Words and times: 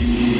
Thank 0.00 0.34
you. 0.34 0.39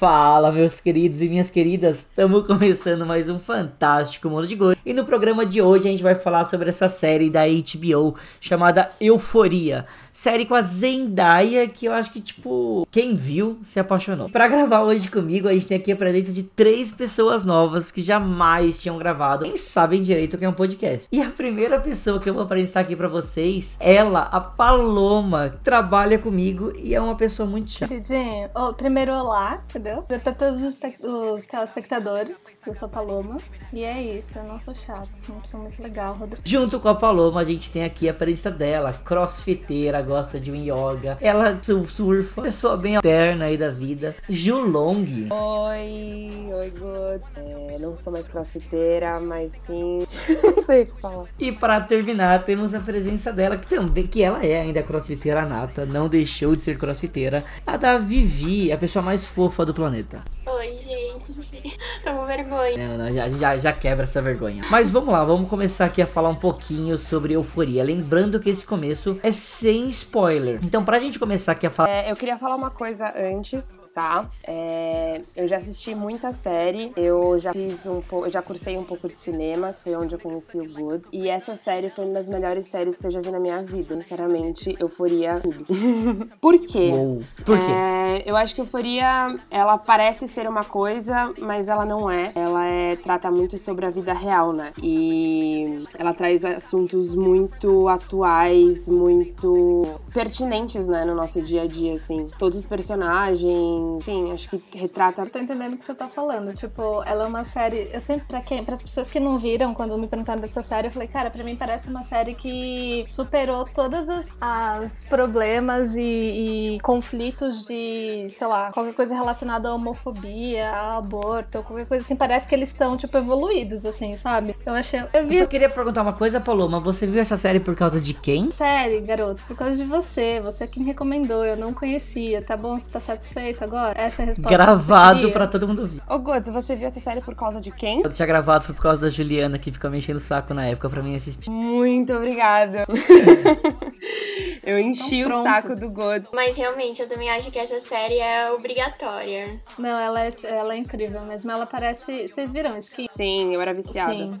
Fala, 0.00 0.50
meus 0.50 0.80
queridos 0.80 1.20
e 1.20 1.28
minhas 1.28 1.50
queridas, 1.50 1.98
estamos 1.98 2.46
começando 2.46 3.04
mais 3.04 3.28
um 3.28 3.38
fantástico 3.38 4.30
Mundo 4.30 4.46
de 4.46 4.56
Gold. 4.56 4.80
E 4.86 4.94
no 4.94 5.04
programa 5.04 5.44
de 5.44 5.60
hoje 5.60 5.88
a 5.88 5.90
gente 5.90 6.02
vai 6.02 6.14
falar 6.14 6.46
sobre 6.46 6.70
essa 6.70 6.88
série 6.88 7.28
da 7.28 7.42
HBO 7.46 8.16
chamada 8.40 8.90
Euforia. 8.98 9.84
Série 10.10 10.46
com 10.46 10.54
a 10.54 10.62
Zendaya 10.62 11.68
que 11.68 11.84
eu 11.84 11.92
acho 11.92 12.10
que, 12.10 12.20
tipo, 12.20 12.88
quem 12.90 13.14
viu 13.14 13.58
se 13.62 13.78
apaixonou. 13.78 14.30
Para 14.30 14.48
gravar 14.48 14.84
hoje 14.84 15.06
comigo, 15.10 15.46
a 15.46 15.52
gente 15.52 15.66
tem 15.66 15.76
aqui 15.76 15.92
a 15.92 15.96
presença 15.96 16.32
de 16.32 16.44
três 16.44 16.90
pessoas 16.90 17.44
novas 17.44 17.90
que 17.90 18.00
jamais 18.00 18.78
tinham 18.78 18.96
gravado, 18.96 19.44
nem 19.44 19.58
sabem 19.58 20.02
direito 20.02 20.32
o 20.32 20.38
que 20.38 20.46
é 20.46 20.48
um 20.48 20.54
podcast. 20.54 21.08
E 21.12 21.20
a 21.20 21.28
primeira 21.28 21.78
pessoa 21.78 22.18
que 22.18 22.30
eu 22.30 22.32
vou 22.32 22.44
apresentar 22.44 22.80
aqui 22.80 22.96
para 22.96 23.06
vocês, 23.06 23.76
ela, 23.78 24.22
a 24.32 24.40
Paloma, 24.40 25.58
trabalha 25.62 26.18
comigo 26.18 26.72
e 26.78 26.94
é 26.94 27.00
uma 27.00 27.16
pessoa 27.16 27.46
muito 27.46 27.70
chata. 27.70 27.88
Queridinho, 27.88 28.48
oh, 28.56 28.72
primeiro 28.72 29.12
olá, 29.12 29.62
entendeu? 29.90 30.04
Já 30.08 30.18
tá 30.18 30.32
todos 30.32 30.60
os, 30.60 30.78
os 31.02 31.44
telespectadores, 31.44 32.46
eu 32.66 32.74
sou 32.74 32.86
a 32.86 32.88
Paloma. 32.88 33.38
E 33.72 33.84
é 33.84 34.02
isso, 34.02 34.38
eu 34.38 34.44
não 34.44 34.60
sou 34.60 34.74
chata, 34.74 35.08
sou 35.14 35.34
uma 35.34 35.42
pessoa 35.42 35.62
muito 35.62 35.82
legal, 35.82 36.14
Rodrigo. 36.14 36.42
Junto 36.44 36.80
com 36.80 36.88
a 36.88 36.94
Paloma, 36.94 37.40
a 37.40 37.44
gente 37.44 37.70
tem 37.70 37.84
aqui 37.84 38.08
a 38.08 38.14
presença 38.14 38.50
dela, 38.50 38.92
crossfiteira, 38.92 40.00
gosta 40.02 40.38
de 40.38 40.50
um 40.50 40.54
yoga. 40.54 41.18
Ela 41.20 41.58
surfa, 41.62 42.42
pessoa 42.42 42.76
bem 42.76 42.96
alterna 42.96 43.46
aí 43.46 43.56
da 43.56 43.70
vida. 43.70 44.14
Julong. 44.28 45.28
Oi, 45.30 46.52
oi, 46.52 46.70
good. 46.70 47.24
É, 47.36 47.78
não 47.78 47.96
sou 47.96 48.12
mais 48.12 48.28
crossfiteira, 48.28 49.20
mas 49.20 49.52
sim. 49.64 50.06
não 50.42 50.64
sei 50.64 50.82
o 50.82 50.86
que 50.86 51.00
falar. 51.00 51.26
E 51.38 51.52
para 51.52 51.80
terminar, 51.80 52.44
temos 52.44 52.74
a 52.74 52.80
presença 52.80 53.32
dela, 53.32 53.56
que 53.56 53.68
também, 53.68 54.06
que 54.06 54.22
ela 54.22 54.44
é 54.44 54.60
ainda 54.60 54.82
crossfiteira 54.82 55.44
nata, 55.44 55.84
não 55.86 56.08
deixou 56.08 56.54
de 56.54 56.64
ser 56.64 56.78
crossfiteira. 56.78 57.44
A 57.66 57.76
da 57.76 57.98
Vivi, 57.98 58.72
a 58.72 58.78
pessoa 58.78 59.02
mais 59.02 59.24
fofa 59.24 59.64
do 59.64 59.72
planeta. 59.80 60.22
Oi, 60.52 60.78
gente. 60.82 61.32
Tô 62.02 62.10
com 62.10 62.26
vergonha. 62.26 62.88
Não, 62.88 62.98
não, 62.98 63.14
já, 63.14 63.28
já, 63.28 63.56
já 63.56 63.72
quebra 63.72 64.02
essa 64.02 64.20
vergonha. 64.20 64.64
Mas 64.68 64.90
vamos 64.90 65.12
lá, 65.12 65.24
vamos 65.24 65.48
começar 65.48 65.84
aqui 65.84 66.02
a 66.02 66.06
falar 66.06 66.28
um 66.28 66.34
pouquinho 66.34 66.98
sobre 66.98 67.34
euforia. 67.34 67.84
Lembrando 67.84 68.40
que 68.40 68.50
esse 68.50 68.66
começo 68.66 69.18
é 69.22 69.30
sem 69.30 69.88
spoiler. 69.88 70.58
Então, 70.62 70.84
pra 70.84 70.98
gente 70.98 71.18
começar 71.18 71.52
aqui 71.52 71.66
a 71.66 71.70
falar. 71.70 71.88
É, 71.88 72.10
eu 72.10 72.16
queria 72.16 72.36
falar 72.36 72.56
uma 72.56 72.70
coisa 72.70 73.12
antes, 73.16 73.80
tá? 73.94 74.28
É, 74.42 75.22
eu 75.36 75.46
já 75.46 75.56
assisti 75.56 75.94
muita 75.94 76.32
série, 76.32 76.92
eu 76.96 77.38
já 77.38 77.52
fiz 77.52 77.86
um 77.86 78.00
pouco, 78.00 78.26
eu 78.26 78.30
já 78.30 78.42
cursei 78.42 78.76
um 78.76 78.84
pouco 78.84 79.06
de 79.06 79.14
cinema, 79.14 79.72
que 79.72 79.82
foi 79.82 79.94
onde 79.94 80.14
eu 80.14 80.18
conheci 80.18 80.58
o 80.58 80.68
Good. 80.68 81.04
E 81.12 81.28
essa 81.28 81.54
série 81.54 81.90
foi 81.90 82.04
uma 82.04 82.14
das 82.14 82.28
melhores 82.28 82.66
séries 82.66 82.98
que 82.98 83.06
eu 83.06 83.10
já 83.10 83.20
vi 83.20 83.30
na 83.30 83.38
minha 83.38 83.62
vida. 83.62 83.96
Sinceramente, 83.96 84.76
euforia 84.80 85.40
tudo. 85.40 86.28
Por 86.40 86.58
quê? 86.66 86.90
Uou. 86.92 87.22
Por 87.44 87.58
quê? 87.58 87.70
É, 87.70 88.22
eu 88.26 88.36
acho 88.36 88.54
que 88.54 88.60
euforia, 88.60 89.38
ela 89.50 89.78
parece 89.78 90.26
ser 90.26 90.39
uma 90.48 90.64
coisa, 90.64 91.32
mas 91.38 91.68
ela 91.68 91.84
não 91.84 92.10
é. 92.10 92.32
Ela 92.34 92.66
é, 92.66 92.96
trata 92.96 93.30
muito 93.30 93.58
sobre 93.58 93.86
a 93.86 93.90
vida 93.90 94.12
real, 94.12 94.52
né? 94.52 94.72
E 94.82 95.84
ela 95.98 96.14
traz 96.14 96.44
assuntos 96.44 97.14
muito 97.14 97.88
atuais, 97.88 98.88
muito 98.88 100.00
pertinentes, 100.12 100.86
né, 100.86 101.04
no 101.04 101.14
nosso 101.14 101.40
dia 101.42 101.62
a 101.62 101.66
dia, 101.66 101.94
assim. 101.94 102.26
Todos 102.38 102.58
os 102.58 102.66
personagens, 102.66 103.98
enfim, 103.98 104.32
acho 104.32 104.48
que 104.48 104.78
retrata. 104.78 105.22
Eu 105.22 105.30
tô 105.30 105.38
entendendo 105.38 105.74
o 105.74 105.76
que 105.76 105.84
você 105.84 105.94
tá 105.94 106.08
falando. 106.08 106.54
Tipo, 106.54 107.02
ela 107.04 107.24
é 107.24 107.26
uma 107.26 107.44
série. 107.44 107.90
Eu 107.92 108.00
sempre, 108.00 108.26
pra 108.26 108.40
quem, 108.40 108.64
as 108.66 108.82
pessoas 108.82 109.10
que 109.10 109.20
não 109.20 109.38
viram, 109.38 109.74
quando 109.74 109.96
me 109.98 110.06
perguntaram 110.06 110.40
dessa 110.40 110.62
série, 110.62 110.88
eu 110.88 110.92
falei, 110.92 111.08
cara, 111.08 111.30
pra 111.30 111.42
mim 111.44 111.56
parece 111.56 111.88
uma 111.88 112.02
série 112.02 112.34
que 112.34 113.04
superou 113.06 113.66
todas 113.74 114.08
as, 114.08 114.32
as 114.40 115.06
problemas 115.06 115.96
e, 115.96 116.76
e 116.76 116.80
conflitos 116.80 117.64
de, 117.64 118.28
sei 118.30 118.46
lá, 118.46 118.70
qualquer 118.72 118.94
coisa 118.94 119.14
relacionada 119.14 119.68
à 119.68 119.74
homofobia, 119.74 120.29
aborto, 120.60 121.62
qualquer 121.62 121.86
coisa 121.86 122.04
assim. 122.04 122.16
Parece 122.16 122.48
que 122.48 122.54
eles 122.54 122.68
estão, 122.70 122.96
tipo, 122.96 123.16
evoluídos, 123.16 123.84
assim, 123.86 124.16
sabe? 124.16 124.54
Eu 124.64 124.72
achei. 124.74 125.00
Eu 125.12 125.26
vi. 125.26 125.36
Eu 125.36 125.44
só 125.44 125.48
queria 125.50 125.68
perguntar 125.68 126.02
uma 126.02 126.12
coisa, 126.12 126.40
Paloma. 126.40 126.80
Você 126.80 127.06
viu 127.06 127.20
essa 127.20 127.36
série 127.36 127.60
por 127.60 127.74
causa 127.76 128.00
de 128.00 128.14
quem? 128.14 128.50
Série, 128.50 129.00
garoto, 129.00 129.42
por 129.44 129.56
causa 129.56 129.76
de 129.76 129.84
você. 129.84 130.40
Você 130.40 130.64
é 130.64 130.66
que 130.66 130.80
me 130.80 130.86
recomendou, 130.86 131.44
eu 131.44 131.56
não 131.56 131.72
conhecia. 131.72 132.42
Tá 132.42 132.56
bom? 132.56 132.78
Você 132.78 132.90
tá 132.90 133.00
satisfeito 133.00 133.62
agora? 133.62 133.94
Essa 133.98 134.22
é 134.22 134.24
a 134.24 134.26
resposta. 134.28 134.50
Gravado 134.50 135.30
pra 135.30 135.46
todo 135.46 135.66
mundo 135.66 135.82
ouvir. 135.82 136.02
Ô, 136.08 136.18
Goods, 136.18 136.48
você 136.48 136.76
viu 136.76 136.86
essa 136.86 137.00
série 137.00 137.20
por 137.20 137.34
causa 137.34 137.60
de 137.60 137.70
quem? 137.70 138.02
Eu 138.04 138.12
tinha 138.12 138.26
gravado 138.26 138.64
foi 138.64 138.74
por 138.74 138.82
causa 138.82 139.00
da 139.00 139.08
Juliana, 139.08 139.58
que 139.58 139.70
fica 139.70 139.88
me 139.88 139.98
enchendo 139.98 140.18
o 140.18 140.22
saco 140.22 140.52
na 140.54 140.66
época 140.66 140.88
pra 140.90 141.02
mim 141.02 141.14
assistir. 141.14 141.50
Muito 141.50 142.12
obrigada. 142.12 142.84
eu 144.64 144.78
enchi 144.78 145.20
Então, 145.20 145.40
o 145.40 145.42
saco 145.42 145.74
do 145.76 145.88
Good. 145.90 146.26
Mas 146.32 146.56
realmente, 146.56 147.00
eu 147.02 147.08
também 147.08 147.30
acho 147.30 147.50
que 147.50 147.58
essa 147.58 147.80
série 147.80 148.18
é 148.18 148.50
obrigatória. 148.52 149.60
Não, 149.78 149.98
ela 149.98 150.09
é, 150.18 150.32
ela 150.42 150.74
é 150.74 150.78
incrível 150.78 151.20
mesmo. 151.22 151.50
Ela 151.50 151.66
parece. 151.66 152.26
Vocês 152.26 152.52
viram 152.52 152.76
Skin? 152.78 153.06
Sim, 153.16 153.54
eu 153.54 153.60
era 153.60 153.74
viciada. 153.74 154.12
Sim. 154.12 154.40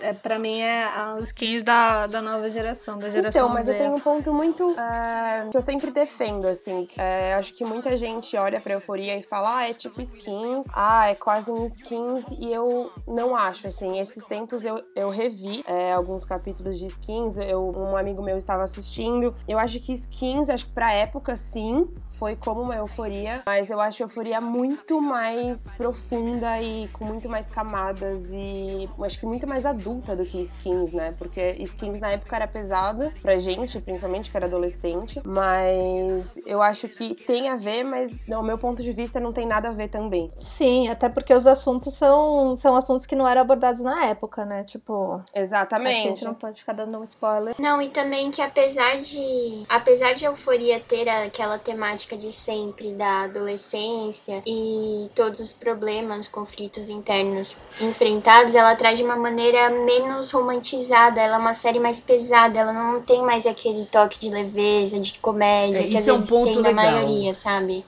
É, 0.00 0.08
é, 0.08 0.12
pra 0.12 0.38
mim 0.38 0.60
é 0.60 0.84
a 0.84 1.18
skins 1.22 1.62
da, 1.62 2.06
da 2.06 2.22
nova 2.22 2.48
geração, 2.48 2.98
da 2.98 3.08
geração 3.08 3.42
Então, 3.42 3.54
mas 3.54 3.66
Z. 3.66 3.72
eu 3.74 3.78
tenho 3.78 3.94
um 3.94 4.00
ponto 4.00 4.32
muito 4.32 4.74
é, 4.78 5.48
que 5.50 5.56
eu 5.56 5.62
sempre 5.62 5.90
defendo, 5.90 6.46
assim. 6.46 6.88
É, 6.96 7.34
acho 7.34 7.54
que 7.54 7.64
muita 7.64 7.96
gente 7.96 8.36
olha 8.36 8.60
pra 8.60 8.74
euforia 8.74 9.16
e 9.16 9.22
fala, 9.22 9.58
ah, 9.58 9.68
é 9.68 9.74
tipo 9.74 10.00
skins, 10.00 10.66
ah, 10.72 11.08
é 11.08 11.14
quase 11.14 11.50
um 11.50 11.64
skins, 11.66 12.24
e 12.38 12.52
eu 12.52 12.90
não 13.06 13.36
acho, 13.36 13.66
assim. 13.68 13.98
Esses 13.98 14.24
tempos 14.24 14.64
eu, 14.64 14.82
eu 14.96 15.10
revi 15.10 15.62
é, 15.66 15.92
alguns 15.92 16.24
capítulos 16.24 16.78
de 16.78 16.86
skins, 16.86 17.36
eu, 17.36 17.72
um 17.76 17.96
amigo 17.96 18.22
meu 18.22 18.36
estava 18.36 18.62
assistindo. 18.62 19.34
Eu 19.46 19.58
acho 19.58 19.78
que 19.80 19.92
skins, 19.92 20.48
acho 20.48 20.66
que 20.66 20.72
pra 20.72 20.92
época, 20.92 21.36
sim, 21.36 21.88
foi 22.10 22.36
como 22.36 22.62
uma 22.62 22.76
euforia, 22.76 23.42
mas 23.44 23.70
eu 23.70 23.80
acho 23.80 24.02
a 24.02 24.06
euforia 24.06 24.40
muito 24.40 25.00
mais 25.04 25.70
profunda 25.76 26.60
e 26.60 26.88
com 26.88 27.04
muito 27.04 27.28
mais 27.28 27.50
camadas 27.50 28.32
e 28.32 28.88
acho 29.02 29.18
que 29.18 29.26
muito 29.26 29.46
mais 29.46 29.66
adulta 29.66 30.16
do 30.16 30.24
que 30.24 30.40
skins, 30.42 30.92
né? 30.92 31.14
Porque 31.18 31.56
skins 31.60 32.00
na 32.00 32.10
época 32.10 32.36
era 32.36 32.46
pesada 32.46 33.12
pra 33.22 33.38
gente, 33.38 33.80
principalmente 33.80 34.30
que 34.30 34.36
era 34.36 34.46
adolescente, 34.46 35.20
mas 35.24 36.40
eu 36.46 36.62
acho 36.62 36.88
que 36.88 37.14
tem 37.14 37.48
a 37.48 37.56
ver, 37.56 37.84
mas 37.84 38.16
no 38.26 38.42
meu 38.42 38.58
ponto 38.58 38.82
de 38.82 38.92
vista 38.92 39.20
não 39.20 39.32
tem 39.32 39.46
nada 39.46 39.68
a 39.68 39.72
ver 39.72 39.88
também. 39.88 40.30
Sim, 40.36 40.88
até 40.88 41.08
porque 41.08 41.34
os 41.34 41.46
assuntos 41.46 41.94
são, 41.94 42.56
são 42.56 42.74
assuntos 42.74 43.06
que 43.06 43.14
não 43.14 43.28
eram 43.28 43.42
abordados 43.42 43.80
na 43.80 44.06
época, 44.06 44.44
né? 44.44 44.64
Tipo, 44.64 45.20
que 45.32 45.38
a 45.38 45.42
Exatamente. 45.42 46.08
gente 46.08 46.24
não 46.24 46.34
pode 46.34 46.60
ficar 46.60 46.72
dando 46.72 46.98
um 46.98 47.04
spoiler. 47.04 47.54
Não, 47.58 47.80
e 47.80 47.90
também 47.90 48.30
que 48.30 48.40
apesar 48.40 49.00
de. 49.00 49.62
Apesar 49.68 50.14
de 50.14 50.24
Euforia 50.24 50.80
ter 50.80 51.08
aquela 51.08 51.58
temática 51.58 52.16
de 52.16 52.32
sempre 52.32 52.92
da 52.92 53.22
adolescência 53.24 54.42
e 54.46 54.93
todos 55.14 55.40
os 55.40 55.52
problemas, 55.52 56.28
conflitos 56.28 56.88
internos 56.88 57.56
enfrentados, 57.80 58.54
ela 58.54 58.74
traz 58.76 58.98
de 58.98 59.04
uma 59.04 59.16
maneira 59.16 59.70
menos 59.70 60.30
romantizada. 60.30 61.20
Ela 61.20 61.36
é 61.36 61.38
uma 61.38 61.54
série 61.54 61.78
mais 61.78 62.00
pesada, 62.00 62.58
ela 62.58 62.72
não 62.72 63.00
tem 63.02 63.22
mais 63.22 63.46
aquele 63.46 63.84
toque 63.86 64.18
de 64.18 64.30
leveza, 64.30 64.98
de 65.00 65.18
comédia, 65.18 65.80
É, 65.80 65.82
que 65.88 65.96
às 65.96 66.06
é 66.08 66.12
um 66.12 66.16
vezes 66.18 66.28
tem 66.44 66.56
na 66.56 66.68
legal. 66.68 66.74
maioria, 66.84 67.34
sabe? 67.34 67.84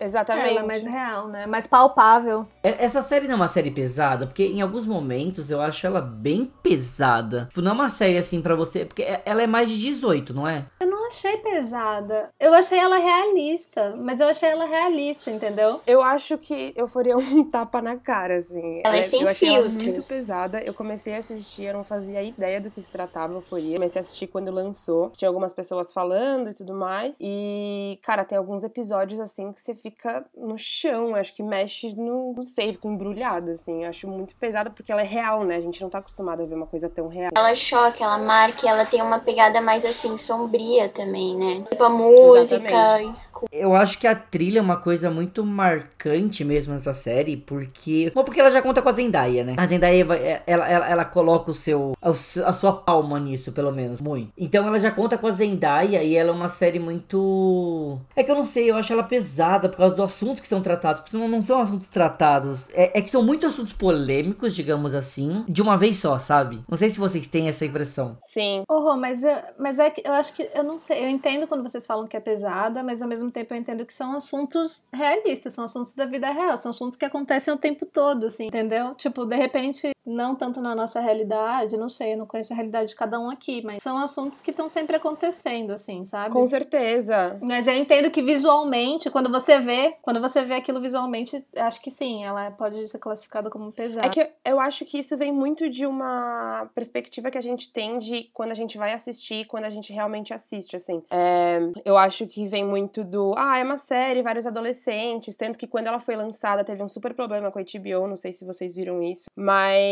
Exatamente. 0.00 0.48
Ela 0.50 0.60
é 0.60 0.66
mais 0.66 0.86
real, 0.86 1.28
né? 1.28 1.46
Mais 1.46 1.66
palpável. 1.66 2.46
É- 2.62 2.84
Essa 2.84 3.02
série 3.02 3.26
não 3.26 3.34
é 3.34 3.36
uma 3.36 3.48
série 3.48 3.70
pesada, 3.70 4.26
porque 4.26 4.44
em 4.46 4.60
alguns 4.62 4.86
momentos 4.86 5.50
eu 5.50 5.60
acho 5.60 5.86
ela 5.86 6.00
bem 6.00 6.50
pesada. 6.62 7.46
Tipo, 7.48 7.60
não 7.62 7.72
é 7.72 7.74
uma 7.74 7.90
série 7.90 8.16
assim 8.16 8.40
pra 8.40 8.54
você. 8.54 8.84
Porque 8.84 9.02
é- 9.02 9.22
ela 9.24 9.42
é 9.42 9.46
mais 9.46 9.68
de 9.68 9.78
18, 9.78 10.32
não 10.32 10.48
é? 10.48 10.64
Eu 10.80 10.86
não 10.88 11.08
achei 11.08 11.36
pesada. 11.38 12.30
Eu 12.40 12.54
achei 12.54 12.78
ela 12.78 12.96
realista, 12.98 13.94
mas 13.96 14.20
eu 14.20 14.28
achei 14.28 14.48
ela 14.48 14.64
realista, 14.64 15.30
entendeu? 15.30 15.80
Eu 15.86 16.02
acho 16.02 16.38
que 16.38 16.72
Euforia 16.76 17.12
é 17.12 17.16
um 17.16 17.44
tapa 17.50 17.82
na 17.82 17.96
cara, 17.96 18.36
assim. 18.36 18.80
Ela 18.84 18.96
é 18.96 19.02
sem 19.02 19.22
eu 19.22 19.28
achei 19.28 19.48
ela 19.48 19.68
filtros. 19.68 19.84
muito 19.84 20.08
pesada. 20.08 20.60
Eu 20.64 20.72
comecei 20.72 21.14
a 21.14 21.18
assistir, 21.18 21.64
eu 21.64 21.74
não 21.74 21.84
fazia 21.84 22.22
ideia 22.22 22.60
do 22.60 22.70
que 22.70 22.80
se 22.80 22.90
tratava 22.90 23.34
Euforia. 23.34 23.74
Comecei 23.76 23.98
a 23.98 24.02
assistir 24.02 24.26
quando 24.28 24.50
lançou. 24.50 25.10
Tinha 25.10 25.28
algumas 25.28 25.52
pessoas 25.52 25.92
falando 25.92 26.50
e 26.50 26.54
tudo 26.54 26.72
mais. 26.74 27.16
E, 27.20 27.98
cara, 28.02 28.24
tem 28.24 28.38
alguns 28.38 28.64
episódios, 28.64 29.20
assim, 29.20 29.52
que 29.52 29.60
você 29.60 29.74
fica 29.74 29.89
no 30.36 30.56
chão. 30.58 31.14
Acho 31.14 31.34
que 31.34 31.42
mexe 31.42 31.94
no, 31.94 32.32
não 32.34 32.42
sei, 32.42 32.72
fica 32.72 32.88
embrulhada, 32.88 33.52
assim. 33.52 33.84
Eu 33.84 33.90
acho 33.90 34.08
muito 34.08 34.34
pesada 34.36 34.70
porque 34.70 34.90
ela 34.92 35.00
é 35.02 35.04
real, 35.04 35.44
né? 35.44 35.56
A 35.56 35.60
gente 35.60 35.80
não 35.82 35.90
tá 35.90 35.98
acostumado 35.98 36.42
a 36.42 36.46
ver 36.46 36.54
uma 36.54 36.66
coisa 36.66 36.88
tão 36.88 37.08
real. 37.08 37.30
Ela 37.34 37.54
choca, 37.54 38.02
ela 38.04 38.18
marca, 38.18 38.66
e 38.66 38.68
ela 38.68 38.84
tem 38.86 39.02
uma 39.02 39.18
pegada 39.20 39.60
mais 39.60 39.84
assim, 39.84 40.16
sombria 40.16 40.88
também, 40.88 41.36
né? 41.36 41.64
Tipo 41.70 41.82
a 41.84 41.88
música, 41.90 43.02
escura. 43.02 43.48
Eu 43.52 43.74
acho 43.74 43.98
que 43.98 44.06
a 44.06 44.14
trilha 44.14 44.58
é 44.58 44.62
uma 44.62 44.76
coisa 44.76 45.10
muito 45.10 45.44
marcante 45.44 46.44
mesmo 46.44 46.74
nessa 46.74 46.92
série, 46.92 47.36
porque. 47.36 48.10
Bom, 48.14 48.24
porque 48.24 48.40
ela 48.40 48.50
já 48.50 48.60
conta 48.62 48.82
com 48.82 48.88
a 48.88 48.92
Zendaya, 48.92 49.44
né? 49.44 49.54
A 49.58 49.66
Zendaya, 49.66 50.04
é, 50.14 50.42
ela, 50.46 50.68
ela, 50.68 50.88
ela 50.90 51.04
coloca 51.04 51.50
o 51.50 51.54
seu. 51.54 51.92
a 52.00 52.12
su- 52.12 52.44
a 52.44 52.52
sua 52.52 52.72
palma 52.72 53.18
nisso, 53.18 53.52
pelo 53.52 53.72
menos. 53.72 54.00
Muito. 54.00 54.32
Então 54.36 54.66
ela 54.66 54.78
já 54.78 54.90
conta 54.90 55.16
com 55.18 55.26
a 55.26 55.30
Zendaya 55.30 56.02
e 56.02 56.16
ela 56.16 56.30
é 56.30 56.32
uma 56.32 56.48
série 56.48 56.78
muito. 56.78 57.98
É 58.16 58.22
que 58.22 58.30
eu 58.30 58.34
não 58.34 58.44
sei, 58.44 58.70
eu 58.70 58.76
acho 58.76 58.92
ela 58.92 59.02
pesada 59.02 59.68
causa 59.80 59.94
dos 59.94 60.04
assuntos 60.04 60.40
que 60.40 60.48
são 60.48 60.60
tratados. 60.60 61.00
Porque 61.00 61.16
não, 61.16 61.28
não 61.28 61.42
são 61.42 61.60
assuntos 61.60 61.88
tratados. 61.88 62.68
É, 62.70 62.98
é 62.98 63.02
que 63.02 63.10
são 63.10 63.22
muitos 63.22 63.48
assuntos 63.48 63.72
polêmicos, 63.72 64.54
digamos 64.54 64.94
assim, 64.94 65.44
de 65.48 65.62
uma 65.62 65.76
vez 65.76 65.98
só, 65.98 66.18
sabe? 66.18 66.62
Não 66.68 66.76
sei 66.76 66.90
se 66.90 66.98
vocês 66.98 67.26
têm 67.26 67.48
essa 67.48 67.64
impressão. 67.64 68.16
Sim. 68.20 68.64
Rô, 68.68 68.96
mas, 68.96 69.22
eu, 69.22 69.36
mas 69.58 69.78
é 69.78 69.90
que 69.90 70.02
eu 70.06 70.12
acho 70.12 70.34
que. 70.34 70.48
Eu 70.54 70.64
não 70.64 70.78
sei. 70.78 71.04
Eu 71.04 71.08
entendo 71.08 71.46
quando 71.46 71.62
vocês 71.62 71.86
falam 71.86 72.06
que 72.06 72.16
é 72.16 72.20
pesada, 72.20 72.82
mas 72.82 73.02
ao 73.02 73.08
mesmo 73.08 73.30
tempo 73.30 73.54
eu 73.54 73.58
entendo 73.58 73.84
que 73.84 73.94
são 73.94 74.16
assuntos 74.16 74.80
realistas, 74.92 75.54
são 75.54 75.64
assuntos 75.64 75.92
da 75.92 76.06
vida 76.06 76.30
real, 76.30 76.56
são 76.56 76.70
assuntos 76.70 76.96
que 76.96 77.04
acontecem 77.04 77.52
o 77.52 77.56
tempo 77.56 77.86
todo, 77.86 78.26
assim, 78.26 78.46
entendeu? 78.46 78.94
Tipo, 78.94 79.24
de 79.24 79.36
repente, 79.36 79.90
não 80.04 80.34
tanto 80.34 80.60
na 80.60 80.74
nossa 80.74 81.00
realidade, 81.00 81.76
não 81.76 81.88
sei, 81.88 82.14
eu 82.14 82.18
não 82.18 82.26
conheço 82.26 82.52
a 82.52 82.56
realidade 82.56 82.90
de 82.90 82.94
cada 82.94 83.18
um 83.20 83.30
aqui, 83.30 83.62
mas 83.64 83.82
são 83.82 83.98
assuntos 83.98 84.40
que 84.40 84.50
estão 84.50 84.68
sempre 84.68 84.96
acontecendo, 84.96 85.72
assim, 85.72 86.04
sabe? 86.04 86.32
Com 86.32 86.44
certeza. 86.46 87.38
Mas 87.40 87.66
eu 87.66 87.74
entendo 87.74 88.10
que 88.10 88.22
visualmente, 88.22 89.10
quando 89.10 89.30
você 89.30 89.58
vê, 89.58 89.96
quando 90.02 90.20
você 90.20 90.42
vê 90.44 90.54
aquilo 90.54 90.80
visualmente, 90.80 91.44
acho 91.56 91.82
que 91.82 91.90
sim, 91.90 92.24
ela 92.24 92.50
pode 92.50 92.86
ser 92.88 92.98
classificada 92.98 93.50
como 93.50 93.70
pesada. 93.72 94.06
É 94.06 94.10
que 94.10 94.28
eu 94.44 94.58
acho 94.58 94.84
que 94.84 94.98
isso 94.98 95.16
vem 95.16 95.32
muito 95.32 95.68
de 95.68 95.86
uma 95.86 96.68
perspectiva 96.74 97.30
que 97.30 97.38
a 97.38 97.42
gente 97.42 97.72
tem 97.72 97.98
de 97.98 98.30
quando 98.32 98.52
a 98.52 98.54
gente 98.54 98.78
vai 98.78 98.92
assistir, 98.92 99.46
quando 99.46 99.64
a 99.64 99.70
gente 99.70 99.92
realmente 99.92 100.32
assiste, 100.32 100.76
assim. 100.76 101.02
É, 101.10 101.60
eu 101.84 101.96
acho 101.96 102.26
que 102.26 102.46
vem 102.46 102.64
muito 102.64 103.04
do, 103.04 103.34
ah, 103.36 103.58
é 103.58 103.64
uma 103.64 103.76
série, 103.76 104.22
vários 104.22 104.46
adolescentes, 104.46 105.36
tanto 105.36 105.58
que 105.58 105.66
quando 105.66 105.86
ela 105.86 105.98
foi 105.98 106.16
lançada 106.16 106.64
teve 106.64 106.82
um 106.82 106.88
super 106.88 107.14
problema 107.14 107.50
com 107.50 107.58
a 107.58 107.62
HBO, 107.62 108.06
não 108.06 108.16
sei 108.16 108.32
se 108.32 108.44
vocês 108.44 108.74
viram 108.74 109.02
isso, 109.02 109.30
mas 109.36 109.89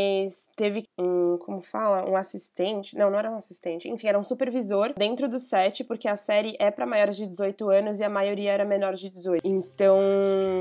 teve 0.57 0.85
um, 0.99 1.39
como 1.39 1.61
fala, 1.61 2.09
um 2.09 2.17
assistente, 2.17 2.97
não, 2.97 3.11
não 3.11 3.19
era 3.19 3.31
um 3.31 3.37
assistente, 3.37 3.89
enfim, 3.89 4.09
era 4.09 4.19
um 4.19 4.25
supervisor 4.25 4.93
dentro 4.97 5.29
do 5.29 5.39
set, 5.39 5.85
porque 5.85 6.09
a 6.09 6.17
série 6.17 6.57
é 6.59 6.71
pra 6.71 6.85
maiores 6.87 7.17
de 7.17 7.27
18 7.29 7.69
anos 7.71 8.01
e 8.01 8.05
a 8.05 8.09
maioria 8.09 8.51
era 8.53 8.65
menor 8.65 8.95
de 8.95 9.09
18. 9.09 9.41
Então, 9.47 9.99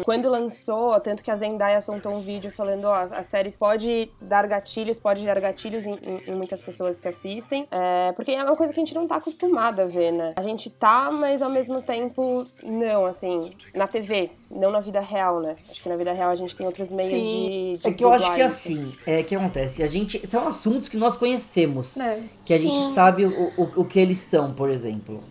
quando 0.05 0.29
lançou, 0.29 0.99
tanto 0.99 1.23
que 1.23 1.31
a 1.31 1.35
Zendaya 1.35 1.81
soltou 1.81 2.13
um 2.13 2.21
vídeo 2.21 2.51
falando, 2.51 2.85
ó, 2.85 2.93
a 2.93 3.23
série 3.23 3.51
pode 3.57 4.11
dar 4.21 4.47
gatilhos, 4.47 4.99
pode 4.99 5.25
dar 5.25 5.39
gatilhos 5.39 5.85
em, 5.85 5.93
em- 5.95 6.21
em 6.27 6.35
muitas 6.35 6.61
pessoas 6.61 6.99
que 6.99 7.07
assistem, 7.07 7.67
é, 7.71 8.11
porque 8.13 8.31
é 8.31 8.43
uma 8.43 8.55
coisa 8.55 8.73
que 8.73 8.79
a 8.79 8.83
gente 8.85 8.95
não 8.95 9.07
tá 9.07 9.15
acostumado 9.17 9.81
a 9.81 9.85
ver, 9.85 10.11
né? 10.11 10.33
A 10.37 10.41
gente 10.41 10.69
tá, 10.69 11.11
mas 11.11 11.41
ao 11.41 11.49
mesmo 11.49 11.81
tempo, 11.81 12.45
não, 12.63 13.05
assim, 13.05 13.51
na 13.73 13.87
TV, 13.87 14.31
não 14.51 14.69
na 14.71 14.79
vida 14.79 14.99
real, 14.99 15.39
né? 15.41 15.55
Acho 15.69 15.81
que 15.81 15.89
na 15.89 15.95
vida 15.97 16.11
real 16.13 16.29
a 16.31 16.35
gente 16.35 16.55
tem 16.55 16.65
outros 16.65 16.91
meios 16.91 17.23
Sim. 17.23 17.49
de, 17.49 17.77
de 17.79 17.87
É 17.87 17.91
que 17.93 18.03
eu 18.03 18.09
acho 18.11 18.25
que 18.25 18.41
dublagem, 18.41 18.43
assim, 18.45 18.93
é 19.05 19.23
que 19.27 19.35
acontece. 19.35 19.83
A 19.83 19.87
gente. 19.87 20.25
São 20.27 20.47
assuntos 20.47 20.89
que 20.89 20.97
nós 20.97 21.17
conhecemos. 21.17 21.97
É. 21.97 22.21
Que 22.43 22.53
a 22.53 22.57
gente 22.57 22.77
Sim. 22.77 22.93
sabe 22.93 23.25
o, 23.25 23.51
o, 23.57 23.81
o 23.81 23.85
que 23.85 23.99
eles 23.99 24.17
são, 24.17 24.53
por 24.53 24.69
exemplo. 24.69 25.23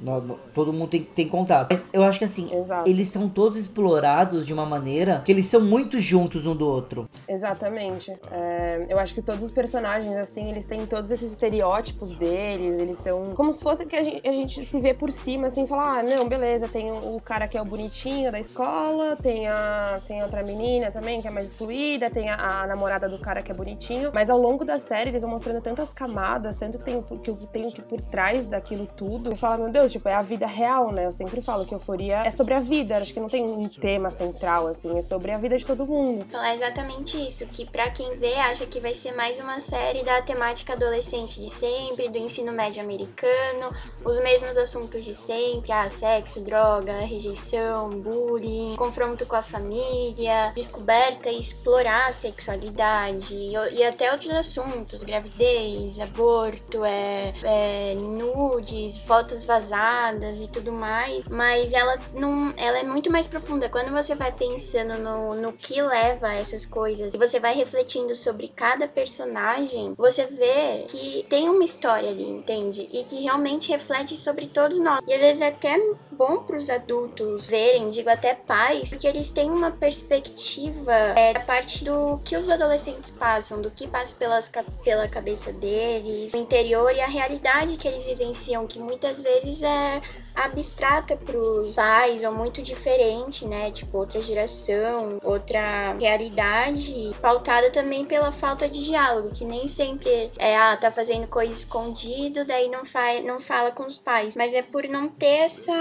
Todo 0.52 0.72
mundo 0.72 0.88
tem, 0.88 1.02
tem 1.02 1.28
contato. 1.28 1.68
Mas 1.70 1.82
eu 1.92 2.02
acho 2.02 2.18
que 2.18 2.24
assim, 2.24 2.54
Exato. 2.54 2.88
eles 2.88 3.08
são 3.08 3.28
todos 3.28 3.56
explorados 3.58 4.46
de 4.46 4.52
uma 4.52 4.66
maneira 4.66 5.22
que 5.24 5.32
eles 5.32 5.46
são 5.46 5.60
muito 5.60 5.98
juntos 5.98 6.46
um 6.46 6.54
do 6.54 6.66
outro. 6.66 7.08
Exatamente. 7.28 8.16
É, 8.30 8.86
eu 8.88 8.98
acho 8.98 9.14
que 9.14 9.22
todos 9.22 9.44
os 9.44 9.50
personagens, 9.50 10.14
assim, 10.16 10.50
eles 10.50 10.66
têm 10.66 10.86
todos 10.86 11.10
esses 11.10 11.30
estereótipos 11.30 12.14
deles, 12.14 12.78
eles 12.78 12.98
são 12.98 13.34
como 13.34 13.50
se 13.52 13.62
fosse 13.62 13.86
que 13.86 13.96
a 13.96 14.02
gente, 14.02 14.28
a 14.28 14.32
gente 14.32 14.64
se 14.64 14.80
vê 14.80 14.94
por 14.94 15.10
cima, 15.10 15.46
assim, 15.46 15.66
falar, 15.66 15.98
ah, 15.98 16.02
não, 16.02 16.28
beleza, 16.28 16.68
tem 16.68 16.90
o, 16.90 17.16
o 17.16 17.20
cara 17.20 17.48
que 17.48 17.56
é 17.56 17.62
o 17.62 17.64
bonitinho 17.64 18.30
da 18.30 18.40
escola, 18.40 19.16
tem 19.16 19.46
a, 19.48 20.00
tem 20.06 20.22
outra 20.22 20.42
menina 20.42 20.90
também 20.90 21.20
que 21.20 21.28
é 21.28 21.30
mais 21.30 21.50
excluída, 21.52 22.10
tem 22.10 22.28
a, 22.30 22.62
a 22.62 22.66
namorada 22.66 23.08
do 23.08 23.18
cara 23.18 23.42
que 23.42 23.50
é 23.50 23.54
bonitinho, 23.54 23.85
mas 24.14 24.30
ao 24.30 24.38
longo 24.38 24.64
da 24.64 24.78
série 24.78 25.10
eles 25.10 25.22
vão 25.22 25.30
mostrando 25.30 25.60
tantas 25.60 25.92
camadas, 25.92 26.56
tanto 26.56 26.78
que 26.78 26.84
tem, 26.84 26.96
o- 26.96 27.02
que 27.02 27.30
eu 27.30 27.36
tenho 27.52 27.70
que 27.72 27.82
por 27.82 28.00
trás 28.00 28.44
daquilo 28.44 28.86
tudo, 28.86 29.30
eu 29.32 29.36
falo, 29.36 29.64
meu 29.64 29.72
Deus, 29.72 29.92
tipo, 29.92 30.08
é 30.08 30.14
a 30.14 30.22
vida 30.22 30.46
real, 30.46 30.92
né? 30.92 31.06
Eu 31.06 31.12
sempre 31.12 31.40
falo 31.42 31.64
que 31.64 31.74
euforia 31.74 32.16
é 32.24 32.30
sobre 32.30 32.54
a 32.54 32.60
vida, 32.60 32.96
acho 32.98 33.12
que 33.14 33.20
não 33.20 33.28
tem 33.28 33.44
um 33.44 33.68
tema 33.68 34.10
central, 34.10 34.66
assim, 34.66 34.96
é 34.98 35.02
sobre 35.02 35.30
a 35.32 35.38
vida 35.38 35.56
de 35.56 35.66
todo 35.66 35.86
mundo. 35.86 36.26
Falar 36.30 36.54
exatamente 36.54 37.16
isso, 37.26 37.46
que 37.46 37.64
pra 37.70 37.90
quem 37.90 38.16
vê 38.18 38.34
acha 38.34 38.66
que 38.66 38.80
vai 38.80 38.94
ser 38.94 39.12
mais 39.12 39.38
uma 39.38 39.60
série 39.60 40.02
da 40.02 40.20
temática 40.22 40.72
adolescente 40.72 41.40
de 41.40 41.50
sempre, 41.50 42.08
do 42.08 42.18
ensino 42.18 42.52
médio 42.52 42.82
americano, 42.82 43.72
os 44.04 44.18
mesmos 44.20 44.56
assuntos 44.56 45.04
de 45.04 45.14
sempre, 45.14 45.72
ah, 45.72 45.88
sexo, 45.88 46.40
droga, 46.40 46.92
rejeição, 47.00 47.90
bullying, 47.90 48.74
confronto 48.76 49.26
com 49.26 49.36
a 49.36 49.42
família, 49.42 50.52
descoberta 50.54 51.28
e 51.30 51.38
explorar 51.40 52.08
a 52.08 52.12
sexualidade 52.12 53.56
e, 53.76 53.84
até 53.84 54.10
outros 54.10 54.30
assuntos, 54.30 55.02
gravidez, 55.02 56.00
aborto, 56.00 56.84
é, 56.84 57.34
é, 57.44 57.94
nudes, 57.94 58.96
fotos 58.98 59.44
vazadas 59.44 60.40
e 60.40 60.48
tudo 60.48 60.72
mais, 60.72 61.24
mas 61.26 61.72
ela 61.72 61.98
não, 62.14 62.54
ela 62.56 62.78
é 62.78 62.82
muito 62.82 63.10
mais 63.10 63.26
profunda. 63.26 63.68
Quando 63.68 63.92
você 63.92 64.14
vai 64.14 64.32
pensando 64.32 64.98
no, 64.98 65.34
no 65.34 65.52
que 65.52 65.80
leva 65.80 66.28
a 66.28 66.34
essas 66.34 66.64
coisas, 66.64 67.14
e 67.14 67.18
você 67.18 67.38
vai 67.38 67.54
refletindo 67.54 68.16
sobre 68.16 68.48
cada 68.48 68.88
personagem, 68.88 69.94
você 69.96 70.24
vê 70.24 70.84
que 70.88 71.26
tem 71.28 71.48
uma 71.48 71.64
história 71.64 72.08
ali, 72.08 72.28
entende? 72.28 72.88
E 72.90 73.04
que 73.04 73.22
realmente 73.22 73.70
reflete 73.70 74.16
sobre 74.16 74.46
todos 74.46 74.78
nós. 74.78 75.02
E 75.06 75.12
às 75.12 75.20
vezes 75.20 75.42
é 75.42 75.48
até 75.48 75.76
bom 76.10 76.38
para 76.38 76.56
os 76.56 76.70
adultos 76.70 77.48
verem, 77.48 77.90
digo 77.90 78.08
até 78.08 78.34
pais, 78.34 78.88
porque 78.88 79.06
eles 79.06 79.30
têm 79.30 79.50
uma 79.50 79.70
perspectiva 79.70 80.92
é, 80.92 81.34
da 81.34 81.40
parte 81.40 81.84
do 81.84 82.18
que 82.24 82.36
os 82.36 82.48
adolescentes 82.48 83.10
passam, 83.10 83.60
do 83.66 83.70
que 83.70 83.88
passa 83.88 84.14
pelas, 84.14 84.50
pela 84.84 85.08
cabeça 85.08 85.52
deles, 85.52 86.32
o 86.32 86.36
interior 86.36 86.94
e 86.94 87.00
a 87.00 87.06
realidade 87.06 87.76
que 87.76 87.88
eles 87.88 88.06
vivenciam, 88.06 88.66
que 88.66 88.78
muitas 88.78 89.20
vezes 89.20 89.62
é 89.62 90.00
abstrata 90.34 91.16
pros 91.16 91.74
pais 91.74 92.22
ou 92.22 92.32
muito 92.32 92.62
diferente, 92.62 93.44
né? 93.44 93.70
Tipo, 93.70 93.98
outra 93.98 94.20
geração, 94.20 95.18
outra 95.24 95.92
realidade, 95.94 97.10
pautada 97.20 97.70
também 97.70 98.04
pela 98.04 98.30
falta 98.30 98.68
de 98.68 98.84
diálogo, 98.84 99.30
que 99.30 99.44
nem 99.44 99.66
sempre 99.66 100.30
é, 100.38 100.56
ah, 100.56 100.76
tá 100.76 100.90
fazendo 100.90 101.26
coisa 101.26 101.52
escondido, 101.52 102.44
daí 102.44 102.68
não, 102.68 102.84
fa 102.84 103.20
não 103.24 103.40
fala 103.40 103.70
com 103.70 103.84
os 103.84 103.98
pais. 103.98 104.36
Mas 104.36 104.54
é 104.54 104.62
por 104.62 104.84
não 104.88 105.08
ter 105.08 105.44
essa 105.44 105.74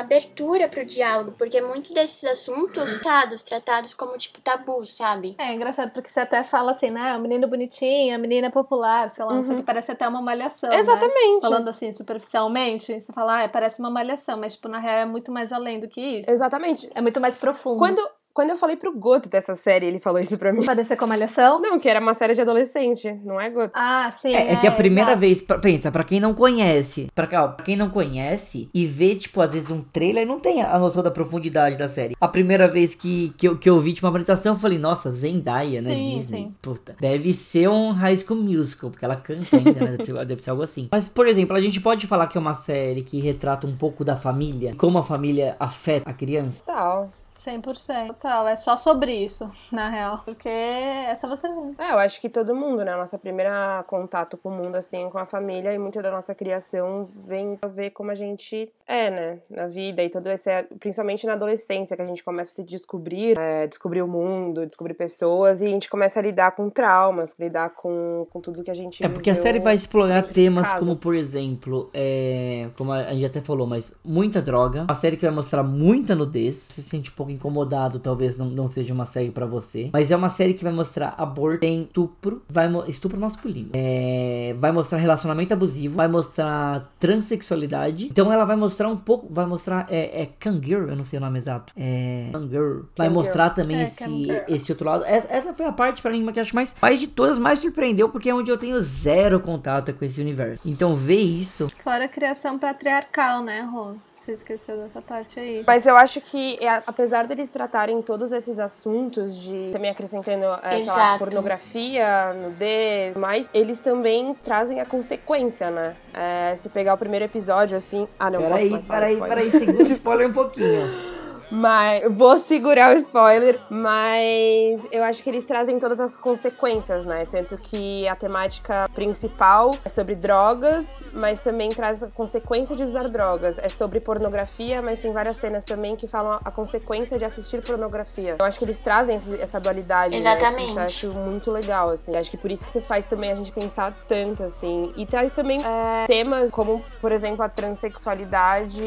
abertura 0.00 0.68
pro 0.68 0.84
diálogo, 0.84 1.34
porque 1.38 1.60
muitos 1.60 1.92
desses 1.92 2.24
assuntos 2.24 3.00
tratados, 3.00 3.42
tratados 3.42 3.94
como, 3.94 4.16
tipo, 4.16 4.40
tabu, 4.40 4.84
sabe? 4.84 5.34
É 5.38 5.52
engraçado, 5.52 5.90
porque 5.92 6.08
você 6.08 6.20
até 6.20 6.44
fala 6.44 6.72
assim, 6.72 6.90
né? 6.90 7.18
Menino 7.32 7.48
bonitinho, 7.48 8.14
a 8.14 8.18
menina 8.18 8.50
popular, 8.50 9.08
sei 9.08 9.24
lá, 9.24 9.42
só 9.42 9.54
que 9.54 9.62
parece 9.62 9.90
até 9.92 10.06
uma 10.06 10.20
malhação. 10.20 10.68
né? 10.68 10.76
Exatamente. 10.76 11.40
Falando 11.40 11.68
assim, 11.68 11.90
superficialmente, 11.92 13.00
você 13.00 13.10
fala, 13.12 13.44
ah, 13.44 13.48
parece 13.48 13.80
uma 13.80 13.90
malhação, 13.90 14.38
mas, 14.38 14.52
tipo, 14.52 14.68
na 14.68 14.78
real 14.78 14.98
é 14.98 15.06
muito 15.06 15.32
mais 15.32 15.50
além 15.50 15.80
do 15.80 15.88
que 15.88 16.00
isso. 16.00 16.30
Exatamente. 16.30 16.90
É 16.94 17.00
muito 17.00 17.20
mais 17.20 17.34
profundo. 17.36 17.78
Quando, 17.78 18.06
Quando 18.34 18.50
eu 18.50 18.56
falei 18.56 18.76
pro 18.76 18.96
Goto 18.96 19.28
dessa 19.28 19.54
série, 19.54 19.84
ele 19.86 20.00
falou 20.00 20.18
isso 20.18 20.38
pra 20.38 20.52
mim. 20.52 20.64
Parecer 20.64 20.96
com 20.96 21.06
malhação? 21.06 21.60
Não, 21.60 21.78
que 21.78 21.86
era 21.88 22.00
uma 22.00 22.14
série 22.14 22.34
de 22.34 22.40
adolescente, 22.40 23.12
não 23.24 23.38
é, 23.40 23.50
Goto? 23.50 23.72
Ah, 23.74 24.10
sim. 24.10 24.34
É, 24.34 24.52
é 24.52 24.56
que 24.56 24.66
a 24.66 24.72
primeira 24.72 25.10
exato. 25.10 25.20
vez, 25.20 25.42
pra- 25.42 25.58
pensa, 25.58 25.92
pra 25.92 26.02
quem 26.02 26.18
não 26.18 26.32
conhece, 26.32 27.08
pra, 27.14 27.26
cá, 27.26 27.44
ó, 27.44 27.48
pra 27.48 27.64
quem 27.64 27.76
não 27.76 27.90
conhece 27.90 28.70
e 28.72 28.86
vê, 28.86 29.14
tipo, 29.14 29.40
às 29.40 29.52
vezes 29.52 29.70
um 29.70 29.82
trailer, 29.82 30.26
não 30.26 30.40
tem 30.40 30.62
a 30.62 30.78
noção 30.78 31.02
da 31.02 31.10
profundidade 31.10 31.76
da 31.76 31.88
série. 31.90 32.16
A 32.18 32.26
primeira 32.28 32.66
vez 32.66 32.94
que, 32.94 33.34
que, 33.36 33.46
eu, 33.48 33.58
que 33.58 33.68
eu 33.68 33.78
vi, 33.80 33.92
tipo, 33.92 34.06
uma 34.06 34.10
apresentação, 34.10 34.54
eu 34.54 34.58
falei, 34.58 34.78
nossa, 34.78 35.10
Zendaya, 35.12 35.82
né, 35.82 35.94
Sim, 35.94 36.02
Disney. 36.16 36.38
sim. 36.38 36.54
Puta, 36.62 36.96
deve 36.98 37.34
ser 37.34 37.68
um 37.68 37.90
High 37.90 38.16
School 38.16 38.40
Musical, 38.42 38.90
porque 38.90 39.04
ela 39.04 39.16
canta 39.16 39.56
ainda, 39.56 39.72
né, 39.72 39.90
deve 39.98 40.04
ser, 40.06 40.12
deve 40.24 40.42
ser 40.42 40.50
algo 40.50 40.62
assim. 40.62 40.88
Mas, 40.90 41.06
por 41.08 41.26
exemplo, 41.28 41.54
a 41.54 41.60
gente 41.60 41.80
pode 41.82 42.06
falar 42.06 42.26
que 42.28 42.38
é 42.38 42.40
uma 42.40 42.54
série 42.54 43.02
que 43.02 43.20
retrata 43.20 43.66
um 43.66 43.76
pouco 43.76 44.02
da 44.04 44.16
família, 44.16 44.74
como 44.78 44.96
a 44.98 45.02
família 45.02 45.54
afeta 45.60 46.08
a 46.08 46.14
criança. 46.14 46.62
Tal. 46.66 47.10
100%. 47.44 48.08
Total, 48.08 48.48
é 48.48 48.56
só 48.56 48.76
sobre 48.76 49.12
isso, 49.12 49.48
na 49.72 49.88
real. 49.88 50.20
Porque 50.24 50.48
é 50.48 51.14
só 51.16 51.28
você 51.28 51.48
ver. 51.48 51.74
É, 51.78 51.92
eu 51.92 51.98
acho 51.98 52.20
que 52.20 52.28
todo 52.28 52.54
mundo, 52.54 52.84
né? 52.84 52.94
Nossa 52.94 53.18
primeira 53.18 53.84
contato 53.86 54.36
com 54.36 54.48
o 54.48 54.52
mundo, 54.52 54.76
assim, 54.76 55.08
com 55.10 55.18
a 55.18 55.26
família 55.26 55.72
e 55.72 55.78
muito 55.78 56.00
da 56.00 56.10
nossa 56.10 56.34
criação 56.34 57.08
vem 57.26 57.58
a 57.62 57.66
ver 57.66 57.90
como 57.90 58.10
a 58.10 58.14
gente 58.14 58.72
é, 58.86 59.10
né? 59.10 59.38
Na 59.50 59.66
vida 59.66 60.02
e 60.02 60.08
tudo 60.08 60.30
isso, 60.30 60.48
é, 60.48 60.62
principalmente 60.62 61.26
na 61.26 61.32
adolescência, 61.34 61.96
que 61.96 62.02
a 62.02 62.06
gente 62.06 62.22
começa 62.22 62.52
a 62.52 62.56
se 62.56 62.64
descobrir, 62.64 63.38
é, 63.38 63.66
descobrir 63.66 64.02
o 64.02 64.08
mundo, 64.08 64.66
descobrir 64.66 64.94
pessoas 64.94 65.62
e 65.62 65.66
a 65.66 65.70
gente 65.70 65.88
começa 65.88 66.20
a 66.20 66.22
lidar 66.22 66.52
com 66.52 66.68
traumas, 66.70 67.36
lidar 67.38 67.70
com, 67.70 68.26
com 68.30 68.40
tudo 68.40 68.62
que 68.62 68.70
a 68.70 68.74
gente 68.74 69.04
É 69.04 69.08
porque 69.08 69.30
a 69.30 69.34
série 69.34 69.58
vai 69.58 69.74
explorar 69.74 70.22
temas 70.22 70.72
como, 70.74 70.96
por 70.96 71.14
exemplo, 71.14 71.90
é, 71.92 72.68
como 72.76 72.92
a 72.92 73.12
gente 73.12 73.26
até 73.26 73.40
falou, 73.40 73.66
mas 73.66 73.94
muita 74.04 74.40
droga. 74.40 74.82
Uma 74.82 74.94
série 74.94 75.16
que 75.16 75.24
vai 75.24 75.34
mostrar 75.34 75.62
muita 75.62 76.14
nudez. 76.14 76.56
Você 76.56 76.82
se 76.82 76.88
sente 76.88 77.10
um 77.10 77.14
pouco 77.14 77.31
incomodado, 77.32 77.98
talvez 77.98 78.36
não, 78.36 78.46
não 78.46 78.68
seja 78.68 78.92
uma 78.94 79.06
série 79.06 79.30
pra 79.30 79.46
você. 79.46 79.90
Mas 79.92 80.10
é 80.10 80.16
uma 80.16 80.28
série 80.28 80.54
que 80.54 80.62
vai 80.64 80.72
mostrar 80.72 81.14
aborto, 81.18 81.60
tem 81.60 81.82
estupro, 81.82 82.42
vai 82.48 82.68
estupro 82.88 83.18
masculino. 83.20 83.70
É, 83.72 84.54
vai 84.58 84.72
mostrar 84.72 84.98
relacionamento 84.98 85.52
abusivo, 85.52 85.96
vai 85.96 86.08
mostrar 86.08 86.90
transexualidade. 86.98 88.06
Então 88.06 88.32
ela 88.32 88.44
vai 88.44 88.56
mostrar 88.56 88.88
um 88.88 88.96
pouco, 88.96 89.26
vai 89.32 89.46
mostrar 89.46 89.86
é, 89.90 90.22
é 90.22 90.26
Kangirl, 90.38 90.88
eu 90.88 90.96
não 90.96 91.04
sei 91.04 91.18
o 91.18 91.22
nome 91.22 91.38
exato. 91.38 91.72
É 91.76 92.28
Kangirl. 92.32 92.82
Vai 92.96 93.08
Kangirl. 93.08 93.14
mostrar 93.14 93.50
também 93.50 93.78
É, 93.78 93.82
esse, 93.84 94.04
Kangirl. 94.04 94.44
esse 94.48 94.72
outro 94.72 94.86
lado. 94.88 95.04
Essa, 95.04 95.28
essa 95.32 95.54
foi 95.54 95.66
a 95.66 95.72
parte 95.72 96.02
pra 96.02 96.10
mim 96.10 96.30
que 96.32 96.38
eu 96.38 96.42
acho 96.42 96.54
mais, 96.54 96.74
mais 96.80 97.00
de 97.00 97.06
todas 97.06 97.38
mais 97.38 97.58
surpreendeu, 97.58 98.08
porque 98.08 98.28
é 98.30 98.34
onde 98.34 98.50
eu 98.50 98.56
tenho 98.58 98.80
zero 98.80 99.40
contato 99.40 99.92
com 99.92 100.04
esse 100.04 100.20
universo. 100.20 100.60
Então 100.64 100.94
ver 100.94 101.20
isso 101.20 101.70
Fora 101.82 102.04
a 102.04 102.08
criação 102.08 102.58
patriarcal, 102.58 103.42
né, 103.42 103.60
Rô? 103.62 103.94
Você 104.22 104.34
esqueceu 104.34 104.76
dessa 104.76 105.02
parte 105.02 105.40
aí. 105.40 105.64
Mas 105.66 105.84
eu 105.84 105.96
acho 105.96 106.20
que, 106.20 106.56
é, 106.64 106.80
apesar 106.86 107.26
deles 107.26 107.50
tratarem 107.50 108.00
todos 108.00 108.30
esses 108.30 108.60
assuntos 108.60 109.36
de 109.36 109.70
também 109.72 109.90
acrescentando 109.90 110.44
é, 110.62 110.76
sei 110.76 110.84
lá, 110.84 111.18
pornografia, 111.18 112.32
nudez, 112.34 113.16
mas 113.16 113.50
eles 113.52 113.80
também 113.80 114.32
trazem 114.44 114.80
a 114.80 114.86
consequência, 114.86 115.72
né? 115.72 115.96
É, 116.14 116.54
se 116.54 116.68
pegar 116.68 116.94
o 116.94 116.98
primeiro 116.98 117.24
episódio, 117.24 117.76
assim. 117.76 118.06
Ah, 118.16 118.30
não, 118.30 118.42
Peraí, 118.42 118.70
peraí, 118.86 119.20
peraí, 119.20 119.50
segura 119.50 119.82
o 119.82 119.92
spoiler 119.92 120.28
um 120.28 120.32
pouquinho. 120.32 121.12
Mas 121.52 122.02
vou 122.10 122.38
segurar 122.38 122.96
o 122.96 122.98
spoiler, 122.98 123.60
mas 123.68 124.80
eu 124.90 125.04
acho 125.04 125.22
que 125.22 125.28
eles 125.28 125.44
trazem 125.44 125.78
todas 125.78 126.00
as 126.00 126.16
consequências, 126.16 127.04
né? 127.04 127.26
Tanto 127.30 127.58
que 127.58 128.08
a 128.08 128.16
temática 128.16 128.88
principal 128.94 129.76
é 129.84 129.88
sobre 129.90 130.14
drogas, 130.14 131.04
mas 131.12 131.40
também 131.40 131.68
traz 131.68 132.02
a 132.02 132.08
consequência 132.08 132.74
de 132.74 132.82
usar 132.82 133.06
drogas. 133.06 133.58
É 133.58 133.68
sobre 133.68 134.00
pornografia, 134.00 134.80
mas 134.80 135.00
tem 135.00 135.12
várias 135.12 135.36
cenas 135.36 135.62
também 135.62 135.94
que 135.94 136.06
falam 136.06 136.40
a 136.42 136.50
consequência 136.50 137.18
de 137.18 137.24
assistir 137.26 137.60
pornografia. 137.60 138.36
Eu 138.38 138.46
acho 138.46 138.58
que 138.58 138.64
eles 138.64 138.78
trazem 138.78 139.16
essa 139.38 139.60
dualidade, 139.60 140.16
Exatamente. 140.16 140.72
né? 140.74 140.86
Isso 140.86 141.06
eu 141.06 141.10
acho 141.10 141.18
muito 141.18 141.50
legal, 141.50 141.90
assim. 141.90 142.16
Acho 142.16 142.30
que 142.30 142.38
por 142.38 142.50
isso 142.50 142.66
que 142.72 142.80
faz 142.80 143.04
também 143.04 143.30
a 143.30 143.34
gente 143.34 143.52
pensar 143.52 143.92
tanto, 144.08 144.42
assim. 144.42 144.90
E 144.96 145.04
traz 145.04 145.32
também 145.32 145.60
é, 145.60 146.06
temas 146.06 146.50
como, 146.50 146.82
por 146.98 147.12
exemplo, 147.12 147.42
a 147.44 147.48
transexualidade, 147.50 148.82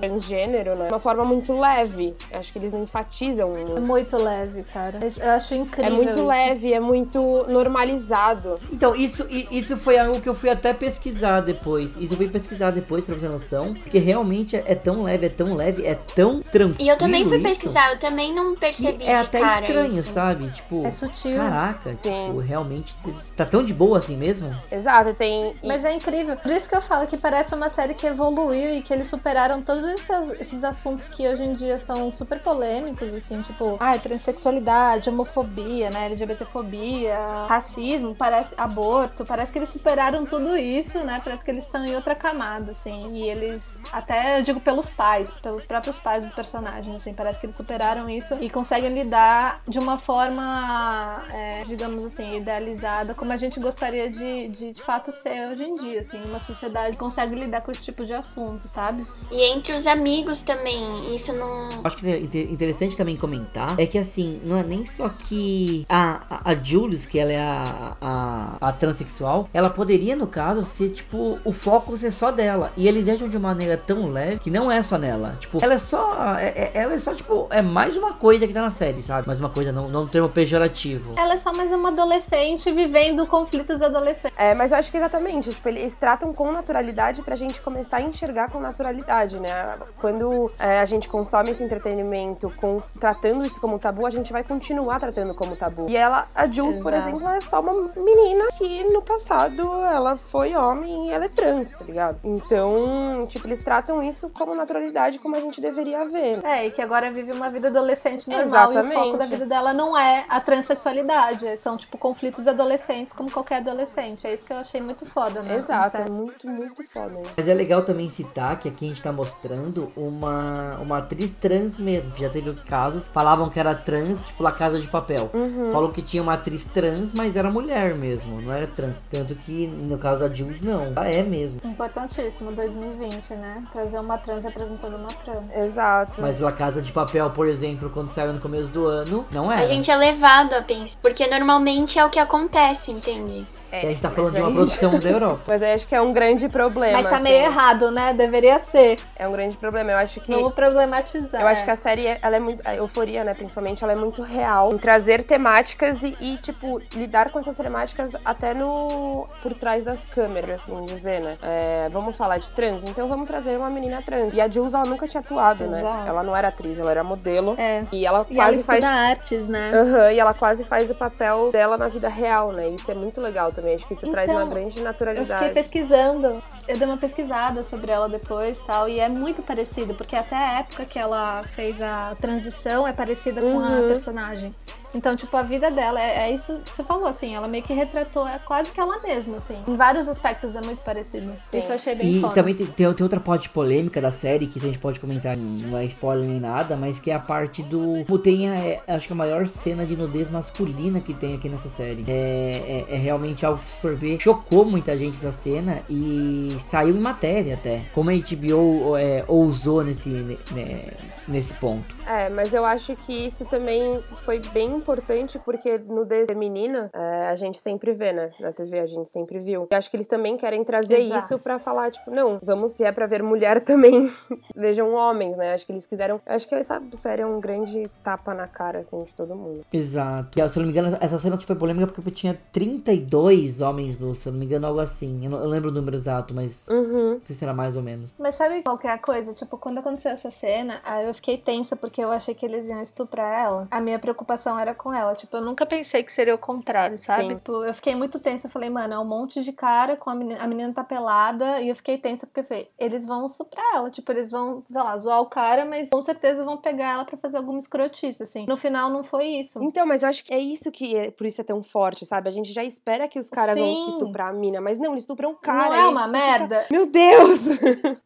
transgênero, 0.00 0.74
né? 0.74 0.86
De 0.86 0.92
uma 0.92 0.98
forma 0.98 1.24
muito 1.24 1.56
leve. 1.56 2.07
Acho 2.32 2.52
que 2.52 2.58
eles 2.58 2.72
não 2.72 2.82
enfatizam 2.82 3.54
É 3.54 3.58
muito. 3.64 3.80
muito 3.82 4.16
leve, 4.16 4.62
cara. 4.72 4.98
Eu 5.20 5.30
acho 5.32 5.54
incrível. 5.54 5.92
É 5.92 5.96
muito 5.96 6.10
isso. 6.10 6.26
leve, 6.26 6.72
é 6.72 6.80
muito 6.80 7.46
normalizado. 7.48 8.58
Então, 8.72 8.94
isso, 8.94 9.26
i- 9.30 9.46
isso 9.50 9.76
foi 9.76 9.98
algo 9.98 10.20
que 10.20 10.28
eu 10.28 10.34
fui 10.34 10.50
até 10.50 10.72
pesquisar 10.72 11.40
depois. 11.40 11.96
Isso 11.96 12.12
eu 12.14 12.16
fui 12.16 12.28
pesquisar 12.28 12.70
depois, 12.70 13.06
pra 13.06 13.14
você 13.14 13.20
ter 13.22 13.28
noção. 13.28 13.74
Porque 13.74 13.98
realmente 13.98 14.56
é, 14.56 14.64
é 14.66 14.74
tão 14.74 15.02
leve, 15.02 15.26
é 15.26 15.28
tão 15.28 15.54
leve, 15.54 15.86
é 15.86 15.94
tão 15.94 16.40
tranquilo. 16.40 16.76
E 16.80 16.88
eu 16.88 16.96
também 16.98 17.24
fui 17.26 17.38
isso, 17.38 17.48
pesquisar, 17.48 17.92
eu 17.92 17.98
também 17.98 18.34
não 18.34 18.54
Que 18.54 18.60
percebi 18.60 19.02
é 19.04 19.06
de 19.06 19.12
até 19.12 19.40
cara 19.40 19.60
estranho, 19.66 19.98
isso. 19.98 20.12
sabe? 20.12 20.50
Tipo, 20.50 20.86
É 20.86 20.90
sutil. 20.90 21.36
caraca, 21.36 21.90
Sim. 21.90 22.26
tipo, 22.26 22.38
realmente 22.38 22.96
tá 23.36 23.44
tão 23.44 23.62
de 23.62 23.72
boa 23.74 23.98
assim 23.98 24.16
mesmo? 24.16 24.50
Exato, 24.70 25.14
tem. 25.14 25.54
Mas 25.62 25.84
é 25.84 25.92
incrível. 25.94 26.36
Por 26.36 26.50
isso 26.52 26.68
que 26.68 26.76
eu 26.76 26.82
falo 26.82 27.06
que 27.06 27.16
parece 27.16 27.54
uma 27.54 27.68
série 27.68 27.94
que 27.94 28.06
evoluiu 28.06 28.74
e 28.76 28.82
que 28.82 28.92
eles 28.92 29.08
superaram 29.08 29.62
todos 29.62 29.84
esses, 29.86 30.40
esses 30.40 30.64
assuntos 30.64 31.08
que 31.08 31.26
hoje 31.26 31.42
em 31.42 31.54
dia 31.54 31.78
são 31.78 31.97
super 32.10 32.38
polêmicos, 32.40 33.12
assim, 33.14 33.42
tipo, 33.42 33.76
ah, 33.80 33.98
transexualidade, 33.98 35.08
homofobia, 35.08 35.90
né, 35.90 36.06
LGBTfobia, 36.06 37.18
racismo, 37.48 38.14
parece 38.14 38.54
aborto, 38.56 39.24
parece 39.24 39.52
que 39.52 39.58
eles 39.58 39.68
superaram 39.68 40.24
tudo 40.24 40.56
isso, 40.56 40.98
né? 41.00 41.20
Parece 41.22 41.44
que 41.44 41.50
eles 41.50 41.64
estão 41.64 41.84
em 41.84 41.94
outra 41.94 42.14
camada, 42.14 42.72
assim. 42.72 43.14
E 43.14 43.28
eles, 43.28 43.78
até 43.92 44.38
eu 44.38 44.42
digo 44.42 44.60
pelos 44.60 44.88
pais, 44.88 45.30
pelos 45.42 45.64
próprios 45.64 45.98
pais 45.98 46.24
dos 46.24 46.34
personagens, 46.34 46.94
assim, 46.94 47.12
parece 47.12 47.38
que 47.38 47.46
eles 47.46 47.56
superaram 47.56 48.08
isso 48.08 48.36
e 48.40 48.48
conseguem 48.48 48.92
lidar 48.92 49.62
de 49.66 49.78
uma 49.78 49.98
forma, 49.98 51.22
é, 51.32 51.64
digamos 51.64 52.04
assim, 52.04 52.36
idealizada, 52.36 53.14
como 53.14 53.32
a 53.32 53.36
gente 53.36 53.60
gostaria 53.60 54.10
de, 54.10 54.48
de, 54.48 54.72
de 54.72 54.82
fato 54.82 55.12
ser 55.12 55.48
hoje 55.48 55.64
em 55.64 55.72
dia, 55.72 56.00
assim, 56.00 56.22
uma 56.24 56.40
sociedade 56.40 56.96
consegue 56.96 57.34
lidar 57.34 57.60
com 57.60 57.70
esse 57.70 57.82
tipo 57.82 58.04
de 58.04 58.14
assunto, 58.14 58.68
sabe? 58.68 59.06
E 59.30 59.42
entre 59.52 59.74
os 59.74 59.86
amigos 59.86 60.40
também, 60.40 61.14
isso 61.14 61.32
não. 61.32 61.82
Acho 61.88 61.96
que 61.96 62.06
é 62.08 62.18
inte- 62.20 62.48
interessante 62.50 62.96
também 62.96 63.16
comentar 63.16 63.78
é 63.78 63.86
que 63.86 63.98
assim, 63.98 64.40
não 64.44 64.56
é 64.56 64.62
nem 64.62 64.86
só 64.86 65.08
que 65.08 65.84
a, 65.88 66.20
a, 66.30 66.50
a 66.50 66.54
Julius, 66.54 67.04
que 67.06 67.18
ela 67.18 67.32
é 67.32 67.40
a, 67.40 67.96
a, 68.00 68.68
a 68.68 68.72
transexual, 68.72 69.48
ela 69.52 69.68
poderia, 69.70 70.14
no 70.16 70.26
caso, 70.26 70.64
ser 70.64 70.90
tipo, 70.90 71.38
o 71.44 71.52
foco 71.52 71.96
ser 71.96 72.12
só 72.12 72.30
dela. 72.30 72.70
E 72.76 72.86
eles 72.86 73.04
deixam 73.04 73.28
de 73.28 73.38
maneira 73.38 73.76
tão 73.76 74.08
leve 74.08 74.38
que 74.38 74.50
não 74.50 74.70
é 74.70 74.82
só 74.82 74.96
nela. 74.98 75.34
Tipo, 75.40 75.62
ela 75.62 75.74
é 75.74 75.78
só. 75.78 76.36
é- 76.38 76.48
é- 76.56 76.70
ela 76.74 76.94
é 76.94 76.98
só, 76.98 77.14
tipo, 77.14 77.46
é 77.50 77.60
mais 77.62 77.96
uma 77.96 78.12
coisa 78.14 78.46
que 78.46 78.52
tá 78.54 78.62
na 78.62 78.70
série, 78.70 79.02
sabe? 79.02 79.26
Mais 79.26 79.38
uma 79.40 79.48
coisa, 79.50 79.72
não, 79.72 79.88
não 79.88 80.02
um 80.02 80.06
termo 80.06 80.28
pejorativo. 80.28 81.12
Ela 81.18 81.34
é 81.34 81.38
só 81.38 81.52
mais 81.52 81.72
uma 81.72 81.88
adolescente 81.88 82.70
vivendo 82.70 83.26
conflitos 83.26 83.82
adolescentes. 83.82 84.36
É, 84.38 84.54
mas 84.54 84.72
eu 84.72 84.78
acho 84.78 84.90
que 84.90 84.96
exatamente, 84.96 85.50
tipo, 85.50 85.68
eles 85.68 85.94
tratam 85.96 86.32
com 86.32 86.50
naturalidade 86.52 87.22
pra 87.22 87.34
gente 87.36 87.60
começar 87.60 87.98
a 87.98 88.02
enxergar 88.02 88.50
com 88.50 88.60
naturalidade, 88.60 89.38
né? 89.38 89.74
Quando 90.00 90.50
é, 90.58 90.78
a 90.80 90.84
gente 90.84 91.08
consome 91.08 91.50
esse 91.50 91.62
entretenimento 91.68 92.52
com, 92.56 92.80
tratando 92.98 93.44
isso 93.44 93.60
como 93.60 93.78
tabu, 93.78 94.06
a 94.06 94.10
gente 94.10 94.32
vai 94.32 94.42
continuar 94.42 94.98
tratando 94.98 95.34
como 95.34 95.56
tabu. 95.56 95.88
E 95.88 95.96
ela, 95.96 96.28
a 96.34 96.46
Jules, 96.46 96.78
por 96.78 96.92
Exato. 96.92 97.10
exemplo, 97.10 97.28
é 97.28 97.40
só 97.40 97.60
uma 97.60 97.72
menina 97.96 98.48
que 98.56 98.84
no 98.84 99.02
passado 99.02 99.62
ela 99.84 100.16
foi 100.16 100.54
homem 100.54 101.08
e 101.08 101.10
ela 101.10 101.26
é 101.26 101.28
trans, 101.28 101.70
tá 101.70 101.84
ligado? 101.84 102.18
Então, 102.24 103.26
tipo, 103.28 103.46
eles 103.46 103.60
tratam 103.60 104.02
isso 104.02 104.28
como 104.30 104.54
naturalidade, 104.54 105.18
como 105.18 105.36
a 105.36 105.40
gente 105.40 105.60
deveria 105.60 106.08
ver. 106.08 106.44
É, 106.44 106.66
e 106.66 106.70
que 106.70 106.80
agora 106.80 107.10
vive 107.10 107.32
uma 107.32 107.50
vida 107.50 107.68
adolescente 107.68 108.28
normal 108.28 108.70
Exatamente. 108.72 108.94
e 108.94 108.96
o 108.96 109.04
foco 109.04 109.16
da 109.18 109.26
vida 109.26 109.46
dela 109.46 109.72
não 109.72 109.96
é 109.96 110.24
a 110.28 110.40
transexualidade, 110.40 111.56
são 111.56 111.76
tipo 111.76 111.98
conflitos 111.98 112.48
adolescentes 112.48 113.12
como 113.12 113.30
qualquer 113.30 113.58
adolescente. 113.58 114.26
É 114.26 114.34
isso 114.34 114.44
que 114.44 114.52
eu 114.52 114.58
achei 114.58 114.80
muito 114.80 115.04
foda, 115.04 115.42
né? 115.42 115.56
Exato, 115.56 115.86
é 115.86 115.90
Sério. 115.90 116.12
muito, 116.12 116.48
muito 116.48 116.88
foda. 116.88 117.14
Mas 117.36 117.48
é 117.48 117.54
legal 117.54 117.82
também 117.82 118.08
citar 118.08 118.58
que 118.58 118.68
aqui 118.68 118.86
a 118.86 118.88
gente 118.88 119.02
tá 119.02 119.12
mostrando 119.12 119.90
uma, 119.96 120.78
uma 120.80 120.98
atriz 120.98 121.30
trans 121.30 121.57
mesmo, 121.78 122.10
que 122.12 122.22
já 122.22 122.28
teve 122.28 122.52
casos, 122.66 123.08
falavam 123.08 123.48
que 123.48 123.58
era 123.58 123.74
trans, 123.74 124.24
tipo 124.26 124.42
La 124.42 124.52
Casa 124.52 124.78
de 124.78 124.86
Papel. 124.86 125.30
Falou 125.72 125.90
que 125.90 126.02
tinha 126.02 126.22
uma 126.22 126.34
atriz 126.34 126.64
trans, 126.64 127.12
mas 127.12 127.36
era 127.36 127.50
mulher 127.50 127.94
mesmo, 127.94 128.40
não 128.40 128.52
era 128.52 128.66
trans. 128.66 128.96
Tanto 129.10 129.34
que 129.34 129.66
no 129.66 129.98
caso 129.98 130.20
da 130.20 130.28
Jules, 130.28 130.60
não. 130.60 130.92
Ela 130.94 131.08
é 131.08 131.22
mesmo. 131.22 131.60
Importantíssimo, 131.64 132.52
2020, 132.52 133.34
né? 133.34 133.64
Trazer 133.72 133.98
uma 133.98 134.18
trans 134.18 134.44
representando 134.44 134.96
uma 134.96 135.08
trans. 135.08 135.56
Exato. 135.56 136.20
Mas 136.20 136.38
La 136.38 136.52
Casa 136.52 136.80
de 136.80 136.92
Papel, 136.92 137.28
por 137.30 137.48
exemplo, 137.48 137.90
quando 137.90 138.12
saiu 138.12 138.32
no 138.32 138.40
começo 138.40 138.72
do 138.72 138.86
ano, 138.86 139.24
não 139.30 139.50
era. 139.50 139.62
A 139.62 139.66
gente 139.66 139.90
é 139.90 139.96
levado 139.96 140.54
a 140.54 140.62
pensar. 140.62 140.96
Porque 141.00 141.26
normalmente 141.26 141.98
é 141.98 142.04
o 142.04 142.10
que 142.10 142.18
acontece, 142.18 142.90
entende? 142.90 143.46
É, 143.70 143.80
que 143.80 143.86
a 143.86 143.88
gente 143.90 144.02
tá 144.02 144.10
falando 144.10 144.34
de 144.34 144.40
uma 144.40 144.48
aí- 144.48 144.54
produção 144.54 144.98
da 144.98 145.08
Europa. 145.10 145.42
Mas 145.46 145.62
eu 145.62 145.74
acho 145.74 145.86
que 145.88 145.94
é 145.94 146.00
um 146.00 146.12
grande 146.12 146.48
problema. 146.48 147.00
Mas 147.02 147.08
tá 147.10 147.14
assim. 147.16 147.24
meio 147.24 147.44
errado, 147.44 147.90
né? 147.90 148.12
Deveria 148.14 148.58
ser. 148.60 148.98
É 149.16 149.26
um 149.28 149.32
grande 149.32 149.56
problema. 149.56 149.92
Eu 149.92 149.98
acho 149.98 150.20
que. 150.20 150.32
Vamos 150.32 150.52
problematizar. 150.54 151.40
Eu 151.40 151.46
acho 151.46 151.64
que 151.64 151.70
a 151.70 151.76
série, 151.76 152.06
ela 152.22 152.36
é 152.36 152.40
muito. 152.40 152.66
A 152.66 152.74
euforia, 152.74 153.24
né, 153.24 153.34
principalmente, 153.34 153.82
ela 153.84 153.92
é 153.92 153.96
muito 153.96 154.22
real. 154.22 154.72
Em 154.72 154.78
trazer 154.78 155.24
temáticas 155.24 156.02
e, 156.02 156.16
e, 156.20 156.36
tipo, 156.38 156.80
lidar 156.94 157.30
com 157.30 157.38
essas 157.38 157.56
temáticas 157.56 158.12
até 158.24 158.54
no. 158.54 159.26
por 159.42 159.54
trás 159.54 159.84
das 159.84 160.04
câmeras, 160.06 160.62
assim 160.62 160.86
dizer, 160.86 161.20
né? 161.20 161.36
É, 161.42 161.88
vamos 161.90 162.16
falar 162.16 162.38
de 162.38 162.50
trans? 162.52 162.84
Então 162.84 163.08
vamos 163.08 163.26
trazer 163.26 163.56
uma 163.58 163.70
menina 163.70 164.00
trans. 164.04 164.32
E 164.32 164.40
a 164.40 164.48
Jules, 164.48 164.74
ela 164.74 164.84
nunca 164.86 165.06
tinha 165.06 165.20
atuado, 165.20 165.64
né? 165.66 165.80
Exato. 165.80 166.08
Ela 166.08 166.22
não 166.22 166.34
era 166.36 166.48
atriz, 166.48 166.78
ela 166.78 166.90
era 166.90 167.04
modelo. 167.04 167.54
É. 167.58 167.84
E 167.92 168.06
ela 168.06 168.26
E 168.30 168.38
ela 168.38 168.46
quase 168.50 168.64
faz. 168.64 168.82
artes, 168.84 169.46
né? 169.46 169.70
Aham, 169.74 170.12
e 170.12 170.18
ela 170.18 170.34
quase 170.34 170.64
faz 170.64 170.90
o 170.90 170.94
papel 170.94 171.50
dela 171.52 171.76
na 171.76 171.88
vida 171.88 172.08
real, 172.08 172.52
né? 172.52 172.68
Isso 172.68 172.90
é 172.90 172.94
muito 172.94 173.20
legal 173.20 173.52
também. 173.60 173.74
Acho 173.74 173.86
que 173.86 173.94
isso 173.94 174.08
traz 174.10 174.28
Então, 174.30 174.42
uma 174.42 174.48
grande 174.54 174.78
Eu 174.78 174.84
naturalidade. 174.84 175.44
fiquei 175.46 175.62
pesquisando, 175.62 176.42
eu 176.68 176.76
dei 176.78 176.86
uma 176.86 176.96
pesquisada 176.96 177.64
sobre 177.64 177.90
ela 177.90 178.08
depois 178.08 178.58
tal, 178.60 178.88
e 178.88 179.00
é 179.00 179.08
muito 179.08 179.42
parecido, 179.42 179.94
porque 179.94 180.14
até 180.14 180.36
a 180.36 180.58
época 180.60 180.84
que 180.84 180.98
ela 180.98 181.42
fez 181.54 181.80
a 181.82 182.14
transição 182.20 182.86
é 182.86 182.92
parecida 182.92 183.40
com 183.40 183.58
a 183.60 183.68
Uhum. 183.68 183.88
personagem. 183.88 184.54
Então, 184.94 185.14
tipo, 185.14 185.36
a 185.36 185.42
vida 185.42 185.70
dela 185.70 186.00
é, 186.00 186.30
é 186.30 186.34
isso 186.34 186.60
que 186.64 186.74
você 186.76 186.82
falou, 186.82 187.06
assim, 187.06 187.34
ela 187.34 187.46
meio 187.46 187.62
que 187.62 187.72
retratou 187.74 188.26
é 188.26 188.38
quase 188.38 188.70
que 188.70 188.80
ela 188.80 188.98
mesma, 189.00 189.36
assim. 189.36 189.56
Em 189.66 189.76
vários 189.76 190.08
aspectos 190.08 190.56
é 190.56 190.60
muito 190.62 190.78
parecido. 190.82 191.32
Sim. 191.46 191.58
Isso 191.58 191.68
eu 191.70 191.74
achei 191.74 191.94
bem 191.94 192.10
E 192.10 192.20
foda. 192.20 192.34
também 192.34 192.54
tem, 192.54 192.66
tem, 192.66 192.92
tem 192.94 193.04
outra 193.04 193.20
parte 193.20 193.50
polêmica 193.50 194.00
da 194.00 194.10
série, 194.10 194.46
que 194.46 194.58
se 194.58 194.64
a 194.66 194.68
gente 194.68 194.78
pode 194.78 194.98
comentar, 194.98 195.36
não 195.36 195.76
é 195.78 195.84
spoiler 195.84 196.26
nem 196.28 196.40
nada, 196.40 196.74
mas 196.76 196.98
que 196.98 197.10
é 197.10 197.14
a 197.14 197.18
parte 197.18 197.62
do. 197.62 198.02
Como 198.06 198.18
tem, 198.18 198.48
a, 198.48 198.54
é, 198.54 198.80
acho 198.88 199.06
que 199.06 199.12
a 199.12 199.16
maior 199.16 199.46
cena 199.46 199.84
de 199.84 199.94
nudez 199.96 200.30
masculina 200.30 201.00
que 201.00 201.12
tem 201.12 201.34
aqui 201.34 201.48
nessa 201.48 201.68
série. 201.68 202.04
É, 202.08 202.84
é, 202.88 202.94
é 202.94 202.96
realmente 202.96 203.44
algo 203.44 203.60
que, 203.60 203.66
se 203.66 203.80
for 203.80 203.94
ver, 203.94 204.18
chocou 204.20 204.64
muita 204.64 204.96
gente 204.96 205.16
essa 205.18 205.32
cena 205.32 205.82
e 205.88 206.56
saiu 206.58 206.96
em 206.96 207.00
matéria 207.00 207.54
até. 207.54 207.82
Como 207.94 208.10
a 208.10 208.14
HBO 208.14 208.96
é, 208.96 209.24
ousou 209.26 209.84
nesse, 209.84 210.10
né, 210.10 210.92
nesse 211.26 211.54
ponto. 211.54 211.97
É, 212.08 212.28
mas 212.30 212.54
eu 212.54 212.64
acho 212.64 212.96
que 212.96 213.26
isso 213.26 213.44
também 213.44 214.02
foi 214.24 214.38
bem 214.38 214.74
importante 214.74 215.38
porque 215.38 215.78
no 215.78 216.06
feminina 216.26 216.90
é, 216.92 217.28
a 217.28 217.36
gente 217.36 217.58
sempre 217.60 217.92
vê, 217.92 218.12
né? 218.12 218.30
Na 218.40 218.52
TV 218.52 218.78
a 218.78 218.86
gente 218.86 219.10
sempre 219.10 219.38
viu. 219.38 219.68
E 219.70 219.74
acho 219.74 219.90
que 219.90 219.96
eles 219.96 220.06
também 220.06 220.36
querem 220.36 220.64
trazer 220.64 221.00
Exato. 221.00 221.24
isso 221.24 221.38
pra 221.38 221.58
falar, 221.58 221.90
tipo, 221.90 222.10
não, 222.10 222.38
vamos, 222.42 222.70
se 222.72 222.84
é 222.84 222.90
pra 222.92 223.06
ver 223.06 223.22
mulher 223.22 223.60
também, 223.64 224.10
vejam 224.56 224.94
homens, 224.94 225.36
né? 225.36 225.52
Acho 225.52 225.66
que 225.66 225.72
eles 225.72 225.84
quiseram. 225.86 226.20
Acho 226.26 226.48
que 226.48 226.54
essa 226.54 226.80
série 226.92 227.22
é 227.22 227.26
um 227.26 227.40
grande 227.40 227.90
tapa 228.02 228.32
na 228.32 228.46
cara, 228.46 228.78
assim, 228.80 229.02
de 229.04 229.14
todo 229.14 229.36
mundo. 229.36 229.64
Exato. 229.72 230.38
E, 230.40 230.48
se 230.48 230.58
eu 230.58 230.62
não 230.62 230.72
me 230.72 230.78
engano, 230.78 230.96
essa 231.00 231.18
cena 231.18 231.36
foi 231.36 231.56
polêmica 231.56 231.92
porque 231.92 232.10
tinha 232.10 232.38
32 232.52 233.60
homens 233.60 233.98
no, 233.98 234.14
se 234.14 234.28
eu 234.28 234.32
não 234.32 234.40
me 234.40 234.46
engano, 234.46 234.66
algo 234.66 234.80
assim. 234.80 235.24
Eu 235.24 235.30
não 235.30 235.38
eu 235.42 235.48
lembro 235.48 235.70
o 235.70 235.72
número 235.72 235.96
exato, 235.96 236.34
mas 236.34 236.66
Uhum. 236.68 237.14
não 237.14 237.20
sei 237.24 237.36
se 237.36 237.44
era 237.44 237.52
mais 237.54 237.76
ou 237.76 237.82
menos. 237.82 238.14
Mas 238.18 238.34
sabe 238.34 238.62
qual 238.62 238.78
que 238.78 238.86
é 238.86 238.90
a 238.92 238.98
coisa? 238.98 239.32
Tipo, 239.32 239.56
quando 239.58 239.78
aconteceu 239.78 240.12
essa 240.12 240.30
cena, 240.30 240.80
aí 240.84 241.06
eu 241.06 241.14
fiquei 241.14 241.36
tensa 241.38 241.76
porque 241.76 241.97
eu 242.00 242.10
achei 242.10 242.34
que 242.34 242.44
eles 242.44 242.68
iam 242.68 242.80
estuprar 242.80 243.44
ela. 243.44 243.68
A 243.70 243.80
minha 243.80 243.98
preocupação 243.98 244.58
era 244.58 244.74
com 244.74 244.92
ela. 244.92 245.14
Tipo, 245.14 245.36
eu 245.36 245.42
nunca 245.42 245.66
pensei 245.66 246.02
que 246.02 246.12
seria 246.12 246.34
o 246.34 246.38
contrário, 246.38 246.98
sabe? 246.98 247.34
Tipo, 247.34 247.64
eu 247.64 247.74
fiquei 247.74 247.94
muito 247.94 248.18
tensa. 248.18 248.46
Eu 248.46 248.50
falei, 248.50 248.70
mano, 248.70 248.94
é 248.94 248.98
um 248.98 249.04
monte 249.04 249.42
de 249.42 249.52
cara 249.52 249.96
com 249.96 250.10
a 250.10 250.14
menina, 250.14 250.42
a 250.42 250.46
menina 250.46 250.72
tá 250.72 250.84
pelada. 250.84 251.60
E 251.60 251.68
eu 251.68 251.76
fiquei 251.76 251.98
tensa 251.98 252.26
porque 252.26 252.40
eu 252.40 252.44
falei, 252.44 252.68
eles 252.78 253.06
vão 253.06 253.26
estuprar 253.26 253.64
ela. 253.74 253.90
Tipo, 253.90 254.12
eles 254.12 254.30
vão, 254.30 254.62
sei 254.66 254.80
lá, 254.80 254.96
zoar 254.98 255.20
o 255.20 255.26
cara, 255.26 255.64
mas 255.64 255.88
com 255.88 256.02
certeza 256.02 256.44
vão 256.44 256.56
pegar 256.56 256.92
ela 256.92 257.04
pra 257.04 257.16
fazer 257.16 257.38
alguma 257.38 257.58
escrotice, 257.58 258.22
assim. 258.22 258.46
No 258.46 258.56
final 258.56 258.90
não 258.90 259.02
foi 259.02 259.26
isso. 259.26 259.62
Então, 259.62 259.86
mas 259.86 260.02
eu 260.02 260.08
acho 260.08 260.24
que 260.24 260.34
é 260.34 260.38
isso 260.38 260.70
que 260.70 260.96
é, 260.96 261.10
por 261.10 261.26
isso 261.26 261.40
é 261.40 261.44
tão 261.44 261.62
forte, 261.62 262.04
sabe? 262.04 262.28
A 262.28 262.32
gente 262.32 262.52
já 262.52 262.64
espera 262.64 263.08
que 263.08 263.18
os 263.18 263.30
caras 263.30 263.56
Sim. 263.56 263.62
vão 263.62 263.88
estuprar 263.88 264.28
a 264.28 264.32
mina, 264.32 264.60
mas 264.60 264.78
não, 264.78 264.92
eles 264.92 265.02
estupram 265.04 265.30
o 265.30 265.36
cara. 265.36 265.68
não 265.68 265.74
é 265.74 265.88
uma 265.88 266.08
merda? 266.08 266.62
fica, 266.62 266.66
Meu 266.70 266.86
Deus! 266.86 267.40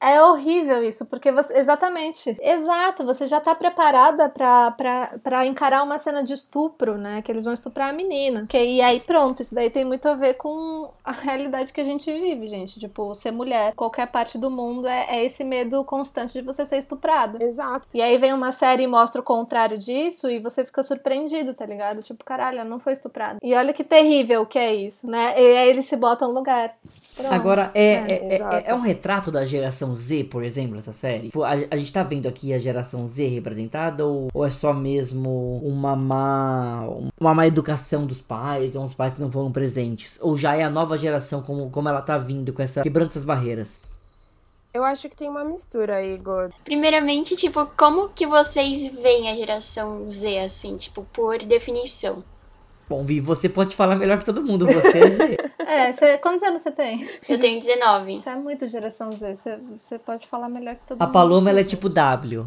É 0.00 0.22
horrível 0.22 0.82
isso, 0.82 1.06
porque 1.06 1.30
você. 1.30 1.56
Exatamente. 1.58 2.36
Exato, 2.40 3.04
você 3.04 3.26
já 3.26 3.40
tá 3.40 3.54
preparada 3.82 4.28
pra 4.28 5.46
encarar 5.46 5.82
uma 5.82 5.98
cena 5.98 6.22
de 6.22 6.32
estupro, 6.32 6.96
né? 6.96 7.20
Que 7.22 7.32
eles 7.32 7.44
vão 7.44 7.52
estuprar 7.52 7.90
a 7.90 7.92
menina. 7.92 8.46
Que, 8.48 8.58
e 8.58 8.80
aí, 8.80 9.00
pronto, 9.00 9.42
isso 9.42 9.54
daí 9.54 9.70
tem 9.70 9.84
muito 9.84 10.06
a 10.06 10.14
ver 10.14 10.34
com 10.34 10.90
a 11.04 11.12
realidade 11.12 11.72
que 11.72 11.80
a 11.80 11.84
gente 11.84 12.10
vive, 12.12 12.46
gente. 12.46 12.78
Tipo, 12.78 13.14
ser 13.14 13.32
mulher, 13.32 13.72
qualquer 13.74 14.06
parte 14.06 14.38
do 14.38 14.50
mundo, 14.50 14.86
é, 14.86 15.06
é 15.16 15.24
esse 15.24 15.42
medo 15.42 15.82
constante 15.84 16.32
de 16.32 16.42
você 16.42 16.64
ser 16.64 16.78
estuprada. 16.78 17.42
Exato. 17.42 17.88
E 17.92 18.00
aí 18.00 18.16
vem 18.18 18.32
uma 18.32 18.52
série 18.52 18.84
e 18.84 18.86
mostra 18.86 19.20
o 19.20 19.24
contrário 19.24 19.76
disso 19.78 20.30
e 20.30 20.38
você 20.38 20.64
fica 20.64 20.82
surpreendido, 20.82 21.52
tá 21.54 21.66
ligado? 21.66 22.02
Tipo, 22.02 22.24
caralho, 22.24 22.60
ela 22.60 22.68
não 22.68 22.78
foi 22.78 22.92
estuprada. 22.92 23.38
E 23.42 23.52
olha 23.54 23.72
que 23.72 23.82
terrível 23.84 24.46
que 24.46 24.58
é 24.58 24.72
isso, 24.74 25.08
né? 25.10 25.34
E 25.36 25.56
aí 25.56 25.68
eles 25.68 25.86
se 25.86 25.96
botam 25.96 26.28
no 26.28 26.34
lugar. 26.34 26.74
Pronto. 27.16 27.32
Agora, 27.34 27.70
é, 27.74 27.82
É, 27.92 28.12
é, 28.12 28.36
é- 28.36 28.62
é 28.66 28.74
um 28.74 28.80
retrato 28.80 29.30
da 29.30 29.44
geração 29.44 29.94
Z, 29.94 30.24
por 30.24 30.42
exemplo, 30.44 30.78
essa 30.78 30.92
série? 30.92 31.26
Tipo, 31.26 31.42
A, 31.42 31.50
a 31.70 31.76
gente 31.76 31.92
tá 31.92 32.02
vendo 32.02 32.28
aqui 32.28 32.52
a 32.52 32.58
geração 32.58 33.06
Z 33.08 33.26
representada 33.26 33.71
ou, 34.00 34.28
ou 34.32 34.44
é 34.44 34.50
só 34.50 34.72
mesmo 34.72 35.58
uma 35.64 35.96
má, 35.96 36.86
uma 37.20 37.34
má 37.34 37.46
educação 37.46 38.06
dos 38.06 38.20
pais, 38.20 38.76
ou 38.76 38.82
uns 38.82 38.94
pais 38.94 39.14
que 39.14 39.20
não 39.20 39.30
foram 39.30 39.50
presentes? 39.50 40.18
Ou 40.20 40.36
já 40.36 40.56
é 40.56 40.62
a 40.62 40.70
nova 40.70 40.96
geração 40.96 41.42
como, 41.42 41.70
como 41.70 41.88
ela 41.88 42.02
tá 42.02 42.18
vindo, 42.18 42.52
com 42.52 42.62
essa 42.62 42.82
quebrando 42.82 43.10
essas 43.10 43.24
barreiras? 43.24 43.80
Eu 44.74 44.84
acho 44.84 45.08
que 45.10 45.16
tem 45.16 45.28
uma 45.28 45.44
mistura 45.44 45.96
aí, 45.96 46.14
Igor. 46.14 46.50
Primeiramente, 46.64 47.36
tipo, 47.36 47.66
como 47.76 48.08
que 48.08 48.26
vocês 48.26 48.90
veem 49.02 49.30
a 49.30 49.36
geração 49.36 50.06
Z, 50.08 50.38
assim, 50.38 50.78
tipo, 50.78 51.06
por 51.12 51.38
definição? 51.40 52.24
Bom, 52.88 53.04
Vi, 53.04 53.20
você 53.20 53.48
pode 53.48 53.74
falar 53.74 53.96
melhor 53.96 54.18
que 54.18 54.24
todo 54.24 54.42
mundo, 54.42 54.66
você 54.66 54.98
é 54.98 55.06
Z. 55.08 55.36
É, 55.64 55.90
você, 55.90 56.18
quantos 56.18 56.42
anos 56.42 56.60
você 56.60 56.70
tem? 56.70 57.08
Eu 57.26 57.38
tenho 57.40 57.58
19. 57.58 58.18
Você 58.18 58.28
é 58.28 58.34
muito 58.34 58.68
geração 58.68 59.10
Z, 59.12 59.36
você, 59.70 59.98
pode 59.98 60.26
falar 60.26 60.48
melhor 60.48 60.74
que 60.74 60.86
todo 60.86 61.00
A 61.00 61.06
mundo. 61.06 61.12
Paloma, 61.14 61.48
ela 61.48 61.60
é 61.60 61.64
tipo 61.64 61.88
W. 61.88 62.46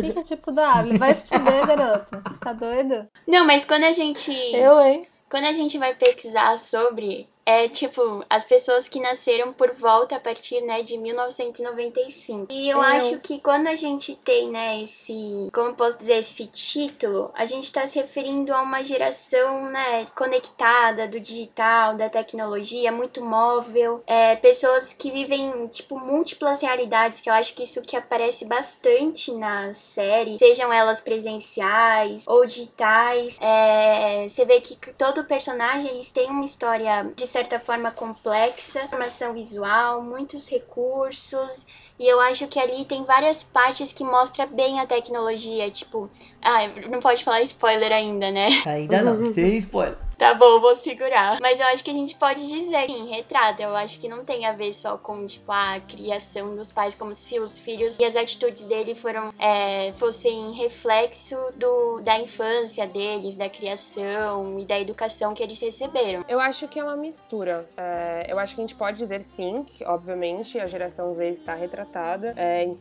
Fica 0.00 0.22
tipo 0.22 0.50
W, 0.50 0.98
vai 0.98 1.14
se 1.14 1.26
fuder, 1.26 1.66
garoto. 1.66 2.22
Tá 2.40 2.54
doido? 2.54 3.06
Não, 3.26 3.44
mas 3.46 3.66
quando 3.66 3.84
a 3.84 3.92
gente. 3.92 4.32
Eu, 4.32 4.80
hein? 4.80 5.06
Quando 5.28 5.44
a 5.44 5.52
gente 5.52 5.76
vai 5.76 5.94
pesquisar 5.94 6.58
sobre, 6.58 7.28
é 7.48 7.66
tipo, 7.66 8.22
as 8.28 8.44
pessoas 8.44 8.86
que 8.86 9.00
nasceram 9.00 9.54
por 9.54 9.72
volta 9.72 10.16
a 10.16 10.20
partir, 10.20 10.60
né, 10.60 10.82
de 10.82 10.98
1995. 10.98 12.46
E 12.50 12.68
eu, 12.68 12.76
Eu. 12.76 12.82
acho 12.82 13.18
que 13.20 13.40
quando 13.40 13.68
a 13.68 13.74
gente 13.74 14.14
tem, 14.16 14.50
né, 14.50 14.82
esse, 14.82 15.48
como 15.54 15.74
posso 15.74 15.96
dizer, 15.96 16.18
esse 16.18 16.46
título, 16.46 17.30
a 17.34 17.46
gente 17.46 17.72
tá 17.72 17.86
se 17.86 17.98
referindo 17.98 18.52
a 18.52 18.60
uma 18.60 18.84
geração, 18.84 19.70
né, 19.70 20.06
conectada 20.14 21.08
do 21.08 21.18
digital, 21.18 21.96
da 21.96 22.10
tecnologia, 22.10 22.92
muito 22.92 23.24
móvel, 23.24 24.02
é, 24.06 24.36
pessoas 24.36 24.92
que 24.92 25.10
vivem, 25.10 25.68
tipo, 25.68 25.98
múltiplas 25.98 26.60
realidades, 26.60 27.18
que 27.18 27.30
eu 27.30 27.34
acho 27.34 27.54
que 27.54 27.62
isso 27.62 27.80
que 27.80 27.96
aparece 27.96 28.44
bastante 28.44 29.32
na 29.32 29.72
série, 29.72 30.38
sejam 30.38 30.70
elas 30.70 31.00
presenciais 31.00 32.24
ou 32.28 32.44
digitais, 32.44 33.38
é, 33.40 34.28
você 34.28 34.44
vê 34.44 34.60
que 34.60 34.76
todo 34.92 35.24
personagem 35.24 35.92
eles 35.92 36.12
têm 36.12 36.28
uma 36.28 36.44
história 36.44 37.10
de 37.16 37.26
certa 37.26 37.37
forma 37.60 37.90
complexa, 37.90 38.82
informação 38.82 39.32
visual, 39.32 40.02
muitos 40.02 40.48
recursos. 40.48 41.64
E 41.98 42.06
eu 42.06 42.18
acho 42.20 42.46
que 42.48 42.58
ali 42.58 42.84
tem 42.84 43.04
várias 43.04 43.42
partes 43.42 43.92
que 43.92 44.04
mostra 44.04 44.46
bem 44.46 44.80
a 44.80 44.86
tecnologia, 44.86 45.70
tipo, 45.70 46.08
ah, 46.42 46.66
não 46.88 47.00
pode 47.00 47.24
falar 47.24 47.42
spoiler 47.42 47.92
ainda, 47.92 48.30
né? 48.30 48.48
Ainda 48.66 49.02
não, 49.02 49.22
sem 49.32 49.56
spoiler. 49.56 50.07
Tá 50.18 50.34
bom, 50.34 50.60
vou 50.60 50.74
segurar. 50.74 51.38
Mas 51.40 51.60
eu 51.60 51.66
acho 51.66 51.84
que 51.84 51.90
a 51.90 51.94
gente 51.94 52.16
pode 52.16 52.44
dizer, 52.48 52.86
sim, 52.86 53.08
retrata. 53.08 53.62
Eu 53.62 53.74
acho 53.76 54.00
que 54.00 54.08
não 54.08 54.24
tem 54.24 54.46
a 54.46 54.52
ver 54.52 54.74
só 54.74 54.98
com, 54.98 55.24
tipo, 55.24 55.52
a 55.52 55.78
criação 55.80 56.56
dos 56.56 56.72
pais, 56.72 56.96
como 56.96 57.14
se 57.14 57.38
os 57.38 57.56
filhos 57.58 58.00
e 58.00 58.04
as 58.04 58.16
atitudes 58.16 58.64
dele 58.64 58.96
foram, 58.96 59.32
é, 59.38 59.92
fossem 59.92 60.52
reflexo 60.54 61.36
do, 61.54 62.00
da 62.00 62.18
infância 62.18 62.84
deles, 62.84 63.36
da 63.36 63.48
criação 63.48 64.58
e 64.58 64.64
da 64.64 64.78
educação 64.80 65.34
que 65.34 65.42
eles 65.42 65.60
receberam. 65.60 66.24
Eu 66.28 66.40
acho 66.40 66.66
que 66.66 66.80
é 66.80 66.84
uma 66.84 66.96
mistura. 66.96 67.68
É, 67.76 68.26
eu 68.28 68.40
acho 68.40 68.56
que 68.56 68.60
a 68.60 68.64
gente 68.64 68.74
pode 68.74 68.98
dizer 68.98 69.20
sim, 69.20 69.64
que 69.64 69.84
obviamente 69.84 70.58
a 70.58 70.66
geração 70.66 71.12
Z 71.12 71.28
está 71.28 71.54
retratada, 71.54 72.34
é, 72.36 72.64
em 72.64 72.76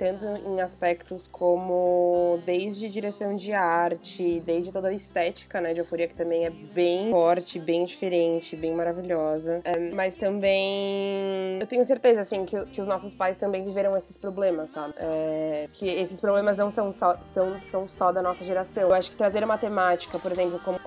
em 0.46 0.62
aspectos 0.62 1.28
como 1.28 2.40
desde 2.46 2.90
direção 2.90 3.36
de 3.36 3.54
arte, 3.54 4.42
desde 4.46 4.72
toda 4.72 4.88
a 4.88 4.94
estética, 4.94 5.60
né, 5.62 5.74
de 5.74 5.82
euforia, 5.82 6.08
que 6.08 6.16
também 6.16 6.46
é 6.46 6.50
bem 6.50 7.12
forte, 7.12 7.27
bem 7.60 7.86
diferente, 7.86 8.56
bem 8.56 8.74
maravilhosa. 8.74 9.62
É, 9.64 9.78
mas 9.92 10.16
também 10.16 11.58
eu 11.60 11.68
tenho 11.68 11.84
certeza, 11.86 12.22
assim, 12.22 12.46
que, 12.46 12.66
que 12.68 12.82
os 12.82 12.88
nossos 12.88 13.14
pais 13.14 13.38
também 13.38 13.64
viveram 13.64 13.96
esses 13.98 14.18
problemas, 14.18 14.72
sabe? 14.72 14.94
É, 14.98 15.66
que 15.74 15.88
esses 15.88 16.20
problemas 16.20 16.56
não 16.58 16.70
são 16.70 16.92
só, 16.92 17.16
são, 17.26 17.62
são 17.62 17.88
só 17.88 18.12
da 18.12 18.22
nossa 18.22 18.44
geração. 18.44 18.84
Eu 18.84 18.94
acho 18.94 19.12
que 19.12 19.18
trazer 19.18 19.44
uma 19.44 19.58
temática, 19.58 20.18
por 20.20 20.32
exemplo, 20.32 20.60
como 20.64 20.80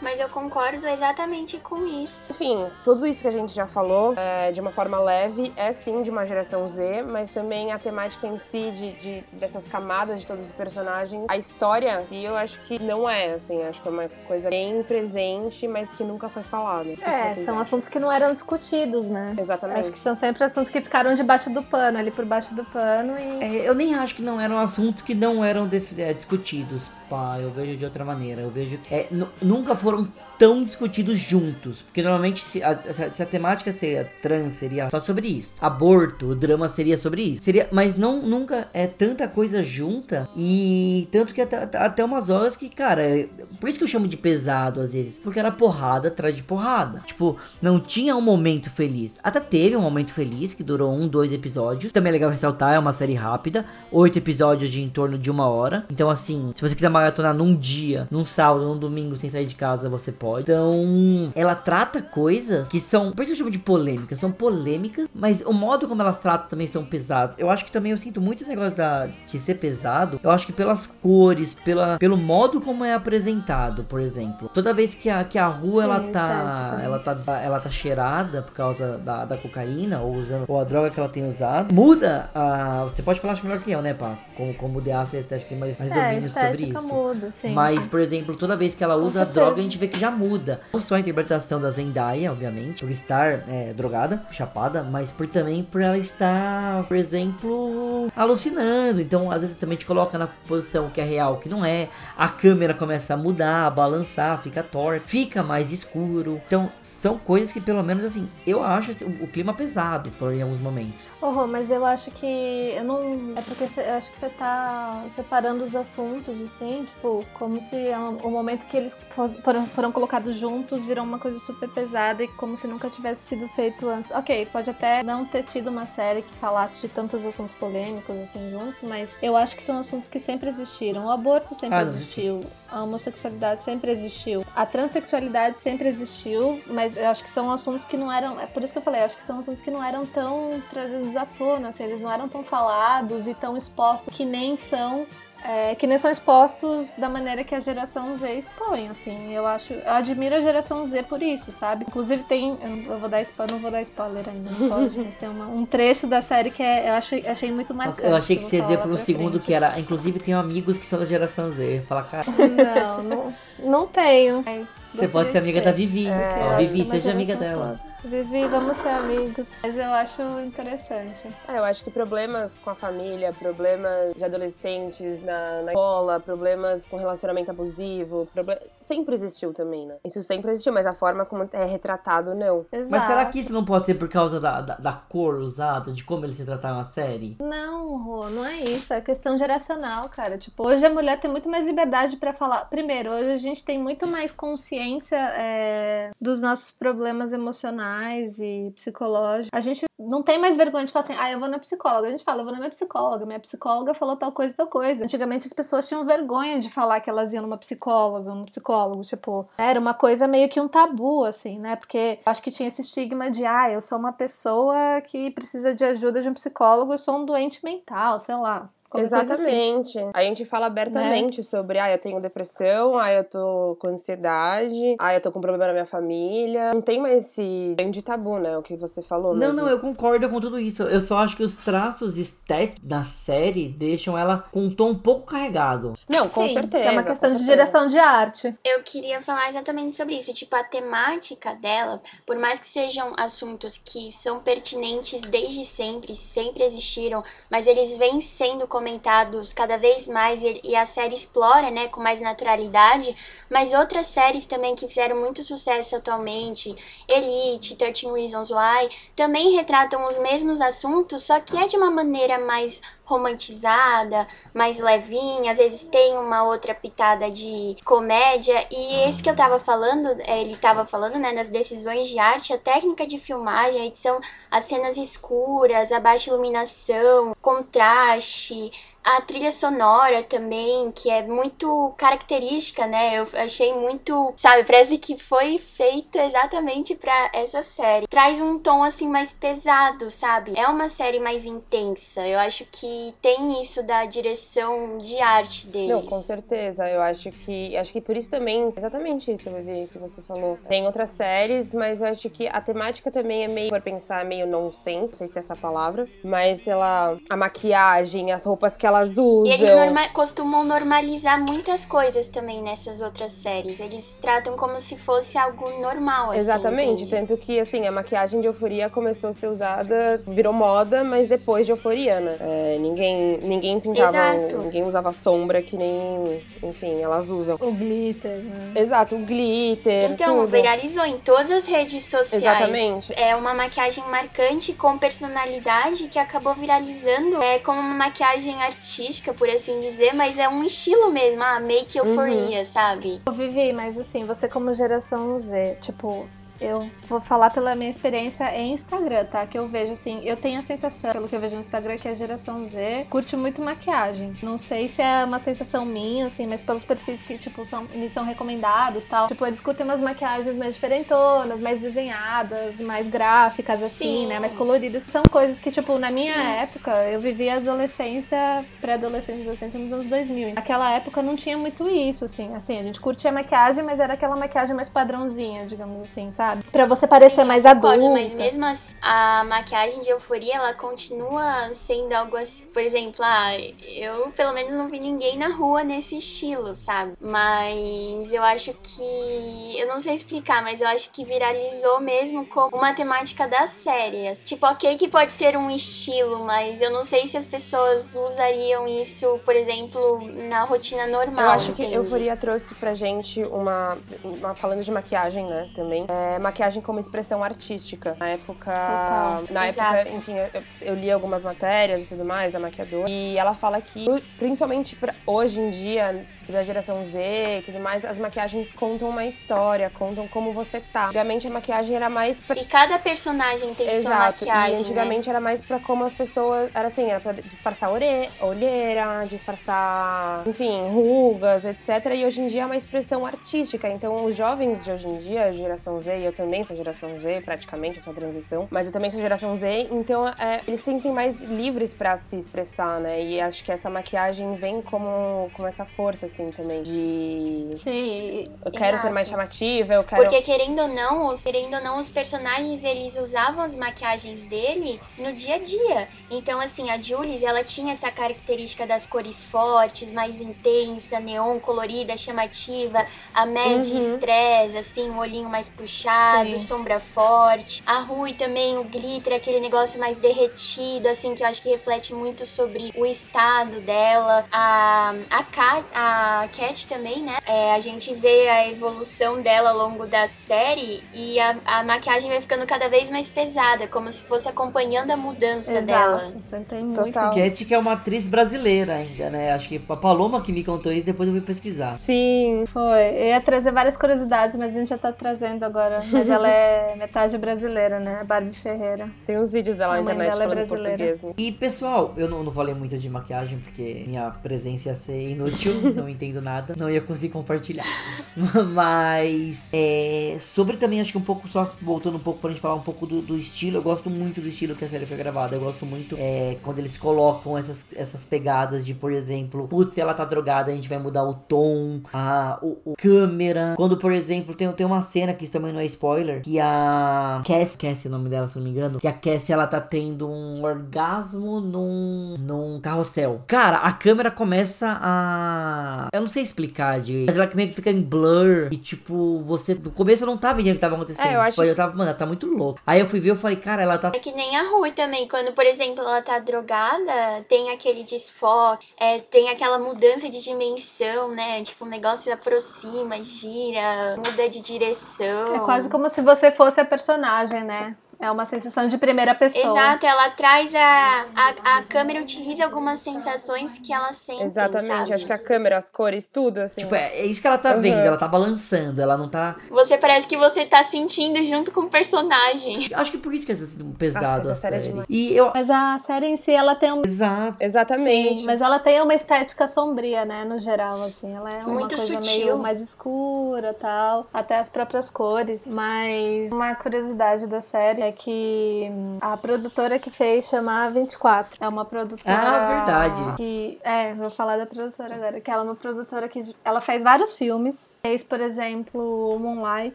Mas 0.00 0.18
eu 0.20 0.28
concordo 0.28 0.86
exatamente 0.86 1.58
com 1.58 1.86
isso. 1.86 2.18
enfim, 2.30 2.66
tudo 2.84 3.06
isso 3.06 3.22
que 3.22 3.28
a 3.28 3.32
gente 3.32 3.52
já 3.54 3.66
falou, 3.66 4.14
é, 4.16 4.52
de 4.52 4.60
uma 4.60 4.72
forma 4.72 4.98
leve, 4.98 5.52
é 5.56 5.72
sim 5.72 6.02
de 6.02 6.10
uma 6.10 6.24
geração 6.24 6.66
Z, 6.66 7.02
mas 7.02 7.30
também 7.30 7.72
a 7.72 7.78
temática 7.78 8.26
em 8.26 8.38
si, 8.38 8.70
de, 8.70 8.92
de- 8.94 9.24
dessas 9.32 9.64
camadas 9.66 10.20
de 10.20 10.26
todos 10.26 10.46
os 10.46 10.52
personagens, 10.52 11.24
a 11.28 11.36
história 11.36 12.04
si, 12.08 12.24
eu 12.24 12.36
acho 12.36 12.60
que 12.62 12.82
não 12.82 13.08
é, 13.08 13.32
assim, 13.34 13.62
acho 13.62 13.80
que 13.82 13.88
é 13.88 13.90
uma 13.90 14.08
coisa 14.26 14.48
bem 14.50 14.82
presente 14.82 15.45
mas 15.68 15.90
que 15.90 16.04
nunca 16.04 16.28
foi 16.28 16.42
falado. 16.42 16.90
É, 17.02 17.34
são 17.44 17.58
assuntos 17.58 17.88
que 17.88 17.98
não 17.98 18.10
eram 18.10 18.32
discutidos, 18.32 19.08
né? 19.08 19.34
Exatamente. 19.38 19.80
Acho 19.80 19.92
que 19.92 19.98
são 19.98 20.14
sempre 20.14 20.44
assuntos 20.44 20.70
que 20.70 20.80
ficaram 20.80 21.14
debaixo 21.14 21.50
do 21.50 21.62
pano, 21.62 21.98
ali 21.98 22.10
por 22.10 22.24
baixo 22.24 22.54
do 22.54 22.64
pano 22.64 23.14
e. 23.18 23.44
É, 23.44 23.68
eu 23.68 23.74
nem 23.74 23.94
acho 23.94 24.14
que 24.14 24.22
não 24.22 24.40
eram 24.40 24.58
assuntos 24.58 25.02
que 25.02 25.14
não 25.14 25.44
eram 25.44 25.68
é, 25.98 26.12
discutidos. 26.12 26.82
Pá, 27.08 27.38
eu 27.38 27.50
vejo 27.50 27.76
de 27.76 27.84
outra 27.84 28.04
maneira. 28.04 28.40
Eu 28.40 28.50
vejo. 28.50 28.78
É, 28.90 29.06
nunca 29.40 29.76
foram 29.76 30.08
tão 30.38 30.64
discutidos 30.64 31.18
juntos. 31.18 31.78
Porque 31.82 32.02
normalmente 32.02 32.44
se 32.44 32.62
a, 32.62 32.76
se 33.10 33.22
a, 33.22 33.26
temática 33.26 33.72
seria 33.72 34.04
trans, 34.22 34.54
seria 34.54 34.88
só 34.90 35.00
sobre 35.00 35.28
isso. 35.28 35.54
Aborto, 35.60 36.26
o 36.26 36.34
drama 36.34 36.68
seria 36.68 36.96
sobre 36.96 37.22
isso. 37.22 37.44
Seria, 37.44 37.68
mas 37.72 37.96
não 37.96 38.22
nunca 38.22 38.68
é 38.72 38.86
tanta 38.86 39.26
coisa 39.28 39.62
junta. 39.62 40.28
E 40.36 41.08
tanto 41.10 41.34
que 41.34 41.40
até, 41.40 41.68
até 41.76 42.04
umas 42.04 42.30
horas 42.30 42.56
que, 42.56 42.68
cara, 42.68 43.02
é, 43.02 43.28
por 43.60 43.68
isso 43.68 43.78
que 43.78 43.84
eu 43.84 43.88
chamo 43.88 44.08
de 44.08 44.16
pesado 44.16 44.80
às 44.80 44.92
vezes. 44.92 45.18
Porque 45.18 45.38
era 45.38 45.50
porrada 45.50 46.08
atrás 46.08 46.36
de 46.36 46.42
porrada. 46.42 47.02
Tipo, 47.06 47.36
não 47.60 47.80
tinha 47.80 48.16
um 48.16 48.20
momento 48.20 48.70
feliz. 48.70 49.14
Até 49.22 49.40
teve 49.40 49.76
um 49.76 49.82
momento 49.82 50.12
feliz 50.12 50.54
que 50.54 50.62
durou 50.62 50.92
um, 50.92 51.08
dois 51.08 51.32
episódios. 51.32 51.92
Também 51.92 52.10
é 52.10 52.12
legal 52.12 52.30
ressaltar, 52.30 52.74
é 52.74 52.78
uma 52.78 52.92
série 52.92 53.14
rápida. 53.14 53.64
Oito 53.90 54.18
episódios 54.18 54.70
de 54.70 54.82
em 54.82 54.88
torno 54.88 55.18
de 55.18 55.30
uma 55.30 55.48
hora. 55.48 55.84
Então, 55.90 56.10
assim, 56.10 56.52
se 56.54 56.60
você 56.60 56.74
quiser 56.74 56.88
maratonar 56.88 57.34
num 57.34 57.54
dia, 57.54 58.06
num 58.10 58.24
sábado, 58.24 58.64
num 58.64 58.78
domingo, 58.78 59.16
sem 59.16 59.30
sair 59.30 59.46
de 59.46 59.54
casa, 59.54 59.88
você 59.88 60.12
pode 60.12 60.25
pode. 60.26 60.42
Então, 60.42 61.32
ela 61.34 61.54
trata 61.54 62.02
coisas 62.02 62.68
que 62.68 62.80
são, 62.80 63.12
por 63.12 63.22
isso 63.22 63.32
eu 63.32 63.36
chamo 63.36 63.50
de 63.50 63.58
polêmicas, 63.58 64.18
são 64.18 64.32
polêmicas, 64.32 65.08
mas 65.14 65.40
o 65.42 65.52
modo 65.52 65.86
como 65.86 66.02
elas 66.02 66.18
tratam 66.18 66.48
também 66.48 66.66
são 66.66 66.84
pesadas. 66.84 67.36
Eu 67.38 67.48
acho 67.50 67.64
que 67.64 67.70
também 67.70 67.92
eu 67.92 67.98
sinto 67.98 68.20
muito 68.20 68.42
esse 68.42 68.50
negócio 68.50 68.76
da, 68.76 69.06
de 69.06 69.38
ser 69.38 69.54
pesado. 69.58 70.20
Eu 70.22 70.30
acho 70.30 70.46
que 70.46 70.52
pelas 70.52 70.86
cores, 70.86 71.54
pela, 71.54 71.98
pelo 71.98 72.16
modo 72.16 72.60
como 72.60 72.84
é 72.84 72.94
apresentado, 72.94 73.84
por 73.84 74.00
exemplo. 74.00 74.50
Toda 74.52 74.74
vez 74.74 74.94
que 74.94 75.08
a, 75.08 75.24
que 75.24 75.38
a 75.38 75.46
rua 75.46 75.82
Sim, 75.82 75.90
ela 75.90 76.00
tá, 76.12 76.80
ela 76.82 76.98
tá 76.98 77.16
ela 77.42 77.60
tá 77.60 77.70
cheirada 77.70 78.42
por 78.42 78.54
causa 78.54 78.98
da, 78.98 79.24
da 79.24 79.36
cocaína 79.36 80.00
ou 80.00 80.14
usando 80.14 80.44
ou 80.48 80.60
a 80.60 80.64
droga 80.64 80.90
que 80.90 80.98
ela 80.98 81.08
tem 81.08 81.28
usado, 81.28 81.74
muda 81.74 82.30
a, 82.34 82.84
você 82.84 83.02
pode 83.02 83.20
falar 83.20 83.36
melhor 83.42 83.60
que 83.60 83.70
eu, 83.70 83.82
né, 83.82 83.94
pá? 83.94 84.16
Como 84.36 84.54
como 84.54 84.78
o 84.78 84.80
DA 84.80 85.04
você 85.04 85.22
tem 85.22 85.58
mais, 85.58 85.76
mais 85.78 85.92
é, 85.92 86.08
domínio 86.08 86.30
sobre 86.30 86.64
isso. 86.64 86.86
Muda, 86.86 87.30
sim. 87.30 87.52
Mas, 87.52 87.86
por 87.86 88.00
exemplo, 88.00 88.34
toda 88.34 88.56
vez 88.56 88.74
que 88.74 88.82
ela 88.82 88.96
usa 88.96 89.22
a 89.22 89.24
droga, 89.24 89.60
a 89.60 89.62
gente 89.62 89.78
vê 89.78 89.88
que 89.88 89.98
já 89.98 90.10
muda. 90.16 90.60
Não 90.72 90.80
só 90.80 90.94
a 90.94 91.00
interpretação 91.00 91.60
da 91.60 91.70
Zendaya, 91.70 92.32
obviamente, 92.32 92.84
por 92.84 92.90
estar 92.90 93.44
é, 93.48 93.72
drogada, 93.74 94.22
chapada, 94.30 94.82
mas 94.82 95.10
por 95.10 95.26
também 95.26 95.62
por 95.62 95.80
ela 95.80 95.98
estar, 95.98 96.84
por 96.84 96.96
exemplo, 96.96 98.08
alucinando. 98.16 99.00
Então, 99.00 99.30
às 99.30 99.42
vezes 99.42 99.56
também 99.56 99.76
te 99.76 99.86
coloca 99.86 100.18
na 100.18 100.26
posição 100.26 100.88
que 100.90 101.00
é 101.00 101.04
real, 101.04 101.38
que 101.38 101.48
não 101.48 101.64
é. 101.64 101.88
A 102.16 102.28
câmera 102.28 102.74
começa 102.74 103.14
a 103.14 103.16
mudar, 103.16 103.66
a 103.66 103.70
balançar, 103.70 104.40
fica 104.42 104.62
torta, 104.62 105.06
fica 105.06 105.42
mais 105.42 105.70
escuro. 105.70 106.40
Então, 106.46 106.70
são 106.82 107.18
coisas 107.18 107.52
que 107.52 107.60
pelo 107.60 107.82
menos 107.82 108.04
assim, 108.04 108.28
eu 108.46 108.62
acho 108.62 108.92
o, 109.04 109.24
o, 109.24 109.28
clima 109.28 109.52
pesado 109.52 110.10
por 110.12 110.32
em 110.32 110.42
alguns 110.42 110.60
momentos. 110.60 111.08
Oh, 111.20 111.46
mas 111.46 111.70
eu 111.70 111.84
acho 111.84 112.10
que 112.10 112.26
eu 112.26 112.84
não 112.84 113.32
é 113.36 113.40
porque 113.42 113.66
cê, 113.66 113.82
eu 113.82 113.94
acho 113.94 114.10
que 114.12 114.18
você 114.18 114.28
tá 114.28 115.04
separando 115.14 115.64
os 115.64 115.74
assuntos 115.74 116.40
assim, 116.40 116.86
tipo, 116.86 117.24
como 117.34 117.60
se 117.60 117.76
é 117.88 117.98
o 117.98 118.30
momento 118.30 118.66
que 118.66 118.76
eles 118.76 118.96
foram, 119.42 119.66
foram 119.66 119.92
colocados 119.92 120.05
colocados 120.06 120.36
juntos 120.36 120.84
viram 120.84 121.02
uma 121.02 121.18
coisa 121.18 121.38
super 121.40 121.68
pesada 121.68 122.22
e 122.22 122.28
como 122.28 122.56
se 122.56 122.68
nunca 122.68 122.88
tivesse 122.88 123.28
sido 123.28 123.48
feito 123.48 123.88
antes. 123.88 124.10
Ok, 124.12 124.46
pode 124.52 124.70
até 124.70 125.02
não 125.02 125.24
ter 125.24 125.42
tido 125.42 125.68
uma 125.68 125.84
série 125.84 126.22
que 126.22 126.32
falasse 126.34 126.80
de 126.80 126.88
tantos 126.88 127.26
assuntos 127.26 127.52
polêmicos 127.52 128.16
assim 128.18 128.50
juntos, 128.50 128.82
mas 128.84 129.16
eu 129.20 129.36
acho 129.36 129.56
que 129.56 129.62
são 129.62 129.78
assuntos 129.78 130.06
que 130.06 130.20
sempre 130.20 130.48
existiram. 130.48 131.06
O 131.06 131.10
aborto 131.10 131.54
sempre 131.56 131.78
ah, 131.78 131.82
existiu, 131.82 132.40
a 132.70 132.84
homossexualidade 132.84 133.62
sempre 133.62 133.90
existiu, 133.90 134.44
a 134.54 134.64
transexualidade 134.64 135.58
sempre 135.58 135.88
existiu, 135.88 136.62
mas 136.68 136.96
eu 136.96 137.08
acho 137.08 137.24
que 137.24 137.30
são 137.30 137.50
assuntos 137.50 137.84
que 137.84 137.96
não 137.96 138.10
eram. 138.10 138.40
É 138.40 138.46
por 138.46 138.62
isso 138.62 138.72
que 138.72 138.78
eu 138.78 138.82
falei, 138.82 139.00
eu 139.00 139.06
acho 139.06 139.16
que 139.16 139.24
são 139.24 139.40
assuntos 139.40 139.60
que 139.60 139.70
não 139.70 139.82
eram 139.82 140.06
tão 140.06 140.62
trazidos 140.70 141.16
à 141.16 141.26
tona, 141.26 141.68
assim, 141.68 141.82
eles 141.82 141.98
não 141.98 142.12
eram 142.12 142.28
tão 142.28 142.44
falados 142.44 143.26
e 143.26 143.34
tão 143.34 143.56
expostos 143.56 144.14
que 144.14 144.24
nem 144.24 144.56
são 144.56 145.04
é, 145.44 145.74
que 145.74 145.86
nem 145.86 145.98
são 145.98 146.10
expostos 146.10 146.94
da 146.94 147.08
maneira 147.08 147.44
que 147.44 147.54
a 147.54 147.60
geração 147.60 148.16
Z 148.16 148.34
expõe, 148.34 148.88
assim. 148.88 149.32
Eu 149.32 149.46
acho, 149.46 149.72
eu 149.72 149.90
admiro 149.90 150.34
a 150.34 150.40
geração 150.40 150.84
Z 150.84 151.04
por 151.04 151.22
isso, 151.22 151.52
sabe? 151.52 151.84
Inclusive 151.86 152.24
tem, 152.24 152.58
eu 152.88 152.98
vou 152.98 153.08
dar 153.08 153.22
spoiler, 153.22 153.54
não 153.54 153.62
vou 153.62 153.70
dar 153.70 153.82
spoiler 153.82 154.28
ainda, 154.28 154.50
não 154.50 154.68
pode, 154.68 154.98
mas 154.98 155.16
tem 155.16 155.28
uma, 155.28 155.46
um 155.46 155.64
trecho 155.64 156.06
da 156.06 156.20
série 156.20 156.50
que 156.50 156.62
é, 156.62 156.88
eu 156.88 156.94
achei, 156.94 157.26
achei 157.26 157.52
muito 157.52 157.72
marcante. 157.74 158.08
Eu 158.08 158.16
achei 158.16 158.36
que, 158.36 158.44
você 158.44 158.56
ia 158.56 158.62
dizer 158.62 158.78
por 158.78 158.90
um 158.90 158.96
segundo 158.96 159.32
frente. 159.32 159.46
que 159.46 159.54
era, 159.54 159.78
inclusive 159.78 160.18
tem 160.18 160.34
amigos 160.34 160.76
que 160.76 160.86
são 160.86 160.98
da 160.98 161.06
geração 161.06 161.48
Z. 161.50 161.82
Fala, 161.86 162.02
cara. 162.02 162.26
Não, 162.26 163.02
não, 163.02 163.34
não 163.58 163.86
tenho. 163.86 164.44
Você 164.88 165.08
pode 165.08 165.30
ser 165.30 165.38
amiga 165.38 165.60
da 165.60 165.72
Vivi. 165.72 166.08
É, 166.08 166.56
Vivi, 166.58 166.84
seja 166.84 167.10
amiga 167.10 167.36
dela. 167.36 167.78
Foda. 167.78 167.95
Vivi, 168.06 168.46
vamos 168.46 168.76
ser 168.76 168.88
amigos. 168.88 169.48
Mas 169.62 169.76
eu 169.76 169.90
acho 169.90 170.22
interessante. 170.40 171.26
É, 171.48 171.58
eu 171.58 171.64
acho 171.64 171.82
que 171.82 171.90
problemas 171.90 172.56
com 172.62 172.70
a 172.70 172.74
família, 172.74 173.32
problemas 173.32 174.14
de 174.14 174.24
adolescentes 174.24 175.20
na, 175.22 175.62
na 175.62 175.72
escola, 175.72 176.20
problemas 176.20 176.84
com 176.84 176.96
relacionamento 176.96 177.50
abusivo, 177.50 178.28
problem... 178.32 178.56
sempre 178.78 179.12
existiu 179.14 179.52
também, 179.52 179.86
né? 179.86 179.96
Isso 180.04 180.22
sempre 180.22 180.52
existiu, 180.52 180.72
mas 180.72 180.86
a 180.86 180.94
forma 180.94 181.24
como 181.24 181.48
é 181.52 181.64
retratado, 181.64 182.34
não. 182.34 182.64
Exato. 182.70 182.90
Mas 182.90 183.02
será 183.02 183.24
que 183.26 183.40
isso 183.40 183.52
não 183.52 183.64
pode 183.64 183.86
ser 183.86 183.94
por 183.94 184.08
causa 184.08 184.38
da, 184.38 184.60
da, 184.60 184.74
da 184.76 184.92
cor 184.92 185.34
usada, 185.36 185.90
de 185.90 186.04
como 186.04 186.24
eles 186.24 186.36
se 186.36 186.44
trataram 186.44 186.76
na 186.76 186.84
série? 186.84 187.36
Não, 187.40 187.98
Rô, 187.98 188.28
não 188.28 188.46
é 188.46 188.60
isso. 188.60 188.92
É 188.94 189.00
questão 189.00 189.36
geracional, 189.36 190.08
cara. 190.08 190.38
Tipo, 190.38 190.68
hoje 190.68 190.86
a 190.86 190.90
mulher 190.90 191.18
tem 191.18 191.30
muito 191.30 191.50
mais 191.50 191.64
liberdade 191.64 192.16
para 192.16 192.32
falar. 192.32 192.66
Primeiro, 192.66 193.10
hoje 193.10 193.32
a 193.32 193.36
gente 193.36 193.64
tem 193.64 193.78
muito 193.78 194.06
mais 194.06 194.30
consciência 194.30 195.16
é, 195.16 196.10
dos 196.20 196.42
nossos 196.42 196.70
problemas 196.70 197.32
emocionais 197.32 197.95
e 198.38 198.70
psicológicos. 198.74 199.50
A 199.52 199.60
gente 199.60 199.84
não 199.98 200.22
tem 200.22 200.38
mais 200.38 200.56
vergonha 200.56 200.84
de 200.84 200.92
falar 200.92 201.04
assim, 201.04 201.16
ah, 201.18 201.30
eu 201.30 201.40
vou 201.40 201.48
na 201.48 201.58
psicóloga. 201.58 202.08
A 202.08 202.10
gente 202.10 202.24
fala, 202.24 202.40
eu 202.40 202.44
vou 202.44 202.52
na 202.52 202.58
minha 202.58 202.70
psicóloga. 202.70 203.26
Minha 203.26 203.40
psicóloga 203.40 203.94
falou 203.94 204.16
tal 204.16 204.32
coisa, 204.32 204.54
tal 204.54 204.66
coisa. 204.66 205.04
Antigamente 205.04 205.46
as 205.46 205.52
pessoas 205.52 205.88
tinham 205.88 206.04
vergonha 206.04 206.60
de 206.60 206.68
falar 206.70 207.00
que 207.00 207.08
elas 207.08 207.32
iam 207.32 207.42
numa 207.42 207.58
psicóloga, 207.58 208.34
num 208.34 208.44
psicólogo. 208.44 209.02
Tipo, 209.02 209.48
era 209.56 209.80
uma 209.80 209.94
coisa 209.94 210.28
meio 210.28 210.48
que 210.48 210.60
um 210.60 210.68
tabu, 210.68 211.24
assim, 211.24 211.58
né? 211.58 211.76
Porque 211.76 212.18
acho 212.24 212.42
que 212.42 212.50
tinha 212.50 212.68
esse 212.68 212.82
estigma 212.82 213.30
de, 213.30 213.44
ah, 213.44 213.70
eu 213.70 213.80
sou 213.80 213.98
uma 213.98 214.12
pessoa 214.12 215.00
que 215.00 215.30
precisa 215.30 215.74
de 215.74 215.84
ajuda 215.84 216.20
de 216.20 216.28
um 216.28 216.34
psicólogo, 216.34 216.92
eu 216.92 216.98
sou 216.98 217.16
um 217.16 217.24
doente 217.24 217.64
mental, 217.64 218.20
sei 218.20 218.34
lá. 218.36 218.68
Assim. 218.90 219.02
Exatamente. 219.02 219.98
Assim. 219.98 220.10
A 220.12 220.22
gente 220.22 220.44
fala 220.44 220.66
abertamente 220.66 221.38
né? 221.38 221.44
sobre, 221.44 221.78
ah, 221.78 221.90
eu 221.90 221.98
tenho 221.98 222.20
depressão, 222.20 222.98
ah, 222.98 223.12
eu 223.12 223.24
tô 223.24 223.76
com 223.80 223.88
ansiedade, 223.88 224.96
ah, 224.98 225.14
eu 225.14 225.20
tô 225.20 225.30
com 225.32 225.40
problema 225.40 225.66
na 225.66 225.72
minha 225.72 225.86
família. 225.86 226.72
Não 226.72 226.80
tem 226.80 227.00
mais 227.00 227.26
esse 227.26 227.74
grande 227.76 228.02
tabu, 228.02 228.38
né? 228.38 228.56
O 228.56 228.62
que 228.62 228.76
você 228.76 229.02
falou. 229.02 229.32
Não, 229.32 229.48
mesmo. 229.48 229.54
não, 229.54 229.68
eu 229.68 229.78
concordo 229.78 230.28
com 230.28 230.40
tudo 230.40 230.58
isso. 230.58 230.82
Eu 230.84 231.00
só 231.00 231.18
acho 231.18 231.36
que 231.36 231.42
os 231.42 231.56
traços 231.56 232.16
estéticos 232.16 232.86
da 232.86 233.04
série 233.04 233.68
deixam 233.68 234.16
ela 234.16 234.44
com 234.50 234.60
um 234.60 234.70
tom 234.70 234.90
um 234.90 234.98
pouco 234.98 235.26
carregado. 235.26 235.94
Não, 236.08 236.28
com 236.28 236.46
Sim, 236.46 236.54
certeza. 236.54 236.84
É 236.84 236.90
uma 236.90 237.02
questão 237.02 237.34
de 237.34 237.44
direção 237.44 237.88
de 237.88 237.98
arte. 237.98 238.54
Eu 238.64 238.82
queria 238.82 239.22
falar 239.22 239.48
exatamente 239.50 239.96
sobre 239.96 240.16
isso. 240.16 240.32
Tipo, 240.32 240.56
a 240.56 240.64
temática 240.64 241.54
dela, 241.54 242.00
por 242.24 242.36
mais 242.36 242.60
que 242.60 242.68
sejam 242.68 243.12
assuntos 243.16 243.76
que 243.76 244.10
são 244.10 244.40
pertinentes 244.40 245.22
desde 245.22 245.64
sempre, 245.64 246.14
sempre 246.14 246.64
existiram, 246.64 247.22
mas 247.50 247.66
eles 247.66 247.96
vêm 247.96 248.20
sendo 248.20 248.66
comentados 248.86 249.52
cada 249.52 249.76
vez 249.76 250.06
mais 250.06 250.44
e, 250.44 250.60
e, 250.62 250.76
a 250.76 250.86
série 250.86 251.14
explora, 251.14 251.72
né, 251.72 251.88
com 251.88 252.00
mais 252.00 252.20
naturalidade, 252.20 253.16
mas 253.50 253.72
outras 253.72 254.06
séries 254.06 254.46
também 254.46 254.76
que 254.76 254.86
fizeram 254.86 255.16
muito 255.16 255.42
sucesso 255.42 255.96
atualmente, 255.96 256.76
Elite, 257.08 257.74
13 257.74 258.06
Reasons 258.12 258.50
Why, 258.52 258.88
também 259.16 259.56
retratam 259.56 260.06
os 260.06 260.16
mesmos 260.18 260.60
assuntos, 260.60 261.24
só 261.24 261.40
que 261.40 261.56
é 261.56 261.66
de 261.66 261.76
uma 261.76 261.90
maneira 261.90 262.38
mais 262.38 262.80
romantizada, 263.06 264.26
mais 264.52 264.78
levinha, 264.78 265.52
às 265.52 265.58
vezes 265.58 265.82
tem 265.82 266.18
uma 266.18 266.42
outra 266.42 266.74
pitada 266.74 267.30
de 267.30 267.76
comédia. 267.84 268.66
E 268.70 269.08
esse 269.08 269.22
que 269.22 269.30
eu 269.30 269.36
tava 269.36 269.60
falando, 269.60 270.20
é, 270.20 270.42
ele 270.42 270.56
tava 270.56 270.84
falando, 270.84 271.18
né, 271.18 271.32
nas 271.32 271.48
decisões 271.48 272.08
de 272.08 272.18
arte, 272.18 272.52
a 272.52 272.58
técnica 272.58 273.06
de 273.06 273.18
filmagem, 273.18 273.80
a 273.80 273.86
edição, 273.86 274.20
as 274.50 274.64
cenas 274.64 274.96
escuras, 274.96 275.92
a 275.92 276.00
baixa 276.00 276.30
iluminação, 276.30 277.34
contraste, 277.40 278.72
a 279.06 279.20
trilha 279.20 279.52
sonora 279.52 280.24
também, 280.24 280.90
que 280.90 281.08
é 281.08 281.22
muito 281.22 281.94
característica, 281.96 282.88
né? 282.88 283.20
Eu 283.20 283.28
achei 283.34 283.72
muito, 283.72 284.34
sabe, 284.36 284.64
parece 284.64 284.98
que 284.98 285.16
foi 285.16 285.58
feita 285.58 286.24
exatamente 286.24 286.96
para 286.96 287.30
essa 287.32 287.62
série. 287.62 288.08
Traz 288.08 288.40
um 288.40 288.58
tom 288.58 288.82
assim 288.82 289.06
mais 289.06 289.32
pesado, 289.32 290.10
sabe? 290.10 290.54
É 290.56 290.66
uma 290.66 290.88
série 290.88 291.20
mais 291.20 291.46
intensa. 291.46 292.26
Eu 292.26 292.40
acho 292.40 292.64
que 292.64 293.14
tem 293.22 293.62
isso 293.62 293.80
da 293.84 294.04
direção 294.06 294.98
de 294.98 295.20
arte 295.20 295.68
deles. 295.68 295.88
Não, 295.88 296.04
com 296.04 296.20
certeza. 296.20 296.88
Eu 296.90 297.00
acho 297.00 297.30
que 297.30 297.76
acho 297.76 297.92
que 297.92 298.00
por 298.00 298.16
isso 298.16 298.28
também, 298.28 298.72
exatamente 298.76 299.30
isso, 299.30 299.48
ver 299.48 299.88
que 299.88 299.98
você 299.98 300.20
falou. 300.22 300.58
Tem 300.68 300.84
outras 300.84 301.10
séries, 301.10 301.72
mas 301.72 302.02
eu 302.02 302.08
acho 302.08 302.28
que 302.28 302.48
a 302.48 302.60
temática 302.60 303.08
também 303.08 303.44
é 303.44 303.48
meio, 303.48 303.68
por 303.68 303.80
pensar, 303.80 304.24
meio 304.24 304.48
nonsense, 304.48 305.12
não 305.12 305.18
sei 305.18 305.28
se 305.28 305.38
é 305.38 305.40
essa 305.40 305.54
palavra, 305.54 306.08
mas 306.24 306.66
ela 306.66 307.16
a 307.30 307.36
maquiagem, 307.36 308.32
as 308.32 308.44
roupas 308.44 308.76
que 308.76 308.84
ela 308.84 308.95
elas 308.96 309.18
usam. 309.18 309.46
E 309.46 309.52
eles 309.52 309.70
norma 309.70 310.08
costumam 310.08 310.64
normalizar 310.64 311.40
muitas 311.40 311.84
coisas 311.84 312.26
também 312.26 312.62
nessas 312.62 313.00
outras 313.00 313.32
séries. 313.32 313.78
Eles 313.80 314.16
tratam 314.20 314.56
como 314.56 314.80
se 314.80 314.96
fosse 314.96 315.36
algo 315.38 315.68
normal, 315.80 316.30
assim. 316.30 316.40
Exatamente, 316.40 317.04
entende? 317.04 317.10
tanto 317.10 317.36
que 317.36 317.60
assim, 317.60 317.86
a 317.86 317.92
maquiagem 317.92 318.40
de 318.40 318.46
euforia 318.46 318.88
começou 318.88 319.30
a 319.30 319.32
ser 319.32 319.48
usada, 319.48 320.22
virou 320.26 320.52
moda, 320.52 321.04
mas 321.04 321.28
depois 321.28 321.66
de 321.66 321.72
euforia, 321.72 322.20
né? 322.20 322.36
É, 322.40 322.78
ninguém, 322.78 323.38
ninguém 323.42 323.80
pintava, 323.80 324.16
Exato. 324.36 324.58
ninguém 324.58 324.84
usava 324.84 325.12
sombra 325.12 325.62
que 325.62 325.76
nem, 325.76 326.42
enfim, 326.62 327.00
elas 327.00 327.30
usam. 327.30 327.56
O 327.60 327.72
glitter, 327.72 328.38
né? 328.38 328.72
Exato, 328.74 329.16
o 329.16 329.18
glitter, 329.18 330.12
Então, 330.12 330.40
tudo. 330.40 330.50
viralizou 330.50 331.04
em 331.04 331.18
todas 331.18 331.50
as 331.50 331.66
redes 331.66 332.04
sociais. 332.04 332.42
Exatamente. 332.42 333.12
É 333.16 333.34
uma 333.34 333.54
maquiagem 333.54 334.04
marcante 334.08 334.72
com 334.72 334.96
personalidade 334.98 336.08
que 336.08 336.18
acabou 336.18 336.54
viralizando. 336.54 337.42
É 337.42 337.58
como 337.58 337.80
uma 337.80 337.94
maquiagem 337.94 338.54
artística, 338.62 338.85
por 339.34 339.48
assim 339.48 339.80
dizer, 339.80 340.14
mas 340.14 340.38
é 340.38 340.48
um 340.48 340.62
estilo 340.62 341.10
mesmo, 341.10 341.42
ah, 341.42 341.58
make 341.58 341.98
euforia, 341.98 342.64
sabe? 342.64 343.20
Ô, 343.28 343.32
Vivi, 343.32 343.72
mas 343.72 343.98
assim, 343.98 344.24
você 344.24 344.48
como 344.48 344.72
geração 344.74 345.40
Z, 345.40 345.78
tipo, 345.80 346.28
eu 346.60 346.90
vou 347.06 347.20
falar 347.20 347.50
pela 347.50 347.74
minha 347.74 347.90
experiência 347.90 348.44
em 348.56 348.72
Instagram, 348.72 349.24
tá? 349.24 349.46
Que 349.46 349.58
eu 349.58 349.66
vejo 349.66 349.92
assim, 349.92 350.20
eu 350.24 350.36
tenho 350.36 350.58
a 350.58 350.62
sensação, 350.62 351.12
pelo 351.12 351.28
que 351.28 351.36
eu 351.36 351.40
vejo 351.40 351.54
no 351.54 351.60
Instagram, 351.60 351.98
que 351.98 352.08
a 352.08 352.14
geração 352.14 352.66
Z 352.66 353.06
curte 353.10 353.36
muito 353.36 353.62
maquiagem. 353.62 354.34
Não 354.42 354.56
sei 354.58 354.88
se 354.88 355.02
é 355.02 355.24
uma 355.24 355.38
sensação 355.38 355.84
minha, 355.84 356.26
assim, 356.26 356.46
mas 356.46 356.60
pelos 356.60 356.84
perfis 356.84 357.22
que, 357.22 357.36
tipo, 357.38 357.64
são, 357.66 357.84
me 357.94 358.08
são 358.08 358.24
recomendados 358.24 359.04
e 359.04 359.08
tal. 359.08 359.28
Tipo, 359.28 359.46
eles 359.46 359.60
curtem 359.60 359.84
umas 359.84 360.00
maquiagens 360.00 360.56
mais 360.56 360.74
diferentonas, 360.74 361.60
mais 361.60 361.80
desenhadas, 361.80 362.80
mais 362.80 363.06
gráficas, 363.08 363.82
assim, 363.82 364.22
Sim. 364.22 364.26
né? 364.26 364.38
Mais 364.38 364.54
coloridas. 364.54 365.02
São 365.04 365.22
coisas 365.30 365.58
que, 365.58 365.70
tipo, 365.70 365.98
na 365.98 366.10
minha 366.10 366.34
época, 366.34 366.90
eu 367.08 367.20
vivia 367.20 367.56
adolescência, 367.56 368.64
pré-adolescência, 368.80 369.42
adolescência 369.42 369.78
nos 369.78 369.92
anos 369.92 370.06
2000. 370.06 370.54
Naquela 370.54 370.90
época 370.92 371.22
não 371.22 371.36
tinha 371.36 371.58
muito 371.58 371.88
isso, 371.88 372.24
assim. 372.24 372.54
Assim, 372.54 372.78
a 372.78 372.82
gente 372.82 373.00
curtia 373.00 373.30
maquiagem, 373.30 373.84
mas 373.84 374.00
era 374.00 374.14
aquela 374.14 374.36
maquiagem 374.36 374.74
mais 374.74 374.88
padrãozinha, 374.88 375.66
digamos 375.66 376.00
assim, 376.02 376.30
sabe? 376.32 376.45
Pra 376.70 376.86
você 376.86 377.06
parecer 377.06 377.44
mais 377.44 377.62
Concordo, 377.62 377.88
adulta. 378.04 378.20
mas 378.22 378.32
mesmo 378.32 378.64
assim, 378.64 378.94
a 379.02 379.44
maquiagem 379.44 380.00
de 380.02 380.10
euforia, 380.10 380.56
ela 380.56 380.74
continua 380.74 381.70
sendo 381.74 382.12
algo 382.12 382.36
assim. 382.36 382.64
Por 382.72 382.82
exemplo, 382.82 383.24
ah, 383.24 383.56
eu 383.58 384.30
pelo 384.32 384.52
menos 384.52 384.72
não 384.74 384.88
vi 384.88 384.98
ninguém 384.98 385.36
na 385.38 385.48
rua 385.48 385.82
nesse 385.82 386.18
estilo, 386.18 386.74
sabe? 386.74 387.14
Mas 387.20 388.30
eu 388.32 388.42
acho 388.44 388.72
que. 388.74 389.76
Eu 389.78 389.88
não 389.88 390.00
sei 390.00 390.14
explicar, 390.14 390.62
mas 390.62 390.80
eu 390.80 390.88
acho 390.88 391.10
que 391.10 391.24
viralizou 391.24 392.00
mesmo 392.00 392.46
como 392.46 392.76
uma 392.76 392.92
temática 392.94 393.46
da 393.48 393.66
série. 393.66 394.28
assim. 394.28 394.44
Tipo, 394.46 394.66
ok 394.66 394.96
que 394.96 395.08
pode 395.08 395.32
ser 395.32 395.56
um 395.56 395.70
estilo, 395.70 396.44
mas 396.44 396.80
eu 396.80 396.90
não 396.90 397.02
sei 397.02 397.26
se 397.26 397.36
as 397.36 397.46
pessoas 397.46 398.14
usariam 398.16 398.86
isso, 398.86 399.38
por 399.44 399.54
exemplo, 399.54 400.20
na 400.48 400.64
rotina 400.64 401.06
normal. 401.06 401.44
Eu 401.44 401.50
acho 401.50 401.72
que 401.72 401.82
entende? 401.82 401.96
Euforia 401.96 402.36
trouxe 402.36 402.74
pra 402.74 402.94
gente 402.94 403.42
uma, 403.44 403.96
uma- 404.24 404.54
falando 404.54 404.82
de 404.82 404.90
maquiagem, 404.90 405.46
né, 405.46 405.68
também, 405.74 406.04
é, 406.08 406.35
maquiagem 406.38 406.82
como 406.82 406.98
expressão 407.00 407.42
artística. 407.42 408.16
Na 408.18 408.28
época, 408.28 408.70
Total. 408.70 409.44
na 409.50 409.68
Exato. 409.68 409.94
época, 409.96 410.16
enfim, 410.16 410.34
eu, 410.36 410.62
eu 410.82 410.94
li 410.94 411.10
algumas 411.10 411.42
matérias 411.42 412.04
e 412.04 412.08
tudo 412.08 412.24
mais 412.24 412.52
da 412.52 412.58
maquiadora, 412.58 413.08
e 413.08 413.36
ela 413.36 413.54
fala 413.54 413.80
que, 413.80 414.06
principalmente 414.38 414.94
pra 414.96 415.14
hoje 415.26 415.60
em 415.60 415.70
dia, 415.70 416.24
da 416.48 416.62
geração 416.62 417.04
Z 417.04 417.18
e 417.58 417.62
tudo 417.62 417.80
mais, 417.80 418.04
as 418.04 418.18
maquiagens 418.18 418.72
contam 418.72 419.08
uma 419.08 419.24
história, 419.24 419.90
contam 419.90 420.28
como 420.28 420.52
você 420.52 420.80
tá. 420.80 421.06
Antigamente 421.06 421.46
a 421.48 421.50
maquiagem 421.50 421.96
era 421.96 422.08
mais 422.08 422.40
pra 422.40 422.56
E 422.56 422.64
cada 422.64 422.98
personagem 423.00 423.74
tem 423.74 423.86
sua 423.86 423.94
Exato, 423.96 424.44
maquiagem. 424.44 424.70
e 424.70 424.74
né? 424.74 424.78
antigamente 424.80 425.28
era 425.30 425.40
mais 425.40 425.60
pra 425.60 425.80
como 425.80 426.04
as 426.04 426.14
pessoas. 426.14 426.70
Era 426.72 426.86
assim, 426.86 427.10
era 427.10 427.18
pra 427.20 427.32
disfarçar 427.32 427.90
ore... 427.90 428.28
olheira, 428.40 429.24
disfarçar, 429.28 430.42
enfim, 430.46 430.88
rugas, 430.88 431.64
etc. 431.64 431.88
E 432.14 432.24
hoje 432.24 432.40
em 432.40 432.46
dia 432.46 432.62
é 432.62 432.66
uma 432.66 432.76
expressão 432.76 433.26
artística. 433.26 433.88
Então, 433.88 434.24
os 434.24 434.36
jovens 434.36 434.84
de 434.84 434.90
hoje 434.92 435.08
em 435.08 435.18
dia, 435.18 435.52
geração 435.52 436.00
Z, 436.00 436.18
e 436.20 436.25
eu 436.26 436.32
também 436.32 436.64
sou 436.64 436.76
geração 436.76 437.16
Z, 437.16 437.40
praticamente, 437.42 437.98
eu 437.98 438.02
sou 438.02 438.12
a 438.12 438.14
transição, 438.16 438.66
mas 438.70 438.86
eu 438.86 438.92
também 438.92 439.10
sou 439.10 439.20
geração 439.20 439.56
Z, 439.56 439.88
então 439.90 440.26
é, 440.28 440.60
eles 440.66 440.80
se 440.80 440.96
sentem 440.96 441.12
mais 441.12 441.36
livres 441.38 441.92
pra 441.94 442.16
se 442.16 442.36
expressar, 442.36 443.00
né? 443.00 443.22
E 443.22 443.40
acho 443.40 443.62
que 443.64 443.70
essa 443.70 443.90
maquiagem 443.90 444.54
vem 444.54 444.80
como, 444.82 445.50
como 445.52 445.68
essa 445.68 445.84
força, 445.84 446.26
assim, 446.26 446.50
também, 446.50 446.82
de. 446.82 447.76
Sim, 447.76 448.44
Eu 448.64 448.72
quero 448.72 448.96
ser 448.96 449.08
Exato. 449.08 449.14
mais 449.14 449.28
chamativa, 449.28 449.94
eu 449.94 450.04
quero. 450.04 450.22
Porque 450.22 450.40
querendo 450.42 450.80
ou 450.82 450.88
não, 450.88 451.28
os, 451.32 451.42
querendo 451.42 451.74
ou 451.74 451.82
não, 451.82 452.00
os 452.00 452.08
personagens 452.08 452.82
eles 452.82 453.16
usavam 453.16 453.62
as 453.62 453.76
maquiagens 453.76 454.40
dele 454.46 454.98
no 455.18 455.32
dia 455.32 455.56
a 455.56 455.58
dia. 455.58 456.08
Então, 456.30 456.60
assim, 456.60 456.90
a 456.90 457.00
Jules, 457.00 457.42
ela 457.42 457.62
tinha 457.62 457.92
essa 457.92 458.10
característica 458.10 458.86
das 458.86 459.06
cores 459.06 459.42
fortes, 459.44 460.10
mais 460.10 460.40
intensa, 460.40 461.20
neon, 461.20 461.58
colorida, 461.60 462.16
chamativa. 462.16 463.04
A 463.34 463.44
Mad, 463.46 463.84
Uhum. 463.86 463.98
estresse, 463.98 464.76
assim, 464.76 465.10
um 465.10 465.18
olhinho 465.18 465.48
mais 465.48 465.68
puxado, 465.68 466.06
Sim. 466.42 466.58
sombra 466.58 467.00
forte. 467.00 467.82
A 467.86 468.00
Rui 468.00 468.34
também, 468.34 468.78
o 468.78 468.84
glitter, 468.84 469.34
aquele 469.34 469.60
negócio 469.60 469.98
mais 469.98 470.16
derretido, 470.16 471.08
assim, 471.08 471.34
que 471.34 471.42
eu 471.42 471.46
acho 471.46 471.62
que 471.62 471.68
reflete 471.70 472.14
muito 472.14 472.46
sobre 472.46 472.92
o 472.96 473.04
estado 473.06 473.80
dela. 473.80 474.44
A, 474.50 475.14
a, 475.30 475.44
Kat, 475.44 475.86
a 475.94 476.48
Cat 476.56 476.86
também, 476.86 477.22
né? 477.22 477.36
É, 477.46 477.74
a 477.74 477.80
gente 477.80 478.14
vê 478.14 478.48
a 478.48 478.68
evolução 478.68 479.40
dela 479.40 479.70
ao 479.70 479.76
longo 479.76 480.06
da 480.06 480.28
série 480.28 481.02
e 481.12 481.38
a, 481.38 481.56
a 481.64 481.84
maquiagem 481.84 482.30
vai 482.30 482.40
ficando 482.40 482.66
cada 482.66 482.88
vez 482.88 483.10
mais 483.10 483.28
pesada, 483.28 483.86
como 483.86 484.10
se 484.10 484.24
fosse 484.24 484.48
acompanhando 484.48 485.10
a 485.10 485.16
mudança 485.16 485.80
dela. 485.82 486.24
exato. 486.26 486.42
Então 486.46 486.64
tem 486.64 486.84
muito 486.84 487.04
Total. 487.04 487.34
Cat 487.34 487.64
que 487.64 487.74
é 487.74 487.78
uma 487.78 487.92
atriz 487.92 488.26
brasileira 488.26 488.96
ainda, 488.96 489.30
né? 489.30 489.52
Acho 489.52 489.68
que 489.68 489.80
a 489.88 489.96
Paloma 489.96 490.40
que 490.40 490.52
me 490.52 490.64
contou 490.64 490.92
isso, 490.92 491.06
depois 491.06 491.28
eu 491.28 491.34
fui 491.34 491.42
pesquisar. 491.42 491.98
Sim, 491.98 492.64
Foi. 492.66 493.06
Eu 493.16 493.26
ia 493.28 493.40
trazer 493.40 493.72
várias 493.72 493.96
curiosidades, 493.96 494.56
mas 494.56 494.76
a 494.76 494.80
gente 494.80 494.88
já 494.88 494.98
tá 494.98 495.12
trazendo 495.12 495.64
agora. 495.64 496.00
Mas 496.12 496.28
ela 496.28 496.48
é 496.48 496.94
metade 496.96 497.36
brasileira, 497.38 497.98
né? 497.98 498.24
Barbie 498.24 498.54
Ferreira. 498.54 499.10
tem 499.26 499.38
uns 499.38 499.52
vídeos 499.52 499.76
dela 499.76 499.94
na 499.94 500.00
internet 500.02 500.30
dela 500.30 500.44
é 500.44 500.46
falando 500.46 500.56
brasileira. 500.56 501.16
português. 501.18 501.34
E 501.36 501.52
pessoal, 501.52 502.14
eu 502.16 502.28
não, 502.28 502.42
não 502.42 502.52
falei 502.52 502.74
muito 502.74 502.96
de 502.96 503.08
maquiagem 503.08 503.58
porque 503.58 504.04
minha 504.06 504.30
presença 504.30 504.88
ia 504.88 504.94
ser 504.94 505.30
inútil, 505.30 505.72
não 505.94 506.08
entendo 506.08 506.40
nada, 506.40 506.74
não 506.78 506.90
ia 506.90 507.00
conseguir 507.00 507.32
compartilhar. 507.32 507.86
Mas 508.72 509.70
é, 509.72 510.36
sobre 510.40 510.76
também, 510.76 511.00
acho 511.00 511.12
que 511.12 511.18
um 511.18 511.22
pouco, 511.22 511.48
só 511.48 511.74
voltando 511.80 512.16
um 512.16 512.20
pouco 512.20 512.40
pra 512.40 512.50
gente 512.50 512.60
falar 512.60 512.74
um 512.74 512.82
pouco 512.82 513.06
do, 513.06 513.20
do 513.20 513.36
estilo, 513.36 513.78
eu 513.78 513.82
gosto 513.82 514.10
muito 514.10 514.40
do 514.40 514.48
estilo 514.48 514.74
que 514.74 514.84
a 514.84 514.88
série 514.88 515.06
foi 515.06 515.16
gravada. 515.16 515.56
Eu 515.56 515.60
gosto 515.60 515.86
muito 515.86 516.16
é, 516.18 516.56
quando 516.62 516.78
eles 516.78 516.96
colocam 516.96 517.56
essas, 517.56 517.86
essas 517.94 518.24
pegadas 518.24 518.84
de, 518.84 518.94
por 518.94 519.12
exemplo, 519.12 519.66
putz, 519.68 519.94
se 519.94 520.00
ela 520.00 520.14
tá 520.14 520.24
drogada, 520.24 520.70
a 520.70 520.74
gente 520.74 520.88
vai 520.88 520.98
mudar 520.98 521.24
o 521.24 521.34
tom, 521.34 522.00
a 522.12 522.58
o, 522.62 522.78
o 522.84 522.94
câmera. 522.96 523.74
Quando, 523.76 523.96
por 523.96 524.12
exemplo, 524.12 524.54
tem, 524.54 524.70
tem 524.72 524.86
uma 524.86 525.02
cena 525.02 525.32
que 525.34 525.44
isso 525.44 525.52
também 525.52 525.72
não 525.72 525.80
é 525.80 525.84
spoiler, 525.96 526.42
que 526.42 526.60
a 526.60 527.42
Cassie, 527.46 527.78
Cassie 527.78 528.08
é 528.08 528.10
o 528.14 528.16
nome 528.18 528.28
dela, 528.28 528.48
se 528.48 528.56
não 528.56 528.62
me 528.64 528.70
engano, 528.70 528.98
que 529.00 529.08
a 529.08 529.12
Cassie 529.12 529.52
ela 529.52 529.66
tá 529.66 529.80
tendo 529.80 530.28
um 530.28 530.62
orgasmo 530.62 531.60
num, 531.60 532.36
num 532.38 532.80
carrossel. 532.80 533.42
Cara, 533.46 533.78
a 533.78 533.92
câmera 533.92 534.30
começa 534.30 534.98
a. 535.00 536.08
Eu 536.12 536.20
não 536.20 536.28
sei 536.28 536.42
explicar, 536.42 537.00
de. 537.00 537.24
Mas 537.26 537.36
ela 537.36 537.50
meio 537.54 537.68
que 537.68 537.74
fica 537.74 537.90
em 537.90 538.02
blur. 538.02 538.68
E 538.70 538.76
tipo, 538.76 539.42
você. 539.44 539.74
No 539.74 539.90
começo 539.90 540.22
eu 540.24 540.26
não 540.26 540.36
tava 540.36 540.60
entendendo 540.60 540.74
o 540.74 540.76
que 540.76 540.80
tava 540.80 540.94
acontecendo. 540.96 541.26
É, 541.26 541.36
eu 541.36 541.50
tipo, 541.50 541.62
acho- 541.62 541.64
eu 541.64 541.74
tava, 541.74 541.92
mano, 541.96 542.10
ela 542.10 542.14
tá 542.18 542.26
muito 542.26 542.46
louca. 542.46 542.80
Aí 542.86 543.00
eu 543.00 543.06
fui 543.06 543.20
ver, 543.20 543.30
eu 543.30 543.36
falei, 543.36 543.56
cara, 543.56 543.82
ela 543.82 543.98
tá. 543.98 544.12
É 544.14 544.18
que 544.18 544.32
nem 544.32 544.56
a 544.56 544.70
Rui 544.70 544.92
também, 544.92 545.26
quando, 545.28 545.52
por 545.52 545.64
exemplo, 545.64 546.00
ela 546.00 546.20
tá 546.22 546.38
drogada, 546.38 547.42
tem 547.48 547.70
aquele 547.70 548.04
desfoque, 548.04 548.86
é, 548.98 549.20
tem 549.20 549.48
aquela 549.48 549.78
mudança 549.78 550.28
de 550.28 550.42
dimensão, 550.42 551.30
né? 551.34 551.62
Tipo, 551.62 551.84
o 551.84 551.88
negócio 551.88 552.32
aproxima, 552.32 553.22
gira, 553.22 554.16
muda 554.16 554.48
de 554.48 554.60
direção. 554.60 555.54
É 555.54 555.58
quase 555.60 555.85
como 555.88 556.08
se 556.08 556.20
você 556.20 556.50
fosse 556.50 556.80
a 556.80 556.84
personagem, 556.84 557.64
né? 557.64 557.96
É 558.18 558.30
uma 558.30 558.44
sensação 558.46 558.88
de 558.88 558.96
primeira 558.96 559.34
pessoa. 559.34 559.64
Exato, 559.78 560.06
ela 560.06 560.30
traz 560.30 560.74
a, 560.74 561.26
a. 561.34 561.76
A 561.78 561.82
câmera 561.82 562.20
utiliza 562.20 562.64
algumas 562.64 563.00
sensações 563.00 563.72
que 563.78 563.92
ela 563.92 564.12
sente. 564.12 564.42
Exatamente, 564.44 564.86
sabe? 564.98 565.12
acho 565.14 565.26
que 565.26 565.32
a 565.32 565.38
câmera, 565.38 565.76
as 565.76 565.90
cores, 565.90 566.26
tudo, 566.28 566.58
assim. 566.58 566.80
Tipo, 566.80 566.94
é, 566.94 567.18
é 567.18 567.26
isso 567.26 567.40
que 567.40 567.46
ela 567.46 567.58
tá 567.58 567.74
Uhum. 567.74 567.80
vendo. 567.82 567.98
Ela 567.98 568.16
tá 568.16 568.26
balançando, 568.28 569.00
ela 569.02 569.16
não 569.16 569.28
tá. 569.28 569.56
Você 569.68 569.98
parece 569.98 570.26
que 570.26 570.36
você 570.36 570.64
tá 570.64 570.82
sentindo 570.82 571.44
junto 571.44 571.70
com 571.72 571.82
o 571.82 571.88
personagem. 571.90 572.88
Acho 572.94 573.10
que 573.10 573.18
por 573.18 573.34
isso 573.34 573.44
que 573.44 573.52
é 573.52 573.54
assim, 573.54 573.92
pesado 573.92 574.48
Ah, 574.48 574.50
a 574.50 574.52
essa 574.52 574.60
série 574.62 574.76
é 574.76 575.04
e 575.08 575.36
eu. 575.36 575.50
Mas 575.54 575.68
a 575.70 575.98
série 575.98 576.26
em 576.26 576.36
si, 576.36 576.52
ela 576.52 576.74
tem 576.74 576.92
um. 576.92 577.02
Exato. 577.04 577.56
Exatamente. 577.60 578.40
Sim, 578.40 578.46
mas 578.46 578.60
ela 578.60 578.78
tem 578.78 579.00
uma 579.02 579.14
estética 579.14 579.68
sombria, 579.68 580.24
né, 580.24 580.44
no 580.44 580.58
geral, 580.58 581.02
assim. 581.02 581.34
Ela 581.34 581.52
é 581.52 581.58
uma 581.58 581.74
Muito 581.80 581.96
coisa 581.96 582.14
sutil. 582.14 582.20
meio 582.44 582.58
mais 582.58 582.80
escura 582.80 583.74
tal, 583.74 584.26
até 584.32 584.56
as 584.58 584.70
próprias 584.70 585.10
cores. 585.10 585.66
Mas 585.66 586.50
uma 586.52 586.74
curiosidade 586.74 587.46
da 587.46 587.60
série 587.60 588.05
é 588.06 588.12
que 588.12 588.90
a 589.20 589.36
produtora 589.36 589.98
que 589.98 590.10
fez 590.10 590.46
chama 590.46 590.88
A24. 590.88 591.46
É 591.60 591.68
uma 591.68 591.84
produtora. 591.84 592.36
Ah, 592.36 592.68
verdade. 592.68 593.36
Que, 593.36 593.78
é, 593.82 594.14
vou 594.14 594.30
falar 594.30 594.56
da 594.56 594.66
produtora 594.66 595.14
agora. 595.14 595.40
Que 595.40 595.50
ela 595.50 595.62
é 595.62 595.64
uma 595.64 595.74
produtora 595.74 596.28
que 596.28 596.54
ela 596.64 596.80
faz 596.80 597.02
vários 597.02 597.34
filmes. 597.34 597.94
Fez, 598.02 598.22
por 598.22 598.40
exemplo, 598.40 599.38
Moonlight. 599.38 599.94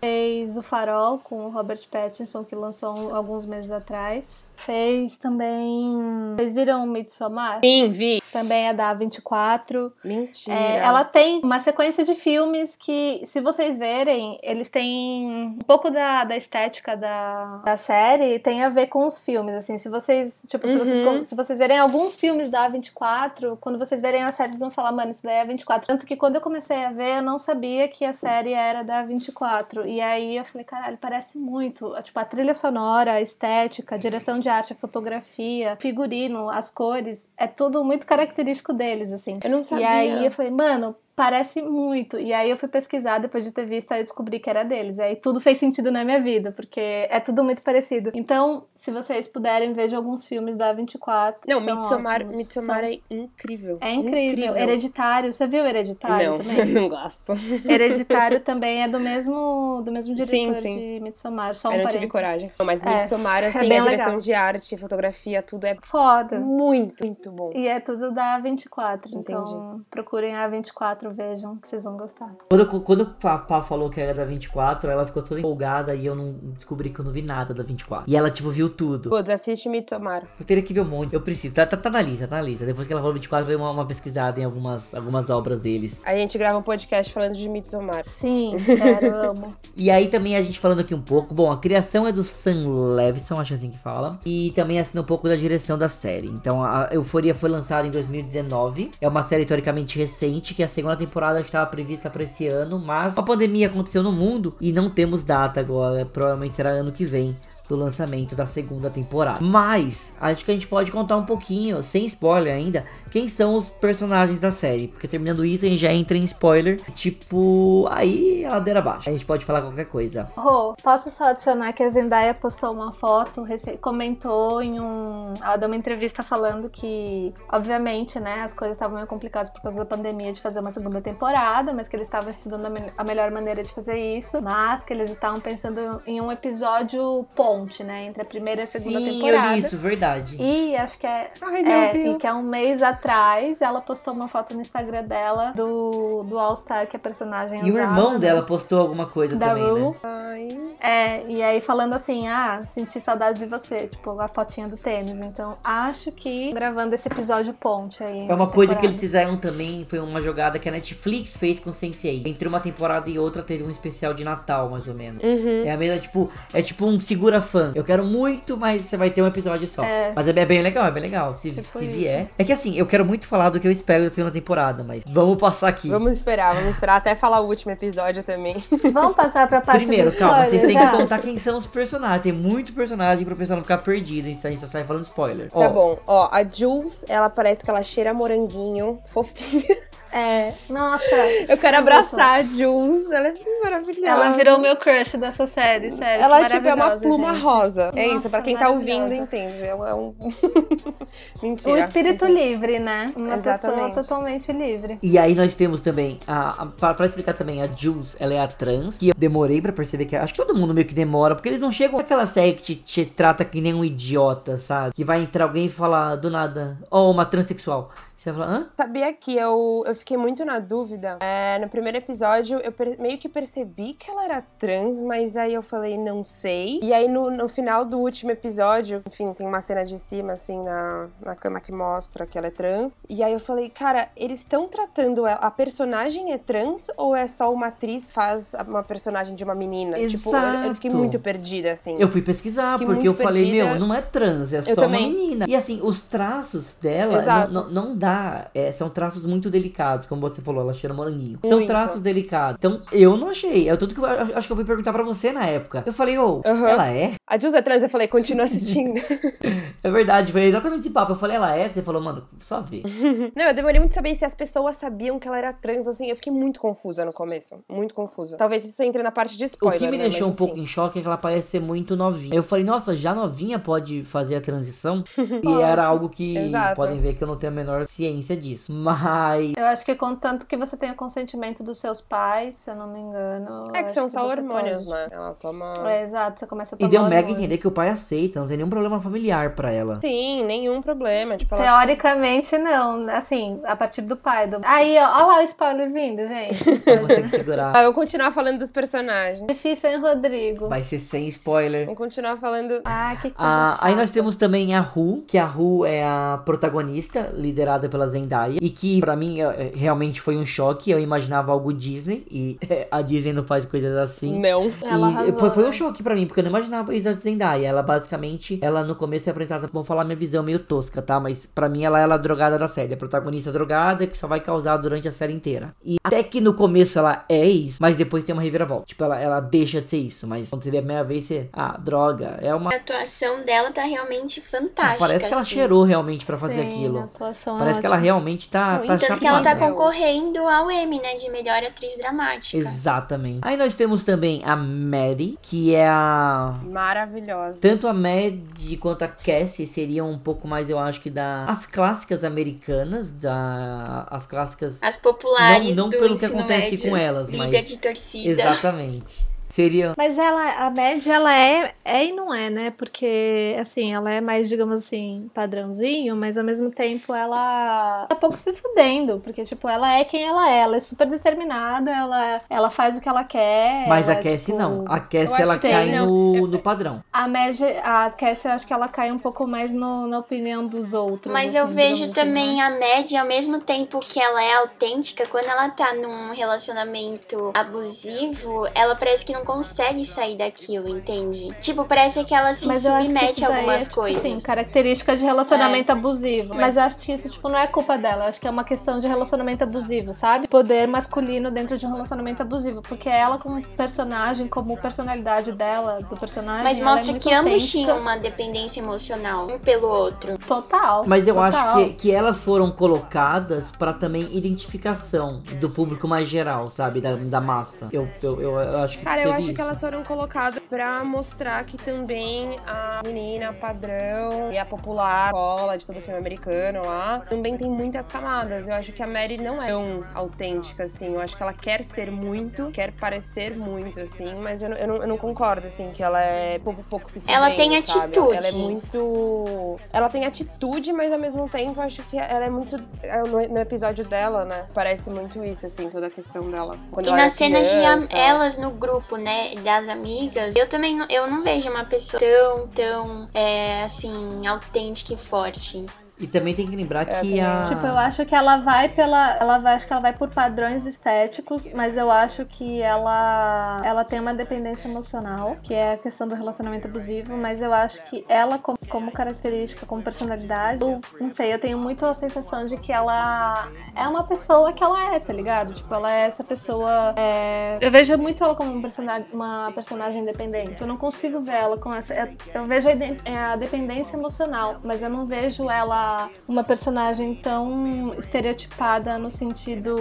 Fez 0.02 0.58
O 0.58 0.62
Farol 0.62 1.20
com 1.20 1.46
o 1.46 1.50
Robert 1.50 1.82
Pattinson, 1.90 2.44
que 2.44 2.56
lançou 2.56 3.16
alguns 3.16 3.46
meses 3.46 3.72
atrás. 3.72 4.52
Fez 4.56 5.18
também. 5.18 6.36
Vocês 6.38 6.56
viram 6.56 6.86
Midsommar? 6.86 7.62
Sim, 7.64 7.90
vi. 7.92 8.22
também 8.32 8.68
é 8.68 8.74
da 8.74 8.94
24. 8.94 9.92
Mentira. 10.04 10.56
É, 10.56 10.78
ela 10.78 11.04
tem 11.04 11.42
uma 11.44 11.60
sequência 11.60 12.04
de 12.04 12.16
filmes 12.16 12.76
que, 12.76 13.22
se 13.24 13.40
vocês 13.40 13.78
verem, 13.78 14.38
eles 14.44 14.70
têm 14.70 15.56
um 15.60 15.60
pouco 15.66 15.90
da, 15.90 16.24
da 16.26 16.36
estética 16.36 16.98
da, 16.98 17.62
da 17.64 17.78
série 17.78 18.01
tem 18.44 18.64
a 18.64 18.70
ver 18.70 18.88
com 18.88 19.06
os 19.06 19.20
filmes, 19.20 19.54
assim, 19.56 19.78
se 19.78 19.90
vocês, 19.90 20.40
tipo, 20.48 20.68
se, 20.68 20.78
Uhum. 20.78 20.86
vocês, 20.86 21.28
se 21.28 21.36
vocês 21.36 21.60
verem 21.60 21.78
alguns 21.80 22.16
filmes 22.16 22.50
da 22.50 22.68
24, 22.68 23.58
quando 23.62 23.78
vocês 23.80 24.02
verem 24.02 24.24
a 24.24 24.32
série, 24.32 24.50
vocês 24.50 24.60
vão 24.60 24.72
falar, 24.72 24.92
mano, 24.92 25.12
isso 25.12 25.24
daí 25.24 25.38
é 25.38 25.46
24. 25.46 25.88
Tanto 25.88 26.06
que 26.06 26.16
quando 26.16 26.36
eu 26.36 26.42
comecei 26.42 26.84
a 26.86 26.92
ver, 26.92 27.18
eu 27.18 27.22
não 27.22 27.38
sabia 27.40 27.88
que 27.88 28.04
a 28.06 28.14
série 28.14 28.54
era 28.54 28.84
da 28.84 29.04
24. 29.04 29.88
E 29.88 30.00
aí 30.02 30.38
eu 30.38 30.46
falei, 30.46 30.66
caralho, 30.66 30.98
parece 31.00 31.38
muito. 31.38 31.94
Tipo, 32.04 32.20
a 32.20 32.26
trilha 32.26 32.54
sonora, 32.54 33.14
a 33.14 33.22
estética, 33.22 33.96
a 33.96 33.98
direção 33.98 34.40
de 34.40 34.50
arte, 34.50 34.74
a 34.74 34.76
fotografia, 34.76 35.76
figurino, 35.80 36.50
as 36.50 36.70
cores, 36.70 37.28
é 37.38 37.48
tudo 37.48 37.84
muito 37.84 38.06
característico 38.06 38.74
deles, 38.74 39.12
assim. 39.12 39.40
Eu 39.44 39.50
não 39.50 39.64
sabia. 39.64 39.86
E 39.86 39.88
aí 39.88 40.26
eu 40.26 40.32
falei, 40.32 40.52
mano, 40.52 40.96
parece 41.22 41.62
muito. 41.62 42.18
E 42.20 42.34
aí 42.34 42.50
eu 42.50 42.58
fui 42.58 42.68
pesquisar 42.68 43.20
depois 43.20 43.46
de 43.46 43.52
ter 43.52 43.64
visto, 43.64 43.92
aí 43.92 44.00
eu 44.00 44.04
descobri 44.04 44.40
que 44.40 44.50
era 44.50 44.64
deles. 44.64 44.98
Aí 44.98 45.16
tudo 45.16 45.40
fez 45.40 45.60
sentido 45.60 45.92
na 45.92 46.04
minha 46.04 46.20
vida, 46.20 46.52
porque 46.52 46.80
é 46.80 47.20
tudo 47.20 47.44
muito 47.44 47.62
parecido. 47.62 48.10
Então, 48.16 48.66
se 48.76 48.90
vocês 48.90 49.28
puderem, 49.28 49.72
vejam 49.72 50.00
alguns 50.00 50.26
filmes 50.26 50.56
da 50.56 50.74
24. 50.74 51.42
Não, 51.48 51.62
Midsommar, 51.62 52.16
ótimos. 52.16 52.38
Midsommar 52.38 52.80
São- 52.80 52.90
é 52.90 53.00
incrível. 53.12 53.78
É 53.82 53.92
incrível. 53.92 54.58
Hereditário. 54.58 55.32
Você 55.32 55.46
viu 55.46 55.64
Hereditário 55.64 56.32
Não, 56.32 56.38
também? 56.40 56.66
não 56.74 56.90
gosto. 56.90 57.34
Hereditário 57.70 58.40
também 58.40 58.82
é 58.82 58.88
do 58.88 59.00
mesmo, 59.00 59.84
do 59.86 59.92
mesmo 59.92 60.16
diretor 60.16 60.56
sim. 60.56 60.76
de 60.76 61.00
Midsommar. 61.02 61.56
Só 61.56 61.70
um 61.70 61.74
eu 61.74 61.84
não 61.84 61.88
tive 61.92 62.08
coragem. 62.08 62.52
Não, 62.58 62.66
mas 62.66 62.82
É, 62.84 62.98
Midsommar, 63.02 63.44
é 63.44 63.48
assim, 63.50 63.70
bem 63.70 63.78
a 63.78 63.82
direção 63.84 64.06
legal. 64.08 64.22
de 64.22 64.34
arte, 64.34 64.76
fotografia, 64.76 65.44
tudo 65.44 65.66
é 65.66 65.78
Foda. 65.84 66.40
muito, 66.40 67.06
muito 67.06 67.30
bom. 67.32 67.52
E 67.54 67.68
é 67.68 67.80
tudo 67.80 68.12
da 68.12 68.40
24. 68.40 69.08
Entendi. 69.10 69.22
Então, 69.30 69.86
procurem 69.92 70.34
a 70.34 70.48
24, 70.48 71.11
vejam, 71.12 71.58
que 71.58 71.68
vocês 71.68 71.84
vão 71.84 71.98
gostar. 71.98 72.34
Quando, 72.50 72.82
quando 72.82 73.02
o 73.02 73.06
Papá 73.06 73.62
falou 73.62 73.90
que 73.90 74.00
era 74.00 74.14
da 74.14 74.26
24, 74.26 74.90
ela 74.90 75.06
ficou 75.06 75.22
toda 75.22 75.40
empolgada 75.40 75.94
e 75.96 76.06
eu 76.06 76.16
não 76.16 76.34
descobri 76.54 76.90
que 76.90 77.00
eu 77.00 77.06
não 77.06 77.12
vi 77.12 77.22
nada 77.22 77.54
da 77.54 77.64
24. 77.64 78.10
E 78.10 78.16
ela, 78.16 78.30
tipo, 78.30 78.50
viu 78.50 78.70
tudo. 78.70 79.10
Putz, 79.10 79.30
assiste 79.30 79.70
Midsommar. 79.70 80.24
Eu 80.40 80.46
teria 80.46 80.64
que 80.64 80.74
ver 80.74 80.82
um 80.82 80.86
monte. 80.86 81.14
Eu 81.14 81.22
preciso. 81.22 81.54
Tá, 81.54 81.66
tá, 81.66 81.78
tá 81.78 81.90
na 81.90 82.02
lista, 82.02 82.28
tá 82.28 82.38
na 82.38 82.42
lista. 82.42 82.66
Depois 82.66 82.88
que 82.88 82.94
ela 82.94 83.02
falou 83.02 83.14
24, 83.14 83.44
eu 83.44 83.48
dei 83.48 83.56
uma, 83.56 83.72
uma 83.72 83.86
pesquisada 83.86 84.40
em 84.40 84.44
algumas, 84.44 84.94
algumas 84.94 85.30
obras 85.30 85.60
deles. 85.60 86.02
A 86.06 86.16
gente 86.16 86.38
grava 86.38 86.58
um 86.58 86.64
podcast 86.64 87.12
falando 87.12 87.34
de 87.34 87.48
Midsommar. 87.50 88.04
Sim, 88.06 88.56
quero, 88.66 89.16
amo. 89.16 89.56
E 89.76 89.90
aí 89.90 90.08
também 90.08 90.36
a 90.36 90.42
gente 90.42 90.60
falando 90.60 90.80
aqui 90.80 90.94
um 90.94 91.02
pouco. 91.02 91.34
Bom, 91.34 91.52
a 91.52 91.58
criação 91.58 92.08
é 92.08 92.12
do 92.12 92.24
Sam 92.24 92.70
Levinson, 92.96 93.40
acho 93.40 93.54
assim 93.54 93.70
que 93.70 93.78
fala. 93.78 94.20
E 94.26 94.52
também 94.56 94.80
assina 94.80 95.02
um 95.02 95.06
pouco 95.06 95.28
da 95.28 95.36
direção 95.36 95.78
da 95.78 95.90
série. 95.90 96.28
Então 96.28 96.64
a 96.64 96.90
Euforia 96.92 97.36
foi 97.36 97.50
lançada 97.50 97.88
em 97.88 97.92
2019. 97.92 98.92
É 99.00 99.08
uma 99.08 99.24
série 99.24 99.46
teoricamente 99.46 99.98
recente, 99.98 100.54
que 100.54 100.64
a 100.64 100.68
segunda 100.68 100.91
temporada 100.96 101.42
estava 101.42 101.70
prevista 101.70 102.10
para 102.10 102.24
esse 102.24 102.48
ano. 102.48 102.80
Mas 102.80 103.18
a 103.18 103.24
pandemia 103.24 103.68
aconteceu 103.68 104.02
no 104.04 104.12
mundo 104.12 104.56
e 104.60 104.72
não 104.72 104.90
temos 104.90 105.24
data 105.24 105.60
agora. 105.60 106.06
Provavelmente 106.06 106.56
será 106.56 106.70
ano 106.70 106.92
que 106.92 107.06
vem. 107.06 107.36
Do 107.72 107.78
lançamento 107.78 108.36
da 108.36 108.46
segunda 108.46 108.90
temporada. 108.90 109.40
Mas, 109.42 110.14
acho 110.20 110.44
que 110.44 110.52
a 110.52 110.54
gente 110.54 110.68
pode 110.68 110.92
contar 110.92 111.16
um 111.16 111.24
pouquinho, 111.26 111.82
sem 111.82 112.06
spoiler 112.06 112.54
ainda, 112.54 112.86
quem 113.10 113.30
são 113.30 113.56
os 113.56 113.70
personagens 113.70 114.40
da 114.42 114.52
série. 114.52 114.90
Porque 114.90 115.08
terminando 115.08 115.46
isso, 115.46 115.66
a 115.66 115.70
gente 115.70 115.80
já 115.80 115.94
entra 115.94 116.18
em 116.18 116.24
spoiler. 116.26 116.82
Tipo, 116.94 117.88
aí 117.90 118.44
a 118.46 118.56
ladeira 118.56 118.80
abaixo. 118.80 119.10
A 119.10 119.14
gente 119.14 119.26
pode 119.26 119.46
falar 119.46 119.62
qualquer 119.62 119.86
coisa. 119.86 120.30
Rô, 120.36 120.76
posso 120.84 121.10
só 121.10 121.30
adicionar 121.30 121.72
que 121.72 121.82
a 121.82 121.88
Zendaya 121.88 122.34
postou 122.34 122.74
uma 122.74 122.92
foto, 122.92 123.46
comentou 123.80 124.62
em 124.62 124.80
um. 124.80 125.34
Ela 125.42 125.56
deu 125.56 125.68
uma 125.70 125.76
entrevista 125.78 126.22
falando 126.24 126.70
que, 126.70 127.34
obviamente, 127.52 128.20
né, 128.20 128.42
as 128.42 128.54
coisas 128.54 128.76
estavam 128.76 128.96
meio 128.96 129.08
complicadas 129.08 129.50
por 129.50 129.62
causa 129.62 129.78
da 129.78 129.86
pandemia 129.86 130.34
de 130.34 130.42
fazer 130.42 130.60
uma 130.60 130.72
segunda 130.72 131.00
temporada, 131.00 131.74
mas 131.74 131.88
que 131.88 131.96
eles 131.96 132.08
estavam 132.08 132.30
estudando 132.30 132.66
a, 132.66 132.70
me- 132.70 132.92
a 132.98 133.04
melhor 133.04 133.32
maneira 133.32 133.64
de 133.64 133.72
fazer 133.74 133.96
isso, 133.96 134.42
mas 134.42 134.84
que 134.84 134.94
eles 134.94 135.10
estavam 135.12 135.40
pensando 135.40 136.02
em 136.06 136.20
um 136.20 136.32
episódio 136.32 137.26
ponte, 137.62 137.84
né, 137.84 138.06
entre 138.06 138.22
a 138.22 138.26
primeira 138.26 138.62
e 138.62 138.64
a 138.64 138.68
segunda 138.68 139.00
Sim, 139.00 139.12
temporada. 139.14 139.48
eu 139.48 139.54
li 139.54 139.60
isso, 139.60 139.78
verdade. 139.78 140.38
E 140.40 140.76
acho 140.76 140.98
que 140.98 141.08
é 141.08 141.32
Ai, 141.42 141.62
meu 141.62 141.72
é, 141.72 141.94
Deus. 141.94 142.16
e 142.16 142.18
que 142.20 142.28
há 142.28 142.36
um 142.36 142.42
mês 142.44 142.82
atrás 142.82 143.62
ela 143.62 143.82
postou 143.82 144.14
uma 144.14 144.28
foto 144.28 144.54
no 144.54 144.62
Instagram 144.62 145.04
dela 145.04 145.52
do, 145.56 146.24
do 146.24 146.38
All-Star 146.40 146.88
que 146.88 146.96
a 146.96 147.00
personagem 147.00 147.66
E 147.66 147.72
o 147.72 147.78
irmão 147.78 148.14
né? 148.14 148.20
dela 148.20 148.42
postou 148.44 148.80
alguma 148.80 149.06
coisa 149.06 149.36
da 149.36 149.50
também, 149.50 149.64
Rue. 149.70 149.82
né? 149.82 149.96
Ai. 150.04 150.72
É, 150.80 151.26
e 151.30 151.42
aí 151.44 151.62
falando 151.62 151.94
assim, 151.94 152.28
ah, 152.28 152.64
senti 152.66 153.00
saudade 153.00 153.40
de 153.40 153.46
você, 153.46 153.88
tipo, 153.88 154.20
a 154.20 154.28
fotinha 154.28 154.68
do 154.68 154.78
tênis. 154.78 155.20
Então, 155.20 155.58
acho 155.64 156.12
que 156.12 156.52
gravando 156.54 156.96
esse 156.96 157.08
episódio 157.08 157.54
ponte 157.54 158.04
aí. 158.04 158.28
É 158.28 158.34
uma 158.34 158.48
coisa 158.48 158.76
que 158.76 158.86
eles 158.86 159.00
fizeram 159.00 159.38
também, 159.38 159.86
foi 159.88 160.00
uma 160.00 160.22
jogada 160.22 160.58
que 160.58 160.68
a 160.68 160.72
Netflix 160.72 161.38
fez 161.38 161.60
com 161.60 161.70
Sense8. 161.70 162.26
Entre 162.26 162.48
uma 162.48 162.60
temporada 162.60 163.10
e 163.10 163.20
outra 163.20 163.44
teve 163.44 163.64
um 163.64 163.70
especial 163.70 164.14
de 164.14 164.24
Natal, 164.24 164.70
mais 164.70 164.88
ou 164.88 164.94
menos. 164.96 165.22
Uhum. 165.24 165.64
É 165.64 165.72
a 165.72 165.78
mesma, 165.78 166.00
tipo, 166.00 166.30
é 166.54 166.62
tipo 166.62 166.86
um 166.86 167.00
segura 167.00 167.41
fã. 167.42 167.72
Eu 167.76 167.84
quero 167.84 168.04
muito, 168.06 168.58
mas 168.58 168.84
você 168.84 168.98
vai 168.98 169.10
ter 169.10 169.22
um 169.22 169.28
episódio 169.28 169.68
só. 169.68 169.84
É. 169.84 170.12
Mas 170.16 170.28
é 170.28 170.34
bem, 170.34 170.60
é 170.60 170.62
legal, 170.62 170.86
é 170.86 170.92
bem 170.92 171.04
legal. 171.04 171.34
Se, 171.34 171.52
Tipo 171.52 171.80
se 171.80 171.86
isso. 171.86 171.98
vier. 171.98 172.28
É 172.38 172.44
que 172.44 172.52
assim, 172.54 172.78
eu 172.78 172.86
quero 172.86 173.06
muito 173.06 173.28
falar 173.28 173.50
do 173.50 173.60
que 173.60 173.68
eu 173.68 173.72
espero 173.72 174.04
da 174.04 174.10
segunda 174.10 174.32
temporada, 174.32 174.84
mas 174.84 175.04
vamos 175.08 175.38
passar 175.38 175.70
aqui. 175.70 175.90
Vamos 175.90 176.12
esperar, 176.14 176.56
vamos 176.56 176.72
esperar 176.72 176.96
até 176.98 177.16
falar 177.16 177.42
o 177.42 177.48
último 177.48 177.72
episódio 177.72 178.24
também. 178.24 178.64
Vamos 178.92 179.16
passar 179.16 179.48
pra 179.48 179.62
parte 179.62 179.86
Primeiro, 179.86 180.12
calma, 180.14 180.46
vocês 180.46 180.62
têm 180.62 180.78
que 180.78 180.88
contar 180.90 181.20
quem 181.20 181.38
são 181.38 181.58
os 181.58 181.66
personagens. 181.66 182.22
Tem 182.22 182.32
muito 182.34 182.74
personagem 182.74 183.26
pro 183.26 183.36
pessoal 183.36 183.58
não 183.58 183.64
ficar 183.64 183.78
perdido. 183.78 184.28
Isso 184.28 184.46
a 184.46 184.50
gente 184.50 184.60
só 184.60 184.68
sai 184.68 184.84
falando 184.84 185.04
spoiler. 185.04 185.50
Tá 185.50 185.70
bom. 185.70 185.98
Ó, 186.06 186.30
a 186.32 186.44
Jules, 186.44 187.06
ela 187.08 187.30
parece 187.30 187.64
que 187.64 187.70
ela 187.70 187.84
cheira 187.84 188.14
moranguinho, 188.14 189.00
fofinha. 189.06 189.64
É, 190.14 190.52
nossa, 190.70 191.16
Eu 191.48 191.58
quero 191.58 191.78
abraçar 191.78 192.40
a 192.40 192.44
Jules, 192.44 193.10
ela 193.10 193.30
é 193.30 193.34
maravilhosa. 193.64 194.08
ela 194.10 194.32
virou 194.32 194.60
meu 194.60 194.76
crush 194.76 195.16
dessa 195.18 195.48
série, 195.48 195.90
sério. 195.90 196.26
Ela, 196.26 196.44
que 196.44 196.50
tipo, 196.50 196.68
é 196.68 196.74
uma 196.74 197.00
pluma 197.00 197.31
gente. 197.34 197.44
rosa. 197.44 197.92
É 197.96 198.04
Nossa, 198.04 198.16
isso, 198.16 198.30
pra 198.30 198.42
quem 198.42 198.58
tá 198.58 198.70
ouvindo, 198.70 199.14
entende. 199.14 199.64
É 199.64 199.76
um... 199.76 199.86
é 199.86 199.94
um- 199.94 200.14
Mentira. 201.42 201.72
O 201.74 201.78
espírito 201.78 202.26
livre, 202.26 202.80
né? 202.80 203.12
Uma 203.18 203.38
pessoa 203.38 203.74
Exatamente. 203.74 203.96
totalmente 203.96 204.52
livre. 204.52 205.00
E 205.02 205.18
aí 205.18 205.34
nós 205.36 205.54
temos 205.56 205.82
também, 205.82 206.20
a, 206.28 206.64
a, 206.64 206.66
pra, 206.68 206.94
pra 206.94 207.06
explicar 207.06 207.34
também, 207.34 207.62
a 207.62 207.68
Jules, 207.68 208.16
ela 208.20 208.34
é 208.34 208.40
a 208.40 208.48
trans, 208.48 208.98
que 208.98 209.10
eu 209.10 209.14
demorei 209.18 209.62
pra 209.62 209.72
perceber 209.74 210.06
que, 210.06 210.16
acho 210.16 210.34
que 210.34 210.40
todo 210.46 210.56
mundo 210.58 210.74
meio 210.74 210.86
que 210.88 210.94
demora, 210.94 211.36
porque 211.36 211.50
eles 211.50 211.60
não 211.60 211.72
chegam 211.72 211.98
naquela 211.98 212.26
série 212.26 212.54
que 212.54 212.76
te, 212.76 212.76
te 212.76 213.06
trata 213.06 213.44
que 213.44 213.60
nem 213.62 213.74
um 213.74 213.84
idiota, 213.84 214.58
sabe? 214.58 214.94
Que 214.94 215.04
vai 215.04 215.22
entrar 215.22 215.46
alguém 215.46 215.66
e 215.66 215.70
falar 215.70 216.16
do 216.16 216.30
nada, 216.30 216.78
ó, 216.90 217.10
uma 217.10 217.26
transexual. 217.26 217.90
Você 218.16 218.32
vai 218.32 218.46
falar, 218.46 218.58
hã? 218.60 218.68
Sabia 218.78 219.12
que 219.14 219.36
eu, 219.36 219.84
eu 219.88 219.96
fiquei 219.96 220.16
muito 220.16 220.46
na 220.46 220.60
dúvida. 220.60 221.18
É, 221.22 221.58
no 221.58 221.68
primeiro 221.68 221.98
episódio, 221.98 222.60
eu 222.60 222.72
per- 222.72 223.00
meio 223.02 223.18
que 223.18 223.28
percebi 223.28 223.94
que 223.94 224.12
ela 224.12 224.24
era 224.26 224.42
trans, 224.60 225.00
mas 225.00 225.36
aí 225.36 225.56
eu 225.56 225.64
falei, 225.64 225.98
não 225.98 226.24
sei. 226.24 226.80
E 226.84 226.94
aí 226.94 227.08
no, 227.08 227.21
no 227.30 227.48
final 227.48 227.86
do 227.86 227.98
último 228.00 228.32
episódio, 228.32 229.02
enfim, 229.06 229.34
tem 229.34 229.46
uma 229.48 229.62
cena 229.62 229.84
de 229.84 229.98
cima, 230.00 230.34
assim, 230.34 230.62
na, 230.64 231.08
na 231.24 231.36
cama 231.36 231.60
que 231.60 231.72
mostra 231.72 232.26
que 232.26 232.38
ela 232.38 232.48
é 232.48 232.52
trans. 232.52 232.96
E 233.10 233.22
aí 233.24 233.34
eu 233.34 233.40
falei, 233.40 233.70
cara, 233.70 234.10
eles 234.16 234.40
estão 234.40 234.68
tratando 234.68 235.26
ela. 235.26 235.40
A 235.40 235.52
personagem 235.52 236.32
é 236.34 236.38
trans 236.38 236.88
ou 236.98 237.16
é 237.16 237.28
só 237.28 237.52
uma 237.54 237.68
atriz 237.68 238.12
faz 238.12 238.54
uma 238.68 238.84
personagem 238.84 239.36
de 239.36 239.44
uma 239.44 239.54
menina? 239.56 239.98
Tipo, 240.08 240.36
eu, 240.36 240.64
eu 240.64 240.76
fiquei 240.76 240.90
Exato. 240.90 240.98
muito 240.98 241.20
perdida, 241.20 241.72
assim. 241.72 241.96
Eu 242.00 242.08
fui 242.08 242.22
pesquisar, 242.22 242.74
Fiquei 242.74 242.88
porque 242.88 243.08
eu 243.08 243.12
muito 243.14 243.24
falei, 243.24 243.44
perdida. 243.44 243.70
meu, 243.72 243.80
não 243.88 243.94
é 243.94 244.02
trans, 244.02 244.54
é 244.54 244.60
Eu 244.60 244.64
só 244.64 244.76
também. 244.76 245.06
uma 245.08 245.14
menina. 245.18 245.46
E 245.48 245.56
assim, 245.56 245.80
os 245.84 246.02
traços 246.02 246.76
dela 246.76 247.18
Exato. 247.18 247.52
não, 247.54 247.70
não, 247.70 247.96
dá. 247.98 248.50
é, 248.54 248.72
são 248.72 248.90
traços 248.90 249.26
muito 249.26 249.50
delicados, 249.50 250.08
como 250.08 250.22
você 250.22 250.42
falou, 250.42 250.62
ela 250.62 250.74
cheira 250.74 250.94
moranguinho. 250.94 251.40
São 251.44 251.58
Muito. 251.58 251.68
traços 251.68 252.02
delicados. 252.02 252.58
Então, 252.58 252.82
eu 252.92 253.18
não 253.18 253.28
achei. 253.30 253.70
É 253.70 253.76
tudo 253.76 253.94
que 253.94 254.00
eu, 254.00 254.06
acho 254.06 254.48
que 254.48 254.52
eu 254.52 254.56
fui 254.56 254.66
perguntar 254.66 254.94
pra 254.94 255.04
você 255.04 255.32
na 255.32 255.46
época. 255.46 255.84
Eu 255.86 255.94
falei, 255.94 256.18
ô, 256.18 256.42
Aham. 256.46 256.68
ela 256.70 256.88
é? 256.92 257.11
A 257.28 257.38
Jules 257.40 257.54
é 257.56 257.62
trans, 257.62 257.84
eu 257.84 257.90
falei, 257.90 258.08
continua 258.08 258.46
assistindo. 258.46 259.00
É 259.84 259.90
verdade, 259.90 260.32
foi 260.32 260.44
exatamente 260.44 260.82
esse 260.82 260.92
papo. 260.92 261.14
Eu 261.14 261.16
falei, 261.16 261.38
ela 261.38 261.56
é? 261.56 261.68
Você 261.68 261.82
falou, 261.82 262.00
mano, 262.00 262.24
só 262.40 262.62
vê. 262.62 262.84
Não, 263.36 263.46
eu 263.46 263.54
demorei 263.54 263.80
muito 263.80 263.96
saber 263.96 264.14
se 264.14 264.24
as 264.24 264.36
pessoas 264.36 264.76
sabiam 264.76 265.18
que 265.18 265.28
ela 265.28 265.40
era 265.40 265.52
trans, 265.52 265.88
assim, 265.88 266.08
eu 266.08 266.16
fiquei 266.16 266.32
muito 266.32 266.60
confusa 266.60 267.04
no 267.04 267.12
começo. 267.12 267.64
Muito 267.68 267.96
confusa. 267.96 268.38
Talvez 268.38 268.64
isso 268.64 268.84
entre 268.84 269.02
na 269.02 269.12
parte 269.12 269.36
de 269.36 269.44
O 269.44 269.48
spoiler, 269.48 269.80
que 269.80 269.86
me 269.90 269.98
né? 269.98 270.04
deixou 270.04 270.28
Mas, 270.28 270.34
um 270.34 270.36
pouco 270.36 270.56
em 270.60 270.68
choque 270.68 271.00
é 271.00 271.02
que 271.02 271.08
ela 271.08 271.18
parece 271.18 271.48
ser 271.48 271.60
muito 271.62 271.96
novinha. 271.96 272.36
Eu 272.36 272.44
falei, 272.44 272.64
nossa, 272.64 272.96
já 272.96 273.16
novinha 273.16 273.58
pode 273.58 274.04
fazer 274.04 274.36
a 274.36 274.42
transição? 274.42 275.04
e 275.18 275.62
era 275.64 275.84
algo 275.84 276.10
que 276.10 276.38
Exato. 276.38 276.76
podem 276.76 277.00
ver 277.02 277.16
que 277.16 277.24
eu 277.24 277.28
não 277.28 277.36
tenho 277.36 277.52
a 277.52 277.56
menor 277.56 277.88
ciência 277.88 278.38
disso. 278.38 278.72
Mas. 278.72 279.54
Eu 279.58 279.66
acho 279.66 279.84
que 279.84 279.96
contanto 279.96 280.46
que 280.46 280.56
você 280.56 280.78
tenha 280.78 280.94
o 280.94 280.96
consentimento 280.96 281.64
dos 281.64 281.80
seus 281.80 282.00
pais, 282.02 282.54
se 282.54 282.70
eu 282.70 282.76
não 282.76 282.88
me 282.88 283.00
engano. 283.00 283.72
É 283.74 283.82
que 283.82 283.90
são 283.90 284.08
só 284.08 284.28
hormônios, 284.28 284.86
pode. 284.86 284.96
né? 284.96 285.10
Ela 285.12 285.34
toma. 285.34 285.74
É, 285.92 286.04
exato, 286.04 286.40
você 286.40 286.46
começa 286.46 286.76
a 286.76 286.78
E 286.78 286.80
tomar 286.88 286.92
a 287.06 287.10
Meg 287.10 287.32
entender 287.32 287.58
que 287.58 287.68
o 287.68 287.72
pai 287.72 287.90
aceita, 287.90 288.40
não 288.40 288.48
tem 288.48 288.58
nenhum 288.58 288.70
problema 288.70 289.00
familiar 289.02 289.56
pra 289.56 289.72
ela. 289.72 290.00
Sim, 290.02 290.44
nenhum 290.46 290.82
problema. 290.82 291.38
Tipo, 291.38 291.56
ela... 291.56 291.64
Teoricamente, 291.64 292.58
não. 292.58 293.10
Assim, 293.10 293.60
a 293.66 293.76
partir 293.76 294.02
do 294.02 294.16
pai. 294.16 294.48
Do... 294.48 294.60
Aí, 294.64 294.98
ó, 294.98 295.04
olha 295.04 295.26
lá 295.26 295.40
o 295.40 295.42
spoiler 295.44 295.92
vindo, 295.92 296.28
gente. 296.28 296.64
Não 296.86 297.00
consegue 297.00 297.28
segurar. 297.28 297.76
Ah, 297.76 297.84
eu 297.84 297.94
vou 297.94 297.94
continuar 297.94 298.32
falando 298.32 298.60
dos 298.60 298.72
personagens. 298.72 299.46
Difícil, 299.48 299.90
hein, 299.90 299.98
Rodrigo? 300.00 300.70
Vai 300.70 300.84
ser 300.84 301.00
sem 301.00 301.28
spoiler. 301.28 301.86
Vou 301.86 301.96
continuar 301.96 302.38
falando. 302.38 302.82
Ah, 302.86 303.16
que 303.16 303.30
coisa 303.30 303.36
Ah, 303.38 303.78
aí 303.82 303.96
nós 303.96 304.12
temos 304.12 304.36
também 304.36 304.76
a 304.76 304.82
Ru, 304.82 305.24
que 305.28 305.38
a 305.38 305.46
Ru 305.46 305.86
é 305.86 306.04
a 306.04 306.42
protagonista, 306.46 307.32
liderada 307.34 307.90
pela 307.90 308.08
Zendaya, 308.08 308.60
e 308.62 308.70
que 308.70 309.00
pra 309.00 309.16
mim 309.16 309.42
é, 309.42 309.46
é, 309.46 309.72
realmente 309.74 310.22
foi 310.22 310.38
um 310.38 310.46
choque. 310.46 310.92
Eu 310.92 311.00
imaginava 311.00 311.52
algo 311.52 311.74
Disney 311.74 312.26
e 312.30 312.58
a 312.92 313.02
Disney 313.02 313.34
não 313.34 313.44
faz 313.44 313.66
coisas 313.66 313.96
assim. 313.96 314.40
Não. 314.40 314.72
Ela 314.82 315.10
e 315.10 315.14
arrasou, 315.14 315.40
foi, 315.40 315.50
foi 315.50 315.64
um 315.64 315.68
né? 315.68 315.72
choque 315.72 316.04
pra 316.04 316.16
mim, 316.16 316.26
porque 316.26 316.40
eu 316.40 316.44
não 316.44 316.52
imaginava 316.52 316.91
isso 316.94 317.06
da 317.06 317.14
Zendaya. 317.14 317.68
Ela 317.68 317.84
basicamente, 317.84 318.60
ela 318.62 318.84
no 318.84 318.96
começo 318.96 319.30
é 319.30 319.32
apresentada, 319.32 319.70
vamos 319.72 319.88
falar 319.88 320.04
minha 320.04 320.16
visão 320.16 320.44
meio 320.44 320.60
tosca, 320.60 321.02
tá? 321.02 321.20
Mas 321.20 321.46
pra 321.46 321.70
mim 321.70 321.84
ela 321.84 322.00
é 322.00 322.04
a 322.04 322.18
drogada 322.18 322.58
da 322.58 322.68
série, 322.68 322.94
a 322.94 322.98
protagonista 322.98 323.52
drogada 323.52 324.08
que 324.08 324.18
só 324.18 324.28
vai 324.28 324.40
causar 324.40 324.78
durante 324.78 325.08
a 325.08 325.12
série 325.12 325.34
inteira. 325.34 325.74
E 325.84 325.98
até 326.04 326.22
que 326.24 326.42
no 326.42 326.54
começo 326.54 327.00
ela 327.00 327.26
é 327.30 327.46
isso, 327.46 327.78
mas 327.82 327.96
depois 327.96 328.24
tem 328.24 328.34
uma 328.34 328.42
reviravolta. 328.42 328.86
Tipo, 328.86 329.04
ela, 329.04 329.20
ela 329.20 329.40
deixa 329.40 329.82
de 329.82 329.90
ser 329.90 329.98
isso, 329.98 330.28
mas 330.28 330.50
quando 330.50 330.64
você 330.64 330.72
vê 330.72 330.78
a 330.78 330.82
primeira 330.82 331.04
vez, 331.04 331.24
você, 331.26 331.50
ah, 331.54 331.78
droga, 331.78 332.38
é 332.42 332.54
uma 332.54 332.72
A 332.72 332.76
atuação 332.76 333.44
dela 333.44 333.72
tá 333.72 333.84
realmente 333.84 334.42
fantástica. 334.42 335.00
Parece 335.00 335.28
que 335.28 335.34
ela 335.34 335.42
assim. 335.42 335.52
cheirou 335.52 335.84
realmente 335.84 336.26
pra 336.26 336.38
fazer 336.38 336.62
Sim, 336.62 336.68
a 336.68 336.72
aquilo. 336.72 337.00
é 337.00 337.60
Parece 337.60 337.80
que 337.80 337.88
ela 337.88 337.98
realmente 337.98 338.50
tá, 338.50 338.80
tá 338.80 338.98
Tanto 338.98 339.20
que 339.20 339.28
ela 339.28 339.42
tá 339.42 339.56
concorrendo 339.56 340.40
ao 340.40 340.70
Emmy, 340.70 341.00
né? 341.00 341.16
De 341.16 341.30
melhor 341.30 341.64
atriz 341.64 341.98
dramática. 341.98 342.58
Exatamente. 342.58 343.40
Aí 343.42 343.58
nós 343.58 343.76
temos 343.76 344.04
também 344.04 344.42
a 344.46 344.56
Maddie, 344.56 345.38
que 345.42 345.76
é 345.76 345.88
a. 345.88 346.54
Maravilhosa. 346.82 347.60
Tanto 347.60 347.88
a 347.88 347.94
Maddie 347.94 348.76
quanto 348.78 349.04
a 349.04 349.08
Cassie 349.08 349.68
seriam 349.68 350.10
um 350.10 350.18
pouco 350.18 350.48
mais, 350.48 350.68
eu 350.68 350.80
acho 350.80 351.00
que 351.00 351.12
da. 351.12 351.46
As 351.46 351.68
clássicas 351.68 352.24
americanas, 352.24 353.12
da. 353.12 354.08
As 354.10 354.26
clássicas. 354.26 354.82
As 354.82 354.98
populares 354.98 355.76
Não- 355.76 355.84
não 355.84 355.90
do 355.92 355.98
pelo 355.98 356.18
que 356.18 356.26
acontece 356.26 356.72
médio, 356.72 356.90
com 356.90 356.98
elas, 356.98 357.30
líder 357.30 357.52
mas- 357.52 357.68
de 357.68 357.78
torcida. 357.78 358.30
Exatamente. 358.30 359.28
Seria. 359.52 359.94
Mas 359.98 360.18
ela, 360.18 360.66
a 360.66 360.70
Mad, 360.70 361.06
ela 361.08 361.38
é, 361.38 361.74
é 361.84 362.06
e 362.06 362.12
não 362.14 362.34
é, 362.34 362.50
né? 362.50 362.74
Porque, 362.78 363.56
assim, 363.60 363.94
ela 363.94 364.10
é 364.10 364.22
mais, 364.22 364.48
digamos 364.48 364.76
assim, 364.76 365.30
padrãozinho, 365.34 366.16
mas 366.16 366.38
ao 366.38 366.44
mesmo 366.44 366.72
tempo 366.72 367.14
ela 367.14 368.06
tá 368.08 368.16
pouco 368.16 368.38
se 368.38 368.54
fudendo. 368.54 369.20
Porque, 369.20 369.44
tipo, 369.44 369.68
ela 369.68 369.94
é 369.94 370.06
quem 370.06 370.24
ela 370.26 370.50
é. 370.50 370.60
Ela 370.62 370.78
é 370.78 370.80
super 370.80 371.06
determinada, 371.08 371.92
ela, 371.92 372.42
ela 372.50 372.70
faz 372.70 372.96
o 372.98 373.02
que 373.02 373.10
ela 373.10 373.24
quer. 373.24 373.88
Mas 373.88 374.08
a 374.08 374.14
ela, 374.14 374.22
Cassie 374.24 374.54
tipo, 374.54 374.58
não. 374.58 374.86
A 374.88 375.00
Cassie 375.00 375.42
ela 375.42 375.60
cai 375.60 375.90
tem, 375.90 376.00
no, 376.00 376.48
no 376.48 376.60
padrão. 376.60 377.04
A 377.12 377.28
Mad, 377.28 377.60
a 377.84 378.10
Cassie, 378.12 378.48
eu 378.50 378.56
acho 378.56 378.66
que 378.66 378.74
ela 378.74 378.88
cai 378.88 379.12
um 379.12 379.20
pouco 379.20 379.46
mais 379.46 379.72
no- 379.74 380.08
na 380.08 380.20
opinião 380.20 380.66
dos 380.66 380.94
outros. 380.94 381.32
Mas 381.32 381.50
assim, 381.50 381.58
eu 381.58 381.68
vejo 381.68 382.06
assim, 382.06 382.14
também 382.14 382.58
né? 382.58 382.64
a 382.64 382.70
média, 382.70 383.22
ao 383.22 383.28
mesmo 383.28 383.60
tempo 383.60 384.00
que 384.00 384.20
ela 384.20 384.42
é 384.42 384.54
autêntica, 384.60 385.26
quando 385.28 385.46
ela 385.50 385.70
tá 385.70 385.94
num 385.94 386.32
relacionamento 386.34 387.52
abusivo, 387.54 388.66
ela 388.74 388.96
parece 388.96 389.26
que 389.26 389.34
não 389.34 389.41
consegue 389.42 390.06
sair 390.06 390.38
daquilo, 390.38 390.88
entende? 390.90 391.54
Tipo, 391.62 391.86
parece 391.86 392.24
que 392.24 392.34
ela 392.34 392.54
se 392.54 392.66
Mas 392.68 392.84
submete 392.84 393.44
a 393.44 393.50
daí 393.50 393.58
algumas 393.60 393.82
é, 393.82 393.84
tipo 393.86 393.96
coisas. 393.96 394.26
assim, 394.26 394.40
característica 394.40 395.16
de 395.16 395.24
relacionamento 395.24 395.92
abusivo. 395.92 396.56
Mas 396.56 396.78
eu 396.78 396.84
acho 396.84 396.98
que 396.98 397.12
isso, 397.12 397.30
tipo, 397.30 397.50
não 397.50 397.58
é 397.58 397.68
culpa 397.68 397.98
dela. 397.98 398.26
Eu 398.26 398.30
acho 398.30 398.40
que 398.42 398.48
é 398.48 398.52
uma 398.52 398.64
questão 398.64 399.00
de 399.00 399.08
relacionamento 399.08 399.64
abusivo, 399.64 400.14
sabe? 400.14 400.48
Poder 400.48 400.88
masculino 400.88 401.52
dentro 401.52 401.78
de 401.78 401.86
um 401.86 401.92
relacionamento 401.92 402.42
abusivo. 402.42 402.82
Porque 402.82 403.10
ela, 403.10 403.38
como 403.38 403.62
personagem, 403.62 404.48
como 404.48 404.78
personalidade 404.78 405.52
dela, 405.52 406.00
do 406.02 406.16
personagem. 406.18 406.64
Mas 406.64 406.80
ela 406.80 406.90
é 406.90 406.94
mostra 406.94 407.12
muito 407.12 407.24
que 407.24 407.34
ambos 407.34 407.52
autêntica. 407.52 407.72
tinham 407.80 408.00
uma 408.00 408.18
dependência 408.18 408.80
emocional 408.80 409.48
um 409.52 409.60
pelo 409.60 409.88
outro. 409.88 410.38
Total. 410.40 411.04
Mas 411.06 411.28
eu 411.28 411.36
total. 411.36 411.50
acho 411.50 411.76
que, 411.86 411.94
que 411.94 412.12
elas 412.12 412.42
foram 412.42 412.72
colocadas 412.72 413.72
pra 413.72 413.94
também 413.94 414.28
identificação 414.36 415.42
do 415.60 415.70
público 415.70 416.08
mais 416.08 416.28
geral, 416.28 416.70
sabe? 416.70 417.02
Da, 417.02 417.16
da 417.16 417.42
massa. 417.42 417.90
Eu, 417.92 418.08
eu, 418.22 418.42
eu, 418.42 418.60
eu 418.60 418.80
acho 418.80 418.98
que 418.98 419.04
Cara, 419.04 419.22
eu 419.32 419.38
acho 419.38 419.46
isso. 419.48 419.56
que 419.56 419.62
elas 419.62 419.80
foram 419.80 420.04
colocadas 420.04 420.62
pra 420.70 421.04
mostrar 421.04 421.64
que 421.66 421.78
também 421.78 422.58
a 422.68 423.02
menina 423.04 423.54
padrão 423.54 424.52
e 424.52 424.58
a 424.58 424.66
popular 424.66 425.28
escola 425.28 425.78
de 425.78 425.86
todo 425.86 426.02
filme 426.02 426.20
americano 426.20 426.86
lá 426.86 427.20
também 427.30 427.58
tem 427.58 427.70
muitas 427.70 428.06
camadas. 428.06 428.68
Eu 428.68 428.76
acho 428.76 428.92
que 428.92 429.02
a 429.04 429.08
Mary 429.08 429.38
não 429.38 429.62
é 429.62 429.68
tão 429.68 430.04
autêntica 430.14 430.84
assim. 430.84 431.14
Eu 431.14 431.20
acho 431.20 431.36
que 431.36 431.44
ela 431.44 431.54
quer 431.54 431.84
ser 431.84 432.12
muito, 432.12 432.72
quer 432.72 432.92
parecer 432.92 433.56
muito, 433.56 434.00
assim, 434.00 434.36
mas 434.42 434.62
eu, 434.62 434.70
não- 434.70 434.78
eu, 434.78 434.88
não, 434.88 434.96
eu 434.98 435.08
não 435.08 435.18
concordo, 435.18 435.68
assim, 435.68 435.92
que 435.92 436.02
ela 436.04 436.22
é 436.22 436.60
pouco, 436.60 436.84
pouco 436.84 437.10
se 437.10 437.20
fudendo, 437.20 437.38
Ela 437.38 437.52
tem 437.56 437.82
sabe? 437.86 438.04
atitude. 438.18 438.36
Ela 438.38 438.48
é 438.48 438.52
muito. 438.52 439.80
Ela 439.94 440.10
tem 440.10 440.26
atitude, 440.26 440.92
mas 440.94 441.12
ao 441.12 441.20
mesmo 441.20 441.48
tempo 441.50 441.80
eu 441.80 441.84
acho 441.84 442.04
que 442.04 442.18
ela 442.18 442.46
é 442.46 442.50
muito. 442.50 442.76
é, 443.04 443.22
No, 443.24 443.60
episódio 443.60 444.04
dela, 444.06 444.44
né? 444.46 444.66
Parece 444.74 445.10
muito 445.10 445.44
isso, 445.44 445.66
assim, 445.66 445.90
toda 445.90 446.08
a 446.08 446.10
questão 446.10 446.50
dela. 446.50 446.78
Quando 446.92 447.08
E 447.08 447.12
nas 447.12 447.34
cenas 447.34 447.68
de 447.70 448.16
elas 448.16 448.58
no 448.58 448.72
grupo, 448.72 449.18
né, 449.22 449.56
das 449.56 449.88
amigas, 449.88 450.56
eu 450.56 450.68
também 450.68 451.00
eu 451.10 451.28
não 451.28 451.44
vejo 451.44 451.70
uma 451.70 451.86
pessoa 451.86 452.20
tão, 452.20 452.68
tão, 452.68 453.30
é, 453.34 453.84
assim, 453.84 454.46
autêntica 454.48 455.14
e 455.14 455.18
forte. 455.18 455.86
E 456.22 456.28
também 456.28 456.54
tem 456.54 456.68
que 456.68 456.76
lembrar 456.76 457.04
que 457.06 457.16
também. 457.16 457.42
a. 457.42 457.64
Tipo, 457.64 457.86
eu 457.86 457.98
acho 457.98 458.24
que 458.26 458.36
ela 458.36 458.58
vai 458.58 458.88
pela. 458.90 459.38
Ela 459.38 459.58
vai, 459.58 459.74
acho 459.74 459.88
que 459.88 459.92
ela 459.94 460.02
vai 460.02 460.14
por 460.14 460.30
padrões 460.30 460.86
estéticos, 460.86 461.68
mas 461.74 461.98
eu 461.98 462.12
acho 462.12 462.46
que 462.46 462.80
ela. 462.82 463.82
Ela 463.84 464.06
tem 464.06 464.20
uma 464.20 464.34
dependência 464.34 464.88
emocional, 464.88 465.58
que 465.64 465.74
é 465.74 465.94
a 465.94 465.98
questão 465.98 466.28
do 466.28 466.36
relacionamento 466.36 466.88
abusivo, 466.88 467.36
mas 467.36 467.62
eu 467.62 467.74
acho 467.74 468.04
que 468.04 468.24
ela, 468.30 468.60
como, 468.60 468.78
como 468.88 469.12
característica, 469.12 469.86
como 469.86 470.02
personalidade, 470.04 470.82
eu 470.84 471.02
não 471.20 471.30
sei, 471.30 471.54
eu 471.54 471.60
tenho 471.60 471.78
muito 471.78 472.06
a 472.06 472.14
sensação 472.14 472.66
de 472.68 472.78
que 472.78 472.92
ela 472.94 473.68
é 473.96 474.08
uma 474.08 474.24
pessoa 474.24 474.72
que 474.74 474.84
ela 474.84 475.16
é, 475.16 475.20
tá 475.20 475.34
ligado? 475.34 475.74
Tipo, 475.74 475.94
ela 475.96 476.12
é 476.12 476.28
essa 476.28 476.44
pessoa. 476.44 477.14
é, 477.18 477.78
Eu 477.82 477.92
vejo 477.92 478.16
muito 478.18 478.44
ela 478.44 478.54
como 478.56 478.72
um 478.72 478.82
personagem, 478.82 479.28
uma 479.34 479.72
personagem 479.74 480.22
independente. 480.22 480.80
Eu 480.82 480.88
não 480.88 480.98
consigo 480.98 481.40
ver 481.42 481.56
ela 481.56 481.78
com 481.78 481.92
essa. 481.94 482.14
Eu 482.54 482.66
vejo 482.66 482.88
a 482.90 482.92
ide- 482.92 483.22
a 483.28 483.56
dependência 483.56 484.16
emocional, 484.16 484.78
mas 484.84 485.02
eu 485.02 485.10
não 485.10 485.26
vejo 485.26 485.70
ela 485.70 486.11
uma 486.48 486.64
personagem 486.64 487.34
tão 487.36 488.14
estereotipada 488.18 489.18
no 489.18 489.32
sentido 489.32 489.96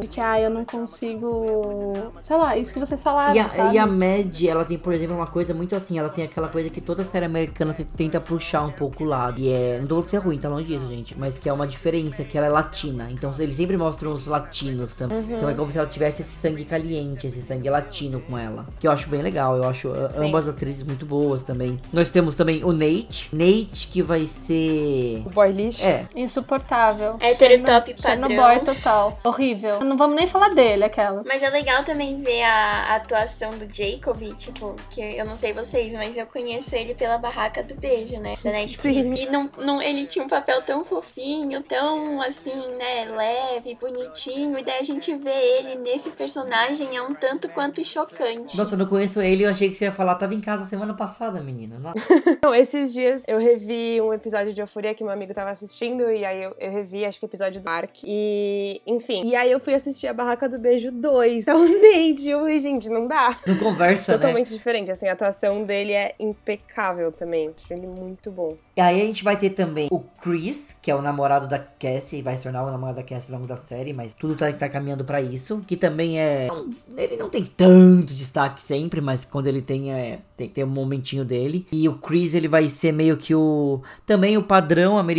de 0.00 0.08
que, 0.08 0.20
ah, 0.20 0.40
eu 0.40 0.50
não 0.50 0.64
consigo. 0.64 2.12
Sei 2.20 2.36
lá, 2.36 2.56
isso 2.56 2.72
que 2.72 2.78
vocês 2.78 3.02
falaram. 3.02 3.34
E 3.34 3.38
a, 3.38 3.48
sabe? 3.48 3.74
e 3.74 3.78
a 3.78 3.86
Mad, 3.86 4.42
ela 4.44 4.64
tem, 4.64 4.78
por 4.78 4.92
exemplo, 4.92 5.16
uma 5.16 5.26
coisa 5.26 5.52
muito 5.54 5.74
assim, 5.74 5.98
ela 5.98 6.08
tem 6.08 6.24
aquela 6.24 6.48
coisa 6.48 6.70
que 6.70 6.80
toda 6.80 7.04
série 7.04 7.24
americana 7.26 7.72
te- 7.72 7.84
tenta 7.84 8.20
puxar 8.20 8.62
um 8.62 8.70
pouco 8.70 9.04
o 9.04 9.06
lado. 9.06 9.40
E 9.40 9.48
é. 9.52 9.78
Não 9.80 9.86
tô 9.86 10.02
que 10.02 10.14
é 10.16 10.18
ruim, 10.18 10.38
tá 10.38 10.48
longe 10.48 10.66
disso, 10.66 10.86
gente. 10.88 11.18
Mas 11.18 11.38
que 11.38 11.48
é 11.48 11.52
uma 11.52 11.66
diferença, 11.66 12.24
que 12.24 12.36
ela 12.36 12.46
é 12.46 12.50
latina. 12.50 13.08
Então 13.10 13.32
eles 13.38 13.54
sempre 13.54 13.76
mostram 13.76 14.12
os 14.12 14.26
latinos 14.26 14.94
também. 14.94 15.24
Então 15.30 15.48
é 15.48 15.54
como 15.54 15.70
se 15.70 15.78
ela 15.78 15.86
tivesse 15.86 16.22
esse 16.22 16.30
sangue 16.36 16.64
caliente, 16.64 17.26
esse 17.26 17.42
sangue 17.42 17.68
latino 17.70 18.20
com 18.20 18.36
ela. 18.38 18.66
Que 18.78 18.86
eu 18.86 18.92
acho 18.92 19.08
bem 19.08 19.22
legal. 19.22 19.56
Eu 19.56 19.64
acho 19.64 19.92
Sim. 20.10 20.26
ambas 20.28 20.48
atrizes 20.48 20.86
muito 20.86 21.04
boas 21.06 21.42
também. 21.42 21.80
Nós 21.92 22.10
temos 22.10 22.34
também 22.34 22.64
o 22.64 22.72
Nate. 22.72 23.28
Nate, 23.32 23.88
que 23.88 24.02
vai 24.02 24.26
ser. 24.26 25.22
O 25.26 25.30
boy 25.30 25.45
lixo. 25.52 25.84
É, 25.84 26.06
Insuportável. 26.14 27.16
Hétero 27.20 27.64
top 27.64 27.94
padrão. 27.94 28.28
boy 28.28 28.60
total. 28.60 29.18
Horrível. 29.24 29.80
Não 29.84 29.96
vamos 29.96 30.16
nem 30.16 30.26
falar 30.26 30.50
dele, 30.50 30.84
aquela. 30.84 31.22
Mas 31.24 31.42
é 31.42 31.50
legal 31.50 31.84
também 31.84 32.20
ver 32.20 32.42
a, 32.42 32.92
a 32.92 32.96
atuação 32.96 33.50
do 33.50 33.66
Jacob, 33.72 34.20
tipo, 34.36 34.74
que 34.90 35.00
eu 35.00 35.24
não 35.24 35.36
sei 35.36 35.52
vocês, 35.52 35.92
mas 35.92 36.16
eu 36.16 36.26
conheço 36.26 36.74
ele 36.74 36.94
pela 36.94 37.18
Barraca 37.18 37.62
do 37.62 37.74
Beijo, 37.74 38.18
né? 38.18 38.34
Da 38.42 38.50
Netflix. 38.50 38.96
Sim. 38.96 39.14
E 39.14 39.26
não, 39.26 39.50
não, 39.58 39.82
ele 39.82 40.06
tinha 40.06 40.24
um 40.24 40.28
papel 40.28 40.62
tão 40.62 40.84
fofinho, 40.84 41.62
tão 41.62 42.20
assim, 42.22 42.54
né, 42.76 43.04
leve, 43.04 43.76
bonitinho. 43.80 44.58
E 44.58 44.64
daí 44.64 44.78
a 44.80 44.82
gente 44.82 45.14
vê 45.14 45.30
ele 45.30 45.76
nesse 45.76 46.10
personagem 46.10 46.96
é 46.96 47.02
um 47.02 47.14
tanto 47.14 47.48
quanto 47.48 47.84
chocante. 47.84 48.56
Nossa, 48.56 48.74
eu 48.74 48.78
não 48.78 48.86
conheço 48.86 49.20
ele, 49.20 49.44
eu 49.44 49.50
achei 49.50 49.68
que 49.68 49.74
você 49.74 49.86
ia 49.86 49.92
falar, 49.92 50.14
tava 50.16 50.34
em 50.34 50.40
casa 50.40 50.64
semana 50.64 50.94
passada, 50.94 51.40
menina. 51.40 51.80
Não, 52.42 52.54
esses 52.54 52.92
dias 52.92 53.22
eu 53.26 53.38
revi 53.38 54.00
um 54.00 54.12
episódio 54.12 54.52
de 54.52 54.60
Euforia 54.60 54.94
que 54.94 55.04
meu 55.04 55.12
amigo 55.12 55.25
tava 55.34 55.50
assistindo, 55.50 56.10
e 56.10 56.24
aí 56.24 56.42
eu, 56.42 56.54
eu 56.58 56.70
revi, 56.70 57.04
acho 57.04 57.18
que 57.18 57.24
o 57.24 57.28
episódio 57.28 57.60
do 57.60 57.64
Mark. 57.64 57.90
E, 58.04 58.80
enfim. 58.86 59.22
E 59.24 59.34
aí 59.34 59.50
eu 59.50 59.60
fui 59.60 59.74
assistir 59.74 60.06
a 60.06 60.12
Barraca 60.12 60.48
do 60.48 60.58
Beijo 60.58 60.90
2. 60.92 61.46
É 61.48 61.54
o 61.54 61.62
Nate. 61.64 62.28
Eu 62.28 62.40
falei, 62.40 62.60
gente, 62.60 62.88
não 62.88 63.06
dá. 63.06 63.36
Não 63.46 63.56
conversa, 63.56 64.12
né? 64.12 64.18
Totalmente 64.18 64.52
diferente. 64.52 64.90
Assim, 64.90 65.06
a 65.08 65.12
atuação 65.12 65.62
dele 65.62 65.92
é 65.92 66.14
impecável 66.18 67.10
também. 67.12 67.52
Acho 67.56 67.72
ele 67.72 67.86
muito 67.86 68.30
bom. 68.30 68.56
E 68.76 68.80
aí 68.80 69.00
a 69.00 69.04
gente 69.04 69.24
vai 69.24 69.36
ter 69.36 69.50
também 69.50 69.88
o 69.90 70.00
Chris, 70.20 70.76
que 70.82 70.90
é 70.90 70.94
o 70.94 71.00
namorado 71.00 71.48
da 71.48 71.58
Cassie, 71.58 72.20
vai 72.22 72.36
se 72.36 72.42
tornar 72.42 72.64
o 72.64 72.70
namorado 72.70 72.96
da 72.96 73.02
Cassie 73.02 73.32
ao 73.32 73.38
longo 73.38 73.48
da 73.48 73.56
série, 73.56 73.92
mas 73.92 74.12
tudo 74.12 74.34
tá, 74.36 74.52
tá 74.52 74.68
caminhando 74.68 75.04
pra 75.04 75.20
isso. 75.20 75.62
Que 75.66 75.76
também 75.76 76.20
é. 76.20 76.46
não- 76.46 76.70
ele 76.96 77.16
não 77.16 77.30
tem 77.30 77.44
tanto 77.44 78.12
destaque 78.12 78.62
sempre, 78.62 79.00
mas 79.00 79.24
quando 79.24 79.46
ele 79.46 79.62
tem, 79.62 79.92
é, 79.92 80.18
tem, 80.36 80.48
tem 80.48 80.64
um 80.64 80.68
momentinho 80.68 81.24
dele. 81.24 81.66
E 81.72 81.88
o 81.88 81.94
Chris, 81.98 82.34
ele 82.34 82.48
vai 82.48 82.68
ser 82.68 82.92
meio 82.92 83.16
que 83.16 83.34
o. 83.34 83.80
Também 84.04 84.36
o 84.36 84.42
padrão 84.42 84.98
americano, 84.98 85.15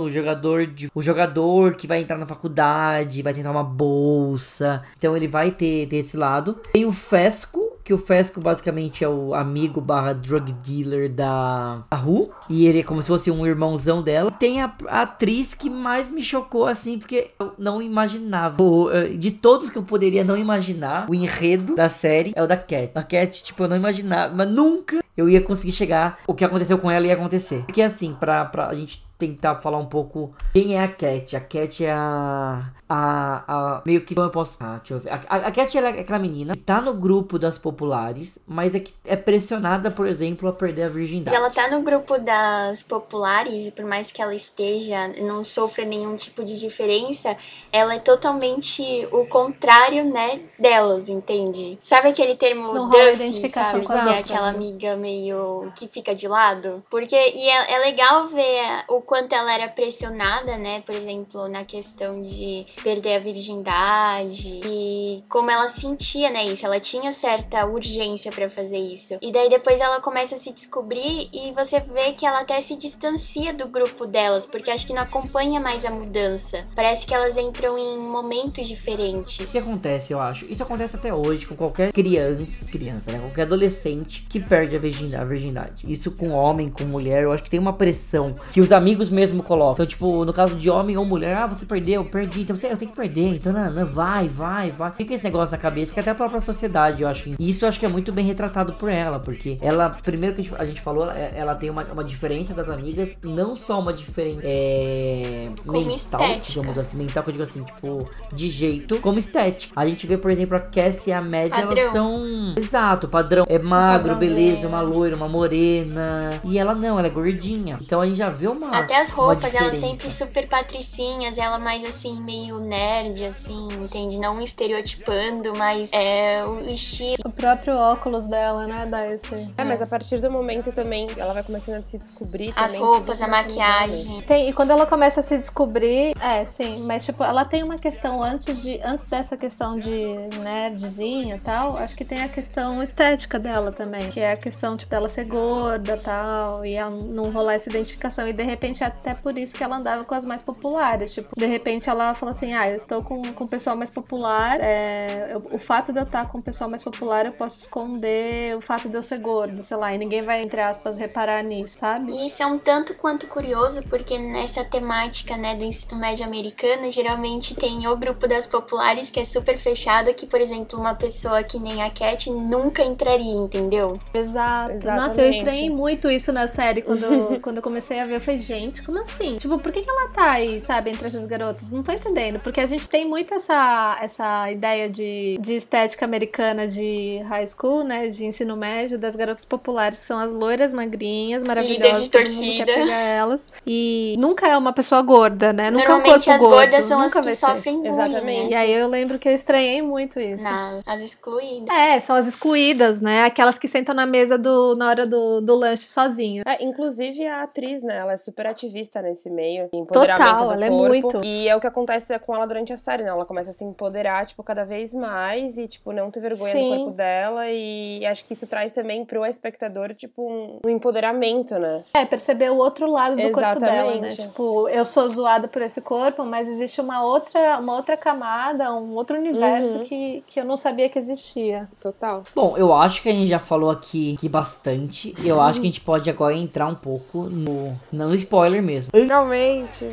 o 0.00 0.10
jogador 0.10 0.66
de. 0.66 0.90
O 0.94 1.02
jogador 1.02 1.74
que 1.74 1.86
vai 1.86 2.00
entrar 2.00 2.18
na 2.18 2.26
faculdade, 2.26 3.22
vai 3.22 3.32
tentar 3.32 3.50
uma 3.50 3.64
bolsa. 3.64 4.82
Então 4.96 5.16
ele 5.16 5.28
vai 5.28 5.50
ter, 5.50 5.86
ter 5.86 5.96
esse 5.96 6.16
lado. 6.16 6.58
Tem 6.72 6.84
o 6.84 6.92
Fesco. 6.92 7.78
que 7.82 7.94
o 7.94 7.98
Fesco 7.98 8.40
basicamente 8.40 9.02
é 9.02 9.08
o 9.08 9.34
amigo 9.34 9.80
barra 9.80 10.12
drug 10.12 10.52
dealer 10.52 11.10
da, 11.10 11.82
da 11.90 11.96
Ru. 11.96 12.30
E 12.48 12.66
ele 12.66 12.80
é 12.80 12.82
como 12.82 13.02
se 13.02 13.08
fosse 13.08 13.30
um 13.30 13.46
irmãozão 13.46 14.02
dela. 14.02 14.30
Tem 14.30 14.62
a, 14.62 14.72
a 14.88 15.02
atriz 15.02 15.54
que 15.54 15.68
mais 15.68 16.10
me 16.10 16.22
chocou, 16.22 16.66
assim, 16.66 16.98
porque 16.98 17.30
eu 17.38 17.52
não 17.58 17.82
imaginava. 17.82 18.62
O, 18.62 18.90
eh, 18.90 19.08
de 19.08 19.30
todos 19.30 19.70
que 19.70 19.78
eu 19.78 19.82
poderia 19.82 20.24
não 20.24 20.36
imaginar, 20.36 21.08
o 21.08 21.14
enredo 21.14 21.74
da 21.74 21.88
série 21.88 22.32
é 22.36 22.42
o 22.42 22.46
da 22.46 22.56
Cat. 22.56 22.90
A 22.94 23.02
Cat, 23.02 23.42
tipo, 23.42 23.62
eu 23.64 23.68
não 23.68 23.76
imaginava, 23.76 24.34
mas 24.34 24.48
nunca 24.48 25.00
eu 25.16 25.28
ia 25.28 25.40
conseguir 25.40 25.72
chegar. 25.72 26.18
O 26.26 26.34
que 26.34 26.44
aconteceu 26.44 26.78
com 26.78 26.90
ela 26.90 27.06
ia 27.06 27.14
acontecer. 27.14 27.62
Porque 27.66 27.82
assim, 27.82 28.16
pra, 28.18 28.44
pra 28.44 28.68
a 28.68 28.74
gente 28.74 29.02
tentar 29.20 29.56
falar 29.56 29.78
um 29.78 29.86
pouco 29.86 30.34
quem 30.52 30.76
é 30.76 30.82
a 30.82 30.88
Cat. 30.88 31.36
A 31.36 31.40
Cat 31.40 31.84
é 31.84 31.92
a. 31.92 32.72
A. 32.88 33.44
a 33.46 33.82
meio 33.84 34.00
que. 34.00 34.14
Como 34.14 34.26
eu 34.26 34.30
posso. 34.30 34.58
Ah, 34.60 34.78
deixa 34.78 34.94
eu 34.94 34.98
ver. 34.98 35.10
A, 35.10 35.20
a, 35.28 35.36
a 35.48 35.52
Cat 35.52 35.76
é 35.78 36.00
aquela 36.00 36.18
menina 36.18 36.54
que 36.54 36.62
tá 36.62 36.80
no 36.80 36.94
grupo 36.94 37.38
das 37.38 37.58
populares, 37.58 38.38
mas 38.46 38.74
é 38.74 38.80
que 38.80 38.92
é 39.04 39.14
pressionada, 39.16 39.90
por 39.90 40.08
exemplo, 40.08 40.48
a 40.48 40.52
perder 40.52 40.84
a 40.84 40.88
virgindade. 40.88 41.36
Ela 41.36 41.50
tá 41.50 41.68
no 41.68 41.82
grupo 41.82 42.18
das 42.18 42.82
populares 42.82 43.66
e 43.66 43.70
por 43.70 43.84
mais 43.84 44.10
que 44.10 44.20
ela 44.22 44.34
esteja, 44.34 45.08
não 45.20 45.44
sofra 45.44 45.84
nenhum 45.84 46.16
tipo 46.16 46.42
de 46.42 46.58
diferença, 46.58 47.36
ela 47.72 47.94
é 47.94 47.98
totalmente 47.98 48.82
o 49.12 49.26
contrário, 49.26 50.04
né, 50.04 50.40
delas, 50.58 51.08
entende? 51.08 51.78
Sabe 51.82 52.08
aquele 52.08 52.34
termo 52.36 52.72
Não 52.72 52.88
rola 52.88 53.10
Duffy, 53.10 53.14
identificação 53.14 53.82
sabe? 53.82 53.86
com 53.86 53.92
as 53.92 54.02
Que 54.02 54.08
é 54.08 54.18
aquela 54.18 54.48
amiga 54.48 54.96
meio 54.96 55.72
que 55.76 55.86
fica 55.86 56.14
de 56.14 56.26
lado? 56.26 56.82
Porque 56.90 57.16
e 57.16 57.48
é, 57.48 57.74
é 57.74 57.78
legal 57.78 58.28
ver 58.28 58.84
o 58.88 59.00
quanto 59.10 59.32
ela 59.32 59.52
era 59.52 59.66
pressionada, 59.66 60.56
né, 60.56 60.82
por 60.82 60.94
exemplo, 60.94 61.48
na 61.48 61.64
questão 61.64 62.22
de 62.22 62.64
perder 62.80 63.16
a 63.16 63.18
virgindade 63.18 64.60
e 64.64 65.24
como 65.28 65.50
ela 65.50 65.68
sentia, 65.68 66.30
né, 66.30 66.44
isso. 66.44 66.64
Ela 66.64 66.78
tinha 66.78 67.10
certa 67.10 67.66
urgência 67.66 68.30
pra 68.30 68.48
fazer 68.48 68.78
isso. 68.78 69.18
E 69.20 69.32
daí 69.32 69.50
depois 69.50 69.80
ela 69.80 70.00
começa 70.00 70.36
a 70.36 70.38
se 70.38 70.52
descobrir 70.52 71.28
e 71.32 71.50
você 71.54 71.80
vê 71.80 72.12
que 72.12 72.24
ela 72.24 72.42
até 72.42 72.60
se 72.60 72.76
distancia 72.76 73.52
do 73.52 73.66
grupo 73.66 74.06
delas, 74.06 74.46
porque 74.46 74.70
acho 74.70 74.86
que 74.86 74.92
não 74.92 75.02
acompanha 75.02 75.58
mais 75.58 75.84
a 75.84 75.90
mudança. 75.90 76.60
Parece 76.76 77.04
que 77.04 77.12
elas 77.12 77.36
entram 77.36 77.76
em 77.76 77.98
momentos 77.98 78.68
diferentes. 78.68 79.40
O 79.40 79.50
que 79.50 79.58
acontece, 79.58 80.12
eu 80.12 80.20
acho? 80.20 80.44
Isso 80.44 80.62
acontece 80.62 80.94
até 80.94 81.12
hoje 81.12 81.48
com 81.48 81.56
qualquer 81.56 81.92
criança, 81.92 82.64
criança, 82.70 83.10
né? 83.10 83.18
Qualquer 83.18 83.42
adolescente 83.42 84.24
que 84.28 84.38
perde 84.38 84.76
a 84.76 84.78
virgindade. 84.78 85.92
Isso 85.92 86.12
com 86.12 86.30
homem, 86.30 86.70
com 86.70 86.84
mulher, 86.84 87.24
eu 87.24 87.32
acho 87.32 87.42
que 87.42 87.50
tem 87.50 87.58
uma 87.58 87.72
pressão 87.72 88.36
que 88.52 88.60
os 88.60 88.70
amigos 88.70 88.99
mesmo 89.08 89.42
colocam. 89.42 89.72
Então, 89.72 89.86
tipo, 89.86 90.24
no 90.24 90.32
caso 90.32 90.54
de 90.54 90.68
homem 90.68 90.96
ou 90.96 91.04
mulher, 91.04 91.36
ah, 91.36 91.46
você 91.46 91.64
perdeu, 91.64 92.04
perdi, 92.04 92.42
então 92.42 92.54
você, 92.54 92.66
eu 92.66 92.76
tenho 92.76 92.90
que 92.90 92.96
perder, 92.96 93.36
então 93.36 93.52
não, 93.52 93.70
não, 93.70 93.86
vai, 93.86 94.28
vai, 94.28 94.70
vai. 94.70 94.90
Fica 94.92 95.14
esse 95.14 95.24
negócio 95.24 95.52
na 95.52 95.58
cabeça 95.58 95.94
que 95.94 96.00
até 96.00 96.10
a 96.10 96.14
própria 96.14 96.40
sociedade, 96.40 97.02
eu 97.02 97.08
acho 97.08 97.24
que 97.24 97.36
isso 97.38 97.64
eu 97.64 97.68
acho 97.68 97.78
que 97.78 97.86
é 97.86 97.88
muito 97.88 98.12
bem 98.12 98.24
retratado 98.24 98.72
por 98.74 98.90
ela, 98.90 99.18
porque 99.18 99.56
ela, 99.60 99.90
primeiro 99.90 100.34
que 100.34 100.40
a 100.40 100.44
gente, 100.44 100.54
a 100.62 100.64
gente 100.66 100.80
falou, 100.80 101.04
ela, 101.04 101.14
ela 101.14 101.54
tem 101.54 101.70
uma, 101.70 101.84
uma 101.84 102.04
diferença 102.04 102.52
das 102.52 102.68
amigas, 102.68 103.16
não 103.22 103.54
só 103.56 103.78
uma 103.78 103.92
diferença 103.92 104.40
é, 104.42 105.48
mental, 105.64 105.94
estética. 105.94 106.40
digamos 106.40 106.78
assim, 106.78 106.96
mental 106.96 107.22
que 107.22 107.30
eu 107.30 107.32
digo 107.32 107.44
assim, 107.44 107.62
tipo, 107.62 108.08
de 108.32 108.48
jeito, 108.48 108.98
como 109.00 109.18
estética. 109.18 109.72
A 109.76 109.86
gente 109.86 110.06
vê, 110.06 110.16
por 110.16 110.30
exemplo, 110.30 110.56
a 110.56 110.60
Cassie 110.60 111.10
e 111.10 111.12
a 111.12 111.20
Média, 111.20 111.60
elas 111.60 111.92
são. 111.92 112.20
Exato, 112.56 113.08
padrão. 113.08 113.44
É 113.48 113.58
magro, 113.58 114.14
beleza, 114.16 114.66
uma 114.66 114.80
loira, 114.80 115.16
uma 115.16 115.28
morena. 115.28 116.40
E 116.44 116.58
ela 116.58 116.74
não, 116.74 116.98
ela 116.98 117.06
é 117.06 117.10
gordinha. 117.10 117.78
Então 117.80 118.00
a 118.00 118.06
gente 118.06 118.16
já 118.16 118.28
vê 118.28 118.48
uma. 118.48 118.70
Até 118.90 119.02
as 119.02 119.08
roupas, 119.10 119.54
elas 119.54 119.70
diferença. 119.70 119.86
sempre 119.86 120.10
super 120.10 120.48
patricinhas, 120.48 121.38
ela 121.38 121.60
mais 121.60 121.84
assim, 121.84 122.20
meio 122.20 122.58
nerd, 122.58 123.24
assim, 123.24 123.68
entende? 123.72 124.18
Não 124.18 124.42
estereotipando, 124.42 125.54
mas 125.56 125.88
é 125.92 126.44
o 126.44 126.68
estilo. 126.68 127.14
O 127.24 127.30
próprio 127.30 127.76
óculos 127.76 128.26
dela, 128.26 128.66
né, 128.66 128.86
dá 128.86 129.06
esse... 129.06 129.52
É, 129.56 129.64
mas 129.64 129.80
a 129.80 129.86
partir 129.86 130.18
do 130.18 130.28
momento 130.28 130.72
também 130.72 131.08
ela 131.16 131.32
vai 131.32 131.44
começando 131.44 131.76
a 131.76 131.82
se 131.86 131.98
descobrir 131.98 132.52
As 132.56 132.72
também. 132.72 132.84
roupas, 132.84 133.22
a 133.22 133.28
maquiagem. 133.28 134.22
Tem, 134.22 134.48
e 134.48 134.52
quando 134.52 134.72
ela 134.72 134.84
começa 134.84 135.20
a 135.20 135.22
se 135.22 135.38
descobrir, 135.38 136.12
é, 136.20 136.44
sim, 136.44 136.80
mas 136.80 137.04
tipo, 137.04 137.22
ela 137.22 137.44
tem 137.44 137.62
uma 137.62 137.78
questão 137.78 138.20
antes 138.20 138.60
de 138.60 138.80
antes 138.82 139.04
dessa 139.04 139.36
questão 139.36 139.76
de 139.76 140.16
nerdzinha 140.42 141.36
e 141.36 141.40
tal, 141.40 141.76
acho 141.76 141.94
que 141.94 142.04
tem 142.04 142.22
a 142.22 142.28
questão 142.28 142.82
estética 142.82 143.38
dela 143.38 143.70
também, 143.70 144.08
que 144.08 144.18
é 144.18 144.32
a 144.32 144.36
questão 144.36 144.76
tipo 144.76 144.90
dela 144.90 145.08
ser 145.08 145.26
gorda, 145.26 145.96
tal, 145.96 146.66
e 146.66 146.74
ela 146.74 146.90
não 146.90 147.30
rolar 147.30 147.54
essa 147.54 147.70
identificação 147.70 148.26
e 148.26 148.32
de 148.32 148.42
repente 148.42 148.69
é 148.82 148.86
até 148.86 149.14
por 149.14 149.36
isso 149.38 149.56
que 149.56 149.64
ela 149.64 149.76
andava 149.76 150.04
com 150.04 150.14
as 150.14 150.24
mais 150.24 150.42
populares, 150.42 151.12
tipo, 151.12 151.28
de 151.36 151.46
repente 151.46 151.88
ela 151.90 152.14
fala 152.14 152.30
assim: 152.32 152.52
"Ah, 152.54 152.68
eu 152.68 152.76
estou 152.76 153.02
com 153.02 153.20
com 153.32 153.44
o 153.44 153.48
pessoal 153.48 153.76
mais 153.76 153.90
popular, 153.90 154.58
é, 154.60 155.28
eu- 155.32 155.42
o 155.52 155.58
fato 155.58 155.92
de 155.92 155.98
eu 155.98 156.04
estar 156.04 156.26
com 156.28 156.38
o 156.38 156.42
pessoal 156.42 156.68
mais 156.70 156.82
popular, 156.82 157.26
eu 157.26 157.32
posso 157.32 157.58
esconder 157.58 158.56
o 158.56 158.60
fato 158.60 158.88
de 158.88 158.94
eu 158.96 159.02
ser 159.02 159.18
gorda, 159.18 159.62
sei 159.62 159.76
lá, 159.76 159.92
e 159.94 159.98
ninguém 159.98 160.22
vai 160.22 160.42
entre 160.42 160.60
aspas 160.60 160.96
reparar 160.96 161.42
nisso, 161.42 161.78
sabe?" 161.78 162.12
E 162.12 162.26
isso 162.26 162.42
é 162.42 162.46
um 162.46 162.58
tanto 162.58 162.94
quanto 162.94 163.26
curioso, 163.26 163.82
porque 163.88 164.18
nessa 164.18 164.64
temática, 164.64 165.36
né, 165.36 165.54
do 165.56 165.64
ensino 165.64 165.98
médio 165.98 166.24
americano, 166.24 166.90
geralmente 166.90 167.54
tem 167.54 167.86
o 167.86 167.96
grupo 167.96 168.26
das 168.28 168.46
populares 168.46 169.10
que 169.10 169.20
é 169.20 169.24
super 169.24 169.58
fechado, 169.58 170.12
que, 170.14 170.26
por 170.26 170.40
exemplo, 170.40 170.78
uma 170.78 170.94
pessoa 170.94 171.42
que 171.42 171.58
nem 171.58 171.82
a 171.82 171.90
Cat 171.90 172.30
nunca 172.30 172.82
entraria, 172.82 173.32
entendeu? 173.34 173.98
Exato. 174.14 174.74
Exatamente. 174.74 175.08
Nossa, 175.08 175.22
eu 175.22 175.30
estranhei 175.30 175.70
muito 175.70 176.10
isso 176.10 176.32
na 176.32 176.46
série 176.46 176.82
quando, 176.82 177.06
quando 177.42 177.56
eu 177.58 177.62
comecei 177.62 178.00
a 178.00 178.06
ver. 178.06 178.16
Eu 178.16 178.20
falei, 178.20 178.40
gente, 178.40 178.59
como 178.84 179.00
assim? 179.00 179.36
Tipo, 179.36 179.58
por 179.58 179.72
que, 179.72 179.82
que 179.82 179.90
ela 179.90 180.08
tá 180.10 180.32
aí, 180.32 180.60
sabe, 180.60 180.90
entre 180.90 181.06
essas 181.06 181.26
garotas? 181.26 181.70
Não 181.70 181.82
tô 181.82 181.92
entendendo. 181.92 182.38
Porque 182.40 182.60
a 182.60 182.66
gente 182.66 182.88
tem 182.88 183.06
muito 183.08 183.32
essa, 183.34 183.96
essa 184.00 184.50
ideia 184.50 184.88
de, 184.88 185.38
de 185.40 185.54
estética 185.54 186.04
americana 186.04 186.66
de 186.68 187.18
high 187.28 187.46
school, 187.46 187.84
né? 187.84 188.08
De 188.08 188.24
ensino 188.24 188.56
médio, 188.56 188.98
das 188.98 189.16
garotas 189.16 189.44
populares, 189.44 189.98
que 189.98 190.04
são 190.06 190.18
as 190.18 190.32
loiras 190.32 190.72
magrinhas, 190.72 191.42
maravilhosas. 191.42 192.04
de 192.04 192.10
todo 192.10 192.20
mundo 192.28 192.40
quer 192.56 192.64
torcida. 192.66 192.74
pegar 192.74 192.98
elas. 193.00 193.42
E 193.66 194.16
nunca 194.18 194.46
é 194.48 194.56
uma 194.56 194.72
pessoa 194.72 195.00
gorda, 195.02 195.52
né? 195.52 195.70
Nunca 195.70 195.84
é 195.84 195.88
um 195.88 195.98
Normalmente 195.98 196.24
corpo 196.26 196.32
as 196.32 196.40
gordo. 196.40 196.56
gordas 196.56 196.84
são 196.84 197.00
nunca 197.00 197.18
as 197.20 197.26
que 197.26 197.34
sofrem 197.36 197.76
bullying, 197.76 197.88
Exatamente. 197.90 198.46
E 198.46 198.50
né? 198.50 198.56
aí 198.56 198.72
eu 198.72 198.88
lembro 198.88 199.18
que 199.18 199.28
eu 199.28 199.32
estranhei 199.32 199.80
muito 199.82 200.18
isso. 200.20 200.44
Na- 200.44 200.80
as 200.86 201.00
excluídas. 201.00 201.74
É, 201.74 202.00
são 202.00 202.16
as 202.16 202.26
excluídas, 202.26 203.00
né? 203.00 203.22
Aquelas 203.24 203.58
que 203.58 203.68
sentam 203.68 203.94
na 203.94 204.06
mesa 204.06 204.36
do, 204.36 204.74
na 204.76 204.88
hora 204.88 205.06
do, 205.06 205.40
do 205.40 205.54
lanche 205.54 205.84
sozinho. 205.88 206.42
É, 206.46 206.62
inclusive 206.64 207.26
a 207.26 207.42
atriz, 207.42 207.82
né? 207.82 207.98
Ela 207.98 208.12
é 208.12 208.16
super 208.16 208.46
ativista 208.50 209.00
nesse 209.02 209.30
meio. 209.30 209.68
Empoderamento 209.72 210.28
Total, 210.28 210.46
do 210.48 210.52
ela 210.54 210.64
é 210.64 210.68
corpo. 210.68 210.88
muito. 210.88 211.24
E 211.24 211.48
é 211.48 211.56
o 211.56 211.60
que 211.60 211.66
acontece 211.66 212.18
com 212.20 212.34
ela 212.34 212.46
durante 212.46 212.72
a 212.72 212.76
série, 212.76 213.02
né? 213.02 213.10
Ela 213.10 213.24
começa 213.24 213.50
a 213.50 213.52
se 213.52 213.64
empoderar, 213.64 214.26
tipo, 214.26 214.42
cada 214.42 214.64
vez 214.64 214.92
mais 214.94 215.58
e, 215.58 215.66
tipo, 215.66 215.92
não 215.92 216.10
ter 216.10 216.20
vergonha 216.20 216.52
Sim. 216.52 216.70
do 216.70 216.76
corpo 216.76 216.96
dela. 216.96 217.48
E 217.48 218.04
acho 218.06 218.24
que 218.24 218.32
isso 218.32 218.46
traz 218.46 218.72
também 218.72 219.04
pro 219.04 219.24
espectador, 219.24 219.94
tipo, 219.94 220.22
um, 220.30 220.58
um 220.64 220.68
empoderamento, 220.68 221.58
né? 221.58 221.82
É, 221.94 222.04
perceber 222.04 222.50
o 222.50 222.56
outro 222.56 222.90
lado 222.90 223.16
do 223.16 223.30
corpo 223.30 223.60
dela, 223.60 223.94
né? 223.96 224.08
Exatamente. 224.08 224.22
Tipo, 224.22 224.68
eu 224.68 224.84
sou 224.84 225.08
zoada 225.08 225.48
por 225.48 225.62
esse 225.62 225.80
corpo, 225.80 226.24
mas 226.24 226.48
existe 226.48 226.80
uma 226.80 227.02
outra, 227.04 227.58
uma 227.58 227.74
outra 227.76 227.96
camada, 227.96 228.72
um 228.74 228.94
outro 228.94 229.16
universo 229.16 229.78
Uhum. 229.78 229.84
que, 229.84 230.24
que 230.26 230.40
eu 230.40 230.44
não 230.44 230.56
sabia 230.56 230.88
que 230.88 230.98
existia. 230.98 231.68
Total. 231.80 232.22
Bom, 232.34 232.56
eu 232.56 232.72
acho 232.74 233.02
que 233.02 233.08
a 233.08 233.12
gente 233.12 233.28
já 233.28 233.38
falou 233.38 233.70
aqui, 233.70 234.14
aqui 234.16 234.28
bastante. 234.28 235.14
Eu 235.24 235.40
acho 235.40 235.60
que 235.60 235.66
a 235.66 235.70
gente 235.70 235.80
pode 235.80 236.08
agora 236.10 236.34
entrar 236.34 236.66
um 236.66 236.74
pouco 236.74 237.22
no. 237.24 237.76
Não 237.92 238.08
no 238.08 238.14
spoiler 238.40 238.62
mesmo. 238.62 238.90
Finalmente. 238.94 239.86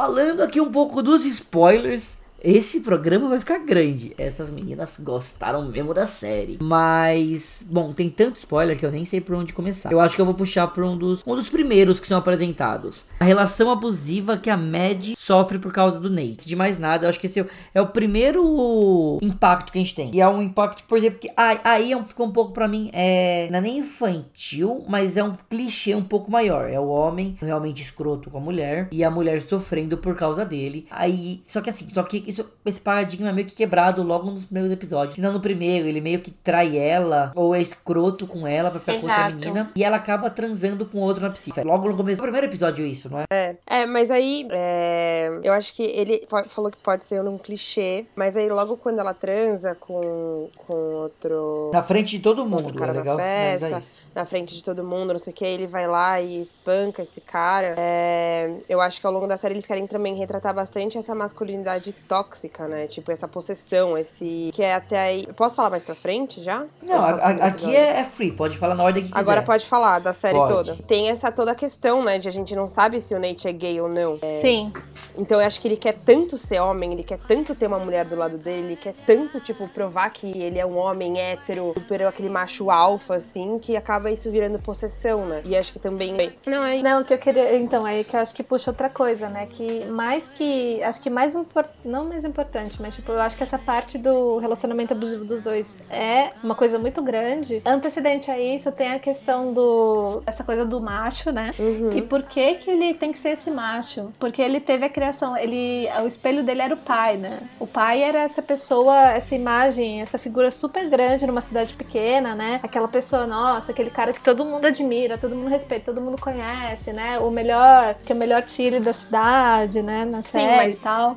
Falando 0.00 0.42
aqui 0.42 0.60
um 0.60 0.72
pouco 0.72 1.02
dos 1.02 1.26
spoilers. 1.26 2.19
Esse 2.42 2.80
programa 2.80 3.28
vai 3.28 3.38
ficar 3.38 3.58
grande. 3.58 4.14
Essas 4.16 4.50
meninas 4.50 4.98
gostaram 4.98 5.68
mesmo 5.70 5.92
da 5.92 6.06
série. 6.06 6.58
Mas, 6.60 7.64
bom, 7.68 7.92
tem 7.92 8.08
tanto 8.08 8.36
spoiler 8.36 8.78
que 8.78 8.84
eu 8.84 8.90
nem 8.90 9.04
sei 9.04 9.20
por 9.20 9.34
onde 9.34 9.52
começar. 9.52 9.92
Eu 9.92 10.00
acho 10.00 10.14
que 10.14 10.20
eu 10.20 10.26
vou 10.26 10.34
puxar 10.34 10.66
por 10.68 10.82
um 10.84 10.96
dos, 10.96 11.22
um 11.26 11.34
dos 11.34 11.48
primeiros 11.48 12.00
que 12.00 12.06
são 12.06 12.18
apresentados. 12.18 13.06
A 13.20 13.24
relação 13.24 13.70
abusiva 13.70 14.36
que 14.36 14.48
a 14.48 14.56
Mad 14.56 15.14
sofre 15.16 15.58
por 15.58 15.72
causa 15.72 16.00
do 16.00 16.10
Nate. 16.10 16.46
De 16.46 16.56
mais 16.56 16.78
nada, 16.78 17.04
eu 17.04 17.10
acho 17.10 17.20
que 17.20 17.26
esse 17.26 17.40
é 17.40 17.42
o, 17.42 17.48
é 17.74 17.84
primeiro 17.86 19.18
impacto 19.20 19.72
que 19.72 19.78
a 19.78 19.82
gente 19.82 19.94
tem. 19.94 20.10
E 20.14 20.20
é 20.20 20.28
um 20.28 20.40
impacto, 20.40 20.84
por 20.84 20.96
exemplo, 20.96 21.18
que 21.18 21.30
aí, 21.36 21.92
é 21.92 21.96
um, 21.96 22.04
ficou 22.04 22.26
um 22.26 22.32
pouco 22.32 22.52
pra 22.52 22.66
mim, 22.66 22.90
é, 22.92 23.48
não 23.50 23.58
é 23.58 23.62
nem 23.62 23.78
infantil, 23.78 24.84
mas 24.88 25.16
é 25.16 25.24
um 25.24 25.36
clichê 25.48 25.94
um 25.94 26.02
pouco 26.02 26.30
maior. 26.30 26.70
É 26.70 26.80
o 26.80 26.88
homem 26.88 27.36
realmente 27.40 27.82
escroto 27.82 28.30
com 28.30 28.38
a 28.38 28.40
mulher 28.40 28.88
e 28.90 29.04
a 29.04 29.10
mulher 29.10 29.42
sofrendo 29.42 29.98
por 29.98 30.14
causa 30.16 30.44
dele. 30.44 30.86
Aí, 30.90 31.42
só 31.44 31.60
que 31.60 31.68
assim, 31.68 31.88
só 31.90 32.02
que 32.02 32.29
isso, 32.30 32.50
esse 32.64 32.80
paradigma 32.80 33.28
é 33.28 33.32
meio 33.32 33.46
que 33.46 33.54
quebrado 33.54 34.02
logo 34.02 34.30
nos 34.30 34.44
primeiros 34.44 34.72
episódios. 34.72 35.14
Se 35.16 35.20
não 35.20 35.32
no 35.32 35.40
primeiro, 35.40 35.86
ele 35.88 36.00
meio 36.00 36.20
que 36.20 36.30
trai 36.30 36.76
ela 36.78 37.32
ou 37.34 37.54
é 37.54 37.60
escroto 37.60 38.26
com 38.26 38.46
ela 38.46 38.70
pra 38.70 38.80
ficar 38.80 38.94
com 38.94 39.00
outra 39.06 39.14
Exato. 39.28 39.34
menina 39.36 39.70
e 39.74 39.84
ela 39.84 39.96
acaba 39.96 40.30
transando 40.30 40.86
com 40.86 40.98
outro 41.00 41.22
na 41.22 41.30
psique. 41.30 41.60
Logo 41.62 41.88
no 41.88 41.96
começo 41.96 42.16
do 42.18 42.22
primeiro 42.22 42.46
episódio 42.46 42.86
isso, 42.86 43.10
não 43.10 43.20
é? 43.20 43.24
É, 43.30 43.56
é, 43.66 43.86
mas 43.86 44.10
aí 44.10 44.46
é, 44.50 45.40
eu 45.42 45.52
acho 45.52 45.74
que 45.74 45.82
ele 45.82 46.24
fa- 46.28 46.44
falou 46.44 46.70
que 46.70 46.78
pode 46.78 47.04
ser 47.04 47.20
um 47.22 47.36
clichê, 47.38 48.06
mas 48.16 48.36
aí 48.36 48.48
logo 48.48 48.76
quando 48.76 48.98
ela 48.98 49.12
transa 49.14 49.74
com, 49.74 50.48
com 50.66 50.74
outro. 50.74 51.70
Na 51.72 51.82
frente 51.82 52.16
de 52.16 52.20
todo 52.22 52.46
mundo, 52.46 52.72
cara 52.74 52.92
é 52.92 52.94
legal 52.96 53.16
na 53.16 53.22
festa, 53.22 53.78
na 54.14 54.24
frente 54.24 54.54
de 54.54 54.64
todo 54.64 54.84
mundo, 54.84 55.12
não 55.12 55.18
sei 55.18 55.32
o 55.32 55.36
que, 55.36 55.44
ele 55.44 55.66
vai 55.66 55.86
lá 55.86 56.20
e 56.20 56.40
espanca 56.40 57.02
esse 57.02 57.20
cara. 57.20 57.74
É, 57.78 58.52
eu 58.68 58.80
acho 58.80 59.00
que 59.00 59.06
ao 59.06 59.12
longo 59.12 59.26
da 59.26 59.36
série 59.36 59.54
eles 59.54 59.66
querem 59.66 59.86
também 59.86 60.14
retratar 60.14 60.54
bastante 60.54 60.98
essa 60.98 61.14
masculinidade 61.14 61.92
tóxica, 61.92 62.19
né? 62.68 62.86
Tipo, 62.86 63.10
essa 63.12 63.26
possessão, 63.28 63.96
esse. 63.96 64.50
Que 64.52 64.62
é 64.62 64.74
até 64.74 64.98
aí. 64.98 65.26
Posso 65.36 65.56
falar 65.56 65.70
mais 65.70 65.82
pra 65.84 65.94
frente 65.94 66.42
já? 66.42 66.64
Não, 66.82 66.98
a- 67.00 67.10
a- 67.10 67.46
aqui 67.46 67.74
é, 67.74 68.00
é 68.00 68.04
free, 68.04 68.32
pode 68.32 68.56
falar 68.58 68.74
na 68.74 68.84
ordem 68.84 69.02
que 69.02 69.08
quiser. 69.10 69.20
Agora 69.20 69.42
pode 69.42 69.66
falar 69.66 69.98
da 69.98 70.12
série 70.12 70.36
Pode. 70.38 70.52
toda. 70.52 70.76
Tem 70.86 71.08
essa 71.10 71.30
toda 71.32 71.52
a 71.52 71.54
questão, 71.54 72.02
né? 72.02 72.18
De 72.18 72.28
a 72.28 72.32
gente 72.32 72.54
não 72.54 72.68
sabe 72.68 73.00
se 73.00 73.14
o 73.14 73.18
Nate 73.20 73.48
é 73.48 73.52
gay 73.52 73.80
ou 73.80 73.88
não. 73.88 74.18
Sim. 74.40 74.72
Então 75.16 75.40
eu 75.40 75.46
acho 75.46 75.60
que 75.60 75.68
ele 75.68 75.76
quer 75.76 75.94
tanto 75.94 76.36
ser 76.38 76.60
homem, 76.60 76.92
ele 76.92 77.02
quer 77.02 77.18
tanto 77.18 77.54
ter 77.54 77.66
uma 77.66 77.78
mulher 77.78 78.04
do 78.04 78.16
lado 78.16 78.38
dele, 78.38 78.68
ele 78.68 78.76
quer 78.76 78.94
tanto, 79.06 79.40
tipo, 79.40 79.68
provar 79.68 80.10
que 80.10 80.26
ele 80.26 80.58
é 80.58 80.64
um 80.66 80.76
homem 80.78 81.18
hétero, 81.20 81.72
super 81.74 82.02
aquele 82.06 82.28
macho 82.28 82.70
alfa, 82.70 83.16
assim, 83.16 83.58
que 83.58 83.76
acaba 83.76 84.10
isso 84.10 84.30
virando 84.30 84.58
possessão, 84.58 85.26
né? 85.26 85.42
E 85.44 85.56
acho 85.56 85.72
que 85.72 85.78
também. 85.78 86.32
Não, 86.46 86.64
é. 86.64 86.80
Não, 86.82 87.02
o 87.02 87.04
que 87.04 87.12
eu 87.14 87.18
queria. 87.18 87.56
Então, 87.56 87.84
aí 87.84 88.04
que 88.04 88.14
eu 88.16 88.20
acho 88.20 88.34
que 88.34 88.42
puxa 88.42 88.70
outra 88.70 88.88
coisa, 88.88 89.28
né? 89.28 89.46
Que 89.50 89.84
mais 89.86 90.28
que. 90.28 90.82
Acho 90.82 91.00
que 91.00 91.10
mais 91.10 91.34
importante. 91.34 91.76
Não 91.84 92.04
mais 92.10 92.24
importante, 92.24 92.82
mas 92.82 92.96
tipo, 92.96 93.12
eu 93.12 93.20
acho 93.20 93.36
que 93.36 93.42
essa 93.44 93.56
parte 93.56 93.96
do 93.96 94.38
relacionamento 94.38 94.92
abusivo 94.92 95.24
dos 95.24 95.40
dois 95.40 95.78
é 95.88 96.32
uma 96.42 96.56
coisa 96.56 96.76
muito 96.76 97.00
grande. 97.02 97.62
Antecedente 97.64 98.30
a 98.30 98.38
isso, 98.38 98.72
tem 98.72 98.92
a 98.92 98.98
questão 98.98 99.52
do. 99.52 100.20
essa 100.26 100.42
coisa 100.42 100.66
do 100.66 100.80
macho, 100.80 101.30
né? 101.30 101.54
Uhum. 101.58 101.96
E 101.96 102.02
por 102.02 102.24
que 102.24 102.54
que 102.54 102.68
ele 102.68 102.94
tem 102.94 103.12
que 103.12 103.18
ser 103.18 103.30
esse 103.30 103.48
macho? 103.50 104.12
Porque 104.18 104.42
ele 104.42 104.58
teve 104.60 104.84
a 104.84 104.88
criação, 104.88 105.36
ele, 105.36 105.88
o 106.02 106.06
espelho 106.06 106.42
dele 106.42 106.62
era 106.62 106.74
o 106.74 106.76
pai, 106.76 107.16
né? 107.16 107.38
O 107.60 107.66
pai 107.66 108.02
era 108.02 108.22
essa 108.22 108.42
pessoa, 108.42 109.10
essa 109.12 109.34
imagem, 109.34 110.02
essa 110.02 110.18
figura 110.18 110.50
super 110.50 110.88
grande 110.90 111.26
numa 111.26 111.40
cidade 111.40 111.74
pequena, 111.74 112.34
né? 112.34 112.58
Aquela 112.62 112.88
pessoa, 112.88 113.24
nossa, 113.24 113.70
aquele 113.70 113.90
cara 113.90 114.12
que 114.12 114.20
todo 114.20 114.44
mundo 114.44 114.66
admira, 114.66 115.16
todo 115.16 115.36
mundo 115.36 115.48
respeita, 115.48 115.92
todo 115.92 116.02
mundo 116.02 116.20
conhece, 116.20 116.92
né? 116.92 117.20
O 117.20 117.30
melhor, 117.30 117.94
que 118.04 118.12
é 118.12 118.14
o 118.16 118.18
melhor 118.18 118.42
tiro 118.42 118.80
da 118.80 118.92
cidade, 118.92 119.80
né? 119.80 120.04
Na 120.04 120.22
série 120.22 120.56
mas- 120.56 120.74
e 120.74 120.80
tal. 120.80 121.16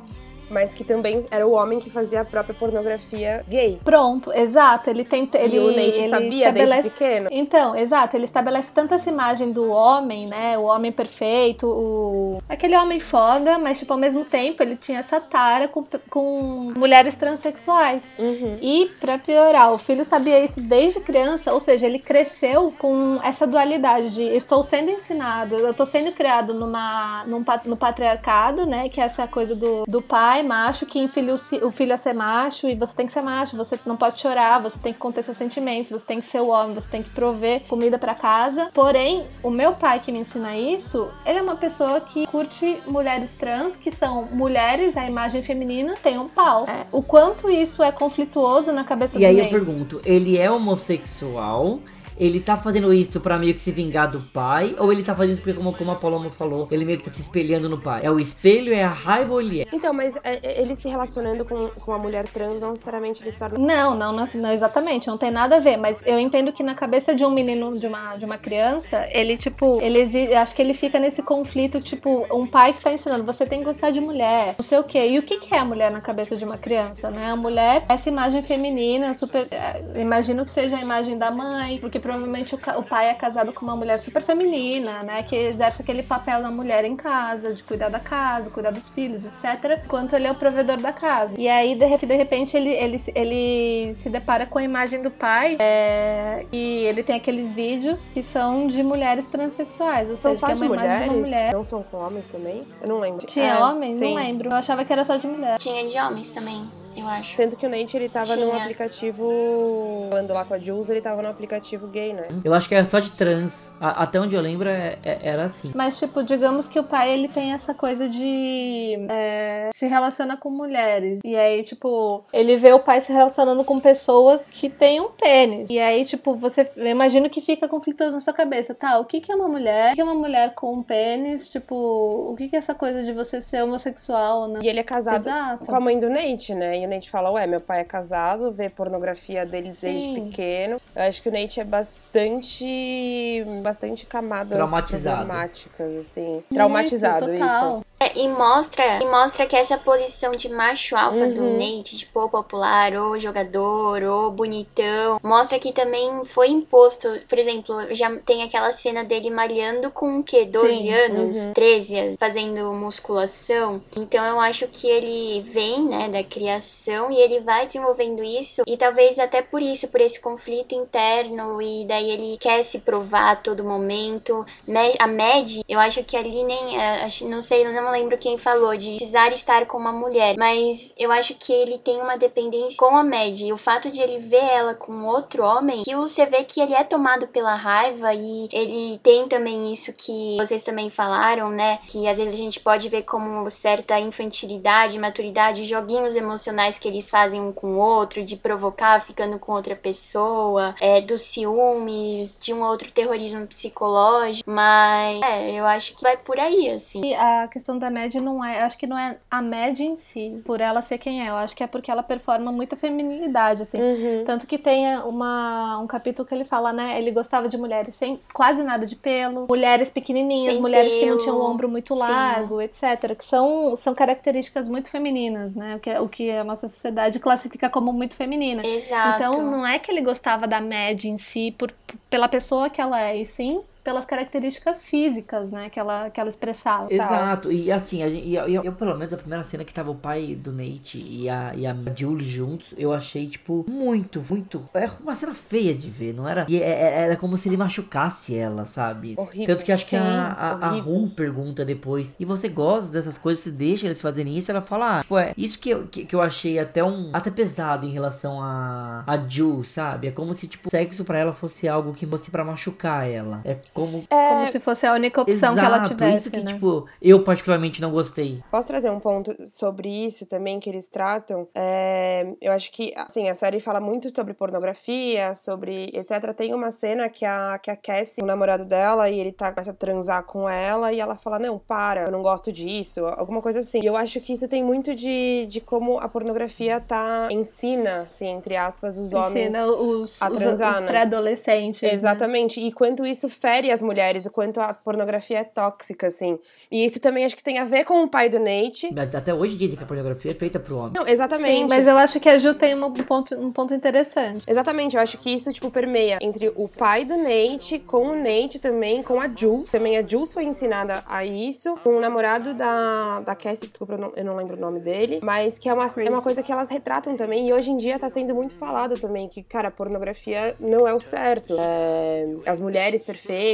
Mas 0.54 0.72
que 0.72 0.84
também 0.84 1.26
era 1.32 1.44
o 1.44 1.50
homem 1.50 1.80
que 1.80 1.90
fazia 1.90 2.20
a 2.20 2.24
própria 2.24 2.54
pornografia 2.54 3.44
gay. 3.48 3.80
Pronto, 3.84 4.32
exato. 4.32 4.88
Ele 4.88 5.04
tem, 5.04 5.28
ele, 5.34 5.56
e 5.56 5.58
o 5.58 5.66
Nate 5.66 5.98
ele 5.98 6.08
sabia 6.08 6.28
desde 6.28 6.42
estabelece 6.44 6.90
pequeno. 6.90 7.28
Então, 7.32 7.74
exato, 7.74 8.16
ele 8.16 8.24
estabelece 8.24 8.70
tanto 8.72 8.94
essa 8.94 9.10
imagem 9.10 9.50
do 9.50 9.68
homem, 9.68 10.28
né? 10.28 10.56
O 10.56 10.62
homem 10.62 10.92
perfeito, 10.92 11.66
o. 11.66 12.38
aquele 12.48 12.76
homem 12.76 13.00
foda, 13.00 13.58
mas, 13.58 13.80
tipo, 13.80 13.92
ao 13.92 13.98
mesmo 13.98 14.24
tempo 14.24 14.62
ele 14.62 14.76
tinha 14.76 15.00
essa 15.00 15.20
tara 15.20 15.66
com, 15.66 15.84
com 16.08 16.72
mulheres 16.76 17.16
transexuais. 17.16 18.14
Uhum. 18.16 18.58
E, 18.62 18.92
pra 19.00 19.18
piorar, 19.18 19.72
o 19.72 19.78
filho 19.78 20.04
sabia 20.04 20.38
isso 20.38 20.60
desde 20.60 21.00
criança, 21.00 21.52
ou 21.52 21.58
seja, 21.58 21.86
ele 21.86 21.98
cresceu 21.98 22.72
com 22.78 23.18
essa 23.24 23.44
dualidade 23.44 24.14
de 24.14 24.22
estou 24.22 24.62
sendo 24.62 24.90
ensinado, 24.90 25.56
eu 25.56 25.72
estou 25.72 25.84
sendo 25.84 26.12
criado 26.12 26.54
numa, 26.54 27.24
num, 27.26 27.44
no 27.64 27.76
patriarcado, 27.76 28.64
né? 28.64 28.88
Que 28.88 29.00
é 29.00 29.04
essa 29.04 29.26
coisa 29.26 29.56
do, 29.56 29.84
do 29.88 30.00
pai 30.00 30.43
macho 30.44 30.86
que 30.86 30.98
enfilha 30.98 31.34
o, 31.34 31.70
filho 31.70 31.94
a 31.94 31.96
ser 31.96 32.12
macho 32.12 32.68
e 32.68 32.74
você 32.74 32.94
tem 32.94 33.06
que 33.06 33.12
ser 33.12 33.22
macho, 33.22 33.56
você 33.56 33.78
não 33.84 33.96
pode 33.96 34.20
chorar, 34.20 34.60
você 34.60 34.78
tem 34.78 34.92
que 34.92 34.98
conter 34.98 35.22
seus 35.22 35.36
sentimentos, 35.36 35.90
você 35.90 36.04
tem 36.04 36.20
que 36.20 36.26
ser 36.26 36.40
o 36.40 36.48
homem, 36.48 36.74
você 36.74 36.88
tem 36.88 37.02
que 37.02 37.10
prover 37.10 37.62
comida 37.62 37.98
pra 37.98 38.14
casa. 38.14 38.70
Porém, 38.72 39.26
o 39.42 39.50
meu 39.50 39.72
pai 39.72 40.00
que 40.00 40.12
me 40.12 40.18
ensina 40.18 40.56
isso, 40.56 41.08
ele 41.26 41.38
é 41.38 41.42
uma 41.42 41.56
pessoa 41.56 42.00
que 42.00 42.26
curte 42.26 42.80
mulheres 42.86 43.32
trans, 43.32 43.76
que 43.76 43.90
são 43.90 44.28
mulheres, 44.30 44.96
a 44.96 45.06
imagem 45.06 45.42
feminina 45.42 45.94
tem 46.02 46.18
um 46.18 46.28
pau. 46.28 46.66
É, 46.68 46.86
O 46.92 47.02
quanto 47.02 47.48
isso 47.50 47.82
é 47.82 47.90
conflituoso 47.90 48.72
na 48.72 48.84
cabeça 48.84 49.16
E 49.16 49.20
do 49.20 49.26
aí 49.26 49.38
eu 49.38 49.48
pergunto, 49.48 50.00
ele 50.04 50.38
é 50.38 50.50
homossexual? 50.50 51.80
Ele 52.18 52.40
tá 52.40 52.56
fazendo 52.56 52.92
isso 52.92 53.20
pra 53.20 53.38
meio 53.38 53.54
que 53.54 53.60
se 53.62 53.70
vingar 53.72 54.10
do 54.10 54.20
pai? 54.20 54.74
Ou 54.78 54.92
ele 54.92 55.02
tá 55.02 55.14
fazendo 55.14 55.32
isso 55.34 55.42
porque, 55.42 55.56
como, 55.58 55.72
como 55.72 55.90
a 55.90 55.96
Paloma 55.96 56.30
falou, 56.30 56.68
ele 56.70 56.84
meio 56.84 56.98
que 56.98 57.04
tá 57.04 57.10
se 57.10 57.20
espelhando 57.20 57.68
no 57.68 57.78
pai? 57.80 58.00
É 58.04 58.10
o 58.10 58.20
espelho, 58.20 58.72
é 58.72 58.82
a 58.84 58.88
raiva 58.88 59.32
ou 59.32 59.40
ele 59.40 59.62
é? 59.62 59.66
Então, 59.72 59.92
mas 59.92 60.16
é, 60.22 60.38
é, 60.42 60.60
ele 60.62 60.74
se 60.76 60.88
relacionando 60.88 61.44
com, 61.44 61.68
com 61.68 61.90
uma 61.90 61.98
mulher 61.98 62.26
trans, 62.28 62.60
não 62.60 62.70
necessariamente 62.70 63.22
ele 63.22 63.32
torna. 63.32 63.58
Não, 63.58 63.94
não, 63.96 64.12
não, 64.12 64.24
não 64.34 64.52
exatamente, 64.52 65.08
não 65.08 65.18
tem 65.18 65.30
nada 65.30 65.56
a 65.56 65.60
ver, 65.60 65.76
mas 65.76 66.02
eu 66.06 66.18
entendo 66.18 66.52
que 66.52 66.62
na 66.62 66.74
cabeça 66.74 67.14
de 67.14 67.24
um 67.24 67.30
menino, 67.30 67.78
de 67.78 67.86
uma, 67.86 68.16
de 68.16 68.24
uma 68.24 68.38
criança, 68.38 69.06
ele, 69.12 69.36
tipo, 69.36 69.80
ele 69.80 69.98
exi- 70.00 70.32
acho 70.34 70.54
que 70.54 70.62
ele 70.62 70.74
fica 70.74 70.98
nesse 70.98 71.22
conflito, 71.22 71.80
tipo, 71.80 72.26
um 72.32 72.46
pai 72.46 72.72
que 72.72 72.80
tá 72.80 72.92
ensinando, 72.92 73.24
você 73.24 73.44
tem 73.46 73.58
que 73.60 73.64
gostar 73.64 73.90
de 73.90 74.00
mulher, 74.00 74.54
não 74.58 74.62
sei 74.64 74.78
o 74.78 74.84
quê. 74.84 75.06
E 75.08 75.18
o 75.18 75.22
que, 75.22 75.38
que 75.38 75.54
é 75.54 75.58
a 75.58 75.64
mulher 75.64 75.90
na 75.90 76.00
cabeça 76.00 76.36
de 76.36 76.44
uma 76.44 76.56
criança, 76.58 77.10
né? 77.10 77.30
A 77.30 77.36
mulher, 77.36 77.84
essa 77.88 78.08
imagem 78.08 78.42
feminina, 78.42 79.12
super. 79.14 79.46
eh, 79.50 79.82
Imagino 79.96 80.44
que 80.44 80.50
seja 80.50 80.76
a 80.76 80.80
imagem 80.80 81.16
da 81.18 81.30
mãe, 81.30 81.78
porque 81.78 81.98
provavelmente 82.04 82.54
o, 82.54 82.58
o 82.78 82.82
pai 82.82 83.08
é 83.08 83.14
casado 83.14 83.50
com 83.52 83.64
uma 83.64 83.74
mulher 83.74 83.98
super 83.98 84.20
feminina, 84.22 85.00
né? 85.02 85.22
Que 85.22 85.34
exerce 85.34 85.80
aquele 85.80 86.02
papel 86.02 86.42
da 86.42 86.50
mulher 86.50 86.84
em 86.84 86.94
casa, 86.94 87.54
de 87.54 87.62
cuidar 87.62 87.88
da 87.88 87.98
casa, 87.98 88.50
cuidar 88.50 88.70
dos 88.72 88.88
filhos, 88.90 89.22
etc. 89.24 89.80
Enquanto 89.84 90.12
ele 90.14 90.26
é 90.26 90.30
o 90.30 90.34
provedor 90.34 90.76
da 90.76 90.92
casa. 90.92 91.34
E 91.40 91.48
aí, 91.48 91.74
de, 91.74 92.06
de 92.06 92.14
repente, 92.14 92.56
ele, 92.56 92.68
ele, 92.70 92.98
se- 92.98 93.12
ele 93.14 93.94
se 93.94 94.10
depara 94.10 94.44
com 94.44 94.58
a 94.58 94.62
imagem 94.62 95.00
do 95.00 95.10
pai 95.10 95.56
é, 95.60 96.44
e 96.52 96.84
ele 96.84 97.02
tem 97.02 97.16
aqueles 97.16 97.52
vídeos 97.54 98.10
que 98.10 98.22
são 98.22 98.66
de 98.66 98.82
mulheres 98.82 99.26
transexuais, 99.26 100.10
ou 100.10 100.16
São 100.16 100.34
seja, 100.34 100.40
só 100.40 100.46
que 100.46 100.52
é 100.52 100.54
de 100.56 100.62
uma 100.62 100.74
imagem 100.76 100.90
de 100.90 100.96
mulheres? 100.98 101.16
uma 101.16 101.24
mulher. 101.26 101.52
Não 101.54 101.64
são 101.64 101.82
com 101.82 101.96
homens 101.96 102.26
também? 102.26 102.66
Eu 102.82 102.88
não 102.88 103.00
lembro. 103.00 103.26
Tinha 103.26 103.46
É, 103.54 103.58
homens? 103.64 103.94
sim. 103.94 104.04
Não 104.04 104.14
lembro. 104.14 104.50
Eu 104.50 104.56
achava 104.56 104.84
que 104.84 104.92
era 104.92 105.04
só 105.04 105.16
de 105.16 105.26
mulher. 105.26 105.58
Tinha 105.58 105.88
de 105.88 105.98
homens 105.98 106.30
também, 106.30 106.68
eu 106.96 107.06
acho. 107.08 107.36
Tanto 107.36 107.56
que 107.56 107.66
o 107.66 107.68
Nate, 107.68 107.96
ele 107.96 108.08
tava 108.08 108.36
num 108.36 108.50
Tinha. 108.50 108.62
aplicativo. 108.62 110.08
Falando 110.10 110.32
lá 110.32 110.44
com 110.44 110.54
a 110.54 110.58
Jules, 110.58 110.88
ele 110.90 111.00
tava 111.00 111.22
num 111.22 111.28
aplicativo 111.28 111.86
gay, 111.88 112.12
né? 112.12 112.28
Eu 112.44 112.52
acho 112.54 112.68
que 112.68 112.74
era 112.74 112.84
só 112.84 112.98
de 112.98 113.12
trans. 113.12 113.72
A- 113.80 114.02
até 114.02 114.20
onde 114.20 114.34
eu 114.36 114.40
lembro, 114.40 114.68
é- 114.68 114.98
é- 115.04 115.18
era 115.22 115.44
assim. 115.44 115.72
Mas, 115.74 115.98
tipo, 115.98 116.22
digamos 116.22 116.66
que 116.68 116.78
o 116.78 116.84
pai, 116.84 117.10
ele 117.12 117.28
tem 117.28 117.52
essa 117.52 117.74
coisa 117.74 118.08
de... 118.08 118.96
é, 119.10 119.70
se 119.74 119.86
relaciona 119.86 120.36
com 120.36 120.50
mulheres. 120.50 121.20
E 121.24 121.36
aí, 121.36 121.62
tipo, 121.62 122.22
ele 122.32 122.56
vê 122.56 122.72
o 122.72 122.78
pai 122.80 123.00
se 123.00 123.12
relacionando 123.12 123.64
com 123.64 123.80
pessoas 123.80 124.48
que 124.52 124.68
têm 124.68 125.00
um 125.00 125.10
pênis. 125.10 125.70
E 125.70 125.78
aí, 125.78 126.04
tipo, 126.04 126.34
você... 126.34 126.70
Eu 126.76 126.86
imagino 126.86 127.28
que 127.30 127.40
fica 127.40 127.68
conflitoso 127.68 128.14
na 128.16 128.20
sua 128.20 128.32
cabeça. 128.32 128.74
Tá, 128.74 128.98
o 128.98 129.04
que 129.04 129.20
que 129.20 129.32
é 129.32 129.34
uma 129.34 129.48
mulher? 129.48 129.92
O 129.92 129.94
que 129.94 130.00
é 130.00 130.04
uma 130.04 130.14
mulher 130.14 130.54
com 130.54 130.72
um 130.74 130.82
pênis? 130.82 131.48
Tipo, 131.48 131.74
o 131.74 132.34
que 132.36 132.48
que 132.48 132.56
é 132.56 132.58
essa 132.58 132.74
coisa 132.74 133.02
de 133.04 133.12
você 133.12 133.40
ser 133.40 133.62
homossexual 133.62 134.48
não? 134.48 134.62
E 134.62 134.68
ele 134.68 134.80
é 134.80 134.82
casado 134.82 135.20
Exato. 135.26 135.66
com 135.66 135.74
a 135.74 135.80
mãe 135.80 135.98
do 135.98 136.08
Nate, 136.08 136.54
né? 136.54 136.78
E 136.78 136.83
o 136.84 136.88
Nate 136.88 137.10
fala, 137.10 137.30
ué, 137.32 137.46
meu 137.46 137.60
pai 137.60 137.80
é 137.80 137.84
casado, 137.84 138.50
vê 138.52 138.68
pornografia 138.68 139.44
deles 139.46 139.80
desde 139.80 140.14
pequeno. 140.14 140.80
Eu 140.94 141.02
acho 141.02 141.22
que 141.22 141.28
o 141.28 141.32
Nate 141.32 141.60
é 141.60 141.64
bastante. 141.64 143.44
bastante 143.62 144.06
camadas 144.06 144.56
Traumatizado. 144.56 145.16
problemáticas, 145.16 145.96
assim. 145.96 146.42
Traumatizado, 146.52 147.26
Muito, 147.26 147.44
isso. 147.44 147.84
É, 148.00 148.18
e 148.18 148.28
mostra, 148.28 148.98
e 149.02 149.06
mostra 149.06 149.46
que 149.46 149.54
essa 149.56 149.78
posição 149.78 150.32
de 150.32 150.48
macho 150.48 150.96
alfa 150.96 151.28
do 151.28 151.42
Uhum. 151.42 151.58
Nate, 151.58 151.96
tipo, 151.96 152.20
ou 152.20 152.28
popular, 152.28 152.92
ou 152.94 153.18
jogador, 153.18 154.02
ou 154.02 154.30
bonitão, 154.32 155.18
mostra 155.22 155.58
que 155.60 155.72
também 155.72 156.24
foi 156.24 156.48
imposto, 156.48 157.08
por 157.28 157.38
exemplo, 157.38 157.74
já 157.94 158.14
tem 158.20 158.42
aquela 158.42 158.72
cena 158.72 159.04
dele 159.04 159.30
malhando 159.30 159.90
com 159.92 160.18
o 160.18 160.24
quê? 160.24 160.44
12 160.44 160.72
Sim, 160.78 160.90
anos, 160.92 161.36
uhum. 161.36 161.52
13, 161.54 162.16
fazendo 162.18 162.72
musculação. 162.74 163.80
Então 163.96 164.24
eu 164.24 164.40
acho 164.40 164.66
que 164.68 164.88
ele 164.88 165.42
vem, 165.50 165.84
né, 165.88 166.08
da 166.08 166.24
criação 166.24 167.10
e 167.10 167.16
ele 167.16 167.40
vai 167.40 167.66
desenvolvendo 167.66 168.22
isso, 168.24 168.62
e 168.66 168.76
talvez 168.76 169.18
até 169.18 169.40
por 169.40 169.62
isso, 169.62 169.86
por 169.88 170.00
esse 170.00 170.20
conflito 170.20 170.74
interno, 170.74 171.62
e 171.62 171.86
daí 171.86 172.10
ele 172.10 172.36
quer 172.38 172.62
se 172.62 172.80
provar 172.80 173.30
a 173.32 173.36
todo 173.36 173.62
momento. 173.64 174.44
Me- 174.66 174.96
A 174.98 175.06
Mad, 175.06 175.60
eu 175.68 175.78
acho 175.78 176.02
que 176.04 176.16
ali 176.16 176.42
nem, 176.42 176.80
eh, 176.80 177.06
não 177.22 177.40
sei, 177.40 177.64
não 177.64 177.83
não 177.84 177.92
lembro 177.92 178.18
quem 178.18 178.38
falou 178.38 178.76
de 178.76 178.96
precisar 178.96 179.32
estar 179.32 179.66
com 179.66 179.78
uma 179.78 179.92
mulher, 179.92 180.36
mas 180.38 180.92
eu 180.96 181.12
acho 181.12 181.34
que 181.34 181.52
ele 181.52 181.78
tem 181.78 182.00
uma 182.00 182.16
dependência 182.16 182.76
com 182.78 182.96
a 182.96 183.04
Mad. 183.04 183.40
E 183.40 183.52
o 183.52 183.56
fato 183.56 183.90
de 183.90 184.00
ele 184.00 184.18
ver 184.18 184.44
ela 184.44 184.74
com 184.74 185.04
outro 185.06 185.44
homem, 185.44 185.82
que 185.82 185.94
você 185.94 186.26
vê 186.26 186.44
que 186.44 186.60
ele 186.60 186.74
é 186.74 186.84
tomado 186.84 187.26
pela 187.28 187.54
raiva 187.54 188.12
e 188.14 188.48
ele 188.52 188.98
tem 189.02 189.28
também 189.28 189.72
isso 189.72 189.92
que 189.92 190.36
vocês 190.38 190.62
também 190.62 190.90
falaram, 190.90 191.50
né? 191.50 191.78
Que 191.86 192.08
às 192.08 192.18
vezes 192.18 192.34
a 192.34 192.36
gente 192.36 192.60
pode 192.60 192.88
ver 192.88 193.02
como 193.02 193.48
certa 193.50 193.98
infantilidade, 194.00 194.98
maturidade, 194.98 195.64
joguinhos 195.64 196.14
emocionais 196.14 196.78
que 196.78 196.88
eles 196.88 197.10
fazem 197.10 197.40
um 197.40 197.52
com 197.52 197.74
o 197.74 197.78
outro, 197.78 198.24
de 198.24 198.36
provocar 198.36 199.00
ficando 199.00 199.38
com 199.38 199.52
outra 199.52 199.76
pessoa, 199.76 200.74
é, 200.80 201.00
do 201.00 201.18
ciúmes, 201.18 202.34
de 202.38 202.52
um 202.52 202.62
outro 202.62 202.90
terrorismo 202.90 203.46
psicológico. 203.46 204.48
Mas 204.50 205.22
é, 205.22 205.52
eu 205.52 205.64
acho 205.64 205.94
que 205.94 206.02
vai 206.02 206.16
por 206.16 206.38
aí, 206.38 206.70
assim. 206.70 207.00
E 207.04 207.14
a 207.14 207.48
questão 207.48 207.73
da 207.78 207.90
Mad 207.90 208.14
não 208.16 208.44
é. 208.44 208.62
Acho 208.62 208.78
que 208.78 208.86
não 208.86 208.98
é 208.98 209.16
a 209.30 209.42
Mad 209.42 209.78
em 209.80 209.96
si, 209.96 210.42
por 210.44 210.60
ela 210.60 210.82
ser 210.82 210.98
quem 210.98 211.24
é. 211.24 211.30
Eu 211.30 211.36
acho 211.36 211.54
que 211.54 211.62
é 211.62 211.66
porque 211.66 211.90
ela 211.90 212.02
performa 212.02 212.50
muita 212.52 212.76
feminilidade, 212.76 213.62
assim. 213.62 213.80
Uhum. 213.80 214.24
Tanto 214.24 214.46
que 214.46 214.58
tem 214.58 214.96
uma, 214.98 215.78
um 215.78 215.86
capítulo 215.86 216.26
que 216.26 216.34
ele 216.34 216.44
fala, 216.44 216.72
né? 216.72 216.98
Ele 216.98 217.10
gostava 217.10 217.48
de 217.48 217.56
mulheres 217.56 217.94
sem 217.94 218.18
quase 218.32 218.62
nada 218.62 218.86
de 218.86 218.96
pelo, 218.96 219.46
mulheres 219.46 219.90
pequenininhas, 219.90 220.54
Sem 220.54 220.62
mulheres 220.62 220.92
que 220.92 221.06
não 221.06 221.16
pelo. 221.16 221.18
tinham 221.18 221.38
o 221.38 221.42
ombro 221.42 221.68
muito 221.68 221.94
Sim. 221.96 222.02
largo, 222.02 222.60
etc. 222.60 223.16
Que 223.16 223.24
são, 223.24 223.74
são 223.76 223.94
características 223.94 224.68
muito 224.68 224.90
femininas, 224.90 225.54
né? 225.54 225.76
O 225.76 225.80
que, 225.80 225.98
o 225.98 226.08
que 226.08 226.30
a 226.30 226.44
nossa 226.44 226.66
sociedade 226.68 227.18
classifica 227.18 227.68
como 227.68 227.92
muito 227.92 228.14
feminina. 228.14 228.64
Exato. 228.64 229.16
Então 229.16 229.42
não 229.42 229.66
é 229.66 229.78
que 229.78 229.90
ele 229.90 230.00
gostava 230.00 230.46
da 230.46 230.60
Mad 230.60 231.04
em 231.04 231.16
si 231.16 231.54
por, 231.56 231.72
pela 232.08 232.28
pessoa 232.28 232.70
que 232.70 232.80
ela 232.80 233.00
é, 233.00 233.16
e 233.16 233.26
sim 233.26 233.62
pelas 233.84 234.06
características 234.06 234.82
físicas, 234.82 235.50
né, 235.50 235.68
que 235.68 235.78
ela, 235.78 236.08
que 236.10 236.18
ela 236.18 236.28
expressava. 236.28 236.88
tal. 236.88 236.90
Exato, 236.90 237.52
e 237.52 237.70
assim, 237.70 238.02
a 238.02 238.08
gente, 238.08 238.26
e 238.26 238.34
eu, 238.34 238.64
eu, 238.64 238.72
pelo 238.72 238.96
menos 238.96 239.12
a 239.12 239.16
primeira 239.18 239.44
cena 239.44 239.62
que 239.64 239.74
tava 239.74 239.90
o 239.90 239.94
pai 239.94 240.34
do 240.34 240.50
Nate 240.50 240.98
e 240.98 241.28
a, 241.28 241.54
e 241.54 241.66
a 241.66 241.76
Julie 241.94 242.26
juntos, 242.26 242.74
eu 242.78 242.92
achei, 242.94 243.26
tipo, 243.28 243.64
muito, 243.68 244.24
muito. 244.28 244.66
É 244.72 244.88
uma 245.00 245.14
cena 245.14 245.34
feia 245.34 245.74
de 245.74 245.90
ver, 245.90 246.14
não 246.14 246.26
era? 246.26 246.46
E 246.48 246.60
é- 246.60 246.66
é- 246.70 247.00
era 247.04 247.16
como 247.16 247.36
se 247.36 247.48
ele 247.48 247.56
machucasse 247.58 248.34
ela, 248.34 248.64
sabe? 248.64 249.14
Horrível. 249.18 249.46
Tanto 249.46 249.64
que 249.64 249.72
acho 249.72 249.84
que 249.84 249.96
Sim, 249.96 250.02
a, 250.02 250.26
a, 250.32 250.50
a 250.52 250.70
horrível. 250.72 250.94
Ru 250.94 251.10
pergunta 251.10 251.64
depois, 251.64 252.16
e 252.18 252.24
você 252.24 252.48
gosta 252.48 252.90
dessas 252.90 253.18
coisas, 253.18 253.44
você 253.44 253.50
deixa 253.50 253.86
eles 253.86 254.00
fazerem 254.00 254.38
isso? 254.38 254.50
Ela 254.50 254.62
fala, 254.62 254.98
ah, 254.98 255.02
tipo, 255.02 255.18
é 255.18 255.34
isso 255.36 255.58
que 255.58 255.70
eu, 255.70 255.86
que, 255.86 256.06
que 256.06 256.14
eu 256.16 256.22
achei 256.22 256.58
até 256.58 256.82
um. 256.82 257.10
Até 257.12 257.30
pesado 257.30 257.86
em 257.86 257.90
relação 257.90 258.40
a. 258.42 259.04
a 259.06 259.16
Ju, 259.28 259.62
sabe? 259.64 260.06
É 260.08 260.10
como 260.10 260.34
se, 260.34 260.48
tipo, 260.48 260.70
sexo 260.70 261.04
pra 261.04 261.18
ela 261.18 261.32
fosse 261.34 261.68
algo 261.68 261.92
que 261.92 262.06
fosse 262.06 262.30
pra 262.30 262.44
machucar 262.44 263.08
ela. 263.08 263.40
É 263.44 263.54
como. 263.74 264.06
Como 264.08 264.46
se 264.46 264.60
fosse 264.60 264.86
a 264.86 264.92
única 264.92 265.20
opção 265.20 265.54
que 265.54 265.60
ela 265.60 265.76
Exato, 265.76 265.88
tivesse, 265.90 266.18
isso 266.20 266.30
que, 266.30 266.38
né? 266.38 266.52
tipo, 266.52 266.86
eu 267.02 267.22
particularmente 267.22 267.82
não 267.82 267.90
gostei. 267.90 268.42
Posso 268.50 268.68
trazer 268.68 268.90
um 268.90 269.00
ponto 269.00 269.34
sobre 269.46 269.88
isso 269.88 270.24
também 270.26 270.60
que 270.60 270.70
eles 270.70 270.86
tratam? 270.86 271.48
É, 271.54 272.26
eu 272.40 272.52
acho 272.52 272.70
que, 272.70 272.94
assim, 272.96 273.28
a 273.28 273.34
série 273.34 273.60
fala 273.60 273.80
muito 273.80 274.14
sobre 274.14 274.32
pornografia, 274.32 275.34
sobre 275.34 275.90
etc. 275.92 276.32
Tem 276.34 276.54
uma 276.54 276.70
cena 276.70 277.08
que 277.08 277.24
a, 277.24 277.58
que 277.58 277.70
a 277.70 277.76
Cassie, 277.76 278.22
o 278.22 278.26
namorado 278.26 278.64
dela, 278.64 279.10
e 279.10 279.18
ele 279.18 279.32
tá, 279.32 279.50
começa 279.50 279.72
a 279.72 279.74
transar 279.74 280.22
com 280.24 280.48
ela 280.48 280.92
e 280.92 281.00
ela 281.00 281.16
fala, 281.16 281.38
não, 281.38 281.58
para, 281.58 282.02
eu 282.04 282.10
não 282.12 282.22
gosto 282.22 282.52
disso, 282.52 283.04
alguma 283.06 283.42
coisa 283.42 283.60
assim. 283.60 283.80
E 283.82 283.86
eu 283.86 283.96
acho 283.96 284.20
que 284.20 284.32
isso 284.32 284.46
tem 284.48 284.62
muito 284.62 284.94
de, 284.94 285.46
de 285.48 285.60
como 285.60 285.98
a 285.98 286.08
pornografia 286.08 286.80
tá, 286.80 287.28
ensina, 287.30 288.06
assim, 288.08 288.28
entre 288.28 288.56
aspas, 288.56 288.98
os 288.98 289.12
homens 289.12 289.48
Ensina 289.48 289.66
os, 289.66 290.22
a 290.22 290.30
os, 290.30 290.36
transar, 290.36 290.74
os 290.74 290.80
né? 290.82 290.86
pré-adolescentes. 290.86 291.82
né? 291.82 291.92
Exatamente. 291.92 292.60
E 292.60 292.72
quanto 292.72 293.04
isso 293.04 293.28
fere 293.28 293.63
as 293.70 293.82
mulheres, 293.82 294.26
o 294.26 294.30
quanto 294.30 294.60
a 294.60 294.72
pornografia 294.74 295.38
é 295.38 295.44
tóxica, 295.44 296.06
assim. 296.08 296.38
E 296.70 296.84
isso 296.84 297.00
também 297.00 297.24
acho 297.24 297.36
que 297.36 297.42
tem 297.42 297.58
a 297.58 297.64
ver 297.64 297.84
com 297.84 298.02
o 298.02 298.08
pai 298.08 298.28
do 298.28 298.38
Nate. 298.38 298.90
Até 299.16 299.32
hoje 299.32 299.56
dizem 299.56 299.76
que 299.76 299.84
a 299.84 299.86
pornografia 299.86 300.30
é 300.30 300.34
feita 300.34 300.58
pro 300.58 300.76
homem. 300.76 300.92
Não, 300.94 301.06
exatamente. 301.06 301.50
Sim, 301.50 301.66
mas 301.68 301.86
eu 301.86 301.96
acho 301.96 302.20
que 302.20 302.28
a 302.28 302.38
Ju 302.38 302.54
tem 302.54 302.74
um 302.74 302.92
ponto, 302.92 303.34
um 303.34 303.52
ponto 303.52 303.74
interessante. 303.74 304.44
Exatamente, 304.48 304.96
eu 304.96 305.02
acho 305.02 305.18
que 305.18 305.30
isso, 305.30 305.52
tipo, 305.52 305.70
permeia 305.70 306.18
entre 306.20 306.52
o 306.54 306.68
pai 306.68 307.04
do 307.04 307.16
Nate, 307.16 307.78
com 307.78 308.08
o 308.08 308.16
Nate 308.16 308.58
também, 308.58 309.02
com 309.02 309.20
a 309.20 309.28
Jules. 309.28 309.70
Também 309.70 309.96
a 309.96 310.06
Jules 310.06 310.32
foi 310.32 310.44
ensinada 310.44 311.02
a 311.06 311.24
isso. 311.24 311.76
Com 311.82 311.96
o 311.96 312.00
namorado 312.00 312.54
da, 312.54 313.20
da 313.20 313.34
Cassie, 313.34 313.68
desculpa, 313.68 313.94
eu 313.94 313.98
não, 313.98 314.12
eu 314.16 314.24
não 314.24 314.36
lembro 314.36 314.56
o 314.56 314.60
nome 314.60 314.80
dele. 314.80 315.20
Mas 315.22 315.58
que 315.58 315.68
é 315.68 315.74
uma, 315.74 315.86
é 315.86 316.10
uma 316.10 316.22
coisa 316.22 316.42
que 316.42 316.52
elas 316.52 316.68
retratam 316.68 317.16
também. 317.16 317.48
E 317.48 317.52
hoje 317.52 317.70
em 317.70 317.76
dia 317.76 317.98
tá 317.98 318.08
sendo 318.08 318.34
muito 318.34 318.54
falado 318.54 318.98
também. 318.98 319.28
Que, 319.28 319.42
cara, 319.42 319.68
a 319.68 319.70
pornografia 319.70 320.54
não 320.58 320.86
é 320.86 320.94
o 320.94 321.00
certo. 321.00 321.56
É, 321.58 322.26
as 322.46 322.60
mulheres 322.60 323.02
perfeitas 323.04 323.53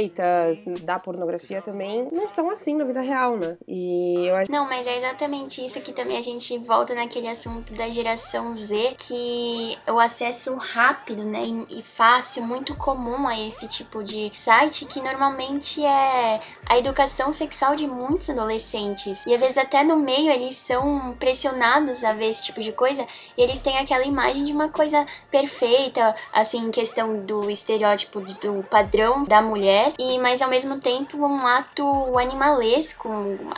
da 0.83 0.99
pornografia 0.99 1.61
também 1.61 2.07
não 2.11 2.29
são 2.29 2.49
assim 2.49 2.75
na 2.75 2.83
vida 2.83 3.01
real, 3.01 3.37
né? 3.37 3.57
E 3.67 4.27
eu 4.27 4.35
acho 4.35 4.51
Não, 4.51 4.67
mas 4.67 4.85
é 4.85 4.97
exatamente 4.97 5.65
isso 5.65 5.79
que 5.81 5.93
também 5.93 6.17
a 6.17 6.21
gente 6.21 6.57
volta 6.57 6.93
naquele 6.93 7.27
assunto 7.27 7.73
da 7.73 7.89
geração 7.89 8.53
Z, 8.55 8.95
que 8.97 9.77
o 9.87 9.99
acesso 9.99 10.55
rápido, 10.55 11.23
né, 11.23 11.41
e 11.69 11.81
fácil, 11.81 12.43
muito 12.43 12.75
comum 12.75 13.27
a 13.27 13.39
esse 13.39 13.67
tipo 13.67 14.03
de 14.03 14.31
site, 14.37 14.85
que 14.85 15.01
normalmente 15.01 15.83
é 15.83 16.41
a 16.65 16.77
educação 16.77 17.31
sexual 17.31 17.75
de 17.75 17.87
muitos 17.87 18.29
adolescentes. 18.29 19.25
E 19.25 19.33
às 19.33 19.41
vezes 19.41 19.57
até 19.57 19.83
no 19.83 19.97
meio 19.97 20.31
eles 20.31 20.55
são 20.55 21.15
pressionados 21.19 22.03
a 22.03 22.13
ver 22.13 22.29
esse 22.29 22.43
tipo 22.43 22.61
de 22.61 22.71
coisa, 22.71 23.05
e 23.37 23.41
eles 23.41 23.61
têm 23.61 23.77
aquela 23.77 24.05
imagem 24.05 24.43
de 24.43 24.53
uma 24.53 24.69
coisa 24.69 25.05
perfeita, 25.29 26.15
assim, 26.33 26.59
em 26.59 26.71
questão 26.71 27.25
do 27.25 27.49
estereótipo 27.49 28.21
do 28.21 28.63
padrão 28.69 29.23
da 29.23 29.41
mulher, 29.41 29.90
e 29.97 30.19
mas 30.19 30.41
ao 30.41 30.49
mesmo 30.49 30.79
tempo 30.79 31.17
um 31.17 31.45
ato 31.45 32.17
animalesco, 32.17 33.09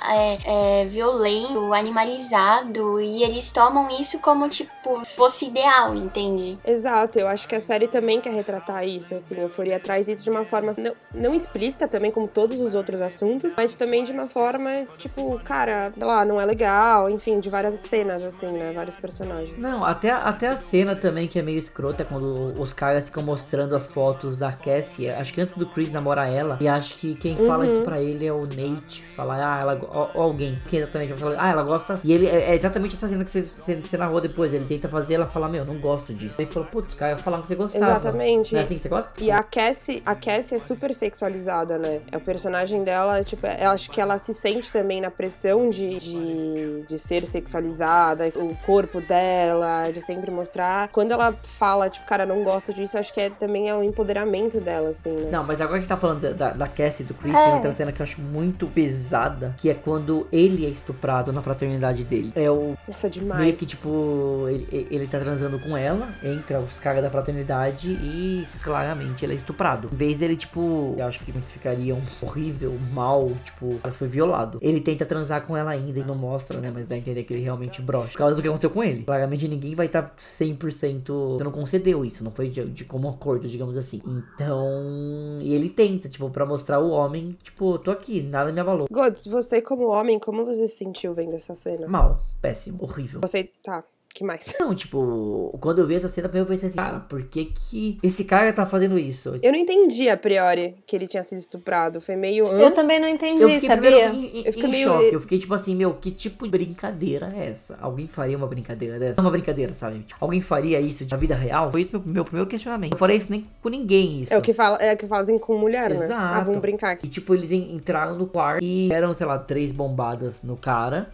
é, 0.02 0.82
é, 0.82 0.86
violento, 0.86 1.74
animalizado, 1.74 3.00
e 3.00 3.24
eles 3.24 3.52
tomam 3.52 3.90
isso 4.00 4.20
como 4.20 4.48
tipo 4.50 5.04
fosse 5.16 5.46
ideal, 5.46 5.96
entende? 5.96 6.58
Exato, 6.66 7.20
eu 7.20 7.28
acho 7.28 7.48
que 7.48 7.56
a 7.56 7.62
série 7.62 7.88
também 7.88 8.22
quer 8.22 8.34
retratar 8.34 8.88
isso, 8.88 9.16
assim, 9.16 9.40
eu 9.40 9.50
foria 9.50 9.78
atrás 9.78 10.06
disso 10.06 10.24
de 10.24 10.30
uma 10.30 10.46
forma 10.46 10.72
não, 10.78 10.96
não 11.14 11.36
explícita 11.36 11.88
também, 11.88 12.12
como 12.12 12.28
todos 12.28 12.60
os 12.60 12.76
outros 12.76 13.02
assuntos, 13.02 13.54
mas 13.56 13.76
também 13.76 14.04
de 14.04 14.12
uma 14.12 14.28
forma, 14.28 14.86
tipo, 14.98 15.40
cara, 15.44 15.92
sei 15.94 16.06
lá, 16.06 16.26
não 16.26 16.40
é 16.40 16.46
legal, 16.46 17.10
enfim, 17.10 17.40
de 17.40 17.50
várias 17.50 17.74
cenas, 17.76 18.24
assim, 18.24 18.52
né, 18.52 18.72
vários 18.74 18.96
personagens. 18.96 19.58
Não, 19.58 19.84
até, 19.84 20.12
até 20.12 20.48
a 20.48 20.56
cena 20.56 20.96
também 20.96 21.28
que 21.28 21.40
é 21.40 21.42
meio 21.42 21.58
escrota, 21.58 22.06
quando 22.06 22.60
os 22.60 22.74
caras 22.74 23.08
ficam 23.08 23.24
mostrando 23.24 23.76
as 23.76 23.88
fotos 23.88 24.38
da 24.38 24.52
Cassie, 24.52 25.10
acho 25.10 25.34
que 25.34 25.42
antes 25.42 25.56
do 25.56 25.66
Chris 25.66 25.92
namorar 25.92 26.23
ela, 26.28 26.58
e 26.60 26.68
acho 26.68 26.96
que 26.96 27.16
quem 27.16 27.36
fala 27.36 27.66
isso 27.66 27.82
pra 27.82 28.00
ele 28.02 28.26
é 28.26 28.34
o 28.34 28.42
Nate, 28.42 29.04
fala, 29.16 29.36
ah, 29.36 29.60
ela, 29.60 30.10
ou, 30.16 30.22
alguém, 30.22 30.60
que 30.68 30.78
exatamente, 30.78 31.14
fala, 31.14 31.36
ah, 31.38 31.50
ela 31.50 31.64
gosta 31.64 31.94
assim. 31.94 32.08
E 32.08 32.14
ele, 32.14 32.28
é, 32.28 32.52
é 32.52 32.56
exatamente 32.56 32.96
essa 32.96 33.08
cena 33.08 33.24
que 33.24 33.32
você, 33.32 33.42
você, 33.44 33.76
você 33.76 33.98
narrou 33.98 34.22
depois, 34.22 34.54
ele 34.54 34.66
tenta 34.66 34.88
fazer, 34.88 35.16
ela 35.16 35.26
fala, 35.26 35.48
meu, 35.48 35.66
não 35.66 35.80
gosto 35.80 36.14
disso. 36.14 36.42
Ele 36.42 36.50
falou, 36.50 36.68
putz, 36.70 36.96
cara, 36.96 37.18
falaram 37.18 37.42
que 37.42 37.48
você 37.48 37.56
gostava. 37.56 37.92
Exatamente. 37.92 38.54
Não 38.54 38.60
é 38.60 38.64
assim 38.64 38.76
que 38.76 38.82
você 38.82 38.90
gosta? 38.90 39.12
E 39.24 39.32
a 39.32 39.44
Cassie, 39.44 40.02
a 40.06 40.16
Cassie 40.16 40.56
é 40.56 40.60
super 40.60 40.94
sexualizada, 40.94 41.78
né? 41.78 42.02
É 42.12 42.18
o 42.18 42.22
personagem 42.22 42.84
dela, 42.84 43.24
tipo, 43.24 43.46
eu 43.46 43.70
acho 43.70 43.90
que 43.90 44.00
ela 44.00 44.18
se 44.18 44.34
sente 44.34 44.72
também 44.72 45.02
na 45.02 45.12
pressão 45.12 45.70
de, 45.70 45.98
de, 45.98 46.84
de 46.88 46.98
ser 46.98 47.26
sexualizada, 47.26 48.32
o 48.36 48.56
corpo 48.66 49.02
dela, 49.02 49.92
de 49.92 50.02
sempre 50.02 50.32
mostrar. 50.32 50.88
Quando 50.90 51.12
ela 51.12 51.34
fala, 51.42 51.90
tipo, 51.90 52.06
cara, 52.06 52.26
não 52.26 52.44
gosto 52.44 52.74
disso, 52.74 52.98
acho 52.98 53.14
que 53.14 53.22
é, 53.22 53.30
também 53.30 53.70
é 53.70 53.76
o 53.76 53.84
empoderamento 53.84 54.60
dela, 54.60 54.90
assim, 54.90 55.12
né? 55.12 55.30
Não, 55.32 55.44
mas 55.44 55.62
agora 55.62 55.74
que 55.74 55.80
a 55.80 55.82
gente 55.82 55.90
tá 55.90 55.98
falando 56.04 56.20
da, 56.20 56.32
da, 56.32 56.52
da 56.52 56.68
Cassie 56.68 57.06
do 57.06 57.14
Chris, 57.14 57.34
É. 57.34 57.44
tem 57.46 57.54
outra 57.54 57.74
cena 57.74 57.92
que 57.94 58.02
eu 58.02 58.04
acho 58.04 58.20
muito 58.20 58.68
pesada, 58.68 59.56
que 59.58 59.70
é 59.70 59.74
quando 59.74 60.28
ele 60.32 60.66
é 60.66 60.70
estuprado 60.70 61.32
na 61.32 61.42
fraternidade 61.42 62.04
dele. 62.04 62.34
É 62.36 62.52
o 62.52 62.76
Nossa, 62.86 63.10
demais. 63.10 63.42
Meio 63.42 63.56
que, 63.56 63.66
tipo, 63.66 64.46
ele, 64.50 64.88
ele 64.92 65.08
tá 65.08 65.20
transando 65.20 65.58
com 65.60 65.78
ela, 65.78 66.10
entra 66.22 66.60
os 66.60 66.78
caras 66.78 67.02
da 67.02 67.10
fraternidade 67.10 67.92
e 67.92 68.46
claramente 68.62 69.24
ele 69.24 69.34
é 69.34 69.36
estuprado. 69.38 69.90
Em 69.94 69.96
vez 69.96 70.18
dele, 70.18 70.36
tipo, 70.36 70.94
eu 70.98 71.06
acho 71.06 71.20
que 71.22 71.32
ficaria 71.32 71.96
um 71.96 72.02
horrível, 72.22 72.78
mal, 72.92 73.32
tipo, 73.46 73.80
ela 73.82 73.94
foi 73.94 74.08
violado. 74.08 74.58
Ele 74.62 74.82
tenta 74.82 75.06
transar 75.06 75.44
com 75.44 75.56
ela 75.56 75.72
ainda 75.72 76.00
e 76.00 76.04
não 76.04 76.16
mostra, 76.16 76.60
né? 76.60 76.70
Mas 76.74 76.86
dá 76.86 76.96
a 76.96 76.98
entender 76.98 77.24
que 77.24 77.34
ele 77.34 77.44
realmente 77.44 77.82
brocha. 77.82 78.12
Por 78.12 78.18
causa 78.18 78.36
do 78.36 78.42
que 78.42 78.48
aconteceu 78.48 78.70
com 78.70 78.84
ele. 78.84 79.04
Claramente 79.04 79.48
ninguém 79.48 79.74
vai 79.74 79.86
estar 79.86 80.02
tá 80.02 80.12
100%. 80.18 81.38
Você 81.38 81.44
não 81.44 81.52
concedeu 81.52 82.04
isso, 82.04 82.24
não 82.24 82.32
foi 82.32 82.50
de, 82.50 82.66
de 82.66 82.84
como 82.84 83.08
acordo, 83.08 83.48
digamos 83.48 83.78
assim. 83.78 84.02
Então. 84.06 85.40
E 85.42 85.54
ele 85.54 85.70
tipo, 86.00 86.30
pra 86.30 86.46
mostrar 86.46 86.80
o 86.80 86.90
homem, 86.90 87.38
tipo, 87.44 87.78
tô 87.80 87.92
aqui, 87.92 88.22
nada 88.22 88.52
me 88.52 88.60
abalou. 88.60 88.88
Gods, 88.92 89.26
você 89.26 89.62
como 89.62 89.88
homem, 89.88 90.20
como 90.20 90.46
você 90.46 90.68
se 90.68 90.78
sentiu 90.78 91.14
vendo 91.14 91.36
essa 91.36 91.56
cena? 91.56 91.88
Mal, 91.88 92.20
péssimo, 92.42 92.84
horrível. 92.84 93.22
Você, 93.22 93.50
tá, 93.64 93.84
que 94.14 94.24
mais? 94.24 94.54
Não, 94.60 94.76
tipo, 94.76 95.50
quando 95.60 95.80
eu 95.80 95.88
vi 95.88 95.96
essa 95.96 96.08
cena, 96.08 96.30
eu 96.34 96.46
pensei 96.46 96.70
assim, 96.70 96.78
cara, 96.78 97.00
por 97.00 97.24
que 97.24 97.46
que 97.46 97.98
esse 98.04 98.26
cara 98.26 98.54
tá 98.54 98.66
fazendo 98.66 98.98
isso? 99.00 99.40
Eu 99.42 99.52
não 99.52 99.58
entendi 99.60 100.08
a 100.10 100.16
priori 100.16 100.76
que 100.86 100.96
ele 100.96 101.08
tinha 101.08 101.24
sido 101.24 101.40
estuprado. 101.40 102.00
Foi 102.00 102.16
meio. 102.16 102.46
hã? 102.48 102.60
Eu 102.60 102.72
também 102.72 103.00
não 103.00 103.08
entendi, 103.08 103.42
Eu 103.42 103.50
fiquei 103.50 103.68
sabia? 103.70 103.90
primeiro 103.92 104.16
em, 104.16 104.40
em- 104.42 104.46
Eu 104.46 104.54
fiquei 104.54 104.70
em 104.70 104.72
meio- 104.72 104.88
choque. 104.88 105.14
Eu 105.16 105.22
fiquei 105.22 105.40
tipo 105.40 105.54
assim, 105.54 105.76
meu, 105.76 105.94
que 105.96 106.12
tipo 106.12 106.46
de 106.46 106.52
brincadeira 106.52 107.34
é 107.36 107.48
essa? 107.48 107.78
Alguém 107.82 108.08
faria 108.08 108.38
uma 108.38 108.46
brincadeira 108.48 109.00
dessa? 109.00 109.16
Não 109.18 109.24
é 109.24 109.26
uma 109.26 109.32
brincadeira, 109.32 109.74
sabe? 109.74 110.00
Tipo, 110.00 110.16
alguém 110.24 110.42
faria 110.42 110.80
isso 110.80 111.06
na 111.10 111.18
vida 111.18 111.34
real? 111.36 111.72
Foi 111.72 111.82
isso 111.82 111.92
meu, 111.98 112.14
meu 112.14 112.24
primeiro 112.26 112.48
questionamento. 112.50 112.94
Eu 112.94 112.98
faria 113.00 113.16
isso 113.16 113.32
nem 113.32 113.48
com 113.62 113.70
ninguém, 113.70 114.22
isso. 114.22 114.34
É 114.34 114.38
o 114.38 114.42
que, 114.42 114.54
fala, 114.54 114.78
é 114.78 114.94
o 114.94 114.98
que 114.98 115.08
fazem 115.08 115.40
com 115.40 115.58
mulher, 115.58 115.90
né? 115.90 116.06
Exato. 116.06 116.14
Ah, 116.38 116.42
vamos 116.42 116.60
brincar 116.60 116.92
aqui. 116.92 117.08
E 117.08 117.10
tipo, 117.10 117.34
eles 117.34 117.52
en- 117.52 117.74
entraram 117.76 118.16
no 118.18 118.28
quarto 118.28 118.64
e 118.64 118.88
deram, 118.90 119.14
sei 119.14 119.26
lá, 119.26 119.40
três 119.40 119.72
bombadas 119.72 120.44
no 120.44 120.56
cara. 120.56 121.10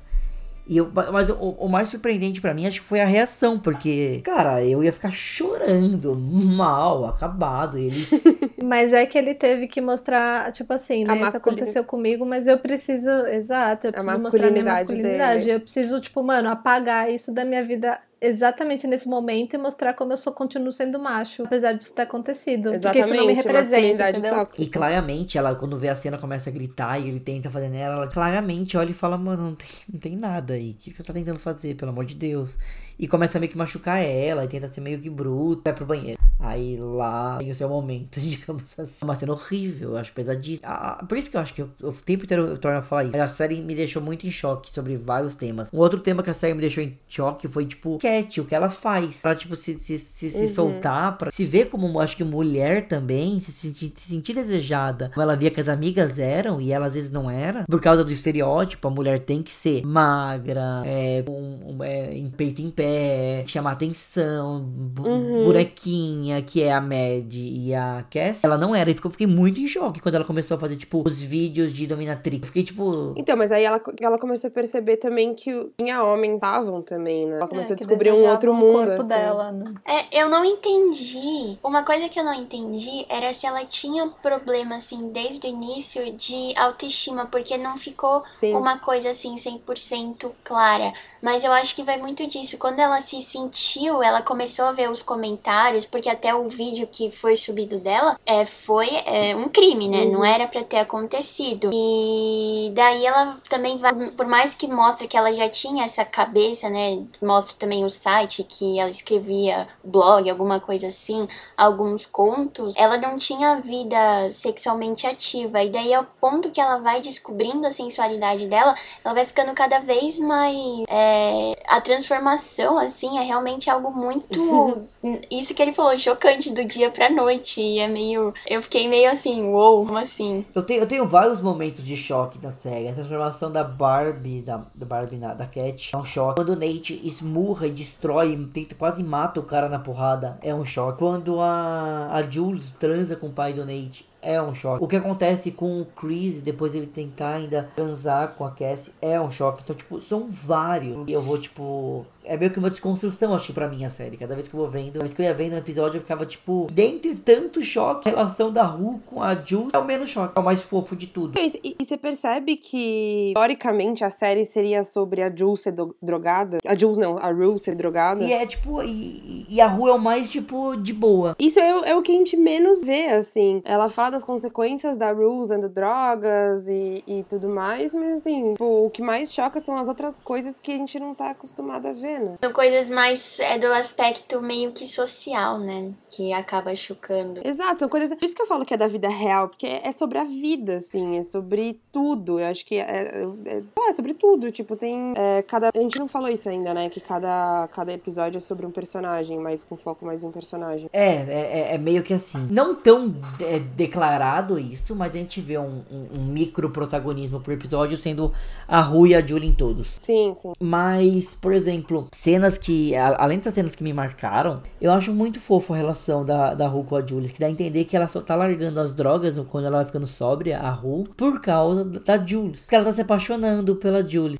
E 0.69 0.77
eu, 0.77 0.91
mas 1.11 1.27
o, 1.31 1.33
o 1.33 1.67
mais 1.67 1.89
surpreendente 1.89 2.39
pra 2.39 2.53
mim 2.53 2.67
acho 2.67 2.81
que 2.81 2.87
foi 2.87 3.01
a 3.01 3.05
reação, 3.05 3.57
porque, 3.57 4.21
cara, 4.23 4.63
eu 4.63 4.83
ia 4.83 4.93
ficar 4.93 5.09
chorando, 5.09 6.15
mal, 6.15 7.05
acabado. 7.05 7.75
Ele. 7.75 7.97
Mas 8.63 8.93
é 8.93 9.03
que 9.07 9.17
ele 9.17 9.33
teve 9.33 9.67
que 9.67 9.81
mostrar, 9.81 10.51
tipo 10.51 10.71
assim, 10.71 11.03
A 11.07 11.15
né? 11.15 11.21
Isso 11.21 11.37
aconteceu 11.37 11.83
comigo, 11.83 12.23
mas 12.23 12.45
eu 12.45 12.59
preciso. 12.59 13.09
Exato, 13.09 13.87
eu 13.87 13.89
A 13.89 13.93
preciso 13.93 14.21
mostrar 14.21 14.51
minha 14.51 14.63
masculinidade 14.63 14.79
masculinidade. 14.81 15.45
dele. 15.45 15.55
Eu 15.55 15.59
preciso, 15.61 15.99
tipo, 16.01 16.21
mano, 16.21 16.49
apagar 16.49 17.09
isso 17.11 17.33
da 17.33 17.43
minha 17.43 17.63
vida 17.63 17.99
exatamente 18.21 18.85
nesse 18.87 19.07
momento 19.07 19.53
e 19.53 19.57
mostrar 19.57 19.93
como 19.93 20.13
eu 20.13 20.17
sou, 20.17 20.33
continuo 20.33 20.71
sendo 20.71 20.99
macho, 20.99 21.43
apesar 21.43 21.73
disso 21.73 21.93
ter 21.93 22.03
acontecido. 22.03 22.71
porque 22.71 22.99
isso 22.99 23.13
não 23.13 23.25
me 23.25 23.31
Exatamente, 23.33 23.35
representa. 23.35 23.71
masculinidade 23.71 24.17
Entendeu? 24.19 24.37
tóxica. 24.39 24.63
E 24.63 24.67
claramente, 24.67 25.37
ela, 25.37 25.55
quando 25.55 25.77
vê 25.77 25.89
a 25.89 25.95
cena, 25.95 26.17
começa 26.17 26.49
a 26.49 26.53
gritar 26.53 26.99
e 26.99 27.07
ele 27.07 27.19
tenta 27.19 27.49
fazer 27.49 27.69
nela, 27.69 27.95
ela 27.95 28.07
claramente 28.07 28.77
olha 28.77 28.91
e 28.91 28.93
fala, 28.93 29.17
mano, 29.17 29.43
não 29.43 29.55
tem, 29.55 29.67
não 29.91 29.99
tem 29.99 30.15
nada 30.15 30.53
aí. 30.53 30.71
O 30.71 30.73
que 30.75 30.91
você 30.91 31.03
tá 31.03 31.13
tentando 31.13 31.39
fazer, 31.39 31.75
pelo 31.75 31.91
amor 31.91 32.05
de 32.05 32.15
Deus? 32.15 32.57
E 32.97 33.07
começa 33.07 33.37
a 33.37 33.39
meio 33.39 33.51
que 33.51 33.57
machucar 33.57 34.01
ela, 34.03 34.43
e 34.43 34.47
tenta 34.47 34.69
ser 34.69 34.81
meio 34.81 34.99
que 34.99 35.09
bruto, 35.09 35.61
vai 35.63 35.73
pro 35.73 35.85
banheiro. 35.85 36.19
Aí 36.37 36.77
lá 36.77 37.37
tem 37.37 37.49
o 37.51 37.55
seu 37.55 37.67
momento, 37.69 38.19
digamos 38.19 38.77
assim. 38.79 39.05
Uma 39.05 39.15
cena 39.15 39.33
horrível, 39.33 39.91
eu 39.91 39.97
acho 39.97 40.11
pesadíssima. 40.13 40.67
Ah, 40.69 41.05
por 41.07 41.17
isso 41.17 41.29
que 41.29 41.35
eu 41.37 41.41
acho 41.41 41.53
que 41.53 41.61
eu- 41.61 41.69
o 41.81 41.91
tempo 41.93 42.23
inteiro 42.25 42.47
eu 42.47 42.57
torno 42.57 42.79
a 42.79 42.81
falar 42.81 43.05
isso. 43.05 43.17
A 43.17 43.27
série 43.27 43.61
me 43.61 43.75
deixou 43.75 44.01
muito 44.01 44.25
em 44.27 44.31
choque 44.31 44.71
sobre 44.71 44.95
vários 44.97 45.35
temas. 45.35 45.69
Um 45.73 45.77
outro 45.77 45.99
tema 45.99 46.21
que 46.23 46.29
a 46.29 46.33
série 46.33 46.53
me 46.53 46.61
deixou 46.61 46.83
em 46.83 46.97
choque 47.07 47.47
foi, 47.47 47.65
tipo, 47.65 47.97
O 48.39 48.45
que 48.45 48.55
ela 48.55 48.69
faz. 48.69 49.17
Pra, 49.21 49.35
tipo, 49.35 49.55
se, 49.55 49.77
se, 49.79 49.97
se, 49.99 50.31
se 50.31 50.41
Uhum. 50.41 50.47
soltar, 50.47 51.17
pra 51.17 51.31
se 51.31 51.45
ver 51.45 51.69
como, 51.69 51.99
acho 51.99 52.17
que 52.17 52.23
mulher 52.23 52.87
também, 52.87 53.39
se 53.39 53.51
sentir, 53.51 53.91
se 53.95 54.09
sentir 54.09 54.33
desejada. 54.33 55.11
Como 55.13 55.21
ela 55.21 55.35
via 55.35 55.51
que 55.51 55.59
as 55.59 55.67
amigas 55.67 56.17
eram, 56.19 56.59
e 56.59 56.71
ela 56.71 56.87
às 56.87 56.93
vezes 56.95 57.11
não 57.11 57.29
era. 57.29 57.65
Por 57.69 57.79
causa 57.81 58.03
do 58.03 58.11
estereótipo, 58.11 58.87
a 58.87 58.91
mulher 58.91 59.19
tem 59.19 59.43
que 59.43 59.51
ser 59.51 59.85
magra, 59.85 60.81
é, 60.85 61.23
um, 61.27 61.75
um- 61.77 61.83
é, 61.83 62.13
em 62.15 62.29
peito 62.29 62.61
em 62.61 62.69
pé, 62.69 63.43
chamar 63.47 63.71
atenção, 63.73 64.61
bu- 64.63 65.07
Uhum. 65.07 65.45
bonequinha, 65.45 66.41
que 66.41 66.63
é 66.63 66.71
a 66.73 66.81
Mad 66.81 67.33
e 67.35 67.73
a 67.73 68.03
Cass. 68.09 68.43
Ela 68.43 68.57
não 68.57 68.75
era, 68.75 68.89
e 68.89 68.93
ficou- 68.93 69.11
fiquei 69.11 69.27
muito 69.27 69.59
em 69.59 69.67
choque 69.67 69.99
quando 70.01 70.15
ela 70.15 70.25
começou 70.25 70.55
a 70.57 70.59
fazer, 70.59 70.75
tipo, 70.75 71.03
os 71.05 71.21
vídeos 71.21 71.71
de 71.73 71.85
dominatrix. 71.87 72.47
Fiquei, 72.47 72.63
tipo... 72.63 73.13
Então, 73.17 73.35
mas 73.37 73.51
aí 73.51 73.63
ela, 73.63 73.79
ela 74.01 74.17
começou 74.17 74.47
a 74.47 74.51
perceber 74.51 74.97
também 74.97 75.33
que 75.33 75.51
tinha 75.77 76.03
homens 76.03 76.35
estavam 76.39 76.81
também, 76.81 77.25
né? 77.27 77.37
Ela 77.37 77.47
começou 77.47 77.71
É, 77.71 77.75
a 77.75 77.77
que 77.77 77.83
descobrir 78.03 78.11
um 78.11 78.29
outro 78.29 78.51
o 78.51 78.53
mundo, 78.53 78.73
corpo 78.73 79.01
assim. 79.01 79.09
dela, 79.09 79.51
né? 79.51 79.73
É, 79.85 80.21
eu 80.21 80.29
não 80.29 80.43
entendi. 80.45 81.57
Uma 81.63 81.83
coisa 81.83 82.09
que 82.09 82.19
eu 82.19 82.23
não 82.23 82.33
entendi 82.33 83.05
era 83.09 83.33
se 83.33 83.45
ela 83.45 83.65
tinha 83.65 84.07
problema, 84.21 84.75
assim, 84.75 85.09
desde 85.09 85.45
o 85.45 85.49
início 85.49 86.11
de 86.13 86.53
autoestima, 86.57 87.25
porque 87.25 87.57
não 87.57 87.77
ficou 87.77 88.23
Sim. 88.27 88.55
uma 88.55 88.79
coisa 88.79 89.09
assim 89.09 89.35
100% 89.35 90.31
clara. 90.43 90.93
Mas 91.21 91.43
eu 91.43 91.51
acho 91.51 91.75
que 91.75 91.83
vai 91.83 91.97
muito 91.97 92.25
disso. 92.25 92.57
Quando 92.57 92.79
ela 92.79 93.01
se 93.01 93.21
sentiu, 93.21 94.01
ela 94.01 94.21
começou 94.21 94.65
a 94.65 94.71
ver 94.71 94.89
os 94.89 95.01
comentários, 95.01 95.85
porque 95.85 96.09
até 96.09 96.33
o 96.33 96.47
vídeo 96.49 96.87
que 96.87 97.11
foi 97.11 97.35
subido 97.35 97.79
dela 97.79 98.17
é, 98.25 98.45
foi 98.45 98.89
é, 99.05 99.35
um 99.35 99.49
crime, 99.49 99.87
né? 99.87 100.03
Uhum. 100.03 100.11
Não 100.11 100.25
era 100.25 100.47
pra 100.47 100.63
ter 100.63 100.77
acontecido. 100.77 101.69
E 101.73 102.71
daí 102.73 103.05
ela 103.05 103.37
também 103.49 103.77
vai, 103.77 103.93
por 104.11 104.27
mais 104.27 104.53
que 104.53 104.67
mostra 104.67 105.07
que 105.07 105.17
ela 105.17 105.33
já 105.33 105.49
tinha 105.49 105.85
essa 105.85 106.05
cabeça, 106.05 106.69
né? 106.69 107.03
Mostra 107.21 107.55
também 107.57 107.83
o 107.83 107.88
site 107.89 108.43
que 108.43 108.79
ela 108.79 108.89
escrevia 108.89 109.67
blog, 109.83 110.29
alguma 110.29 110.59
coisa 110.59 110.87
assim, 110.87 111.27
alguns 111.57 112.05
contos, 112.05 112.75
ela 112.77 112.97
não 112.97 113.17
tinha 113.17 113.59
vida 113.61 114.31
sexualmente 114.31 115.07
ativa. 115.07 115.63
E 115.63 115.69
daí, 115.69 115.93
ao 115.93 116.05
ponto 116.19 116.51
que 116.51 116.61
ela 116.61 116.77
vai 116.77 117.01
descobrindo 117.01 117.65
a 117.65 117.71
sensualidade 117.71 118.47
dela, 118.47 118.75
ela 119.03 119.13
vai 119.13 119.25
ficando 119.25 119.53
cada 119.53 119.79
vez 119.79 120.17
mais. 120.19 120.83
é, 120.87 121.61
a 121.67 121.81
transformação, 121.81 122.77
assim, 122.77 123.17
é 123.17 123.21
realmente 123.21 123.69
algo 123.69 123.91
muito. 123.91 124.87
Isso 125.31 125.53
que 125.53 125.61
ele 125.61 125.71
falou, 125.71 125.97
chocante 125.97 126.51
do 126.51 126.65
dia 126.65 126.91
pra 126.91 127.09
noite. 127.09 127.61
E 127.61 127.79
é 127.79 127.87
meio. 127.87 128.33
Eu 128.47 128.61
fiquei 128.61 128.87
meio 128.87 129.11
assim, 129.11 129.43
uou, 129.43 129.85
como 129.85 129.97
assim? 129.97 130.45
Eu 130.53 130.61
tenho, 130.61 130.81
eu 130.81 130.87
tenho 130.87 131.07
vários 131.07 131.41
momentos 131.41 131.85
de 131.85 131.95
choque 131.95 132.37
na 132.41 132.51
série. 132.51 132.89
A 132.89 132.93
transformação 132.93 133.51
da 133.51 133.63
Barbie, 133.63 134.41
da, 134.41 134.65
da 134.75 134.85
Barbie 134.85 135.17
na, 135.17 135.33
da 135.33 135.45
Cat, 135.45 135.91
é 135.93 135.97
um 135.97 136.03
choque. 136.03 136.35
Quando 136.35 136.49
o 136.49 136.55
Nate 136.55 136.99
esmurra 137.03 137.67
e 137.67 137.71
destrói, 137.71 138.35
tenta, 138.53 138.75
quase 138.75 139.03
mata 139.03 139.39
o 139.39 139.43
cara 139.43 139.69
na 139.69 139.79
porrada, 139.79 140.37
é 140.41 140.53
um 140.53 140.65
choque. 140.65 140.99
Quando 140.99 141.39
a, 141.39 142.09
a 142.11 142.23
Jules 142.23 142.73
transa 142.79 143.15
com 143.15 143.27
o 143.27 143.33
pai 143.33 143.53
do 143.53 143.65
Nate, 143.65 144.08
é 144.21 144.41
um 144.41 144.53
choque. 144.53 144.83
O 144.83 144.87
que 144.87 144.95
acontece 144.95 145.51
com 145.51 145.81
o 145.81 145.85
Chris, 145.85 146.41
depois 146.41 146.75
ele 146.75 146.87
tentar 146.87 147.35
ainda 147.35 147.69
transar 147.75 148.35
com 148.35 148.45
a 148.45 148.51
Cassie, 148.51 148.93
é 149.01 149.19
um 149.19 149.31
choque. 149.31 149.61
Então, 149.63 149.75
tipo, 149.75 149.99
são 150.01 150.27
vários. 150.29 151.07
E 151.07 151.13
eu 151.13 151.21
vou, 151.21 151.37
tipo... 151.37 152.05
É 152.25 152.37
meio 152.37 152.51
que 152.51 152.59
uma 152.59 152.69
desconstrução, 152.69 153.33
acho 153.33 153.47
que 153.47 153.53
pra 153.53 153.67
mim, 153.67 153.83
a 153.83 153.89
série. 153.89 154.15
Cada 154.15 154.35
vez 154.35 154.47
que 154.47 154.53
eu 154.53 154.59
vou 154.59 154.69
vendo, 154.69 154.93
cada 154.93 154.99
vez 154.99 155.13
que 155.13 155.21
eu 155.21 155.25
ia 155.25 155.33
vendo 155.33 155.53
um 155.53 155.57
episódio, 155.57 155.97
eu 155.97 156.01
ficava, 156.01 156.25
tipo... 156.27 156.67
Dentre 156.71 157.15
tanto 157.15 157.61
choque, 157.61 158.07
a 158.07 158.11
relação 158.11 158.51
da 158.51 158.63
Ru 158.63 158.99
com 159.05 159.23
a 159.23 159.33
Jules 159.33 159.71
é 159.73 159.77
o 159.79 159.85
menos 159.85 160.11
choque. 160.11 160.33
É 160.37 160.39
o 160.39 160.43
mais 160.43 160.61
fofo 160.61 160.95
de 160.95 161.07
tudo. 161.07 161.33
E, 161.39 161.75
você 161.83 161.97
percebe 161.97 162.55
que, 162.55 163.31
teoricamente, 163.33 164.03
a 164.03 164.11
série 164.11 164.45
seria 164.45 164.83
sobre 164.83 165.23
a 165.23 165.35
Jules 165.35 165.61
ser 165.61 165.73
drogada? 166.01 166.59
A 166.67 166.77
Jules 166.77 166.97
não, 166.97 167.17
a 167.17 167.31
Rue 167.31 167.57
ser 167.57 167.73
drogada? 167.73 168.23
E 168.23 168.31
é, 168.31 168.45
tipo... 168.45 168.83
E, 168.83 169.47
e 169.49 169.59
a 169.59 169.67
Ru 169.67 169.87
é 169.87 169.93
o 169.93 169.99
mais, 169.99 170.29
tipo, 170.31 170.75
de 170.75 170.93
boa. 170.93 171.35
Isso 171.39 171.59
é, 171.59 171.89
é 171.89 171.95
o 171.95 172.03
que 172.03 172.11
a 172.11 172.15
gente 172.15 172.37
menos 172.37 172.83
vê, 172.83 173.07
assim. 173.07 173.61
Ela 173.65 173.89
fala 173.89 174.08
das 174.09 174.23
consequências 174.23 174.97
da 174.97 175.11
Rue 175.11 175.25
usando 175.39 175.69
drogas 175.69 176.67
e, 176.67 177.03
e 177.07 177.23
tudo 177.29 177.49
mais, 177.49 177.93
mas 177.93 178.19
assim, 178.19 178.53
tipo, 178.53 178.85
o 178.85 178.89
que 178.89 179.01
mais 179.01 179.33
choca 179.33 179.59
são 179.59 179.77
as 179.77 179.87
outras 179.87 180.19
coisas 180.19 180.59
que 180.59 180.71
a 180.71 180.77
gente 180.77 180.99
não 180.99 181.13
tá 181.13 181.31
acostumado 181.31 181.87
a 181.87 181.93
ver, 181.93 182.19
né? 182.19 182.35
São 182.43 182.51
coisas 182.53 182.89
mais 182.89 183.39
é, 183.39 183.57
do 183.57 183.67
aspecto 183.67 184.41
meio 184.41 184.71
que 184.71 184.87
social, 184.87 185.59
né? 185.59 185.91
Que 186.09 186.33
acaba 186.33 186.75
chocando. 186.75 187.41
Exato, 187.43 187.79
são 187.79 187.89
coisas. 187.89 188.09
Por 188.17 188.25
isso 188.25 188.35
que 188.35 188.41
eu 188.41 188.47
falo 188.47 188.65
que 188.65 188.73
é 188.73 188.77
da 188.77 188.87
vida 188.87 189.09
real, 189.09 189.49
porque 189.49 189.67
é, 189.67 189.87
é 189.87 189.91
sobre 189.91 190.17
a 190.17 190.23
vida, 190.23 190.77
assim, 190.77 191.17
é 191.17 191.23
sobre 191.23 191.79
tudo. 191.91 192.39
Eu 192.39 192.47
acho 192.47 192.65
que 192.65 192.75
é, 192.75 193.25
é, 193.45 193.63
é 193.89 193.93
sobre 193.93 194.13
tudo. 194.13 194.51
Tipo, 194.51 194.75
tem. 194.75 195.13
é, 195.15 195.41
cada. 195.43 195.69
A 195.75 195.79
gente 195.79 195.99
não 195.99 196.07
falou 196.07 196.29
isso 196.29 196.49
ainda, 196.49 196.73
né? 196.73 196.89
Que 196.89 196.99
cada, 196.99 197.67
cada 197.71 197.91
episódio 197.93 198.37
é 198.37 198.41
sobre 198.41 198.65
um 198.65 198.71
personagem, 198.71 199.37
mas 199.39 199.63
com 199.63 199.75
foco 199.77 200.05
mais 200.05 200.23
em 200.23 200.27
um 200.27 200.31
personagem. 200.31 200.89
É, 200.93 201.09
é, 201.13 201.49
é- 201.69 201.75
é 201.75 201.77
meio 201.77 202.03
que 202.03 202.13
assim. 202.13 202.47
Não 202.49 202.75
tão 202.75 203.15
é, 203.41 203.59
declarado 203.99 204.57
isso, 204.57 204.95
mas 204.95 205.13
a 205.13 205.17
gente 205.17 205.41
vê 205.41 205.57
um, 205.57 205.81
um, 205.91 206.07
um 206.19 206.25
micro 206.25 206.69
protagonismo 206.69 207.39
por 207.41 207.53
episódio 207.53 207.97
sendo 207.97 208.31
a 208.67 208.79
Ru 208.81 209.05
e 209.07 209.13
a 209.13 209.25
Julie 209.25 209.49
em 209.49 209.53
todos. 209.53 209.87
Sim, 209.87 210.33
sim. 210.35 210.53
Mas, 210.59 211.35
por 211.35 211.51
exemplo, 211.53 212.07
cenas 212.11 212.57
que. 212.57 212.95
a- 212.95 213.17
Além 213.19 213.37
dessas 213.37 213.53
cenas 213.53 213.75
que 213.75 213.83
me 213.83 213.91
marcaram, 213.93 214.61
eu 214.79 214.91
acho 214.91 215.13
muito 215.13 215.41
fofo 215.41 215.73
a 215.73 215.77
relação 215.77 216.23
da, 216.25 216.53
da 216.53 216.67
Ru 216.67 216.83
com 216.83 216.95
a 216.95 217.05
Julie. 217.05 217.29
Que 217.29 217.39
dá 217.39 217.47
a 217.47 217.51
entender 217.51 217.83
que 217.85 217.95
ela 217.95 218.07
só 218.07 218.21
tá 218.21 218.35
largando 218.35 218.79
as 218.79 218.93
drogas 218.93 219.37
quando 219.49 219.65
ela 219.65 219.77
vai 219.77 219.85
ficando 219.85 220.07
sóbria, 220.07 220.59
a 220.59 220.69
Ru, 220.71 221.03
por 221.17 221.41
causa 221.41 221.83
da 221.83 222.17
Julie. 222.17 222.57
Porque 222.57 222.75
ela 222.75 222.85
tá 222.85 222.93
se 222.93 223.01
apaixonando 223.01 223.75
pela 223.75 224.05
Julie. 224.07 224.39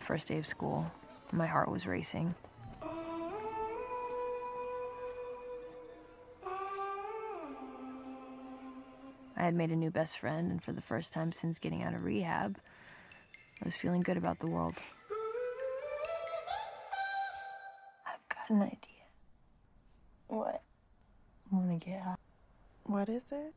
First 0.00 0.28
day 0.28 0.38
of 0.40 0.48
school, 0.48 0.84
my 1.32 1.46
heart 1.46 1.68
was 1.70 1.84
racing. 1.86 2.34
I 9.36 9.42
had 9.44 9.54
made 9.54 9.70
a 9.70 9.76
new 9.76 9.90
best 9.90 10.18
friend, 10.18 10.50
and 10.50 10.62
for 10.62 10.72
the 10.72 10.80
first 10.80 11.12
time 11.12 11.32
since 11.32 11.58
getting 11.58 11.82
out 11.82 11.94
of 11.94 12.04
rehab, 12.04 12.58
I 13.60 13.64
was 13.64 13.74
feeling 13.74 14.02
good 14.02 14.16
about 14.16 14.38
the 14.38 14.46
world. 14.46 14.74
I've 18.06 18.28
got 18.28 18.50
an 18.50 18.62
idea. 18.62 18.78
What? 20.28 20.62
I 21.52 21.56
want 21.56 21.80
to 21.80 21.86
get 21.86 22.00
out. 22.06 22.20
What 22.84 23.08
is 23.08 23.22
it? 23.32 23.54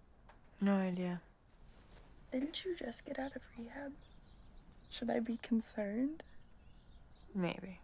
No 0.61 0.73
idea. 0.73 1.21
Didn't 2.31 2.65
you 2.65 2.75
just 2.75 3.05
get 3.05 3.19
out 3.19 3.35
of 3.35 3.41
rehab? 3.57 3.93
Should 4.89 5.09
I 5.09 5.19
be 5.19 5.37
concerned? 5.43 6.23
Maybe. 7.35 7.79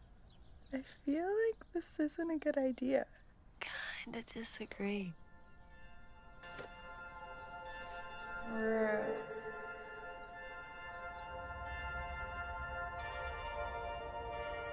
I 0.74 0.82
feel 1.06 1.26
like 1.26 1.74
this 1.74 1.86
isn't 2.00 2.32
a 2.32 2.38
good 2.38 2.58
idea. 2.58 3.06
Kinda 3.60 4.24
disagree. 4.34 5.14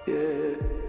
Yeah. 0.07 0.80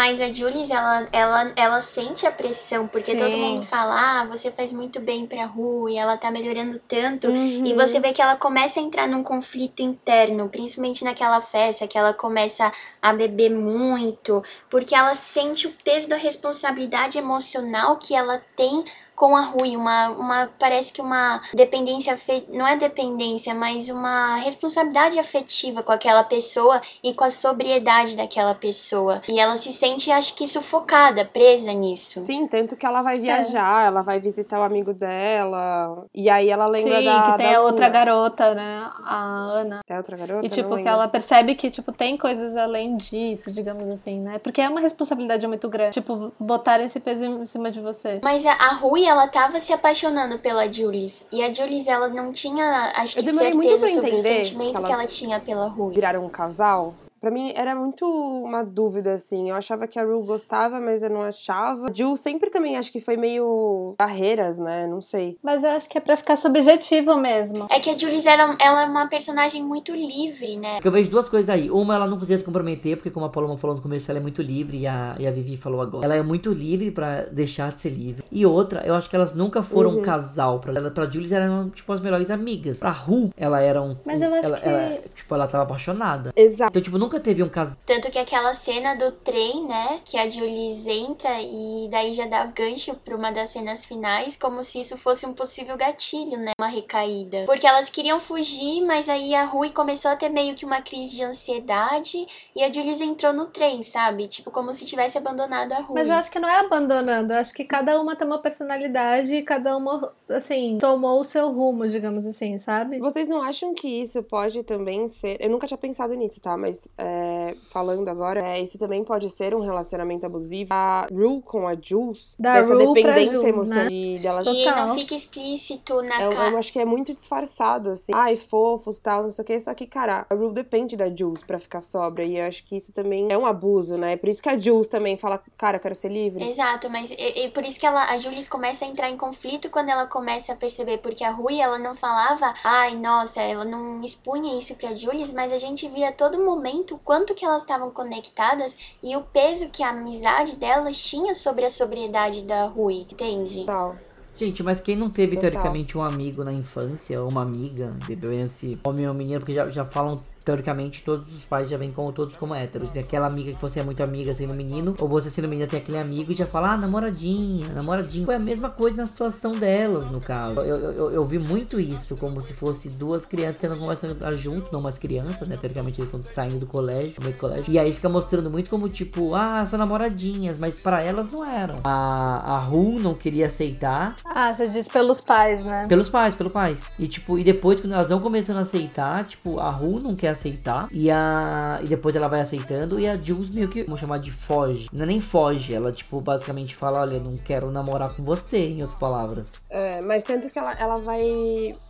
Mas 0.00 0.18
a 0.18 0.32
Julie, 0.32 0.72
ela, 0.72 1.06
ela, 1.12 1.52
ela 1.54 1.80
sente 1.82 2.26
a 2.26 2.32
pressão, 2.32 2.88
porque 2.88 3.12
Sim. 3.12 3.18
todo 3.18 3.36
mundo 3.36 3.66
fala, 3.66 4.22
ah, 4.22 4.24
você 4.24 4.50
faz 4.50 4.72
muito 4.72 4.98
bem 4.98 5.26
pra 5.26 5.44
rua 5.44 5.90
e 5.90 5.98
ela 5.98 6.16
tá 6.16 6.30
melhorando 6.30 6.78
tanto. 6.88 7.28
Uhum. 7.28 7.66
E 7.66 7.74
você 7.74 8.00
vê 8.00 8.10
que 8.10 8.22
ela 8.22 8.34
começa 8.34 8.80
a 8.80 8.82
entrar 8.82 9.06
num 9.06 9.22
conflito 9.22 9.82
interno, 9.82 10.48
principalmente 10.48 11.04
naquela 11.04 11.42
festa, 11.42 11.86
que 11.86 11.98
ela 11.98 12.14
começa 12.14 12.72
a 13.02 13.12
beber 13.12 13.50
muito, 13.50 14.42
porque 14.70 14.94
ela 14.94 15.14
sente 15.14 15.66
o 15.66 15.74
peso 15.84 16.08
da 16.08 16.16
responsabilidade 16.16 17.18
emocional 17.18 17.98
que 17.98 18.14
ela 18.14 18.42
tem 18.56 18.82
com 19.20 19.36
a 19.36 19.42
Rui, 19.42 19.76
uma, 19.76 20.08
uma 20.08 20.48
parece 20.58 20.90
que 20.90 21.02
uma 21.02 21.42
dependência, 21.52 22.18
não 22.48 22.66
é 22.66 22.74
dependência, 22.78 23.54
mas 23.54 23.90
uma 23.90 24.36
responsabilidade 24.36 25.18
afetiva 25.18 25.82
com 25.82 25.92
aquela 25.92 26.24
pessoa 26.24 26.80
e 27.04 27.12
com 27.12 27.24
a 27.24 27.30
sobriedade 27.30 28.16
daquela 28.16 28.54
pessoa. 28.54 29.20
E 29.28 29.38
ela 29.38 29.58
se 29.58 29.74
sente, 29.74 30.10
acho 30.10 30.34
que, 30.34 30.48
sufocada, 30.48 31.22
presa 31.26 31.70
nisso. 31.74 32.24
Sim, 32.24 32.46
tanto 32.46 32.76
que 32.76 32.86
ela 32.86 33.02
vai 33.02 33.18
É. 33.18 33.20
viajar, 33.20 33.84
ela 33.84 34.00
vai 34.00 34.18
visitar 34.18 34.58
o 34.58 34.62
amigo 34.62 34.94
dela. 34.94 36.06
E 36.14 36.30
aí 36.30 36.48
ela 36.48 36.66
lembra 36.66 37.00
Sim, 37.00 37.04
da. 37.04 37.22
que 37.32 37.36
tem 37.36 37.52
da 37.52 37.60
outra 37.60 37.90
garota, 37.90 38.54
né? 38.54 38.88
A 39.04 39.22
Ana. 39.22 39.80
É 39.86 39.98
outra 39.98 40.16
garota? 40.16 40.46
E 40.46 40.48
Não 40.48 40.56
tipo, 40.56 40.76
que 40.76 40.88
ela 40.88 41.06
percebe 41.08 41.54
que, 41.54 41.70
tipo, 41.70 41.92
tem 41.92 42.16
coisas 42.16 42.56
além 42.56 42.96
disso, 42.96 43.52
digamos 43.52 43.86
assim, 43.90 44.18
né? 44.18 44.38
Porque 44.38 44.62
é 44.62 44.68
uma 44.70 44.80
responsabilidade 44.80 45.46
muito 45.46 45.68
grande. 45.68 45.92
Tipo, 45.92 46.32
botar 46.40 46.80
esse 46.80 46.98
peso 46.98 47.26
em 47.26 47.44
cima 47.44 47.70
de 47.70 47.82
você. 47.82 48.18
Mas 48.22 48.46
a, 48.46 48.52
a 48.52 48.72
Rui, 48.76 49.09
ela 49.10 49.28
tava 49.28 49.60
se 49.60 49.72
apaixonando 49.72 50.38
pela 50.38 50.70
Jules. 50.72 51.24
E 51.30 51.42
a 51.42 51.52
Jules, 51.52 51.86
ela 51.86 52.08
não 52.08 52.32
tinha, 52.32 52.92
acho 52.96 53.16
que, 53.16 53.22
certeza 53.22 53.88
sobre 53.88 54.12
o 54.12 54.18
sentimento 54.18 54.80
que 54.80 54.86
que 54.86 54.92
ela 54.92 55.06
tinha 55.06 55.40
pela 55.40 55.68
Rui. 55.68 55.94
Viraram 55.94 56.24
um 56.24 56.28
casal. 56.28 56.94
Pra 57.20 57.30
mim 57.30 57.52
era 57.54 57.74
muito 57.74 58.04
uma 58.06 58.64
dúvida, 58.64 59.12
assim. 59.12 59.50
Eu 59.50 59.56
achava 59.56 59.86
que 59.86 59.98
a 59.98 60.04
Rue 60.04 60.24
gostava, 60.24 60.80
mas 60.80 61.02
eu 61.02 61.10
não 61.10 61.22
achava. 61.22 61.88
A 61.88 61.92
Jill 61.92 62.16
sempre 62.16 62.48
também 62.50 62.76
acho 62.78 62.90
que 62.90 63.00
foi 63.00 63.16
meio 63.16 63.94
barreiras, 63.98 64.58
né? 64.58 64.86
Não 64.86 65.02
sei. 65.02 65.36
Mas 65.42 65.62
eu 65.62 65.70
acho 65.70 65.88
que 65.88 65.98
é 65.98 66.00
pra 66.00 66.16
ficar 66.16 66.36
subjetivo 66.36 67.16
mesmo. 67.18 67.66
É 67.70 67.78
que 67.78 67.90
a 67.90 67.96
Jules, 67.98 68.24
ela, 68.24 68.56
ela 68.60 68.82
é 68.84 68.86
uma 68.86 69.06
personagem 69.08 69.62
muito 69.62 69.92
livre, 69.94 70.56
né? 70.56 70.74
Porque 70.76 70.88
eu 70.88 70.92
vejo 70.92 71.10
duas 71.10 71.28
coisas 71.28 71.50
aí. 71.50 71.70
Uma, 71.70 71.94
ela 71.96 72.06
não 72.06 72.14
conseguia 72.18 72.38
se 72.38 72.44
comprometer, 72.44 72.96
porque 72.96 73.10
como 73.10 73.26
a 73.26 73.28
Paloma 73.28 73.58
falou 73.58 73.76
no 73.76 73.82
começo, 73.82 74.10
ela 74.10 74.18
é 74.18 74.22
muito 74.22 74.40
livre, 74.40 74.78
e 74.78 74.86
a, 74.86 75.14
e 75.18 75.26
a 75.26 75.30
Vivi 75.30 75.56
falou 75.58 75.80
agora. 75.82 76.04
Ela 76.04 76.16
é 76.16 76.22
muito 76.22 76.50
livre 76.52 76.90
pra 76.90 77.22
deixar 77.24 77.72
de 77.72 77.80
ser 77.80 77.90
livre. 77.90 78.24
E 78.32 78.46
outra, 78.46 78.80
eu 78.86 78.94
acho 78.94 79.10
que 79.10 79.16
elas 79.16 79.34
nunca 79.34 79.62
foram 79.62 79.98
um 79.98 80.02
casal. 80.02 80.58
Pra, 80.60 80.72
ela, 80.72 80.90
pra 80.90 81.04
Jules, 81.04 81.32
eram, 81.32 81.68
tipo, 81.70 81.92
as 81.92 82.00
melhores 82.00 82.30
amigas. 82.30 82.78
Pra 82.78 82.90
Ru, 82.90 83.30
ela 83.36 83.60
era 83.60 83.82
um... 83.82 83.94
Mas 84.06 84.22
eu 84.22 84.32
acho 84.32 84.46
ela, 84.46 84.58
que- 84.58 84.68
ela, 84.68 84.98
tipo, 85.14 85.34
ela 85.34 85.46
tava 85.46 85.64
apaixonada. 85.64 86.32
Exato. 86.34 86.70
Então, 86.70 86.82
tipo, 86.82 86.96
nunca 86.98 87.09
teve 87.18 87.42
um 87.42 87.48
casal. 87.48 87.76
Tanto 87.84 88.10
que 88.10 88.18
aquela 88.18 88.54
cena 88.54 88.94
do 88.94 89.10
trem, 89.10 89.66
né? 89.66 90.00
Que 90.04 90.18
a 90.18 90.28
Jules 90.28 90.86
entra 90.86 91.40
e 91.40 91.88
daí 91.90 92.12
já 92.12 92.26
dá 92.26 92.44
gancho 92.44 92.94
pra 92.96 93.16
uma 93.16 93.30
das 93.30 93.50
cenas 93.50 93.84
finais, 93.84 94.36
como 94.36 94.62
se 94.62 94.80
isso 94.80 94.96
fosse 94.96 95.26
um 95.26 95.32
possível 95.32 95.76
gatilho, 95.76 96.38
né? 96.38 96.52
Uma 96.60 96.68
recaída. 96.68 97.44
Porque 97.46 97.66
elas 97.66 97.88
queriam 97.88 98.20
fugir, 98.20 98.82
mas 98.82 99.08
aí 99.08 99.34
a 99.34 99.44
Rui 99.44 99.70
começou 99.70 100.10
a 100.10 100.16
ter 100.16 100.28
meio 100.28 100.54
que 100.54 100.64
uma 100.64 100.82
crise 100.82 101.16
de 101.16 101.24
ansiedade 101.24 102.26
e 102.54 102.62
a 102.62 102.72
Jules 102.72 103.00
entrou 103.00 103.32
no 103.32 103.46
trem, 103.46 103.82
sabe? 103.82 104.28
Tipo, 104.28 104.50
como 104.50 104.72
se 104.74 104.84
tivesse 104.84 105.16
abandonado 105.16 105.72
a 105.72 105.80
Rui. 105.80 105.94
Mas 105.98 106.08
eu 106.08 106.14
acho 106.14 106.30
que 106.30 106.38
não 106.38 106.48
é 106.48 106.60
abandonando. 106.60 107.32
Eu 107.32 107.38
acho 107.38 107.54
que 107.54 107.64
cada 107.64 108.00
uma 108.00 108.14
tem 108.14 108.26
uma 108.26 108.38
personalidade 108.38 109.34
e 109.34 109.42
cada 109.42 109.76
uma, 109.76 110.12
assim, 110.28 110.78
tomou 110.78 111.20
o 111.20 111.24
seu 111.24 111.50
rumo, 111.50 111.88
digamos 111.88 112.26
assim, 112.26 112.58
sabe? 112.58 112.98
Vocês 112.98 113.26
não 113.26 113.42
acham 113.42 113.74
que 113.74 113.88
isso 113.88 114.22
pode 114.22 114.62
também 114.62 115.08
ser. 115.08 115.36
Eu 115.40 115.50
nunca 115.50 115.66
tinha 115.66 115.78
pensado 115.78 116.14
nisso, 116.14 116.40
tá? 116.40 116.56
Mas 116.56 116.86
é, 117.00 117.56
falando 117.70 118.08
agora, 118.08 118.42
é, 118.42 118.60
isso 118.60 118.78
também 118.78 119.02
pode 119.02 119.28
ser 119.30 119.54
um 119.54 119.60
relacionamento 119.60 120.26
abusivo. 120.26 120.72
A 120.72 121.06
Rue 121.10 121.40
com 121.42 121.66
a 121.66 121.74
Jules, 121.80 122.36
Da 122.38 122.54
dessa 122.54 122.74
Rue 122.74 122.92
dependência 122.92 123.32
Jules, 123.32 123.44
emocional 123.44 123.84
né? 123.84 123.88
de, 123.90 124.18
dela. 124.18 124.42
E 124.42 124.64
Total. 124.64 124.86
não 124.88 124.94
fica 124.98 125.14
explícito 125.14 126.02
na 126.02 126.22
Eu, 126.22 126.30
cara. 126.30 126.50
eu 126.50 126.58
acho 126.58 126.72
que 126.72 126.78
é 126.78 126.84
muito 126.84 127.14
disfarçado, 127.14 127.90
assim. 127.90 128.12
Ai, 128.14 128.36
fofos, 128.36 128.98
tal, 128.98 129.22
não 129.22 129.30
sei 129.30 129.42
o 129.42 129.46
que. 129.46 129.58
Só 129.58 129.74
que, 129.74 129.86
cara, 129.86 130.26
a 130.28 130.34
Rue 130.34 130.52
depende 130.52 130.96
da 130.96 131.14
Jules 131.14 131.42
pra 131.42 131.58
ficar 131.58 131.80
sobra. 131.80 132.22
E 132.24 132.38
eu 132.38 132.46
acho 132.46 132.64
que 132.64 132.76
isso 132.76 132.92
também 132.92 133.28
é 133.30 133.38
um 133.38 133.46
abuso, 133.46 133.96
né? 133.96 134.16
Por 134.16 134.28
isso 134.28 134.42
que 134.42 134.48
a 134.48 134.58
Jules 134.58 134.88
também 134.88 135.16
fala, 135.16 135.42
cara, 135.56 135.76
eu 135.76 135.80
quero 135.80 135.94
ser 135.94 136.10
livre. 136.10 136.48
Exato, 136.48 136.90
mas 136.90 137.10
e, 137.10 137.14
e 137.14 137.50
por 137.50 137.64
isso 137.64 137.78
que 137.78 137.86
ela, 137.86 138.10
a 138.10 138.18
Jules 138.18 138.48
começa 138.48 138.84
a 138.84 138.88
entrar 138.88 139.10
em 139.10 139.16
conflito 139.16 139.70
quando 139.70 139.88
ela 139.88 140.06
começa 140.06 140.52
a 140.52 140.56
perceber, 140.56 140.98
porque 140.98 141.24
a 141.24 141.30
Rui, 141.30 141.60
ela 141.60 141.78
não 141.78 141.94
falava, 141.94 142.54
ai, 142.64 142.96
nossa, 142.96 143.40
ela 143.40 143.64
não 143.64 144.02
expunha 144.02 144.58
isso 144.58 144.74
pra 144.74 144.94
Jules, 144.94 145.32
mas 145.32 145.52
a 145.52 145.58
gente 145.58 145.88
via 145.88 146.08
a 146.08 146.12
todo 146.12 146.42
momento 146.44 146.89
o 146.92 146.98
quanto 146.98 147.34
que 147.34 147.44
elas 147.44 147.62
estavam 147.62 147.90
conectadas 147.90 148.76
e 149.02 149.16
o 149.16 149.22
peso 149.22 149.68
que 149.68 149.82
a 149.82 149.90
amizade 149.90 150.56
delas 150.56 150.96
tinha 150.98 151.34
sobre 151.34 151.64
a 151.64 151.70
sobriedade 151.70 152.42
da 152.42 152.66
Rui, 152.66 153.06
entende? 153.10 153.64
Tal. 153.64 153.96
Gente, 154.36 154.62
mas 154.62 154.80
quem 154.80 154.96
não 154.96 155.10
teve, 155.10 155.36
Total. 155.36 155.50
teoricamente, 155.50 155.98
um 155.98 156.02
amigo 156.02 156.42
na 156.42 156.52
infância, 156.52 157.20
ou 157.20 157.30
uma 157.30 157.42
amiga, 157.42 157.96
independente 158.04 158.52
se 158.52 158.80
homem 158.82 159.06
ou 159.06 159.12
menina, 159.12 159.38
porque 159.38 159.52
já, 159.52 159.68
já 159.68 159.84
falam, 159.84 160.16
teoricamente, 160.44 161.02
todos 161.02 161.26
os 161.34 161.44
pais 161.44 161.68
já 161.68 161.76
vêm 161.76 161.90
como 161.92 162.12
todos 162.12 162.36
como 162.36 162.54
héteros. 162.54 162.90
Tem 162.90 163.02
aquela 163.02 163.26
amiga 163.26 163.52
que 163.52 163.60
você 163.60 163.80
é 163.80 163.82
muito 163.82 164.02
amiga 164.02 164.32
sendo 164.34 164.54
menino, 164.54 164.94
ou 164.98 165.08
você 165.08 165.30
sendo 165.30 165.48
menina 165.48 165.66
tem 165.66 165.78
aquele 165.80 165.98
amigo 165.98 166.32
e 166.32 166.34
já 166.34 166.46
fala, 166.46 166.72
ah, 166.72 166.76
namoradinha, 166.76 167.68
namoradinho. 167.68 168.24
Foi 168.26 168.34
a 168.34 168.38
mesma 168.38 168.70
coisa 168.70 168.96
na 168.96 169.06
situação 169.06 169.52
delas, 169.52 170.10
no 170.10 170.20
caso. 170.20 170.60
Eu, 170.60 170.76
eu, 170.76 170.92
eu, 170.92 171.10
eu 171.12 171.26
vi 171.26 171.38
muito 171.38 171.78
isso, 171.80 172.16
como 172.16 172.40
se 172.40 172.52
fosse 172.52 172.88
duas 172.88 173.24
crianças 173.24 173.58
que 173.58 173.68
não 173.68 173.78
começam 173.78 174.10
a 174.10 174.12
estar 174.12 174.32
junto, 174.32 174.72
não 174.72 174.80
mais 174.80 174.98
crianças, 174.98 175.46
né? 175.48 175.56
Teoricamente 175.56 176.00
eles 176.00 176.12
estão 176.12 176.32
saindo 176.32 176.58
do 176.58 176.66
colégio, 176.66 177.14
do 177.16 177.22
meio 177.22 177.34
do 177.34 177.38
colégio. 177.40 177.64
E 177.68 177.78
aí 177.78 177.92
fica 177.92 178.08
mostrando 178.08 178.50
muito 178.50 178.68
como, 178.70 178.88
tipo, 178.88 179.34
ah, 179.34 179.64
são 179.66 179.78
namoradinhas, 179.78 180.58
mas 180.58 180.78
para 180.78 181.00
elas 181.02 181.30
não 181.30 181.44
eram. 181.44 181.76
A, 181.84 182.54
a 182.54 182.58
Ru 182.58 182.98
não 182.98 183.14
queria 183.14 183.46
aceitar, 183.46 184.14
Ah, 184.24 184.52
você 184.52 184.68
diz 184.68 184.88
pelos 184.88 185.20
pais, 185.20 185.64
né? 185.64 185.84
pelos 185.88 186.08
pais, 186.08 186.34
pelos 186.34 186.52
pais. 186.52 186.80
E 186.98 187.06
tipo, 187.06 187.38
e 187.38 187.44
depois 187.44 187.80
quando 187.80 187.92
elas 187.92 188.08
vão 188.08 188.20
começando 188.20 188.58
a 188.58 188.60
aceitar, 188.62 189.24
tipo, 189.24 189.60
a 189.60 189.68
Ru 189.68 190.00
não 190.00 190.14
quer 190.14 190.29
aceitar 190.30 190.88
e 190.92 191.10
a 191.10 191.78
e 191.82 191.86
depois 191.86 192.14
ela 192.16 192.28
vai 192.28 192.40
aceitando 192.40 192.98
e 192.98 193.08
a 193.08 193.16
Jules 193.16 193.50
meio 193.50 193.68
que, 193.68 193.82
vamos 193.84 194.00
chamar 194.00 194.18
de 194.18 194.30
foge. 194.30 194.88
Não 194.92 195.04
é 195.04 195.06
nem 195.06 195.20
foge, 195.20 195.74
ela 195.74 195.92
tipo 195.92 196.20
basicamente 196.20 196.74
fala, 196.74 197.00
olha, 197.00 197.18
não 197.18 197.36
quero 197.36 197.70
namorar 197.70 198.14
com 198.14 198.22
você, 198.22 198.58
em 198.58 198.80
outras 198.82 198.98
palavras. 198.98 199.52
É, 199.68 200.00
mas 200.02 200.22
tanto 200.22 200.48
que 200.48 200.58
ela, 200.58 200.72
ela 200.78 200.96
vai. 200.96 201.20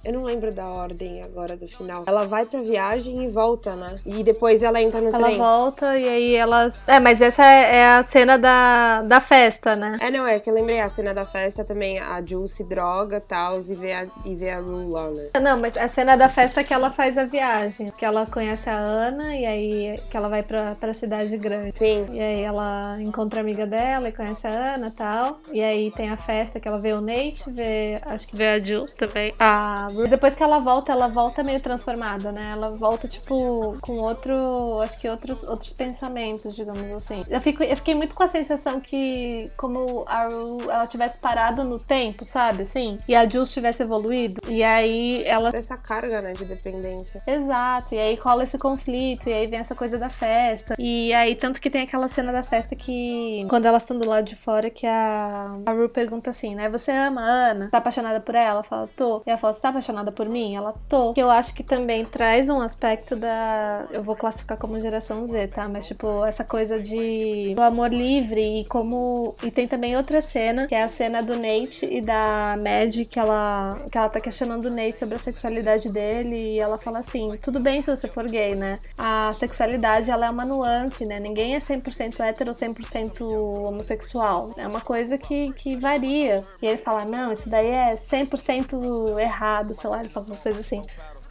Eu 0.05 0.13
não 0.13 0.25
lembro 0.25 0.55
da 0.55 0.67
ordem 0.67 1.23
agora 1.23 1.57
do 1.57 1.69
final. 1.69 2.05
Ela 2.07 2.25
vai 2.25 2.45
pra 2.45 2.61
viagem 2.61 3.25
e 3.25 3.31
volta, 3.31 3.75
né? 3.75 3.99
E 4.05 4.23
depois 4.23 4.63
ela 4.63 4.81
entra 4.81 5.01
no 5.01 5.09
Ela 5.09 5.27
trem. 5.29 5.39
volta 5.39 5.99
e 5.99 6.09
aí 6.09 6.35
elas. 6.35 6.89
É, 6.89 7.01
mas 7.01 7.21
essa 7.21 7.45
é, 7.45 7.77
é 7.77 7.95
a 7.95 8.03
cena 8.03 8.37
da, 8.39 9.03
da 9.03 9.21
festa, 9.21 9.77
né? 9.77 9.99
É, 10.01 10.11
não, 10.11 10.27
é 10.27 10.39
que 10.39 10.49
eu 10.49 10.55
lembrei 10.55 10.81
a 10.81 10.89
cena 10.89 11.13
da 11.15 11.25
festa 11.25 11.65
também. 11.65 11.99
A 11.99 12.23
Jules 12.25 12.53
se 12.53 12.65
droga 12.65 13.19
e 13.19 13.21
tal, 13.21 13.59
e 13.61 13.75
vê 13.75 13.93
a, 13.93 14.07
e 14.25 14.35
vê 14.35 14.51
a 14.51 14.61
Rue 14.61 14.91
lá, 14.91 15.11
né? 15.11 15.31
Não, 15.41 15.59
mas 15.59 15.77
a 15.77 15.89
cena 15.89 16.17
da 16.17 16.29
festa 16.29 16.61
é 16.61 16.65
que 16.65 16.73
ela 16.75 16.91
faz 16.91 17.17
a 17.19 17.25
viagem. 17.25 17.91
Que 17.91 18.05
ela 18.05 18.27
conhece 18.31 18.71
a 18.71 18.77
Ana 18.77 19.37
e 19.37 19.45
aí 19.45 20.01
que 20.11 20.17
ela 20.17 20.29
vai 20.29 20.43
pra, 20.43 20.75
pra 20.75 20.93
cidade 20.93 21.37
grande. 21.37 21.73
Sim. 21.73 22.07
E 22.13 22.21
aí 22.21 22.41
ela 22.41 23.01
encontra 23.01 23.41
a 23.41 23.43
amiga 23.43 23.67
dela 23.67 24.09
e 24.09 24.13
conhece 24.13 24.47
a 24.47 24.75
Ana 24.75 24.87
e 24.87 24.91
tal. 24.91 25.41
E 25.53 25.63
aí 25.63 25.91
tem 25.91 26.11
a 26.11 26.17
festa 26.17 26.61
que 26.61 26.69
ela 26.69 26.79
vê 26.79 26.93
o 26.93 27.01
Nate, 27.01 27.45
vê. 27.49 28.01
Acho 28.03 28.27
que 28.27 28.37
vê 28.37 28.49
a 28.49 28.59
Jules 28.59 28.93
também. 28.93 29.33
A 29.39 29.89
Ru. 29.93 30.09
Depois 30.09 30.35
que 30.35 30.43
ela 30.43 30.59
volta, 30.59 30.93
ela 30.93 31.09
volta 31.09 31.43
meio 31.43 31.61
transformada, 31.61 32.33
né? 32.33 32.53
Ela 32.53 32.77
volta, 32.77 33.09
tipo, 33.09 33.75
com 33.81 33.93
outro. 33.99 34.81
Acho 34.81 34.99
que 34.99 35.09
outros, 35.09 35.43
outros 35.43 35.73
pensamentos, 35.73 36.55
digamos 36.55 36.91
assim. 36.93 37.25
Eu, 37.29 37.41
fico, 37.41 37.63
eu 37.63 37.77
fiquei 37.77 37.95
muito 37.95 38.15
com 38.15 38.23
a 38.23 38.29
sensação 38.29 38.81
que, 38.81 39.51
como 39.57 40.05
a 40.07 40.23
Ru, 40.23 40.71
ela 40.71 40.87
tivesse 40.87 41.19
parado 41.19 41.65
no 41.65 41.79
tempo, 41.79 42.25
sabe? 42.25 42.63
Assim. 42.63 42.99
E 43.09 43.15
a 43.15 43.29
Jules 43.29 43.51
tivesse 43.51 43.83
evoluído. 43.83 44.41
E 44.49 44.63
aí 44.63 45.23
ela 45.25 45.51
Essa 45.55 45.77
carga, 45.77 46.21
né, 46.21 46.33
de 46.33 46.45
dependência. 46.45 47.23
Exato, 47.27 47.95
e 47.95 47.99
aí 47.99 48.17
cola 48.21 48.45
esse 48.45 48.59
conflito, 48.59 49.29
e 49.29 49.33
aí 49.33 49.47
vem 49.47 49.59
essa 49.59 49.75
coisa 49.75 49.99
da 49.99 50.09
festa. 50.09 50.75
E 50.79 51.13
aí, 51.15 51.35
tanto 51.35 51.61
que 51.61 51.71
tem 51.71 51.83
aquela 51.83 52.07
cena 52.09 52.33
da 52.33 52.43
festa 52.43 52.77
que, 52.77 53.45
quando 53.49 53.67
elas 53.67 53.83
estão 53.83 53.99
do 53.99 54.09
lado 54.09 54.25
de 54.25 54.37
fora, 54.37 54.71
que 54.71 54.87
a, 54.87 55.57
a 55.67 55.73
Ru 55.73 55.89
pergunta 55.89 56.31
assim, 56.31 56.55
né? 56.55 56.69
Você 56.69 56.93
ama 56.93 57.23
a 57.23 57.51
Ana? 57.51 57.69
Tá 57.71 57.79
apaixonada 57.79 58.21
por 58.21 58.35
ela? 58.35 58.51
Ela 58.51 58.63
fala, 58.63 58.89
tô. 58.97 59.23
E 59.27 59.31
ela 59.31 59.39
fala, 59.39 59.55
tá 59.55 59.69
apaixonada 59.71 60.13
por 60.13 60.29
mim? 60.29 60.55
Ela, 60.55 60.75
tô. 60.89 61.13
Que 61.15 61.23
eu 61.23 61.31
acho 61.31 61.55
que 61.55 61.63
também 61.63 62.05
traz 62.05 62.51
um 62.51 62.61
aspecto 62.61 63.17
da. 63.17 63.87
Eu 63.91 64.03
vou 64.03 64.15
classificar 64.15 64.59
como 64.59 64.81
geração 64.81 65.27
Z, 65.27 65.49
tá? 65.49 65.69
Mas, 65.69 65.87
tipo, 65.87 66.25
essa 66.25 66.45
coisa 66.45 66.79
de. 66.79 67.55
do 67.55 67.63
amor 67.63 67.93
livre 67.93 68.61
e 68.61 68.65
como. 68.67 69.35
E 69.43 69.51
tem 69.51 69.67
também 69.67 69.97
outra 69.97 70.21
cena, 70.21 70.67
que 70.67 70.75
é 70.75 70.83
a 70.83 70.89
cena 70.89 71.23
do 71.23 71.37
Nate 71.37 71.87
e 71.87 72.01
da 72.01 72.57
Mad, 72.57 73.07
que 73.09 73.19
ela, 73.19 73.71
que 73.91 73.97
ela 73.97 74.09
tá 74.09 74.21
questionando 74.21 74.67
o 74.67 74.71
Nate 74.71 74.99
sobre 74.99 75.17
a 75.17 75.19
sexualidade 75.19 75.91
dele. 75.91 76.57
E 76.57 76.61
ela 76.61 76.79
fala 76.79 76.99
assim: 76.99 77.31
tudo 77.43 77.61
bem 77.61 77.81
se 77.83 77.95
você 77.95 78.09
for 78.11 78.29
gay, 78.29 78.55
né? 78.55 78.79
A 78.97 79.33
sexualidade, 79.35 80.11
ela 80.11 80.27
é 80.27 80.31
uma 80.31 80.45
nuance, 80.45 81.05
né? 81.07 81.19
Ninguém 81.19 81.55
é 81.55 81.59
100% 81.59 82.21
hétero 82.21 82.51
ou 82.51 82.55
100% 82.55 83.21
homossexual. 83.69 84.51
É 84.57 84.67
uma 84.67 84.81
coisa 84.81 85.17
que, 85.17 85.53
que 85.53 85.77
varia. 85.77 86.43
E 86.61 86.67
ele 86.67 86.77
fala, 86.79 87.05
não, 87.05 87.33
isso 87.33 87.49
daí 87.49 87.67
é 87.67 87.95
100% 87.95 89.19
errado, 89.19 89.75
sei 89.75 89.91
lá, 89.91 90.01
ele 90.01 90.09
fala 90.09 90.27
uma 90.27 90.37
coisa 90.37 90.61
assim. 90.61 90.83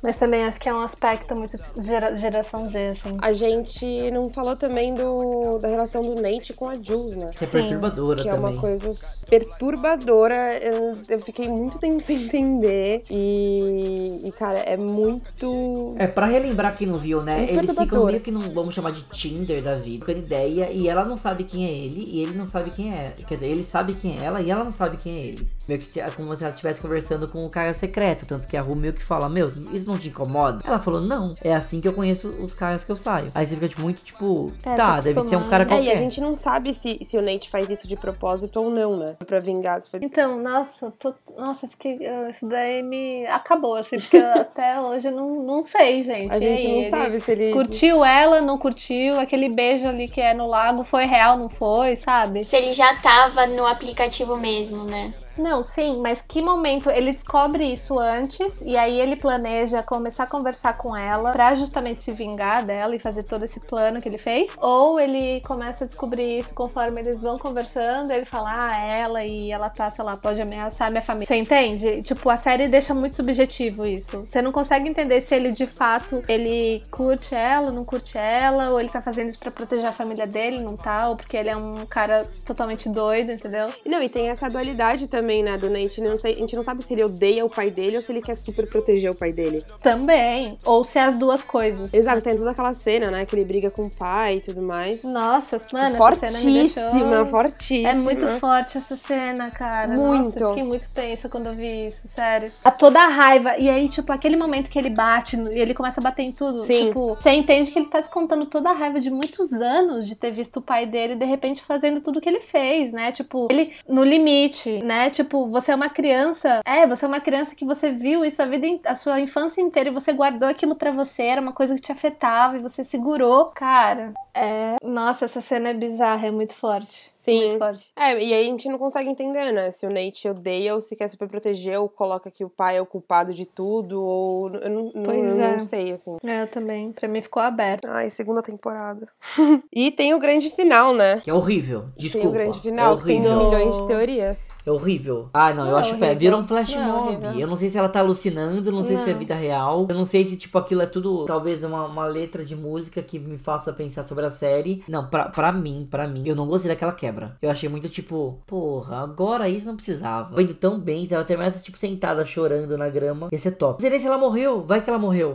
Mas 0.02 0.16
também 0.18 0.44
acho 0.46 0.60
que 0.60 0.70
é 0.70 0.74
um 0.74 0.82
aspecto 0.82 1.36
muito 1.36 1.58
gera- 1.82 2.16
geração 2.16 2.68
Z, 2.68 2.88
assim. 2.90 3.18
A 3.22 3.34
gente 3.34 4.10
não 4.12 4.30
falou 4.30 4.56
também 4.56 4.94
do, 4.94 5.60
da 5.60 5.68
relação 5.68 6.02
do 6.02 6.16
Nate 6.22 6.54
com 6.54 6.70
a 6.70 6.78
Jules, 6.78 7.16
né? 7.18 7.32
Que 7.36 7.44
é 7.44 7.48
Sim. 7.48 7.58
perturbadora 7.60 8.22
Que 8.22 8.30
é 8.30 8.32
também. 8.32 8.52
uma 8.54 8.60
coisa 8.62 8.90
perturbadora. 9.30 10.58
Eu, 10.60 10.96
eu 11.10 11.20
fiquei 11.20 11.48
muito 11.50 11.78
tempo 11.80 12.00
sem 12.02 12.24
entender. 12.26 13.04
E, 13.10 14.22
e, 14.28 14.32
cara, 14.32 14.60
é 14.60 14.78
muito. 14.78 15.96
É, 15.98 16.08
pra 16.08 16.26
relembrar 16.26 16.78
quem 16.78 16.88
não 16.88 16.96
viu, 16.98 17.22
né? 17.22 17.38
Muito 17.40 17.52
Eles 17.54 17.78
ficam 17.78 18.06
meio 18.06 18.20
que 18.22 18.32
num, 18.32 18.54
vamos 18.54 18.74
chamar 18.74 18.92
de 18.92 19.04
Tinder 19.04 19.62
da 19.64 19.76
vida, 19.76 20.06
com 20.06 20.12
ideia, 20.12 20.72
e 20.72 20.88
ela 20.88 21.04
não 21.06 21.18
sabe 21.18 21.44
quem 21.44 21.66
é 21.66 21.72
ele, 21.72 22.04
e 22.10 22.22
ele 22.22 22.38
não 22.38 22.46
sabe 22.46 22.72
quem 22.72 22.94
é. 22.94 23.10
Quer 23.28 23.36
dizer, 23.36 23.48
ele 23.48 23.64
sabe 23.64 23.94
quem 23.94 24.20
é 24.20 24.24
ela, 24.26 24.42
e 24.42 24.50
ela 24.50 24.64
não 24.64 24.72
sabe 24.72 24.98
quem 24.98 25.14
é 25.14 25.20
ele. 25.26 25.48
Meio 25.70 25.80
que 25.82 26.00
é 26.02 26.10
como 26.10 26.34
se 26.34 26.44
ela 26.44 26.52
estivesse 26.52 26.82
conversando 26.82 27.28
com 27.28 27.46
o 27.46 27.50
cara 27.50 27.76
secreto. 27.76 28.26
Tanto 28.26 28.48
que 28.48 28.58
a 28.58 28.62
Ru 28.64 28.76
meio 28.76 28.92
que 28.92 29.04
fala, 29.04 29.30
meu, 29.30 29.52
isso 29.72 29.86
não 29.86 30.00
te 30.00 30.08
incomoda? 30.10 30.64
Ela 30.66 30.80
falou, 30.80 31.00
não, 31.00 31.36
é 31.44 31.54
assim 31.54 31.80
que 31.80 31.88
eu 31.88 31.94
conheço 31.94 32.30
os 32.44 32.56
caras 32.56 32.84
que 32.84 32.92
eu 32.92 32.96
saio. 32.96 33.28
Aí 33.36 33.46
você 33.46 33.54
fica, 33.54 33.68
tipo, 33.70 33.82
muito, 33.84 34.04
tipo, 34.04 34.48
É, 34.66 34.72
tá, 34.76 34.96
tá 34.96 35.00
deve 35.02 35.22
ser 35.22 35.36
um 35.36 35.44
cara 35.48 35.64
acostumado. 35.64 35.72
É, 35.72 35.84
e 35.84 35.86
qualquer. 35.86 35.94
a 35.98 36.02
gente 36.02 36.20
não 36.22 36.34
sabe 36.34 36.74
se, 36.74 36.98
se 37.08 37.16
o 37.18 37.22
Nate 37.22 37.48
faz 37.52 37.70
isso 37.70 37.88
de 37.88 37.96
propósito 37.96 38.60
ou 38.60 38.72
não, 38.72 38.98
né? 38.98 39.16
Pra 39.28 39.40
vingar. 39.40 39.80
Se 39.80 39.90
foi... 39.92 40.00
Então, 40.02 40.42
nossa, 40.42 40.92
tô- 40.98 41.14
nossa, 41.38 41.68
eu 41.68 41.70
fiquei. 41.70 42.00
ah, 42.08 42.30
Isso 42.32 42.48
daí 42.48 42.82
me 42.82 43.28
acabou, 43.28 43.76
assim, 43.76 44.00
porque 44.00 44.18
até 44.18 44.82
hoje 44.82 45.08
eu 45.08 45.12
não, 45.12 45.44
não 45.44 45.62
sei, 45.62 46.02
gente. 46.02 46.32
A 46.32 46.38
E 46.38 46.42
gente 46.42 46.66
aí, 46.66 46.72
não 46.74 46.82
ele 46.82 46.90
sabe 46.90 47.22
se 47.22 47.32
ele. 47.32 47.54
Curtiu 47.54 48.04
ela, 48.04 48.42
não 48.42 48.58
curtiu? 48.58 49.20
Aquele 49.20 49.50
beijo 49.50 49.88
ali 49.88 50.08
que 50.08 50.20
é 50.20 50.34
no 50.34 50.48
lago 50.48 50.84
foi 50.84 51.06
real, 51.06 51.38
não 51.38 51.50
foi, 51.50 51.96
sabe? 51.96 52.44
Se 52.44 52.56
ele 52.56 52.74
já 52.74 52.96
tava 52.96 53.46
no 53.46 53.66
aplicativo 53.66 54.36
mesmo, 54.38 54.84
né? 54.86 55.12
Não, 55.40 55.64
sim, 55.64 56.02
mas 56.02 56.22
que 56.22 56.42
momento 56.42 56.90
ele 56.90 57.14
descobre 57.14 57.64
isso 57.72 57.98
antes 57.98 58.62
e 58.62 58.76
aí 58.76 59.00
ele 59.00 59.16
planeja 59.16 59.82
começar 59.82 60.24
a 60.24 60.28
conversar 60.28 60.74
com 60.78 60.96
ela 60.96 61.32
pra 61.32 61.56
justamente 61.56 62.04
se 62.04 62.12
vingar 62.12 62.66
dela 62.66 62.94
e 62.94 63.00
fazer 63.00 63.24
todo 63.24 63.46
esse 63.46 63.62
plano 63.62 64.02
que 64.02 64.10
ele 64.10 64.18
fez? 64.18 64.52
Ou 64.58 65.00
ele 65.00 65.40
começa 65.42 65.86
a 65.86 65.88
descobrir 65.88 66.40
isso 66.40 66.54
conforme 66.54 67.00
eles 67.00 67.22
vão 67.22 67.38
conversando, 67.38 68.12
ele 68.12 68.26
fala, 68.26 68.54
ah, 68.54 68.86
ela 68.86 69.24
e 69.24 69.50
ela 69.50 69.70
tá, 69.70 69.90
sei 69.90 70.04
lá, 70.04 70.18
pode 70.18 70.42
ameaçar 70.42 70.90
a 70.90 70.92
minha 70.92 71.02
família. 71.02 71.28
Você 71.28 71.36
entende? 71.36 72.04
Tipo, 72.04 72.30
a 72.30 72.36
série 72.36 72.68
deixa 72.68 72.94
muito 72.94 73.16
subjetivo 73.16 73.88
isso. 73.88 74.22
Você 74.26 74.42
não 74.42 74.52
consegue 74.52 74.90
entender 74.90 75.22
se 75.22 75.34
ele 75.34 75.52
de 75.52 75.66
fato 75.66 76.22
ele 76.28 76.84
curte 76.92 77.34
ela, 77.34 77.72
não 77.72 77.86
curte 77.86 78.18
ela, 78.18 78.72
ou 78.72 78.80
ele 78.80 78.90
tá 78.90 79.02
fazendo 79.02 79.30
isso 79.30 79.40
pra 79.40 79.52
proteger 79.52 79.86
a 79.86 79.94
família 79.94 80.28
dele, 80.28 80.60
não 80.60 80.76
tá, 80.76 81.08
ou 81.08 81.16
porque 81.16 81.38
ele 81.38 81.50
é 81.50 81.56
um 81.56 81.86
cara 81.86 82.28
totalmente 82.46 82.90
doido, 82.90 83.32
entendeu? 83.32 83.74
Não, 83.86 84.04
e 84.04 84.10
tem 84.10 84.30
essa 84.30 84.50
dualidade 84.50 85.08
também, 85.08 85.29
né, 85.44 85.58
do 85.58 85.70
Nate. 85.70 86.02
Não 86.02 86.18
sei, 86.18 86.34
a 86.34 86.38
gente 86.38 86.56
não 86.56 86.64
sabe 86.64 86.84
se 86.84 86.94
ele 86.94 87.04
odeia 87.04 87.46
o 87.46 87.50
pai 87.50 87.70
dele 87.70 87.96
ou 87.96 88.02
se 88.02 88.12
ele 88.12 88.22
quer 88.22 88.36
super 88.36 88.68
proteger 88.68 89.12
o 89.12 89.16
pai 89.16 89.32
dele. 89.32 89.64
Também. 89.82 90.58
Ou 90.66 90.84
se 90.84 91.00
é 91.00 91.04
as 91.04 91.16
duas 91.16 91.44
coisas. 91.44 91.94
Exato, 91.94 92.22
tem 92.22 92.36
toda 92.36 92.52
aquela 92.52 92.74
cena, 92.74 93.12
né, 93.12 93.26
que 93.26 93.36
ele 93.36 93.46
briga 93.46 93.70
com 93.70 93.84
o 93.84 93.90
pai 93.90 94.38
e 94.38 94.42
tudo 94.42 94.62
mais. 94.62 95.04
Nossa, 95.04 95.58
mano, 95.72 95.96
essa 95.96 96.28
cena 96.28 96.44
me 96.46 96.70
fortíssima, 96.70 97.10
deixou... 97.10 97.26
fortíssima. 97.28 97.90
É 97.90 97.94
muito 97.94 98.28
forte 98.40 98.78
essa 98.78 98.96
cena, 98.96 99.50
cara. 99.50 99.94
Muito. 99.94 100.26
Nossa, 100.26 100.40
eu 100.40 100.50
fiquei 100.50 100.64
muito 100.64 100.90
tensa 100.94 101.30
quando 101.30 101.48
eu 101.48 101.54
vi 101.54 101.88
isso, 101.88 102.08
sério. 102.08 102.52
A 102.64 102.72
toda 102.72 103.00
a 103.00 103.08
raiva. 103.08 103.58
E 103.58 103.70
aí, 103.70 103.88
tipo, 103.90 104.12
aquele 104.12 104.36
momento 104.36 104.70
que 104.70 104.78
ele 104.78 104.90
bate 104.90 105.38
e 105.54 105.60
ele 105.60 105.74
começa 105.74 106.00
a 106.00 106.04
bater 106.04 106.24
em 106.24 106.32
tudo. 106.32 106.60
Sim. 106.60 106.88
Tipo, 106.88 107.16
você 107.16 107.32
entende 107.32 107.72
que 107.72 107.80
ele 107.80 107.88
tá 107.88 108.00
descontando 108.00 108.46
toda 108.46 108.70
a 108.70 108.74
raiva 108.74 109.00
de 109.00 109.10
muitos 109.10 109.52
anos 109.54 110.08
de 110.08 110.16
ter 110.16 110.32
visto 110.32 110.58
o 110.58 110.62
pai 110.62 110.86
dele 110.86 111.16
de 111.16 111.26
repente 111.26 111.62
fazendo 111.62 112.02
tudo 112.02 112.22
que 112.22 112.30
ele 112.30 112.42
fez, 112.42 112.92
né? 112.92 113.12
Tipo, 113.12 113.48
ele 113.50 113.74
no 113.88 114.04
limite, 114.04 114.82
né? 114.84 115.10
Tipo, 115.20 115.50
você 115.50 115.74
é 115.74 115.76
uma 115.76 115.90
criança. 115.90 116.62
É, 116.66 116.88
você 116.88 117.04
é 117.04 117.08
uma 117.08 117.20
criança 117.20 117.54
que 117.54 117.66
você 117.66 117.92
viu 117.92 118.24
isso 118.24 118.42
a 118.42 118.46
vida, 118.46 118.66
a 118.86 118.96
sua 118.96 119.20
infância 119.20 119.60
inteira 119.60 119.90
e 119.90 119.94
você 119.94 120.14
guardou 120.14 120.48
aquilo 120.48 120.78
pra 120.78 120.94
você, 120.94 121.24
era 121.24 121.42
uma 121.42 121.52
coisa 121.52 121.76
que 121.76 121.82
te 121.82 121.92
afetava 121.92 122.56
e 122.56 122.62
você 122.62 122.86
segurou. 122.86 123.48
Cara, 123.48 124.14
é. 124.40 124.76
Nossa, 124.84 125.26
essa 125.26 125.42
cena 125.42 125.70
é 125.70 125.74
bizarra, 125.74 126.28
é 126.28 126.32
muito 126.32 126.54
forte. 126.54 127.12
Sim. 127.14 127.42
Muito 127.48 127.58
forte. 127.60 127.86
É, 127.96 128.14
e 128.24 128.34
aí 128.34 128.42
a 128.42 128.44
gente 128.44 128.68
não 128.70 128.78
consegue 128.80 129.10
entender, 129.10 129.52
né? 129.52 129.70
Se 129.72 129.86
o 129.86 129.90
Nate 129.90 130.28
odeia 130.30 130.74
ou 130.74 130.82
se 130.82 130.96
quer 130.96 131.08
super 131.10 131.28
proteger 131.28 131.80
ou 131.80 131.88
coloca 131.90 132.32
que 132.32 132.44
o 132.46 132.50
pai 132.50 132.78
é 132.78 132.82
o 132.82 132.86
culpado 132.86 133.34
de 133.34 133.46
tudo 133.46 134.02
ou... 134.02 134.50
Eu 134.56 134.70
não, 134.70 134.84
não- 134.96 135.04
Pois 135.04 135.38
eu 135.38 135.44
é. 135.44 135.52
não 135.54 135.62
sei, 135.62 135.92
assim. 135.92 136.18
É, 136.24 136.44
eu 136.44 136.48
também. 136.48 136.92
Pra 136.94 137.08
mim 137.08 137.22
ficou 137.22 137.42
aberto. 137.42 137.86
Ai, 137.86 138.10
segunda 138.10 138.42
temporada. 138.42 139.08
e 139.72 139.92
tem 139.92 140.14
o 140.14 140.20
grande 140.20 140.50
final, 140.50 140.94
né? 140.94 141.20
Que 141.20 141.30
é 141.30 141.34
horrível. 141.34 141.86
Desculpa. 141.98 142.20
Tem 142.20 142.30
o 142.30 142.34
grande 142.34 142.60
final, 142.62 142.98
é 142.98 143.04
tem 143.04 143.20
milhões 143.22 143.76
de 143.76 143.88
teorias. 143.88 144.48
É 144.66 144.72
horrível. 144.72 145.30
Ah, 145.34 145.54
não, 145.54 145.66
Não 145.66 145.72
eu 145.72 145.78
é 145.78 145.80
acho 145.82 145.98
que 145.98 146.04
é, 146.06 146.16
virou 146.16 146.40
um 146.42 146.48
flash 146.48 146.76
Não 146.76 146.82
é 146.82 146.86
mob. 146.88 147.08
horrível. 147.26 147.40
eu 147.42 147.48
não 147.48 147.56
sei 147.56 147.70
se 147.70 147.78
ela 147.78 147.90
tá 147.90 148.00
alucinando, 148.00 148.72
não 148.72 148.84
sei 148.84 148.98
se 148.98 149.10
é 149.10 149.14
Não. 149.14 149.20
vida 149.20 149.36
real. 149.36 149.86
Eu 149.90 149.96
não 149.96 150.06
sei 150.06 150.24
se, 150.26 150.38
tipo, 150.38 150.58
aquilo 150.58 150.82
é 150.82 150.86
tudo, 150.86 151.26
talvez, 151.26 151.64
uma, 151.64 151.86
uma 151.86 152.06
letra 152.06 152.44
de 152.44 152.56
música 152.56 153.02
que 153.02 153.20
me 153.20 153.38
faça 153.38 153.72
pensar 153.74 154.04
sobre 154.04 154.26
a 154.26 154.29
série. 154.30 154.84
Não, 154.88 155.08
pra, 155.08 155.26
pra 155.30 155.52
mim, 155.52 155.88
pra 155.90 156.08
mim, 156.08 156.24
eu 156.26 156.36
não 156.36 156.48
gostei 156.48 156.70
daquela 156.70 156.92
quebra. 156.92 157.38
Eu 157.42 157.50
achei 157.50 157.70
muito, 157.70 157.90
tipo, 157.90 158.40
porra, 158.46 159.04
agora 159.04 159.50
isso 159.50 159.66
não 159.66 159.76
precisava. 159.76 160.34
Foi 160.34 160.44
indo 160.44 160.54
tão 160.54 160.80
bem, 160.80 161.08
ela 161.10 161.24
terminasse, 161.24 161.62
tipo, 161.62 161.78
sentada, 161.78 162.24
chorando 162.24 162.78
na 162.78 162.90
grama, 162.90 163.30
ia 163.32 163.40
ser 163.40 163.52
top. 163.52 163.74
Não 163.74 163.80
sei 163.82 163.90
nem 163.90 164.00
se 164.00 164.08
ela 164.08 164.18
morreu, 164.18 164.64
vai 164.66 164.82
que 164.82 164.90
ela 164.90 165.00
morreu. 165.00 165.34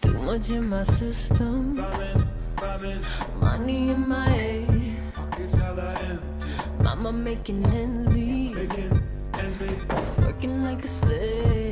Too 0.00 0.18
much 0.20 0.50
in 0.50 0.62
my 0.62 0.84
system. 0.84 1.74
Money 3.40 3.90
in 3.90 4.08
my 4.08 4.28
head. 4.28 4.66
Mama 6.82 7.12
making 7.12 7.64
ends 7.74 8.06
meet. 8.14 8.56
Working 10.20 10.62
like 10.62 10.84
a 10.84 10.88
slave. 10.88 11.71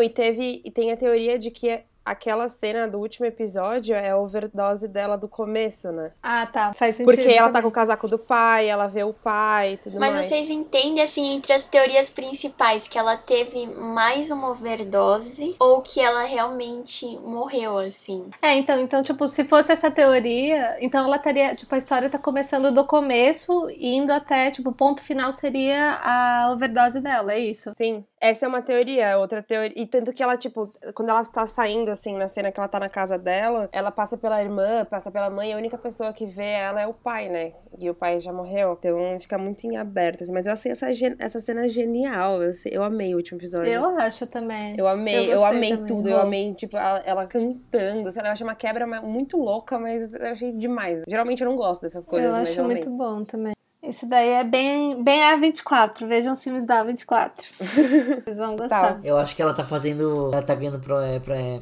Não, 0.00 0.02
e 0.02 0.08
teve. 0.10 0.62
E 0.64 0.70
tem 0.70 0.92
a 0.92 0.96
teoria 0.96 1.38
de 1.38 1.50
que 1.50 1.84
aquela 2.10 2.48
cena 2.48 2.88
do 2.88 2.98
último 2.98 3.24
episódio 3.26 3.94
é 3.94 4.10
a 4.10 4.18
overdose 4.18 4.88
dela 4.88 5.16
do 5.16 5.28
começo, 5.28 5.92
né? 5.92 6.12
Ah, 6.20 6.44
tá. 6.44 6.72
Faz 6.72 6.96
sentido. 6.96 7.14
Porque 7.14 7.32
ela 7.32 7.50
tá 7.50 7.62
com 7.62 7.68
o 7.68 7.72
casaco 7.72 8.08
do 8.08 8.18
pai, 8.18 8.68
ela 8.68 8.88
vê 8.88 9.04
o 9.04 9.12
pai 9.12 9.74
e 9.74 9.76
tudo 9.76 10.00
Mas 10.00 10.12
mais. 10.12 10.26
vocês 10.26 10.50
entendem, 10.50 11.02
assim, 11.02 11.34
entre 11.34 11.52
as 11.52 11.62
teorias 11.62 12.10
principais, 12.10 12.88
que 12.88 12.98
ela 12.98 13.16
teve 13.16 13.66
mais 13.66 14.30
uma 14.30 14.50
overdose 14.50 15.54
ou 15.60 15.80
que 15.82 16.00
ela 16.00 16.24
realmente 16.24 17.06
morreu, 17.18 17.78
assim? 17.78 18.28
É, 18.42 18.54
então, 18.54 18.80
então, 18.80 19.02
tipo, 19.02 19.28
se 19.28 19.44
fosse 19.44 19.72
essa 19.72 19.90
teoria, 19.90 20.76
então 20.80 21.04
ela 21.04 21.18
teria, 21.18 21.54
tipo, 21.54 21.72
a 21.74 21.78
história 21.78 22.10
tá 22.10 22.18
começando 22.18 22.72
do 22.72 22.84
começo, 22.84 23.68
indo 23.78 24.12
até, 24.12 24.50
tipo, 24.50 24.70
o 24.70 24.74
ponto 24.74 25.00
final 25.00 25.30
seria 25.32 26.00
a 26.02 26.50
overdose 26.52 27.00
dela, 27.00 27.32
é 27.32 27.38
isso? 27.38 27.72
Sim, 27.74 28.04
essa 28.20 28.44
é 28.46 28.48
uma 28.48 28.62
teoria, 28.62 29.16
outra 29.18 29.42
teoria. 29.42 29.80
E 29.80 29.86
tanto 29.86 30.12
que 30.12 30.22
ela, 30.22 30.36
tipo, 30.36 30.72
quando 30.94 31.10
ela 31.10 31.22
está 31.22 31.46
saindo, 31.46 31.90
assim, 32.00 32.16
na 32.16 32.26
cena 32.28 32.50
que 32.50 32.58
ela 32.58 32.68
tá 32.68 32.80
na 32.80 32.88
casa 32.88 33.18
dela, 33.18 33.68
ela 33.72 33.90
passa 33.90 34.16
pela 34.16 34.40
irmã, 34.42 34.84
passa 34.84 35.10
pela 35.10 35.28
mãe, 35.28 35.50
e 35.50 35.52
a 35.52 35.56
única 35.56 35.76
pessoa 35.76 36.12
que 36.12 36.24
vê 36.26 36.44
ela 36.50 36.80
é 36.80 36.86
o 36.86 36.94
pai, 36.94 37.28
né? 37.28 37.52
E 37.78 37.88
o 37.90 37.94
pai 37.94 38.20
já 38.20 38.32
morreu. 38.32 38.76
Então 38.78 39.18
fica 39.20 39.36
muito 39.38 39.64
em 39.66 39.76
aberto, 39.76 40.22
assim. 40.22 40.32
Mas 40.32 40.46
eu 40.46 40.52
achei 40.52 40.72
essa, 40.72 40.86
essa 41.18 41.40
cena 41.40 41.68
genial. 41.68 42.42
Eu, 42.42 42.52
sei- 42.54 42.72
eu 42.74 42.82
amei 42.82 43.14
o 43.14 43.18
último 43.18 43.38
episódio. 43.38 43.70
Eu 43.70 43.98
acho 43.98 44.26
também. 44.26 44.74
Eu 44.78 44.88
amei, 44.88 45.14
eu, 45.32 45.38
gostei 45.40 45.58
amei 45.58 45.70
também, 45.70 45.86
tudo, 45.86 46.08
eu 46.08 46.16
bom. 46.16 46.22
amei, 46.22 46.54
tipo, 46.54 46.76
ela, 46.76 46.98
ela 47.04 47.26
cantando, 47.26 48.10
sei 48.10 48.22
lá, 48.22 48.28
eu 48.28 48.32
achei 48.32 48.46
uma 48.46 48.54
quebra 48.54 48.86
muito 49.02 49.36
louca, 49.36 49.78
mas 49.78 50.12
eu 50.12 50.26
achei 50.26 50.52
demais. 50.52 51.02
Geralmente 51.08 51.42
eu 51.42 51.48
não 51.48 51.56
gosto 51.56 51.82
dessas 51.82 52.06
coisas, 52.06 52.30
Eu 52.30 52.36
mas 52.36 52.48
acho 52.48 52.60
eu 52.60 52.64
amei. 52.64 52.76
muito 52.76 52.90
bom 52.90 53.24
também. 53.24 53.52
Esse 53.82 54.06
daí 54.06 54.28
é 54.28 54.44
bem, 54.44 55.02
bem 55.02 55.20
A24. 55.22 56.06
Vejam 56.06 56.34
os 56.34 56.44
filmes 56.44 56.64
da 56.64 56.84
A24. 56.84 57.32
Vocês 58.24 58.36
vão 58.36 58.54
gostar. 58.54 59.00
Eu 59.02 59.16
acho 59.16 59.34
que 59.34 59.40
ela 59.42 59.54
tá 59.54 59.64
fazendo. 59.64 60.30
Ela 60.32 60.42
tá 60.42 60.54
ganhando 60.54 60.78
pro. 60.78 61.00
É, 61.00 61.18
pro- 61.18 61.32
é, 61.32 61.60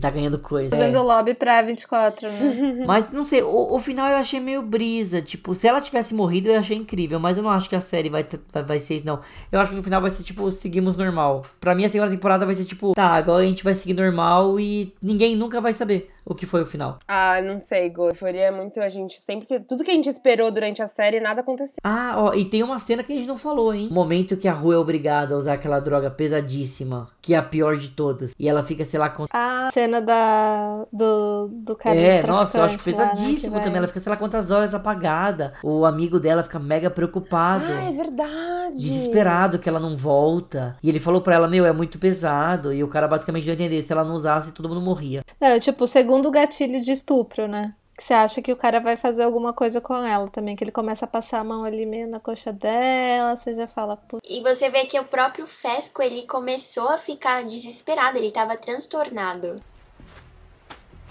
tá 0.00 0.10
ganhando 0.10 0.38
coisa. 0.38 0.70
Fazendo 0.70 1.02
lobby 1.02 1.34
pra 1.34 1.62
A24, 1.62 2.22
né? 2.22 2.84
Mas 2.86 3.10
não 3.10 3.26
sei, 3.26 3.42
o, 3.42 3.74
o 3.74 3.78
final 3.78 4.08
eu 4.08 4.16
achei 4.16 4.38
meio 4.40 4.62
brisa. 4.62 5.20
Tipo, 5.22 5.54
se 5.54 5.66
ela 5.66 5.80
tivesse 5.80 6.14
morrido, 6.14 6.48
eu 6.48 6.58
achei 6.58 6.76
incrível. 6.76 7.18
Mas 7.18 7.36
eu 7.36 7.42
não 7.42 7.50
acho 7.50 7.68
que 7.68 7.76
a 7.76 7.80
série 7.80 8.08
vai, 8.08 8.26
vai, 8.52 8.62
vai 8.62 8.78
ser 8.78 8.96
isso, 8.96 9.06
não. 9.06 9.20
Eu 9.50 9.60
acho 9.60 9.70
que 9.70 9.76
no 9.76 9.82
final 9.82 10.00
vai 10.00 10.10
ser 10.10 10.22
tipo, 10.22 10.50
seguimos 10.52 10.96
normal. 10.96 11.42
Pra 11.60 11.74
mim, 11.74 11.84
a 11.84 11.88
segunda 11.88 12.10
temporada 12.10 12.46
vai 12.46 12.54
ser 12.54 12.64
tipo, 12.64 12.92
tá, 12.94 13.08
agora 13.08 13.42
a 13.42 13.46
gente 13.46 13.64
vai 13.64 13.74
seguir 13.74 13.94
normal 13.94 14.60
e 14.60 14.92
ninguém 15.02 15.36
nunca 15.36 15.60
vai 15.60 15.72
saber 15.72 16.10
o 16.24 16.34
que 16.34 16.46
foi 16.46 16.62
o 16.62 16.66
final. 16.66 16.98
Ah, 17.08 17.40
não 17.42 17.58
sei, 17.58 17.90
Go. 17.90 18.08
Euforia 18.08 18.42
é 18.42 18.50
muito 18.50 18.80
a 18.80 18.88
gente. 18.88 19.18
Sempre 19.20 19.46
que. 19.46 19.60
Tudo 19.60 19.82
que 19.82 19.90
a 19.90 19.94
gente 19.94 20.08
esperou 20.08 20.50
durante 20.50 20.80
a 20.80 20.86
série, 20.86 21.18
nada 21.18 21.40
aconteceu. 21.40 21.78
Ah, 21.82 22.14
ó, 22.16 22.34
e 22.34 22.44
tem 22.44 22.62
uma 22.62 22.78
cena 22.78 23.02
que 23.02 23.12
a 23.12 23.16
gente 23.16 23.26
não 23.26 23.36
falou, 23.36 23.74
hein? 23.74 23.88
O 23.90 23.94
momento 23.94 24.36
que 24.36 24.46
a 24.46 24.52
Rua 24.52 24.74
é 24.74 24.78
obrigada 24.78 25.34
a 25.34 25.38
usar 25.38 25.54
aquela 25.54 25.80
droga 25.80 26.10
pesadíssima, 26.10 27.08
que 27.20 27.34
é 27.34 27.36
a 27.36 27.42
pior 27.42 27.76
de 27.76 27.88
todas. 27.90 28.32
E 28.38 28.48
ela 28.48 28.62
fica, 28.62 28.84
sei 28.84 29.00
lá, 29.00 29.10
com. 29.10 29.26
A 29.32 29.70
cena 29.80 30.00
da, 30.00 30.84
do, 30.92 31.48
do 31.52 31.74
cara 31.74 31.96
É, 31.96 32.22
nossa, 32.26 32.58
eu 32.58 32.64
acho 32.64 32.76
lá, 32.76 32.78
né, 32.78 33.08
pesadíssimo 33.08 33.54
vai- 33.54 33.62
também. 33.64 33.78
Ela 33.78 33.86
fica, 33.86 34.00
sei 34.00 34.10
lá, 34.10 34.16
quantas 34.16 34.50
horas 34.50 34.74
apagada. 34.74 35.54
O 35.62 35.84
amigo 35.86 36.20
dela 36.20 36.42
fica 36.42 36.58
mega 36.58 36.90
preocupado. 36.90 37.64
Ah, 37.66 37.84
é 37.88 37.92
verdade. 37.92 38.74
desesperado 38.74 39.58
que 39.58 39.68
ela 39.68 39.80
não 39.80 39.96
volta. 39.96 40.76
E 40.82 40.88
ele 40.88 41.00
falou 41.00 41.20
pra 41.22 41.34
ela, 41.34 41.48
meu, 41.48 41.64
é 41.64 41.72
muito 41.72 41.98
pesado. 41.98 42.72
E 42.72 42.84
o 42.84 42.88
cara 42.88 43.08
basicamente 43.08 43.44
deu 43.44 43.52
a 43.52 43.54
entender, 43.54 43.82
se 43.82 43.92
ela 43.92 44.04
não 44.04 44.14
usasse, 44.14 44.52
todo 44.52 44.68
mundo 44.68 44.80
morria. 44.80 45.22
Não, 45.40 45.58
tipo, 45.58 45.84
o 45.84 45.88
segundo 45.88 46.30
gatilho 46.30 46.80
de 46.82 46.92
estupro, 46.92 47.48
né? 47.48 47.70
Que 48.00 48.04
você 48.06 48.14
acha 48.14 48.40
que 48.40 48.50
o 48.50 48.56
cara 48.56 48.80
vai 48.80 48.96
fazer 48.96 49.24
alguma 49.24 49.52
coisa 49.52 49.78
com 49.78 49.94
ela 49.94 50.26
também. 50.26 50.56
Que 50.56 50.64
ele 50.64 50.72
começa 50.72 51.04
a 51.04 51.08
passar 51.08 51.40
a 51.40 51.44
mão 51.44 51.64
ali 51.64 51.84
meio 51.84 52.08
na 52.08 52.18
coxa 52.18 52.50
dela. 52.50 53.36
Você 53.36 53.52
já 53.52 53.66
fala, 53.66 53.94
putz. 53.94 54.26
E 54.26 54.40
você 54.40 54.70
vê 54.70 54.86
que 54.86 54.98
o 54.98 55.04
próprio 55.04 55.46
Fesco, 55.46 56.00
ele 56.00 56.26
começou 56.26 56.88
a 56.88 56.96
ficar 56.96 57.44
desesperado, 57.44 58.16
ele 58.16 58.30
tava 58.32 58.56
transtornado. 58.56 59.62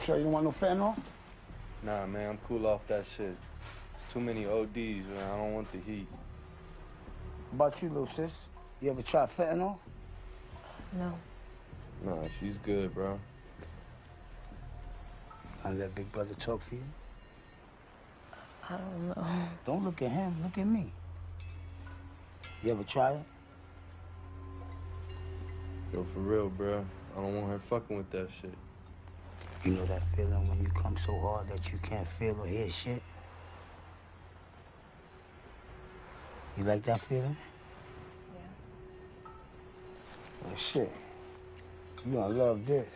Sure 0.04 0.20
you 0.20 0.32
want 0.32 0.44
no 0.44 0.52
fentanyl? 0.52 0.96
Nah, 1.84 2.08
man, 2.08 2.32
I'm 2.32 2.40
cool 2.48 2.66
off 2.66 2.84
that 2.88 3.06
shit. 3.16 3.38
It's 3.94 4.12
too 4.12 4.20
many 4.20 4.48
ODs, 4.48 5.06
man. 5.06 5.32
I 5.32 5.38
don't 5.38 5.54
want 5.54 5.72
the 5.72 5.78
heat. 5.78 6.08
How 7.52 7.68
about 7.68 7.84
you, 7.84 7.90
little 7.90 8.10
sis? 8.16 8.32
You 8.82 8.90
ever 8.90 9.04
tried 9.04 9.30
fentanyl? 9.38 9.78
No. 10.94 11.14
Nah, 12.04 12.28
she's 12.40 12.56
good, 12.66 12.96
bro. 12.96 13.20
I 15.64 15.72
let 15.72 15.94
Big 15.94 16.12
Brother 16.12 16.36
talk 16.36 16.62
for 16.68 16.76
you. 16.76 16.84
I 18.70 18.78
don't 18.78 19.08
know. 19.08 19.28
Don't 19.66 19.84
look 19.84 20.02
at 20.02 20.12
him. 20.12 20.42
Look 20.44 20.58
at 20.58 20.68
me. 20.68 20.94
You 22.64 22.72
ever 22.72 22.84
try 22.84 23.12
it? 23.12 23.26
Yo, 25.94 26.06
for 26.14 26.20
real, 26.20 26.50
bro. 26.50 26.86
I 27.18 27.22
don't 27.22 27.36
want 27.36 27.50
her 27.50 27.62
fucking 27.70 27.98
with 27.98 28.10
that 28.12 28.28
shit. 28.42 28.54
You 29.64 29.72
know 29.72 29.86
that 29.88 30.04
feeling 30.16 30.48
when 30.48 30.60
you 30.60 30.70
come 30.82 30.96
so 31.06 31.18
hard 31.20 31.50
that 31.50 31.72
you 31.72 31.80
can't 31.80 32.08
feel 32.18 32.40
or 32.40 32.48
hear 32.48 32.70
shit? 32.70 33.02
You 36.58 36.64
like 36.64 36.84
that 36.86 37.02
feeling? 37.10 37.36
Yeah. 38.36 38.42
Oh, 40.46 40.56
shit. 40.72 40.92
You 42.06 42.14
gonna 42.14 42.30
love 42.30 42.66
this. 42.66 42.88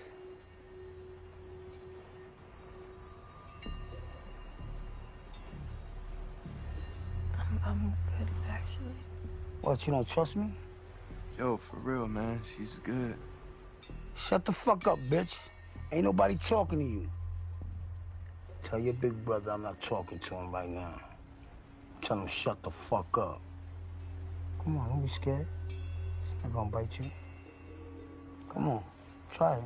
What, 9.63 9.87
you 9.87 9.93
don't 9.93 10.07
trust 10.09 10.35
me? 10.35 10.51
Yo, 11.39 11.57
for 11.57 11.77
real, 11.77 12.05
man. 12.05 12.41
She's 12.57 12.71
good. 12.83 13.15
Shut 14.13 14.43
the 14.43 14.51
fuck 14.51 14.85
up, 14.87 14.99
bitch. 15.09 15.31
Ain't 15.93 16.03
nobody 16.03 16.37
talking 16.49 16.79
to 16.79 16.85
you. 16.85 17.09
Tell 18.61 18.77
your 18.77 18.93
big 18.93 19.13
brother 19.23 19.51
I'm 19.51 19.61
not 19.63 19.81
talking 19.81 20.19
to 20.19 20.35
him 20.35 20.51
right 20.51 20.67
now. 20.67 20.99
Tell 22.01 22.19
him 22.19 22.27
shut 22.27 22.61
the 22.61 22.71
fuck 22.89 23.17
up. 23.17 23.39
Come 24.61 24.77
on, 24.77 24.89
don't 24.89 25.01
be 25.01 25.09
scared. 25.13 25.47
It's 25.69 26.43
not 26.43 26.53
gonna 26.53 26.69
bite 26.69 26.99
you. 26.99 27.09
Come 28.53 28.67
on, 28.67 28.83
try 29.33 29.55
it. 29.55 29.63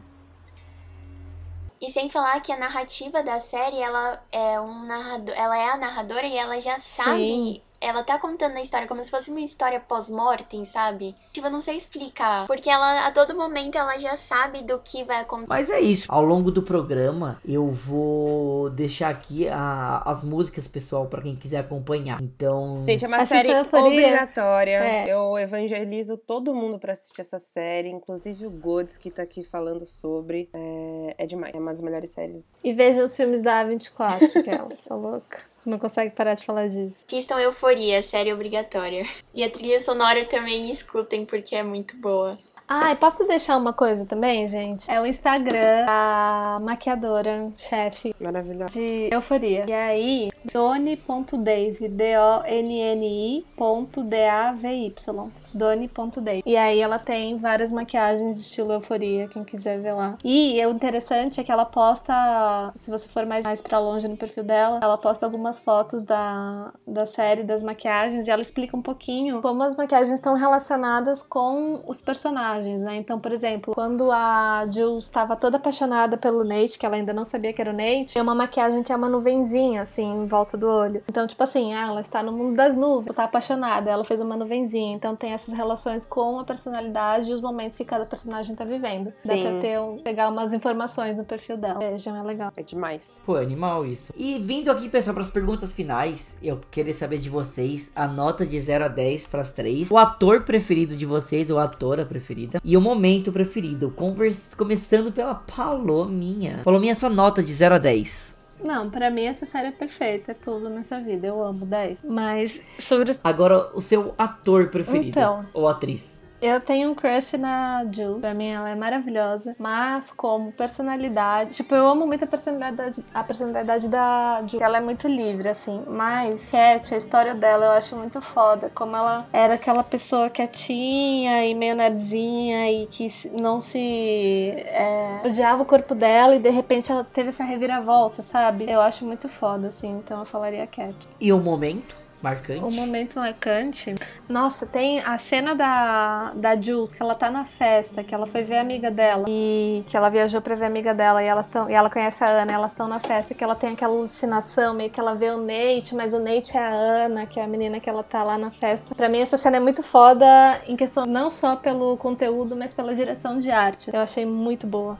E 1.79 1.91
sem 1.91 2.09
falar 2.09 2.39
que 2.41 2.51
a 2.51 2.57
narrativa 2.57 3.23
da 3.23 3.39
série, 3.39 3.79
ela 3.79 4.19
é 4.31 4.59
um 4.59 4.85
narrador, 4.85 5.35
ela 5.35 5.57
é 5.57 5.69
a 5.69 5.77
narradora 5.77 6.25
e 6.25 6.35
ela 6.35 6.59
já 6.59 6.79
sabe, 6.79 7.61
ela 7.79 8.03
tá 8.03 8.17
contando 8.19 8.55
a 8.57 8.61
história 8.61 8.87
como 8.87 9.03
se 9.03 9.09
fosse 9.11 9.29
uma 9.29 9.39
história 9.41 9.79
pós-mortem, 9.79 10.65
sabe? 10.65 11.15
Tipo, 11.31 11.47
eu 11.47 11.51
não 11.51 11.61
sei 11.61 11.77
explicar, 11.77 12.47
porque 12.47 12.69
ela 12.69 13.07
a 13.07 13.11
todo 13.11 13.35
momento 13.35 13.77
ela 13.77 13.97
já 13.99 14.17
sabe 14.17 14.63
do 14.63 14.79
que 14.79 15.03
vai 15.03 15.21
acontecer. 15.21 15.47
Mas 15.49 15.69
é 15.69 15.79
isso. 15.79 16.05
Ao 16.11 16.23
longo 16.23 16.51
do 16.51 16.61
programa, 16.63 17.39
eu 17.45 17.71
vou 17.71 18.69
deixar 18.71 19.09
aqui 19.09 19.47
a- 19.47 20.01
as 20.05 20.23
músicas, 20.23 20.67
pessoal, 20.67 21.05
pra 21.07 21.21
quem 21.21 21.35
quiser 21.35 21.59
acompanhar. 21.59 22.21
Então. 22.21 22.83
Gente, 22.85 23.05
é 23.05 23.07
uma 23.07 23.17
Assista 23.17 23.35
série 23.37 23.53
obrigatória. 23.85 24.83
É. 24.83 25.07
Eu 25.13 25.37
evangelizo 25.37 26.17
todo 26.17 26.53
mundo 26.53 26.79
pra 26.79 26.93
assistir 26.93 27.21
essa 27.21 27.39
série, 27.39 27.89
inclusive 27.89 28.45
o 28.45 28.49
Gods, 28.49 28.97
que 28.97 29.11
tá 29.11 29.23
aqui 29.23 29.43
falando 29.43 29.85
sobre. 29.85 30.49
É, 30.53 31.15
é 31.17 31.25
demais. 31.25 31.53
É 31.53 31.57
uma 31.59 31.71
das 31.71 31.81
melhores 31.81 32.09
séries. 32.09 32.43
E 32.63 32.73
veja 32.73 33.03
os 33.03 33.15
filmes 33.15 33.41
da 33.41 33.63
A24, 33.63 34.43
que 34.43 34.49
ela 34.49 34.69
tá 34.87 34.95
louca. 34.95 35.39
Não 35.67 35.77
consegue 35.77 36.15
parar 36.15 36.33
de 36.33 36.45
falar 36.45 36.69
disso. 36.69 37.03
Assistam 37.05 37.41
Euforia, 37.41 38.01
série 38.01 38.31
obrigatória. 38.31 39.05
E 39.33 39.43
a 39.43 39.51
trilha 39.51 39.81
sonora 39.81 40.23
também 40.23 40.71
escutem, 40.71 41.25
porque 41.25 41.57
é 41.57 41.61
muito 41.61 41.97
boa. 41.97 42.39
Ah, 42.67 42.91
e 42.91 42.95
posso 42.95 43.25
deixar 43.25 43.55
uma 43.57 43.71
coisa 43.71 44.05
também, 44.05 44.47
gente? 44.47 44.89
É 44.91 44.99
o 44.99 45.05
Instagram 45.05 45.85
da 45.85 46.59
maquiadora, 46.61 47.49
chefe 47.55 48.13
Maravilhosa. 48.19 48.71
de 48.71 49.09
Euforia. 49.11 49.65
E 49.67 49.71
aí, 49.71 50.29
doni.dave, 50.51 51.87
D-O-N-N-I 51.87 53.45
ponto 53.55 54.03
D-A-V-Y. 54.03 55.31
Doni.dave. 55.53 56.43
E 56.45 56.55
aí 56.55 56.79
ela 56.79 56.99
tem 56.99 57.37
várias 57.37 57.71
maquiagens 57.71 58.37
estilo 58.37 58.73
Euforia, 58.73 59.27
quem 59.27 59.43
quiser 59.43 59.79
ver 59.79 59.93
lá. 59.93 60.17
E 60.23 60.63
o 60.65 60.71
interessante 60.71 61.39
é 61.39 61.43
que 61.43 61.51
ela 61.51 61.65
posta, 61.65 62.71
se 62.75 62.91
você 62.91 63.07
for 63.07 63.25
mais, 63.25 63.43
mais 63.43 63.61
pra 63.61 63.79
longe 63.79 64.07
no 64.07 64.17
perfil 64.17 64.43
dela, 64.43 64.79
ela 64.83 64.97
posta 64.97 65.25
algumas 65.25 65.59
fotos 65.59 66.03
da, 66.03 66.71
da 66.85 67.05
série, 67.05 67.43
das 67.43 67.63
maquiagens, 67.63 68.27
e 68.27 68.31
ela 68.31 68.41
explica 68.41 68.75
um 68.77 68.81
pouquinho 68.81 69.41
como 69.41 69.63
as 69.63 69.75
maquiagens 69.75 70.11
estão 70.13 70.35
relacionadas 70.35 71.23
com 71.23 71.81
os 71.87 72.01
personagens, 72.01 72.56
né? 72.81 72.95
Então, 72.97 73.19
por 73.19 73.31
exemplo, 73.31 73.73
quando 73.73 74.11
a 74.11 74.67
Jules 74.71 75.05
estava 75.05 75.35
toda 75.35 75.57
apaixonada 75.57 76.17
pelo 76.17 76.43
Nate, 76.43 76.77
que 76.77 76.85
ela 76.85 76.95
ainda 76.95 77.13
não 77.13 77.25
sabia 77.25 77.53
que 77.53 77.61
era 77.61 77.71
o 77.71 77.73
Nate, 77.73 78.13
tem 78.13 78.21
uma 78.21 78.35
maquiagem 78.35 78.83
que 78.83 78.91
é 78.91 78.95
uma 78.95 79.09
nuvenzinha, 79.09 79.81
assim, 79.81 80.25
volta 80.25 80.57
do 80.57 80.67
olho. 80.67 81.01
Então, 81.09 81.25
tipo 81.27 81.41
assim, 81.43 81.73
ah, 81.73 81.87
ela 81.87 82.01
está 82.01 82.21
no 82.23 82.31
mundo 82.31 82.55
das 82.55 82.75
nuvens, 82.75 83.15
tá 83.15 83.23
apaixonada, 83.23 83.89
ela 83.89 84.03
fez 84.03 84.21
uma 84.21 84.35
nuvenzinha. 84.35 84.95
Então 84.95 85.15
tem 85.15 85.31
essas 85.31 85.53
relações 85.53 86.05
com 86.05 86.39
a 86.39 86.43
personalidade 86.43 87.29
e 87.29 87.33
os 87.33 87.41
momentos 87.41 87.77
que 87.77 87.85
cada 87.85 88.05
personagem 88.05 88.55
tá 88.55 88.63
vivendo. 88.63 89.13
Dá 89.25 89.33
Sim. 89.33 89.43
pra 89.43 89.59
ter 89.59 89.79
um, 89.79 89.97
pegar 89.99 90.29
umas 90.29 90.53
informações 90.53 91.17
no 91.17 91.23
perfil 91.23 91.57
dela. 91.57 91.79
Vejam, 91.79 92.15
é 92.15 92.23
legal. 92.23 92.51
É 92.55 92.61
demais. 92.61 93.21
Pô, 93.25 93.37
é 93.37 93.41
animal 93.41 93.85
isso. 93.85 94.13
E 94.15 94.39
vindo 94.39 94.69
aqui, 94.71 94.89
pessoal, 94.89 95.13
para 95.13 95.23
as 95.23 95.31
perguntas 95.31 95.73
finais, 95.73 96.37
eu 96.41 96.59
queria 96.71 96.93
saber 96.93 97.17
de 97.17 97.29
vocês 97.29 97.91
a 97.95 98.07
nota 98.07 98.45
de 98.45 98.59
0 98.59 98.85
a 98.85 98.87
10 98.87 99.27
para 99.27 99.41
as 99.41 99.51
três, 99.51 99.91
o 99.91 99.97
ator 99.97 100.43
preferido 100.43 100.95
de 100.95 101.05
vocês, 101.05 101.49
ou 101.49 101.59
a 101.59 101.63
atora 101.63 102.05
preferida, 102.05 102.46
e 102.63 102.75
o 102.77 102.81
momento 102.81 103.31
preferido. 103.31 103.91
Convers... 103.91 104.53
Começando 104.55 105.11
pela 105.11 105.35
Palominha. 105.35 106.61
Palominha, 106.63 106.95
sua 106.95 107.09
nota 107.09 107.41
de 107.43 107.53
0 107.53 107.75
a 107.75 107.77
10. 107.77 108.37
Não, 108.63 108.89
pra 108.89 109.11
mim 109.11 109.23
essa 109.23 109.45
série 109.45 109.67
é 109.67 109.71
perfeita, 109.71 110.31
é 110.31 110.35
tudo 110.35 110.69
nessa 110.69 110.99
vida. 110.99 111.27
Eu 111.27 111.43
amo 111.43 111.65
10. 111.65 112.03
Mas 112.03 112.61
sobre 112.79 113.11
os 113.11 113.21
Agora, 113.23 113.69
o 113.75 113.81
seu 113.81 114.15
ator 114.17 114.67
preferido, 114.69 115.09
Então. 115.09 115.45
ou 115.53 115.67
atriz. 115.67 116.19
Eu 116.41 116.61
tenho 116.61 116.91
um 116.91 116.95
crush 116.95 117.35
na 117.37 117.83
Jill. 117.91 118.19
Pra 118.19 118.33
mim 118.33 118.47
ela 118.47 118.69
é 118.69 118.75
maravilhosa. 118.75 119.55
Mas 119.57 120.11
como 120.11 120.51
personalidade. 120.51 121.51
Tipo, 121.55 121.73
eu 121.73 121.87
amo 121.87 122.05
muito 122.05 122.23
a 122.23 122.27
personalidade, 122.27 123.03
a 123.13 123.23
personalidade 123.23 123.89
da 123.89 124.43
Jill. 124.45 124.61
Ela 124.61 124.77
é 124.77 124.81
muito 124.81 125.07
livre, 125.07 125.49
assim. 125.49 125.83
Mas 125.87 126.51
Cat, 126.51 126.93
a 126.93 126.97
história 126.97 127.33
dela 127.33 127.65
eu 127.65 127.71
acho 127.71 127.95
muito 127.95 128.21
foda. 128.21 128.71
Como 128.73 128.95
ela 128.95 129.27
era 129.33 129.55
aquela 129.55 129.83
pessoa 129.83 130.29
quietinha 130.29 131.43
e 131.45 131.55
meio 131.55 131.75
nerdzinha 131.75 132.71
e 132.71 132.87
que 132.87 133.07
não 133.39 133.59
se. 133.59 134.53
é, 134.57 135.21
odiava 135.25 135.63
o 135.63 135.65
corpo 135.65 135.95
dela 135.95 136.35
e 136.35 136.39
de 136.39 136.49
repente 136.49 136.91
ela 136.91 137.03
teve 137.03 137.29
essa 137.29 137.43
reviravolta, 137.43 138.21
sabe? 138.21 138.69
Eu 138.69 138.79
acho 138.81 139.05
muito 139.05 139.27
foda, 139.27 139.67
assim. 139.67 139.89
Então 139.97 140.19
eu 140.19 140.25
falaria 140.25 140.67
Cat. 140.67 140.95
E 141.19 141.33
o 141.33 141.39
momento 141.39 142.06
marcante. 142.21 142.63
O 142.63 142.71
momento 142.71 143.19
marcante. 143.19 143.95
Nossa, 144.27 144.65
tem 144.65 144.99
a 144.99 145.17
cena 145.17 145.55
da, 145.55 146.33
da 146.35 146.59
Jules, 146.59 146.93
que 146.93 147.01
ela 147.01 147.15
tá 147.15 147.29
na 147.29 147.45
festa, 147.45 148.03
que 148.03 148.13
ela 148.13 148.25
foi 148.25 148.43
ver 148.43 148.57
a 148.57 148.61
amiga 148.61 148.89
dela. 148.89 149.25
E 149.27 149.83
que 149.87 149.95
ela 149.95 150.09
viajou 150.09 150.41
pra 150.41 150.55
ver 150.55 150.65
a 150.65 150.67
amiga 150.67 150.93
dela. 150.93 151.23
E, 151.23 151.27
elas 151.27 151.47
tão, 151.47 151.69
e 151.69 151.73
ela 151.73 151.89
conhece 151.89 152.23
a 152.23 152.27
Ana, 152.27 152.51
e 152.51 152.55
elas 152.55 152.71
estão 152.71 152.87
na 152.87 152.99
festa, 152.99 153.33
que 153.33 153.43
ela 153.43 153.55
tem 153.55 153.71
aquela 153.71 153.93
alucinação, 153.93 154.73
meio 154.73 154.89
que 154.89 154.99
ela 154.99 155.13
vê 155.13 155.29
o 155.31 155.37
Nate, 155.37 155.95
mas 155.95 156.13
o 156.13 156.19
Nate 156.19 156.57
é 156.57 156.61
a 156.61 156.69
Ana, 156.69 157.25
que 157.25 157.39
é 157.39 157.43
a 157.43 157.47
menina 157.47 157.79
que 157.79 157.89
ela 157.89 158.03
tá 158.03 158.23
lá 158.23 158.37
na 158.37 158.51
festa. 158.51 158.93
Pra 158.95 159.09
mim, 159.09 159.19
essa 159.19 159.37
cena 159.37 159.57
é 159.57 159.59
muito 159.59 159.83
foda 159.83 160.25
em 160.67 160.75
questão 160.75 161.05
não 161.05 161.29
só 161.29 161.55
pelo 161.55 161.97
conteúdo, 161.97 162.55
mas 162.55 162.73
pela 162.73 162.95
direção 162.95 163.39
de 163.39 163.51
arte. 163.51 163.89
Eu 163.93 164.01
achei 164.01 164.25
muito 164.25 164.65
boa. 164.65 164.97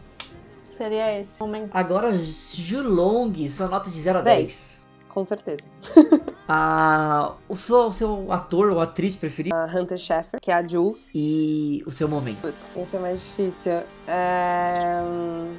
Seria 0.77 1.19
esse 1.19 1.39
momento. 1.39 1.71
Agora, 1.73 2.15
Julong, 2.15 3.49
sua 3.49 3.67
nota 3.67 3.89
de 3.89 3.99
0 3.99 4.19
a 4.19 4.21
10. 4.21 4.37
10. 4.37 4.81
Com 5.09 5.25
certeza. 5.25 5.63
Ah, 6.49 7.33
o 7.49 7.57
seu, 7.57 7.87
o 7.87 7.91
seu 7.91 8.31
ator 8.31 8.69
ou 8.71 8.79
atriz 8.79 9.17
preferido 9.17 9.53
A 9.53 9.65
Hunter 9.65 9.97
Schafer, 9.97 10.39
que 10.41 10.49
é 10.49 10.53
a 10.53 10.65
Jules. 10.65 11.09
e 11.13 11.83
o 11.85 11.91
seu 11.91 12.07
momento. 12.07 12.39
Putz, 12.39 12.77
esse 12.77 12.95
é 12.95 12.99
mais 12.99 13.19
difícil. 13.21 13.83
É, 14.07 15.01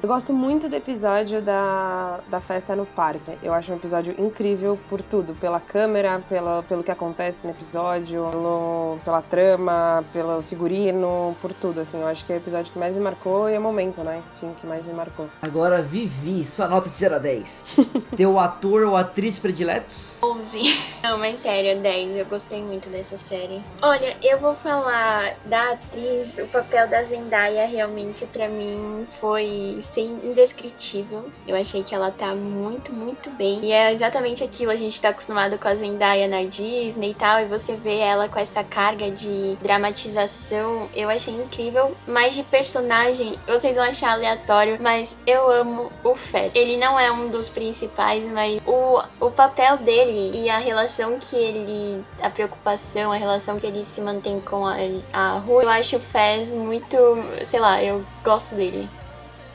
Eu 0.01 0.07
gosto 0.09 0.33
muito 0.33 0.67
do 0.67 0.75
episódio 0.75 1.43
da, 1.43 2.21
da 2.27 2.41
festa 2.41 2.75
no 2.75 2.87
parque. 2.87 3.37
Eu 3.43 3.53
acho 3.53 3.71
um 3.71 3.75
episódio 3.75 4.15
incrível 4.17 4.79
por 4.89 5.03
tudo. 5.03 5.35
Pela 5.35 5.59
câmera, 5.59 6.23
pela, 6.27 6.63
pelo 6.63 6.83
que 6.83 6.89
acontece 6.89 7.45
no 7.45 7.53
episódio, 7.53 8.27
pelo, 8.31 8.97
pela 9.05 9.21
trama, 9.21 10.03
pelo 10.11 10.41
figurino, 10.41 11.35
por 11.39 11.53
tudo. 11.53 11.81
Assim, 11.81 11.99
eu 11.99 12.07
acho 12.07 12.25
que 12.25 12.33
é 12.33 12.35
o 12.35 12.39
episódio 12.39 12.73
que 12.73 12.79
mais 12.79 12.95
me 12.97 13.03
marcou 13.03 13.47
e 13.47 13.53
é 13.53 13.59
o 13.59 13.61
momento, 13.61 14.03
né? 14.03 14.23
Enfim, 14.35 14.55
que 14.59 14.65
mais 14.65 14.83
me 14.83 14.93
marcou. 14.93 15.27
Agora, 15.39 15.83
Vivi, 15.83 16.43
sua 16.45 16.67
nota 16.67 16.89
de 16.89 16.97
0 16.97 17.15
a 17.17 17.19
10. 17.19 17.65
Teu 18.17 18.39
ator 18.39 18.81
ou 18.85 18.97
atriz 18.97 19.37
prediletos? 19.37 20.17
11. 20.21 20.79
Não, 21.01 21.17
mas 21.17 21.39
sério, 21.39 21.79
10. 21.79 22.17
Eu 22.17 22.25
gostei 22.25 22.61
muito 22.61 22.89
dessa 22.89 23.17
série. 23.17 23.61
Olha, 23.81 24.17
eu 24.21 24.39
vou 24.39 24.53
falar 24.55 25.35
da 25.45 25.71
atriz. 25.71 26.37
O 26.37 26.47
papel 26.47 26.87
da 26.87 27.03
Zendaya 27.03 27.65
realmente 27.65 28.25
pra 28.25 28.47
mim 28.47 29.07
foi 29.19 29.79
sem 29.81 30.07
indescritível. 30.23 31.29
Eu 31.47 31.55
achei 31.55 31.83
que 31.83 31.95
ela 31.95 32.11
tá 32.11 32.35
muito, 32.35 32.91
muito 32.91 33.29
bem. 33.31 33.63
E 33.63 33.71
é 33.71 33.93
exatamente 33.93 34.43
aquilo. 34.43 34.71
A 34.71 34.75
gente 34.75 34.99
tá 34.99 35.09
acostumado 35.09 35.57
com 35.57 35.67
a 35.67 35.75
Zendaya 35.75 36.27
na 36.27 36.43
Disney 36.43 37.11
e 37.11 37.13
tal. 37.13 37.41
E 37.41 37.45
você 37.45 37.75
vê 37.75 37.97
ela 37.99 38.27
com 38.27 38.39
essa 38.39 38.63
carga 38.63 39.09
de 39.09 39.55
dramatização. 39.61 40.89
Eu 40.93 41.09
achei 41.09 41.33
incrível. 41.33 41.95
Mas 42.05 42.35
de 42.35 42.43
personagem, 42.43 43.39
vocês 43.47 43.75
vão 43.75 43.85
achar 43.85 44.11
aleatório. 44.11 44.77
Mas 44.81 45.15
eu 45.25 45.49
amo 45.49 45.89
o 46.03 46.15
Fest. 46.15 46.55
Ele 46.55 46.75
não 46.77 46.99
é 46.99 47.11
um 47.11 47.29
dos 47.29 47.47
principais, 47.47 48.25
mas 48.25 48.61
o, 48.65 49.01
o 49.19 49.31
papel 49.31 49.77
dele 49.77 50.08
e 50.09 50.49
a 50.49 50.57
relação 50.57 51.17
que 51.19 51.35
ele. 51.35 52.03
a 52.21 52.29
preocupação, 52.29 53.11
a 53.11 53.17
relação 53.17 53.59
que 53.59 53.67
ele 53.67 53.85
se 53.85 54.01
mantém 54.01 54.39
com 54.41 54.65
a, 54.65 54.75
a 55.13 55.37
Ru, 55.39 55.61
eu 55.61 55.69
acho 55.69 55.97
o 55.97 55.99
Fez 55.99 56.49
muito. 56.49 56.97
sei 57.45 57.59
lá, 57.59 57.83
eu 57.83 58.03
gosto 58.23 58.55
dele. 58.55 58.89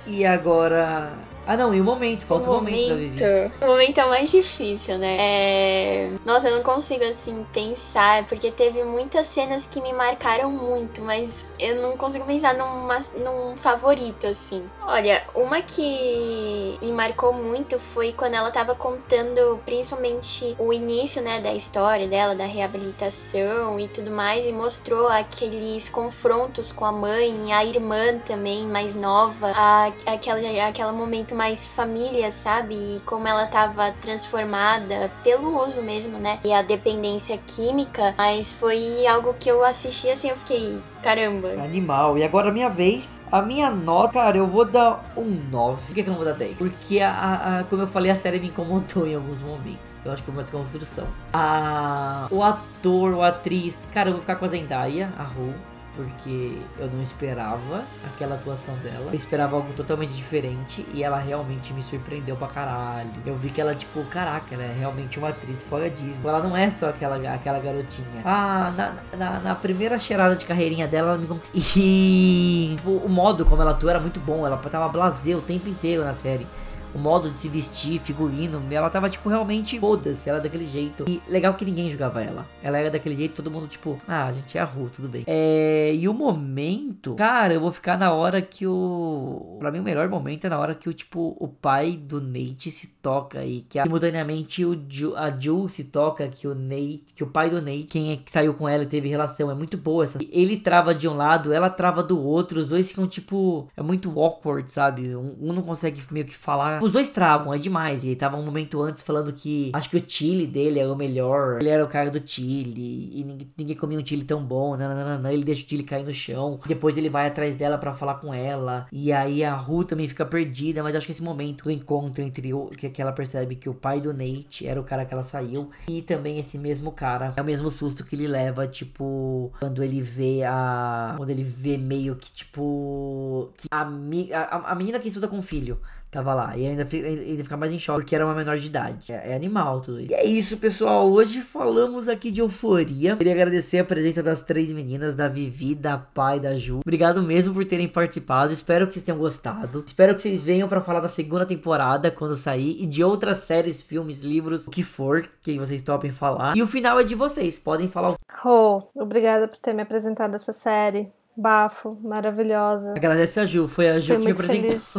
E 0.06 0.24
agora. 0.24 1.12
Ah, 1.47 1.59
não, 1.59 1.74
e 1.74 1.81
o 1.81 1.85
momento, 1.85 2.24
falta 2.24 2.48
o 2.48 2.55
momento, 2.55 2.89
da 2.89 2.94
Vivi. 2.94 3.22
O 3.62 3.66
momento 3.66 3.98
é 3.98 4.05
o 4.06 4.09
mais 4.09 4.31
difícil, 4.31 4.97
né? 4.97 5.16
É... 5.20 6.10
Nossa, 6.24 6.48
eu 6.48 6.56
não 6.56 6.62
consigo, 6.62 7.05
assim, 7.05 7.44
pensar, 7.52 8.24
porque 8.24 8.51
teve 8.51 8.82
muitas 8.82 9.26
cenas 9.26 9.66
que 9.66 9.78
me 9.82 9.93
marcaram 9.93 10.51
muito, 10.51 11.02
mas 11.02 11.31
eu 11.59 11.81
não 11.81 11.97
consigo 11.97 12.24
pensar 12.24 12.55
numa, 12.55 13.01
num 13.16 13.56
favorito, 13.59 14.26
assim. 14.26 14.64
Olha, 14.86 15.22
uma 15.35 15.62
que 15.62 16.78
me 16.81 16.93
marcou 16.93 17.32
muito 17.32 17.78
foi 17.78 18.12
quando 18.12 18.35
ela 18.35 18.51
tava 18.51 18.74
contando, 18.74 19.60
principalmente, 19.64 20.55
o 20.59 20.72
início, 20.72 21.22
né, 21.22 21.40
da 21.40 21.52
história 21.55 22.06
dela, 22.06 22.35
da 22.35 22.44
reabilitação 22.44 23.78
e 23.78 23.89
tudo 23.89 24.10
mais, 24.10 24.44
e 24.44 24.52
mostrou 24.52 25.09
aqueles 25.09 25.89
confrontos 25.89 26.72
com 26.72 26.85
a 26.85 26.93
mãe, 26.93 27.52
a 27.52 27.64
irmã 27.64 28.18
também, 28.26 28.66
mais 28.66 28.94
nova, 28.94 29.52
a, 29.55 29.93
aquele, 30.06 30.60
aquele 30.60 30.93
momento 30.93 31.35
mais 31.35 31.66
família, 31.66 32.31
sabe? 32.32 32.74
E 32.74 33.01
como 33.06 33.26
ela 33.26 33.47
tava 33.47 33.93
transformada 34.01 35.10
pelo 35.22 35.64
uso 35.64 35.82
mesmo, 35.82 36.18
né? 36.18 36.40
E 36.44 36.52
a 36.52 36.62
dependência 36.62 37.39
química, 37.39 38.14
mas 38.16 38.52
foi 38.52 39.06
algo 39.06 39.35
que 39.35 39.48
eu 39.51 39.64
assisti 39.64 40.10
assim, 40.10 40.28
eu 40.28 40.36
fiquei, 40.39 40.78
caramba. 41.05 41.48
Animal. 41.62 42.18
E 42.18 42.24
agora 42.24 42.51
minha 42.51 42.68
vez. 42.68 43.20
A 43.31 43.40
minha 43.43 43.70
nota, 43.70 44.14
cara, 44.14 44.36
eu 44.39 44.47
vou 44.47 44.64
dar 44.64 45.12
um 45.16 45.24
9. 45.51 45.82
Por 45.86 45.94
que, 45.94 46.02
que 46.02 46.09
eu 46.09 46.12
não 46.12 46.16
vou 46.16 46.24
dar 46.24 46.35
10? 46.35 46.56
Porque, 46.56 47.01
a, 47.01 47.60
a- 47.60 47.64
como 47.64 47.82
eu 47.82 47.86
falei, 47.86 48.10
a 48.10 48.16
série 48.16 48.40
me 48.40 48.48
incomodou 48.48 49.06
em 49.09 49.14
alguns 49.14 49.43
momentos. 49.43 50.01
Eu 50.05 50.10
acho 50.12 50.22
que 50.22 50.26
foi 50.26 50.35
uma 50.35 50.43
desconstrução. 50.43 51.06
A, 51.32 52.26
o 52.31 52.43
ator, 52.43 53.14
ou 53.14 53.22
atriz, 53.22 53.86
cara, 53.93 54.09
eu 54.09 54.12
vou 54.14 54.20
ficar 54.20 54.36
com 54.36 54.44
a 54.44 54.48
Zendaya, 54.48 55.12
a 55.18 55.22
Ru. 55.22 55.55
Porque 55.97 56.59
eu 56.79 56.89
não 56.89 57.03
esperava 57.03 57.85
aquela 58.05 58.35
atuação 58.35 58.75
dela. 58.77 59.11
Eu 59.11 59.15
esperava 59.15 59.57
algo 59.57 59.73
totalmente 59.73 60.12
diferente. 60.12 60.85
E 60.93 61.03
ela 61.03 61.19
realmente 61.19 61.73
me 61.73 61.83
surpreendeu 61.83 62.37
pra 62.37 62.49
caralho. 62.49 63.11
Eu 63.25 63.37
vi 63.37 63.51
que 63.51 63.61
ela, 63.61 63.75
tipo, 63.75 64.05
caraca, 64.07 64.55
ela 64.55 64.65
é 64.65 64.73
realmente 64.73 65.19
uma 65.19 65.29
atriz 65.29 65.62
fora 65.62 65.89
Disney. 65.89 66.27
Ela 66.27 66.43
não 66.43 66.57
é 66.57 66.71
só 66.71 66.89
aquela, 66.89 67.16
aquela 67.33 67.59
garotinha. 67.59 68.23
Ah, 68.25 68.73
na, 68.77 69.16
na, 69.16 69.41
na 69.41 69.55
primeira 69.55 69.99
cheirada 69.99 70.35
de 70.37 70.45
carreirinha 70.45 70.87
dela, 70.89 71.11
ela 71.11 71.19
me 71.19 71.27
conquistou. 71.27 71.61
E 71.61 72.75
tipo, 72.77 72.91
o 72.91 73.09
modo 73.09 73.45
como 73.45 73.62
ela 73.62 73.71
atua 73.71 73.91
era 73.91 74.01
muito 74.01 74.21
bom. 74.21 74.47
Ela 74.47 74.57
tava 74.57 74.89
blazer 74.89 75.37
o 75.37 75.43
tempo 75.43 75.69
inteiro 75.69 76.05
na 76.05 76.15
série. 76.15 76.47
O 76.95 76.99
modo 76.99 77.31
de 77.31 77.41
se 77.41 77.49
vestir, 77.49 78.01
figurino, 78.01 78.62
ela 78.71 78.89
tava, 78.89 79.11
tipo, 79.11 79.29
realmente 79.29 79.79
foda-se, 79.79 80.29
ela 80.29 80.39
é 80.39 80.43
daquele 80.43 80.65
jeito. 80.65 81.05
E 81.09 81.21
legal 81.29 81.55
que 81.55 81.65
ninguém 81.65 81.91
julgava 81.91 82.23
ela. 82.23 82.47
Ela 82.62 82.79
era 82.79 82.91
daquele 82.91 83.16
jeito, 83.16 83.35
todo 83.35 83.51
mundo, 83.51 83.66
tipo, 83.66 83.99
ah, 84.07 84.27
a 84.27 84.33
gente 84.33 84.57
é 84.57 84.61
a 84.61 84.66
tudo 84.66 85.09
bem. 85.09 85.25
É, 85.27 85.93
e 85.95 86.09
o 86.09 86.15
momento, 86.15 87.15
cara, 87.15 87.55
eu 87.55 87.61
vou 87.61 87.73
ficar 87.73 87.99
na 87.99 88.12
hora 88.12 88.41
que 88.41 88.66
o. 88.66 89.57
Pra 89.59 89.71
mim, 89.71 89.81
o 89.81 89.83
melhor 89.83 90.09
momento 90.09 90.47
é 90.47 90.51
na 90.51 90.59
hora 90.59 90.75
que 90.75 90.89
o, 90.89 90.93
tipo, 90.93 91.37
o 91.39 91.49
pai 91.49 91.93
do 91.93 92.21
Nate 92.21 92.71
se 92.71 92.87
toca 92.87 93.45
e 93.45 93.62
que 93.62 93.83
simultaneamente 93.83 94.65
o 94.65 94.81
Ju, 94.89 95.15
a 95.16 95.31
Ju 95.31 95.69
se 95.69 95.85
toca, 95.85 96.27
que 96.29 96.47
o 96.47 96.55
Nate, 96.55 97.05
que 97.15 97.23
o 97.23 97.27
pai 97.27 97.51
do 97.51 97.61
Nate, 97.61 97.85
quem 97.85 98.12
é 98.12 98.16
que 98.16 98.31
saiu 98.31 98.55
com 98.55 98.69
ela 98.69 98.83
e 98.85 98.87
teve 98.87 99.09
relação, 99.09 99.51
é 99.51 99.55
muito 99.55 99.77
boa 99.77 100.05
essa. 100.05 100.19
Ele 100.31 100.57
trava 100.57 100.95
de 100.95 101.09
um 101.09 101.15
lado, 101.15 101.53
ela 101.53 101.71
trava 101.71 102.03
do 102.03 102.21
outro, 102.21 102.61
os 102.61 102.69
dois 102.69 102.89
ficam, 102.89 103.07
tipo, 103.07 103.69
é 103.77 103.83
muito 103.83 104.19
awkward, 104.19 104.71
sabe? 104.71 105.15
Um, 105.15 105.37
um 105.41 105.53
não 105.53 105.62
consegue 105.62 106.03
meio 106.11 106.27
que 106.27 106.35
falar. 106.35 106.81
Os 106.85 106.93
dois 106.93 107.09
travam, 107.09 107.55
é 107.55 107.56
demais. 107.56 108.05
Ele 108.05 108.15
tava 108.15 108.36
um 108.36 108.43
momento 108.43 108.82
antes 108.82 109.02
falando 109.02 109.32
que 109.32 109.73
acho 109.73 109.89
que 109.89 109.97
o 109.97 110.05
chile 110.06 110.47
dele 110.47 110.78
era 110.78 110.93
o 110.93 110.94
melhor. 110.94 111.56
Ele 111.62 111.70
era 111.70 111.82
o 111.82 111.89
cara 111.89 112.11
do 112.11 112.20
chile. 112.23 113.11
E 113.11 113.24
ninguém, 113.24 113.51
ninguém 113.56 113.74
comia 113.74 113.98
um 113.98 114.05
chile 114.05 114.23
tão 114.23 114.44
bom. 114.44 114.77
Nananana, 114.77 115.32
ele 115.32 115.44
deixa 115.44 115.65
o 115.65 115.69
chile 115.69 115.82
cair 115.82 116.05
no 116.05 116.12
chão. 116.12 116.61
Depois 116.66 116.98
ele 116.98 117.09
vai 117.09 117.27
atrás 117.27 117.56
dela 117.56 117.78
pra 117.78 117.94
falar 117.94 118.16
com 118.16 118.35
ela. 118.35 118.86
E 118.93 119.11
aí 119.15 119.43
a 119.43 119.55
Ru 119.55 119.82
também 119.82 120.06
fica 120.06 120.27
perdida. 120.27 120.82
Mas 120.82 120.94
acho 120.94 121.06
que 121.06 121.12
esse 121.12 121.23
momento 121.23 121.65
do 121.65 121.70
encontro 121.70 122.23
entre 122.23 122.52
o 122.52 122.66
que, 122.66 122.90
que 122.90 123.01
ela 123.01 123.12
percebe 123.12 123.56
que 123.56 123.70
o 123.70 123.74
pai 123.74 123.98
do 123.98 124.12
Nate 124.12 124.66
era 124.66 124.78
o 124.78 124.85
cara 124.85 125.06
que 125.06 125.15
ela 125.15 125.24
saiu. 125.24 125.70
E 125.89 126.02
também 126.02 126.39
esse 126.39 126.59
mesmo 126.59 126.93
cara. 126.93 127.32
É 127.35 127.40
o 127.40 127.44
mesmo 127.47 127.70
susto 127.70 128.05
que 128.05 128.15
ele 128.15 128.27
leva, 128.27 128.66
tipo, 128.66 129.51
quando 129.59 129.82
ele 129.82 130.02
vê 130.02 130.43
a. 130.44 131.15
Quando 131.16 131.31
ele 131.31 131.44
vê 131.44 131.78
meio 131.78 132.15
que, 132.16 132.31
tipo. 132.31 133.48
Que 133.56 133.69
a, 133.70 133.81
a, 133.81 134.73
a 134.73 134.74
menina 134.74 134.98
que 134.98 135.09
estuda 135.09 135.27
com 135.27 135.39
o 135.39 135.43
filho 135.43 135.81
tava 136.15 136.32
lá. 136.32 136.57
E 136.57 136.66
ainda, 136.66 136.86
ainda 136.93 137.43
fica 137.43 137.57
mais 137.57 137.73
em 137.73 137.78
choque 137.78 138.01
porque 138.01 138.15
era 138.15 138.24
uma 138.24 138.35
menor 138.35 138.57
de 138.57 138.66
idade. 138.66 139.12
É, 139.12 139.32
é 139.32 139.35
animal 139.35 139.81
tudo 139.81 140.01
isso. 140.01 140.12
E 140.12 140.15
é 140.15 140.24
isso, 140.24 140.57
pessoal. 140.57 141.11
Hoje 141.11 141.41
falamos 141.41 142.09
aqui 142.09 142.31
de 142.31 142.41
euforia. 142.41 143.16
Queria 143.16 143.32
agradecer 143.32 143.78
a 143.78 143.85
presença 143.85 144.23
das 144.23 144.41
três 144.41 144.70
meninas, 144.70 145.15
da 145.15 145.28
Vivi, 145.28 145.74
da 145.74 145.99
Pai 145.99 146.36
e 146.36 146.41
da 146.41 146.55
Ju. 146.55 146.78
Obrigado 146.78 147.23
mesmo 147.23 147.53
por 147.53 147.65
terem 147.65 147.89
participado. 147.89 148.53
Espero 148.53 148.86
que 148.86 148.93
vocês 148.93 149.05
tenham 149.05 149.19
gostado. 149.19 149.82
Espero 149.85 150.15
que 150.15 150.23
vocês 150.23 150.41
venham 150.41 150.69
pra 150.69 150.81
falar 150.81 151.01
da 151.01 151.09
segunda 151.09 151.45
temporada 151.45 152.11
quando 152.11 152.36
sair 152.36 152.77
e 152.81 152.86
de 152.86 153.03
outras 153.03 153.39
séries, 153.39 153.82
filmes, 153.82 154.20
livros, 154.20 154.66
o 154.69 154.70
que 154.70 154.82
for 154.82 155.28
que 155.43 155.59
vocês 155.59 155.82
topem 155.82 156.11
falar. 156.11 156.57
E 156.57 156.62
o 156.62 156.66
final 156.66 157.01
é 157.01 157.05
de 157.05 157.15
vocês. 157.15 157.59
Podem 157.59 157.89
falar 157.89 158.11
o 158.11 158.15
Rô, 158.31 158.82
obrigada 158.99 159.49
por 159.49 159.57
ter 159.59 159.73
me 159.73 159.82
apresentado 159.82 160.35
essa 160.35 160.53
série. 160.53 161.11
Bafo, 161.36 161.98
maravilhosa. 162.02 162.93
Agradece 162.97 163.40
a 163.40 163.44
Ju, 163.47 163.66
foi 163.66 163.89
a 163.89 163.98
Ju 163.98 164.15
Fui 164.15 164.16
que 164.19 164.24
me 164.24 164.32
apresentou. 164.32 164.70
feliz. 164.70 164.93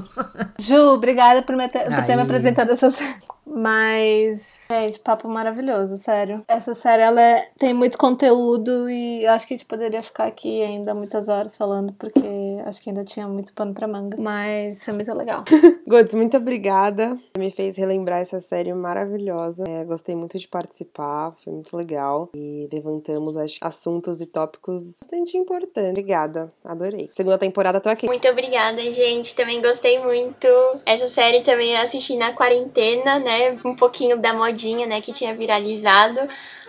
Ju, 0.59 0.75
obrigada 0.93 1.41
por, 1.43 1.55
me 1.55 1.67
ter, 1.69 1.85
por 1.95 2.05
ter 2.05 2.15
me 2.15 2.23
apresentado 2.23 2.71
essa 2.71 2.91
série. 2.91 3.15
Mas, 3.45 4.65
gente, 4.69 4.99
papo 4.99 5.27
maravilhoso, 5.27 5.97
sério. 5.97 6.43
Essa 6.47 6.73
série, 6.73 7.01
ela 7.03 7.21
é- 7.21 7.49
tem 7.57 7.73
muito 7.73 7.97
conteúdo 7.97 8.89
e 8.89 9.23
eu 9.23 9.31
acho 9.31 9.47
que 9.47 9.53
a 9.53 9.57
gente 9.57 9.65
poderia 9.67 10.01
ficar 10.01 10.25
aqui 10.25 10.61
ainda 10.61 10.93
muitas 10.93 11.29
horas 11.29 11.55
falando, 11.55 11.93
porque 11.93 12.19
acho 12.65 12.81
que 12.81 12.89
ainda 12.89 13.03
tinha 13.03 13.27
muito 13.27 13.53
pano 13.53 13.73
pra 13.73 13.87
manga. 13.87 14.17
Mas 14.19 14.83
foi 14.83 14.93
muito 14.93 15.13
legal. 15.13 15.43
Godz, 15.87 16.13
muito 16.13 16.35
obrigada. 16.37 17.17
Me 17.37 17.51
fez 17.51 17.75
relembrar 17.77 18.19
essa 18.19 18.41
série 18.41 18.73
maravilhosa. 18.73 19.63
É, 19.67 19.83
gostei 19.85 20.15
muito 20.15 20.37
de 20.39 20.47
participar, 20.47 21.33
foi 21.43 21.53
muito 21.53 21.75
legal. 21.77 22.29
E 22.35 22.67
levantamos 22.71 23.35
assuntos 23.61 24.21
e 24.21 24.25
tópicos 24.25 24.97
bastante 24.99 25.37
importantes. 25.37 25.91
Obrigada, 25.91 26.51
adorei. 26.63 27.09
Segunda 27.13 27.37
temporada, 27.37 27.79
tô 27.79 27.89
aqui. 27.89 28.05
Muito 28.07 28.27
obrigada, 28.27 28.81
gente. 28.91 29.35
Também 29.35 29.61
gostei 29.61 29.99
muito. 29.99 30.47
Essa 30.85 31.07
série 31.07 31.41
também 31.41 31.73
eu 31.73 31.81
assisti 31.81 32.15
na 32.17 32.33
quarentena, 32.33 33.19
né? 33.19 33.34
Um 33.63 33.75
pouquinho 33.75 34.17
da 34.17 34.33
modinha, 34.33 34.85
né? 34.85 35.01
Que 35.01 35.13
tinha 35.13 35.35
viralizado. 35.35 36.19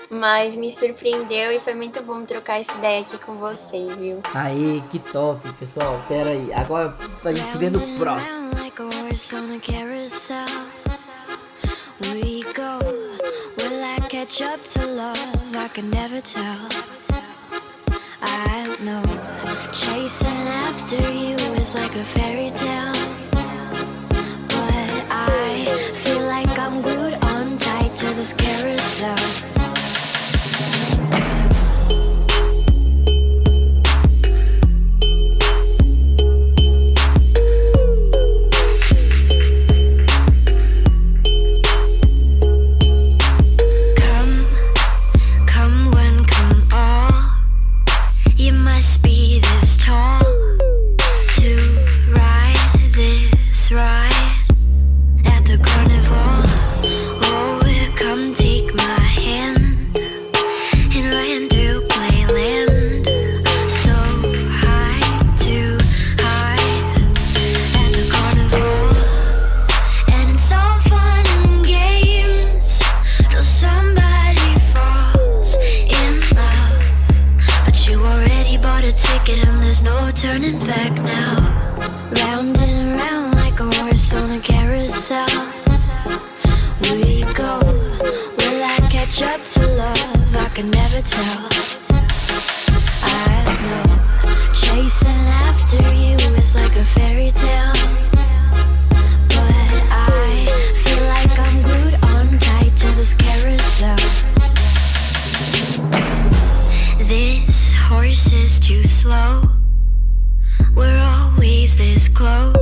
Mas 0.09 0.57
me 0.57 0.71
surpreendeu 0.71 1.51
e 1.51 1.59
foi 1.59 1.75
muito 1.75 2.01
bom 2.03 2.25
trocar 2.25 2.61
essa 2.61 2.73
ideia 2.75 3.01
aqui 3.01 3.19
com 3.19 3.37
vocês, 3.37 3.97
viu? 3.97 4.21
Aí, 4.33 4.83
que 4.91 4.99
top, 5.01 5.53
pessoal. 5.55 6.01
Pera 6.07 6.31
aí. 6.31 6.53
Agora 6.55 6.95
a 7.25 7.33
gente 7.33 7.51
se 7.51 7.59
vê 7.59 7.71
no 7.71 7.81
próximo. 7.99 8.51
We 12.01 12.43
go. 12.53 12.79
Will 13.57 13.83
I 13.83 13.99
catch 14.09 14.43
up 14.43 14.63
to 14.75 14.87
love? 14.87 15.57
I 15.57 15.69
can 15.69 15.91
never 15.91 16.21
tell. 16.21 16.69
I 18.21 18.65
don't 18.65 18.85
know. 18.85 19.03
Chasing 19.73 20.47
after 20.67 21.01
you 21.11 21.37
is 21.57 21.75
like 21.75 21.97
a 21.97 22.05
fairy 22.05 22.51
tale. 22.51 22.96
Like 26.45 26.59
I'm 26.59 26.83
glued 26.83 27.15
on 27.25 27.57
tight 27.57 27.95
to 27.97 28.07
this 28.15 28.35
carousel. 28.35 29.56
There's 79.77 79.83
no 79.83 80.11
turning 80.11 80.59
back 80.61 80.93
now. 81.03 81.37
Round 82.11 82.59
and 82.59 82.99
round 82.99 83.35
like 83.35 83.61
a 83.61 83.71
horse 83.77 84.13
on 84.15 84.31
a 84.31 84.41
carousel. 84.41 85.27
We 86.83 87.23
go. 87.35 87.61
Will 88.39 88.63
I 88.63 88.79
catch 88.91 89.23
up 89.23 89.43
to 89.43 89.67
love? 89.67 90.37
I 90.37 90.49
can 90.55 90.71
never 90.71 91.03
tell. 91.03 91.49
I 93.03 93.45
know. 93.67 94.53
Chasing 94.53 95.27
after 95.45 95.83
you 95.93 96.06
this 111.77 112.09
close. 112.09 112.56